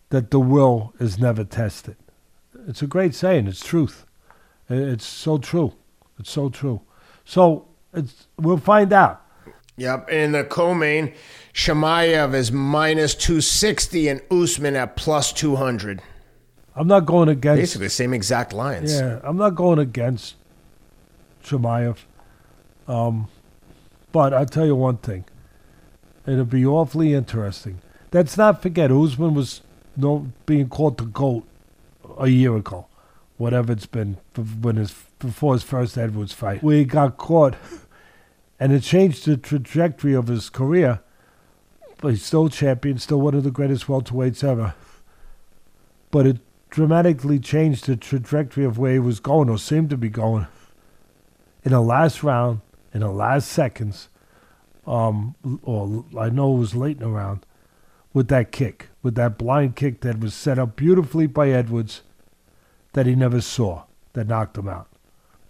that 0.09 0.31
the 0.31 0.39
will 0.39 0.93
is 0.99 1.19
never 1.19 1.43
tested. 1.43 1.95
It's 2.67 2.81
a 2.81 2.87
great 2.87 3.15
saying. 3.15 3.47
It's 3.47 3.63
truth. 3.63 4.05
It's 4.69 5.05
so 5.05 5.37
true. 5.37 5.73
It's 6.19 6.31
so 6.31 6.49
true. 6.49 6.81
So 7.25 7.67
it's 7.93 8.27
we'll 8.37 8.57
find 8.57 8.91
out. 8.93 9.25
Yep. 9.77 10.09
In 10.09 10.33
the 10.33 10.43
co-main, 10.43 11.13
Chimaev 11.53 12.33
is 12.33 12.51
minus 12.51 13.15
260 13.15 14.09
and 14.09 14.21
Usman 14.29 14.75
at 14.75 14.97
plus 14.97 15.31
200. 15.31 16.01
I'm 16.75 16.87
not 16.87 17.05
going 17.05 17.29
against 17.29 17.61
Basically 17.61 17.87
the 17.87 17.91
same 17.91 18.13
exact 18.13 18.51
lines. 18.53 18.93
Yeah, 18.93 19.19
I'm 19.23 19.37
not 19.37 19.51
going 19.51 19.79
against 19.79 20.35
Chimaev. 21.43 21.97
Um, 22.87 23.27
but 24.11 24.33
I'll 24.33 24.45
tell 24.45 24.65
you 24.65 24.75
one 24.75 24.97
thing. 24.97 25.25
It'll 26.25 26.45
be 26.45 26.65
awfully 26.65 27.13
interesting. 27.13 27.81
Let's 28.11 28.37
not 28.37 28.61
forget 28.61 28.91
Usman 28.91 29.33
was 29.33 29.61
no 29.99 30.31
being 30.45 30.69
called 30.69 30.97
the 30.97 31.05
GOAT 31.05 31.45
a 32.17 32.27
year 32.27 32.55
ago. 32.55 32.87
Whatever 33.37 33.71
it's 33.71 33.85
been 33.85 34.17
when 34.61 34.75
his 34.75 34.93
before 35.19 35.53
his 35.53 35.63
first 35.63 35.97
Edwards 35.97 36.33
fight. 36.33 36.63
Where 36.63 36.77
he 36.77 36.85
got 36.85 37.17
caught 37.17 37.55
and 38.59 38.73
it 38.73 38.81
changed 38.81 39.25
the 39.25 39.37
trajectory 39.37 40.13
of 40.13 40.27
his 40.27 40.49
career. 40.49 41.01
But 42.01 42.09
he's 42.09 42.25
still 42.25 42.49
champion, 42.49 42.97
still 42.97 43.21
one 43.21 43.33
of 43.33 43.43
the 43.43 43.51
greatest 43.51 43.87
welterweights 43.87 44.43
ever. 44.43 44.73
But 46.11 46.27
it 46.27 46.37
dramatically 46.69 47.39
changed 47.39 47.87
the 47.87 47.95
trajectory 47.95 48.65
of 48.65 48.77
where 48.77 48.93
he 48.93 48.99
was 48.99 49.19
going 49.19 49.49
or 49.49 49.57
seemed 49.57 49.89
to 49.89 49.97
be 49.97 50.09
going. 50.09 50.47
In 51.63 51.71
the 51.71 51.81
last 51.81 52.23
round, 52.23 52.61
in 52.93 53.01
the 53.01 53.11
last 53.11 53.49
seconds, 53.49 54.09
um, 54.87 55.35
or 55.63 56.05
I 56.17 56.29
know 56.29 56.55
it 56.55 56.59
was 56.59 56.75
late 56.75 56.97
in 56.97 57.03
the 57.03 57.09
round, 57.09 57.45
with 58.13 58.27
that 58.29 58.51
kick, 58.51 58.89
with 59.01 59.15
that 59.15 59.37
blind 59.37 59.75
kick 59.75 60.01
that 60.01 60.19
was 60.19 60.33
set 60.33 60.59
up 60.59 60.75
beautifully 60.75 61.27
by 61.27 61.49
Edwards 61.49 62.01
that 62.93 63.05
he 63.05 63.15
never 63.15 63.41
saw, 63.41 63.83
that 64.13 64.27
knocked 64.27 64.57
him 64.57 64.67
out. 64.67 64.87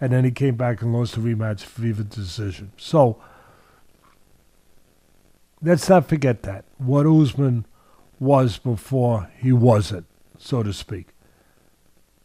And 0.02 0.14
then 0.14 0.24
he 0.26 0.32
came 0.32 0.56
back 0.56 0.82
and 0.82 0.94
lost 0.94 1.16
the 1.16 1.22
rematch 1.22 1.64
via 1.66 1.94
decision. 1.94 2.72
So 2.78 3.22
let's 5.62 5.88
not 5.90 6.08
forget 6.08 6.44
that. 6.44 6.66
What 6.78 7.06
Usman 7.06 7.66
was 8.20 8.58
before 8.58 9.32
he 9.38 9.52
wasn't 9.52 10.06
so 10.38 10.64
to 10.64 10.74
speak. 10.74 11.10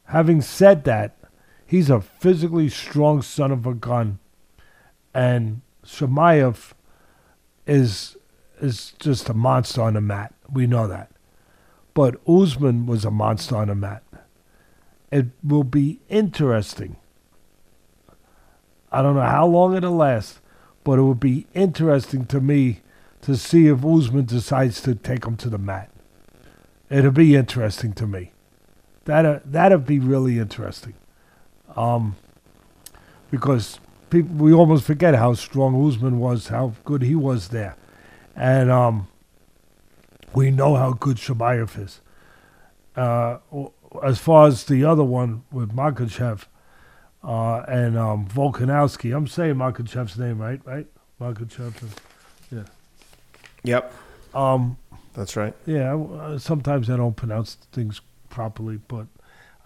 Having 0.06 0.42
said 0.42 0.84
that, 0.84 1.16
he's 1.66 1.90
a 1.90 2.00
physically 2.00 2.68
strong 2.68 3.22
son 3.22 3.50
of 3.50 3.66
a 3.66 3.74
gun, 3.74 4.18
and 5.12 5.62
Chimaev 5.84 6.72
is 7.66 8.16
is 8.64 8.94
just 8.98 9.28
a 9.28 9.34
monster 9.34 9.82
on 9.82 9.94
the 9.94 10.00
mat. 10.00 10.34
We 10.52 10.66
know 10.66 10.88
that. 10.88 11.10
But 11.92 12.16
Usman 12.26 12.86
was 12.86 13.04
a 13.04 13.10
monster 13.10 13.56
on 13.56 13.68
the 13.68 13.74
mat. 13.74 14.02
It 15.12 15.26
will 15.44 15.64
be 15.64 16.00
interesting. 16.08 16.96
I 18.90 19.02
don't 19.02 19.14
know 19.14 19.22
how 19.22 19.46
long 19.46 19.76
it'll 19.76 19.92
last, 19.92 20.40
but 20.82 20.98
it 20.98 21.02
will 21.02 21.14
be 21.14 21.46
interesting 21.54 22.26
to 22.26 22.40
me 22.40 22.80
to 23.22 23.36
see 23.36 23.68
if 23.68 23.84
Usman 23.84 24.24
decides 24.24 24.80
to 24.82 24.94
take 24.94 25.24
him 25.24 25.36
to 25.36 25.48
the 25.48 25.58
mat. 25.58 25.90
It'll 26.90 27.10
be 27.10 27.34
interesting 27.34 27.92
to 27.94 28.06
me. 28.06 28.32
That 29.04 29.50
that'd 29.50 29.86
be 29.86 29.98
really 29.98 30.38
interesting. 30.38 30.94
Um, 31.76 32.16
because 33.30 33.78
people 34.10 34.36
we 34.36 34.52
almost 34.52 34.84
forget 34.84 35.14
how 35.14 35.34
strong 35.34 35.86
Usman 35.86 36.18
was, 36.18 36.48
how 36.48 36.74
good 36.84 37.02
he 37.02 37.14
was 37.14 37.48
there, 37.48 37.76
and 38.36 38.70
um, 38.70 39.08
we 40.34 40.50
know 40.50 40.74
how 40.74 40.92
good 40.92 41.16
Chimaev 41.16 41.82
is. 41.82 42.00
Uh, 42.96 43.38
as 44.02 44.18
far 44.18 44.46
as 44.46 44.64
the 44.64 44.84
other 44.84 45.04
one 45.04 45.44
with 45.52 45.74
Makhachev 45.74 46.44
uh, 47.22 47.58
and 47.68 47.96
um, 47.96 48.26
Volkanovski, 48.26 49.16
I'm 49.16 49.26
saying 49.26 49.54
Makhachev's 49.54 50.18
name 50.18 50.40
right, 50.40 50.60
right? 50.64 50.86
Makhachev, 51.20 51.74
yeah. 52.50 52.64
Yep. 53.62 53.92
Um, 54.34 54.76
that's 55.14 55.36
right. 55.36 55.54
Yeah, 55.64 55.96
uh, 55.96 56.38
sometimes 56.38 56.90
I 56.90 56.96
don't 56.96 57.16
pronounce 57.16 57.54
things 57.72 58.00
properly, 58.30 58.80
but 58.88 59.06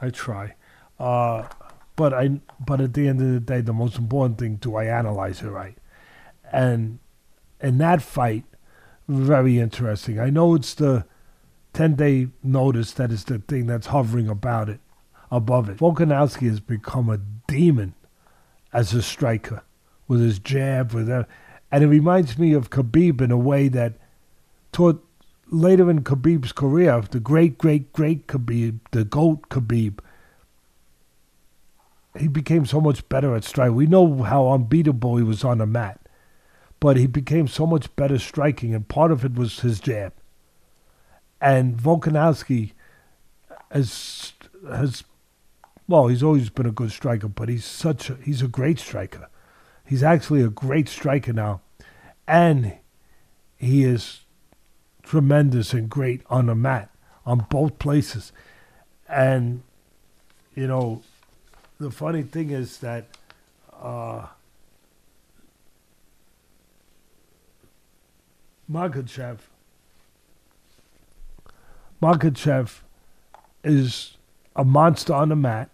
I 0.01 0.11
try. 0.11 0.55
Uh, 0.99 1.47
but 1.97 2.13
I, 2.13 2.41
but 2.65 2.81
at 2.81 2.95
the 2.95 3.09
end 3.09 3.21
of 3.21 3.33
the 3.33 3.41
day, 3.41 3.61
the 3.61 3.73
most 3.73 3.97
important 3.97 4.39
thing 4.39 4.57
do 4.57 4.77
I 4.77 4.85
analyze 4.85 5.43
it 5.43 5.49
right, 5.49 5.77
and 6.53 6.99
in 7.61 7.79
that 7.79 8.03
fight, 8.03 8.45
very 9.09 9.59
interesting. 9.59 10.21
I 10.21 10.31
know 10.31 10.55
it's 10.55 10.75
the 10.75 11.07
ten 11.73 11.95
day 11.95 12.29
notice 12.43 12.93
that 12.93 13.11
is 13.11 13.25
the 13.25 13.39
thing 13.39 13.67
that's 13.67 13.89
hovering 13.89 14.29
about 14.29 14.69
it, 14.69 14.81
above 15.31 15.69
it. 15.69 15.79
Volkanovski 15.79 16.49
has 16.49 16.61
become 16.61 17.09
a 17.09 17.19
demon 17.47 17.95
as 18.73 18.93
a 18.93 19.03
striker 19.03 19.63
with 20.07 20.21
his 20.21 20.39
jab, 20.39 20.93
with 20.93 21.07
that, 21.07 21.27
and 21.71 21.85
it 21.85 21.89
reminds 21.89 22.39
me 22.39 22.53
of 22.53 22.71
Khabib 22.71 23.21
in 23.21 23.31
a 23.31 23.37
way 23.37 23.69
that 23.69 23.95
toward 24.73 24.99
later 25.51 25.91
in 25.91 26.03
Khabib's 26.03 26.53
career, 26.53 27.01
the 27.11 27.21
great, 27.21 27.59
great, 27.59 27.93
great 27.93 28.27
Khabib, 28.27 28.81
the 28.91 29.05
GOAT 29.05 29.49
Khabib, 29.49 30.01
he 32.19 32.29
became 32.29 32.67
so 32.67 32.81
much 32.81 33.09
better 33.09 33.35
at 33.35 33.45
striking. 33.45 33.75
We 33.75 33.87
know 33.87 34.23
how 34.23 34.51
unbeatable 34.51 35.17
he 35.17 35.23
was 35.23 35.45
on 35.45 35.59
the 35.59 35.67
mat, 35.67 36.01
but 36.81 36.97
he 36.97 37.07
became 37.07 37.49
so 37.49 37.67
much 37.67 37.95
better 37.97 38.19
striking, 38.19 38.75
and 38.75 38.89
part 38.89 39.11
of 39.11 39.25
it 39.25 39.35
was 39.35 39.61
his 39.61 39.81
jab. 39.81 40.13
And 41.41 41.77
Volkanovski 41.77 42.73
has 43.71 44.33
has 44.69 45.05
well, 45.87 46.09
he's 46.09 46.23
always 46.23 46.51
been 46.51 46.67
a 46.67 46.71
good 46.71 46.93
striker, 46.93 47.29
but 47.29 47.49
he's 47.49 47.65
such 47.65 48.11
a, 48.11 48.17
he's 48.17 48.43
a 48.43 48.49
great 48.49 48.79
striker. 48.79 49.29
He's 49.87 50.03
actually 50.03 50.43
a 50.43 50.51
great 50.51 50.89
striker 50.89 51.33
now, 51.33 51.63
and 52.27 52.75
he 53.57 53.85
is 53.85 54.21
tremendous 55.03 55.73
and 55.73 55.89
great 55.89 56.21
on 56.29 56.47
the 56.47 56.55
mat 56.55 56.91
on 57.25 57.47
both 57.49 57.79
places. 57.79 58.33
And 59.09 59.63
you 60.55 60.67
know, 60.67 61.03
the 61.79 61.91
funny 61.91 62.23
thing 62.23 62.51
is 62.51 62.79
that 62.79 63.07
uh, 63.81 64.27
Makhachev, 68.71 69.39
Makhachev 72.03 72.81
is 73.65 74.17
a 74.55 74.65
monster 74.65 75.15
on 75.15 75.31
the 75.31 75.37
mat, 75.37 75.71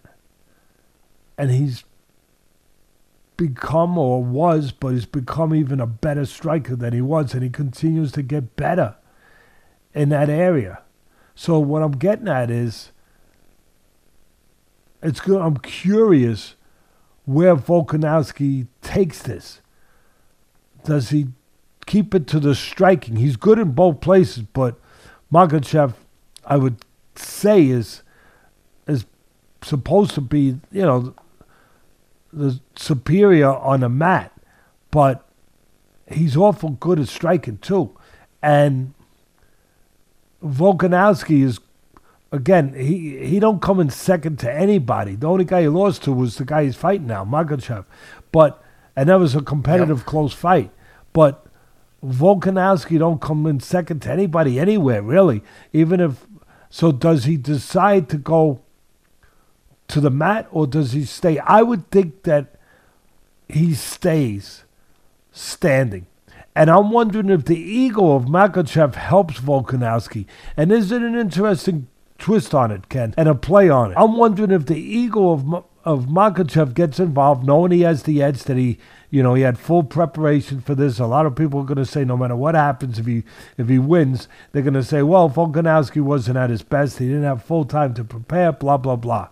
and 1.37 1.51
he's 1.51 1.83
become 3.37 3.97
or 3.97 4.23
was, 4.23 4.71
but 4.71 4.89
he's 4.89 5.05
become 5.05 5.53
even 5.53 5.79
a 5.79 5.87
better 5.87 6.25
striker 6.25 6.75
than 6.75 6.93
he 6.93 7.01
was, 7.01 7.33
and 7.33 7.43
he 7.43 7.49
continues 7.49 8.11
to 8.13 8.21
get 8.21 8.55
better 8.55 8.95
in 9.93 10.09
that 10.09 10.29
area. 10.29 10.81
So 11.35 11.59
what 11.59 11.83
I'm 11.83 11.91
getting 11.91 12.29
at 12.29 12.49
is, 12.49 12.91
it's 15.03 15.19
good. 15.19 15.41
I'm 15.41 15.57
curious 15.57 16.55
where 17.25 17.55
Volkanovski 17.55 18.67
takes 18.81 19.21
this. 19.21 19.61
Does 20.85 21.09
he 21.09 21.27
keep 21.85 22.15
it 22.15 22.27
to 22.27 22.39
the 22.39 22.55
striking? 22.55 23.15
He's 23.15 23.35
good 23.35 23.59
in 23.59 23.71
both 23.71 24.01
places, 24.01 24.43
but 24.53 24.79
Makhachev, 25.31 25.93
I 26.45 26.57
would 26.57 26.77
say, 27.15 27.67
is 27.67 28.01
is 28.87 29.05
supposed 29.61 30.13
to 30.15 30.21
be, 30.21 30.59
you 30.71 30.81
know, 30.81 31.15
the 32.31 32.59
superior 32.75 33.51
on 33.51 33.79
the 33.81 33.89
mat, 33.89 34.31
but 34.91 35.27
he's 36.07 36.37
awful 36.37 36.71
good 36.71 36.99
at 36.99 37.07
striking 37.07 37.57
too. 37.57 37.97
And 38.41 38.93
Volkanovski 40.43 41.43
is 41.43 41.59
again, 42.31 42.73
he 42.73 43.25
he 43.25 43.39
don't 43.39 43.61
come 43.61 43.79
in 43.79 43.89
second 43.89 44.37
to 44.39 44.53
anybody. 44.53 45.15
The 45.15 45.27
only 45.27 45.45
guy 45.45 45.61
he 45.61 45.67
lost 45.67 46.03
to 46.03 46.11
was 46.11 46.37
the 46.37 46.45
guy 46.45 46.65
he's 46.65 46.75
fighting 46.75 47.07
now, 47.07 47.25
Makhachev. 47.25 47.85
But 48.31 48.61
and 48.95 49.09
that 49.09 49.19
was 49.19 49.35
a 49.35 49.41
competitive 49.41 49.99
yep. 49.99 50.05
close 50.05 50.33
fight. 50.33 50.71
But 51.13 51.45
Volkanovski 52.05 52.99
don't 52.99 53.21
come 53.21 53.45
in 53.47 53.59
second 53.59 54.01
to 54.03 54.11
anybody 54.11 54.59
anywhere, 54.59 55.01
really. 55.01 55.43
Even 55.73 55.99
if 55.99 56.25
so 56.69 56.91
does 56.91 57.25
he 57.25 57.37
decide 57.37 58.09
to 58.09 58.17
go 58.17 58.61
to 59.87 60.01
the 60.01 60.09
mat 60.09 60.47
or 60.51 60.67
does 60.67 60.91
he 60.91 61.05
stay? 61.05 61.39
I 61.39 61.61
would 61.61 61.89
think 61.89 62.23
that 62.23 62.55
he 63.47 63.73
stays 63.73 64.63
standing. 65.31 66.07
And 66.55 66.69
I'm 66.69 66.91
wondering 66.91 67.29
if 67.29 67.45
the 67.45 67.59
ego 67.59 68.13
of 68.13 68.25
Makhachev 68.25 68.95
helps 68.95 69.39
Volkanovski. 69.39 70.25
And 70.55 70.71
is 70.71 70.91
it 70.91 71.01
an 71.01 71.15
interesting 71.15 71.87
twist 72.17 72.55
on 72.55 72.71
it, 72.71 72.87
Ken, 72.87 73.13
and 73.17 73.27
a 73.27 73.35
play 73.35 73.69
on 73.69 73.91
it? 73.91 73.95
I'm 73.97 74.15
wondering 74.15 74.51
if 74.51 74.65
the 74.65 74.79
ego 74.79 75.31
of 75.31 75.65
of 75.85 76.07
Makhachev 76.07 76.73
gets 76.73 76.99
involved, 76.99 77.45
knowing 77.45 77.71
he 77.71 77.81
has 77.81 78.03
the 78.03 78.21
edge 78.23 78.43
that 78.43 78.57
he, 78.57 78.79
you 79.11 79.21
know, 79.21 79.35
he 79.35 79.43
had 79.43 79.59
full 79.59 79.83
preparation 79.83 80.59
for 80.59 80.73
this. 80.73 80.99
A 80.99 81.05
lot 81.05 81.27
of 81.27 81.35
people 81.35 81.61
are 81.61 81.65
going 81.65 81.77
to 81.77 81.85
say, 81.85 82.03
no 82.03 82.17
matter 82.17 82.35
what 82.35 82.55
happens, 82.55 82.97
if 82.97 83.05
he 83.05 83.23
if 83.57 83.69
he 83.69 83.77
wins, 83.77 84.27
they're 84.51 84.63
going 84.63 84.73
to 84.73 84.83
say, 84.83 85.03
well, 85.03 85.29
Volkanovski 85.29 86.01
wasn't 86.01 86.37
at 86.37 86.49
his 86.49 86.63
best. 86.63 86.97
He 86.97 87.05
didn't 87.05 87.23
have 87.23 87.43
full 87.43 87.65
time 87.65 87.93
to 87.93 88.03
prepare. 88.03 88.51
Blah 88.51 88.77
blah 88.77 88.95
blah. 88.95 89.29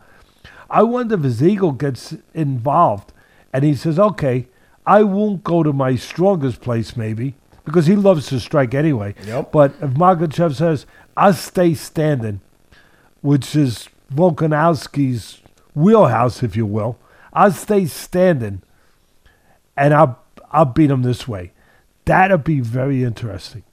I 0.70 0.84
wonder 0.84 1.16
if 1.16 1.24
his 1.24 1.44
ego 1.44 1.72
gets 1.72 2.16
involved 2.34 3.12
and 3.52 3.64
he 3.64 3.76
says, 3.76 4.00
okay, 4.00 4.48
I 4.86 5.04
won't 5.04 5.44
go 5.44 5.64
to 5.64 5.74
my 5.74 5.96
strongest 5.96 6.62
place, 6.62 6.98
maybe, 6.98 7.36
because 7.66 7.86
he 7.86 7.96
loves 7.96 8.28
to 8.28 8.40
strike 8.40 8.74
anyway. 8.74 9.16
Yep. 9.26 9.52
But 9.52 9.72
if 9.82 9.92
Makhachev 9.92 10.56
says, 10.56 10.86
I'll 11.16 11.34
stay 11.34 11.74
standing, 11.74 12.42
which 13.22 13.56
is 13.56 13.88
Volkanovski's 14.12 15.43
wheelhouse, 15.76 16.44
if 16.44 16.56
you 16.56 16.66
will, 16.66 16.98
I'll 17.32 17.52
stay 17.52 17.86
standing 17.86 18.62
and 19.76 19.94
I'll, 19.94 20.20
I'll 20.52 20.66
beat 20.66 20.92
him 20.92 21.02
this 21.02 21.28
way. 21.28 21.52
That'd 22.06 22.44
be 22.44 22.60
very 22.60 23.04
interesting. 23.04 23.64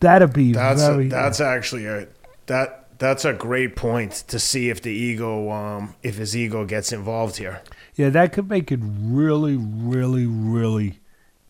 That'd 0.00 0.32
be 0.32 0.52
that's 0.52 0.82
very. 0.82 1.06
A, 1.06 1.10
that's 1.10 1.40
actually 1.40 1.86
a 1.86 2.06
that 2.46 2.86
that's 2.98 3.24
a 3.24 3.32
great 3.32 3.76
point 3.76 4.12
to 4.28 4.38
see 4.38 4.70
if 4.70 4.80
the 4.82 4.92
ego, 4.92 5.50
um, 5.50 5.94
if 6.02 6.16
his 6.16 6.36
ego 6.36 6.64
gets 6.64 6.92
involved 6.92 7.36
here. 7.36 7.62
Yeah, 7.94 8.10
that 8.10 8.32
could 8.32 8.48
make 8.48 8.70
it 8.70 8.80
really, 8.82 9.56
really, 9.56 10.26
really 10.26 11.00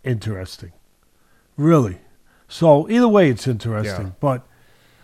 interesting. 0.04 0.72
Really. 1.56 1.98
So 2.48 2.88
either 2.88 3.08
way, 3.08 3.30
it's 3.30 3.46
interesting. 3.46 4.06
Yeah. 4.06 4.12
But 4.20 4.46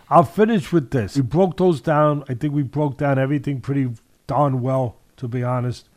I'll 0.08 0.24
finish 0.24 0.72
with 0.72 0.90
this. 0.90 1.16
We 1.16 1.22
broke 1.22 1.56
those 1.56 1.80
down. 1.80 2.24
I 2.28 2.34
think 2.34 2.54
we 2.54 2.62
broke 2.62 2.98
down 2.98 3.18
everything 3.18 3.60
pretty 3.60 3.90
darn 4.26 4.60
well, 4.60 4.96
to 5.16 5.28
be 5.28 5.42
honest. 5.42 5.88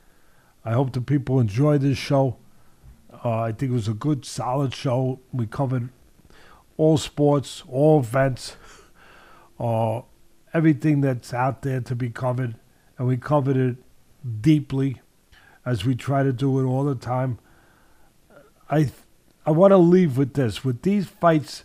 I 0.63 0.73
hope 0.73 0.93
the 0.93 1.01
people 1.01 1.39
enjoy 1.39 1.77
this 1.77 1.97
show. 1.97 2.37
Uh, 3.23 3.41
I 3.41 3.51
think 3.51 3.71
it 3.71 3.75
was 3.75 3.87
a 3.87 3.93
good, 3.93 4.25
solid 4.25 4.73
show. 4.73 5.19
We 5.31 5.47
covered 5.47 5.89
all 6.77 6.97
sports, 6.97 7.63
all 7.69 7.99
events. 7.99 8.55
Uh, 9.57 10.01
everything 10.53 10.99
that's 10.99 11.33
out 11.33 11.61
there 11.61 11.79
to 11.79 11.95
be 11.95 12.09
covered, 12.09 12.55
and 12.97 13.07
we 13.07 13.15
covered 13.15 13.55
it 13.55 13.77
deeply, 14.41 15.01
as 15.65 15.85
we 15.85 15.95
try 15.95 16.23
to 16.23 16.33
do 16.33 16.59
it 16.59 16.65
all 16.65 16.83
the 16.83 16.93
time. 16.93 17.39
I 18.69 18.91
I 19.45 19.51
want 19.51 19.71
to 19.71 19.77
leave 19.77 20.17
with 20.17 20.33
this: 20.33 20.65
with 20.65 20.81
these 20.81 21.07
fights 21.07 21.63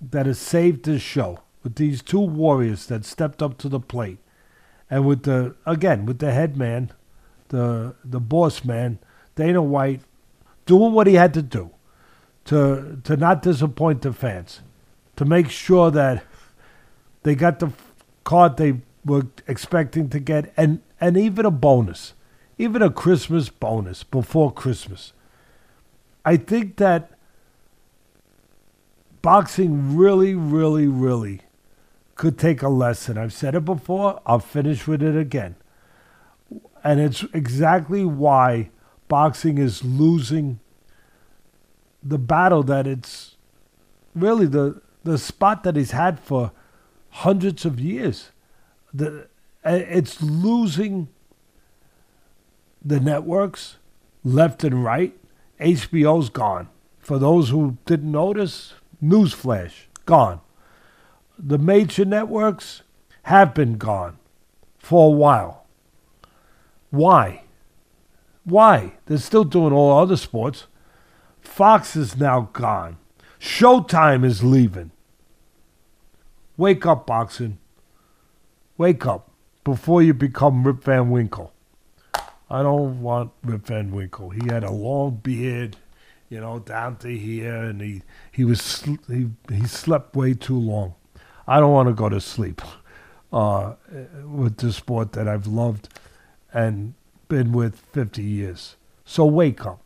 that 0.00 0.26
have 0.26 0.36
saved 0.36 0.84
this 0.84 1.02
show, 1.02 1.40
with 1.64 1.74
these 1.74 2.00
two 2.00 2.20
warriors 2.20 2.86
that 2.86 3.04
stepped 3.04 3.42
up 3.42 3.58
to 3.58 3.68
the 3.68 3.80
plate, 3.80 4.18
and 4.90 5.06
with 5.06 5.22
the 5.24 5.54
again 5.64 6.06
with 6.06 6.18
the 6.18 6.32
head 6.32 6.56
man, 6.56 6.92
the 7.48 7.94
the 8.04 8.20
boss 8.20 8.64
man, 8.64 8.98
Dana 9.34 9.62
White, 9.62 10.02
doing 10.64 10.92
what 10.92 11.06
he 11.06 11.14
had 11.14 11.34
to 11.34 11.42
do 11.42 11.70
to 12.46 13.00
to 13.04 13.16
not 13.16 13.42
disappoint 13.42 14.02
the 14.02 14.12
fans, 14.12 14.60
to 15.16 15.24
make 15.24 15.50
sure 15.50 15.90
that 15.90 16.24
they 17.22 17.34
got 17.34 17.58
the 17.58 17.72
card 18.22 18.56
they 18.56 18.80
were 19.04 19.26
expecting 19.46 20.08
to 20.10 20.20
get, 20.20 20.52
and, 20.56 20.80
and 21.00 21.16
even 21.16 21.46
a 21.46 21.50
bonus, 21.50 22.12
even 22.58 22.82
a 22.82 22.90
Christmas 22.90 23.48
bonus 23.48 24.02
before 24.02 24.52
Christmas. 24.52 25.12
I 26.24 26.36
think 26.36 26.76
that 26.76 27.12
boxing 29.22 29.96
really, 29.96 30.34
really, 30.34 30.88
really 30.88 31.42
could 32.16 32.38
take 32.38 32.62
a 32.62 32.68
lesson. 32.68 33.16
I've 33.16 33.32
said 33.32 33.54
it 33.54 33.64
before, 33.64 34.20
I'll 34.26 34.40
finish 34.40 34.86
with 34.86 35.02
it 35.02 35.16
again. 35.16 35.54
And 36.82 37.00
it's 37.00 37.24
exactly 37.32 38.04
why 38.04 38.70
boxing 39.08 39.58
is 39.58 39.84
losing 39.84 40.60
the 42.02 42.18
battle 42.18 42.62
that 42.64 42.86
it's 42.86 43.36
really 44.14 44.46
the 44.46 44.80
the 45.04 45.18
spot 45.18 45.62
that 45.62 45.76
he's 45.76 45.92
had 45.92 46.18
for 46.18 46.50
hundreds 47.10 47.64
of 47.64 47.78
years. 47.78 48.32
The, 48.92 49.28
it's 49.64 50.20
losing 50.20 51.08
the 52.84 52.98
networks 53.00 53.76
left 54.24 54.64
and 54.64 54.82
right. 54.82 55.16
HBO's 55.60 56.28
gone. 56.28 56.68
For 56.98 57.18
those 57.18 57.50
who 57.50 57.78
didn't 57.86 58.10
notice, 58.10 58.74
newsflash, 59.02 59.84
gone. 60.06 60.40
The 61.38 61.58
major 61.58 62.04
networks 62.04 62.82
have 63.24 63.54
been 63.54 63.76
gone 63.76 64.18
for 64.78 65.08
a 65.08 65.10
while. 65.10 65.66
Why? 66.90 67.42
Why? 68.44 68.94
They're 69.06 69.18
still 69.18 69.44
doing 69.44 69.72
all 69.72 69.98
other 69.98 70.16
sports. 70.16 70.66
Fox 71.40 71.96
is 71.96 72.16
now 72.16 72.48
gone. 72.52 72.96
Showtime 73.38 74.24
is 74.24 74.42
leaving. 74.42 74.92
Wake 76.56 76.86
up, 76.86 77.06
boxing. 77.06 77.58
Wake 78.78 79.04
up 79.04 79.30
before 79.64 80.02
you 80.02 80.14
become 80.14 80.64
Rip 80.64 80.84
Van 80.84 81.10
Winkle. 81.10 81.52
I 82.48 82.62
don't 82.62 83.02
want 83.02 83.32
Rip 83.42 83.66
Van 83.66 83.90
Winkle. 83.90 84.30
He 84.30 84.46
had 84.46 84.64
a 84.64 84.70
long 84.70 85.20
beard, 85.22 85.76
you 86.28 86.40
know, 86.40 86.60
down 86.60 86.96
to 86.98 87.08
here, 87.08 87.56
and 87.56 87.80
he 87.80 88.02
he 88.32 88.44
was 88.44 88.82
he 89.08 89.28
he 89.50 89.66
slept 89.66 90.14
way 90.14 90.34
too 90.34 90.58
long. 90.58 90.94
I 91.46 91.60
don't 91.60 91.72
want 91.72 91.88
to 91.88 91.94
go 91.94 92.08
to 92.08 92.20
sleep 92.20 92.62
uh, 93.32 93.74
with 94.24 94.58
the 94.58 94.72
sport 94.72 95.12
that 95.12 95.28
I've 95.28 95.46
loved 95.46 95.88
and 96.52 96.94
been 97.28 97.52
with 97.52 97.78
50 97.92 98.22
years. 98.22 98.76
So 99.04 99.24
wake 99.26 99.64
up. 99.64 99.80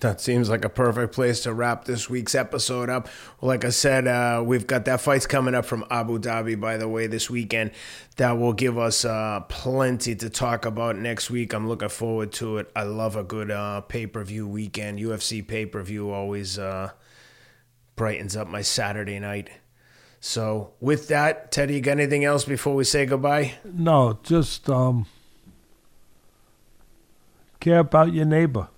That 0.00 0.20
seems 0.20 0.48
like 0.48 0.64
a 0.64 0.68
perfect 0.68 1.12
place 1.14 1.42
to 1.42 1.52
wrap 1.52 1.84
this 1.84 2.08
week's 2.08 2.34
episode 2.34 2.88
up. 2.88 3.08
Like 3.40 3.64
I 3.64 3.70
said, 3.70 4.06
uh, 4.06 4.42
we've 4.44 4.66
got 4.66 4.84
that 4.86 5.00
fights 5.00 5.26
coming 5.26 5.54
up 5.54 5.64
from 5.64 5.84
Abu 5.90 6.18
Dhabi, 6.18 6.58
by 6.58 6.76
the 6.76 6.88
way, 6.88 7.06
this 7.06 7.28
weekend. 7.30 7.72
That 8.16 8.32
will 8.38 8.52
give 8.52 8.78
us 8.78 9.04
uh, 9.04 9.40
plenty 9.48 10.14
to 10.16 10.30
talk 10.30 10.64
about 10.64 10.96
next 10.96 11.30
week. 11.30 11.52
I'm 11.52 11.68
looking 11.68 11.88
forward 11.88 12.32
to 12.34 12.58
it. 12.58 12.70
I 12.74 12.84
love 12.84 13.16
a 13.16 13.22
good 13.22 13.50
uh, 13.50 13.82
pay 13.82 14.06
per 14.06 14.24
view 14.24 14.46
weekend. 14.46 14.98
UFC 14.98 15.46
pay 15.46 15.66
per 15.66 15.82
view 15.82 16.10
always 16.10 16.58
uh, 16.58 16.90
brightens 18.00 18.34
up 18.34 18.48
my 18.48 18.62
Saturday 18.62 19.18
night. 19.18 19.50
So, 20.20 20.72
with 20.80 21.08
that, 21.08 21.52
Teddy, 21.52 21.74
you 21.74 21.80
got 21.82 21.98
anything 21.98 22.24
else 22.24 22.46
before 22.46 22.74
we 22.74 22.82
say 22.82 23.04
goodbye? 23.04 23.56
No, 23.62 24.18
just 24.22 24.70
um, 24.70 25.04
care 27.60 27.80
about 27.80 28.14
your 28.14 28.24
neighbor. 28.24 28.68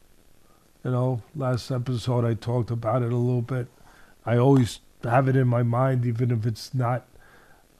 You 0.84 0.90
know, 0.90 1.22
last 1.36 1.70
episode 1.70 2.24
I 2.24 2.34
talked 2.34 2.72
about 2.72 3.02
it 3.02 3.12
a 3.12 3.16
little 3.16 3.42
bit. 3.42 3.68
I 4.26 4.38
always 4.38 4.80
have 5.04 5.28
it 5.28 5.36
in 5.36 5.46
my 5.46 5.62
mind, 5.62 6.04
even 6.04 6.32
if 6.32 6.44
it's 6.44 6.74
not 6.74 7.06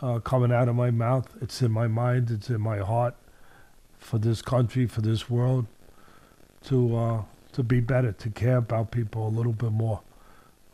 uh, 0.01 0.21
coming 0.21 0.53
out 0.53 0.69
of 0.69 0.77
my 0.77 0.93
mouth. 0.93 1.27
It's 1.41 1.61
in 1.61 1.73
my 1.73 1.89
mind, 1.89 2.31
it's 2.31 2.51
in 2.51 2.61
my 2.61 2.79
heart 2.79 3.17
for 3.99 4.19
this 4.19 4.43
country, 4.43 4.87
for 4.87 5.01
this 5.01 5.29
world, 5.29 5.67
to 6.67 6.97
uh, 6.97 7.23
to 7.55 7.65
be 7.65 7.81
better, 7.81 8.13
to 8.13 8.31
care 8.31 8.59
about 8.59 8.93
people 8.93 9.27
a 9.27 9.33
little 9.37 9.53
bit 9.53 9.73
more. 9.73 10.03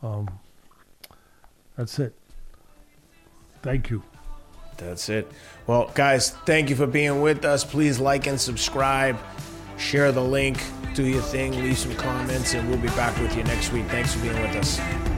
Um, 0.03 0.29
that's 1.79 1.97
it. 1.97 2.13
Thank 3.61 3.89
you. 3.89 4.03
That's 4.75 5.07
it. 5.07 5.31
Well, 5.65 5.89
guys, 5.95 6.31
thank 6.45 6.69
you 6.69 6.75
for 6.75 6.85
being 6.85 7.21
with 7.21 7.45
us. 7.45 7.63
Please 7.63 8.01
like 8.01 8.27
and 8.27 8.39
subscribe, 8.39 9.17
share 9.77 10.11
the 10.11 10.21
link, 10.21 10.61
do 10.93 11.05
your 11.05 11.21
thing, 11.21 11.53
leave 11.53 11.77
some 11.77 11.95
comments, 11.95 12.53
and 12.53 12.69
we'll 12.69 12.79
be 12.79 12.89
back 12.89 13.17
with 13.21 13.33
you 13.33 13.43
next 13.43 13.71
week. 13.71 13.85
Thanks 13.85 14.13
for 14.13 14.21
being 14.21 14.41
with 14.41 14.57
us. 14.57 15.08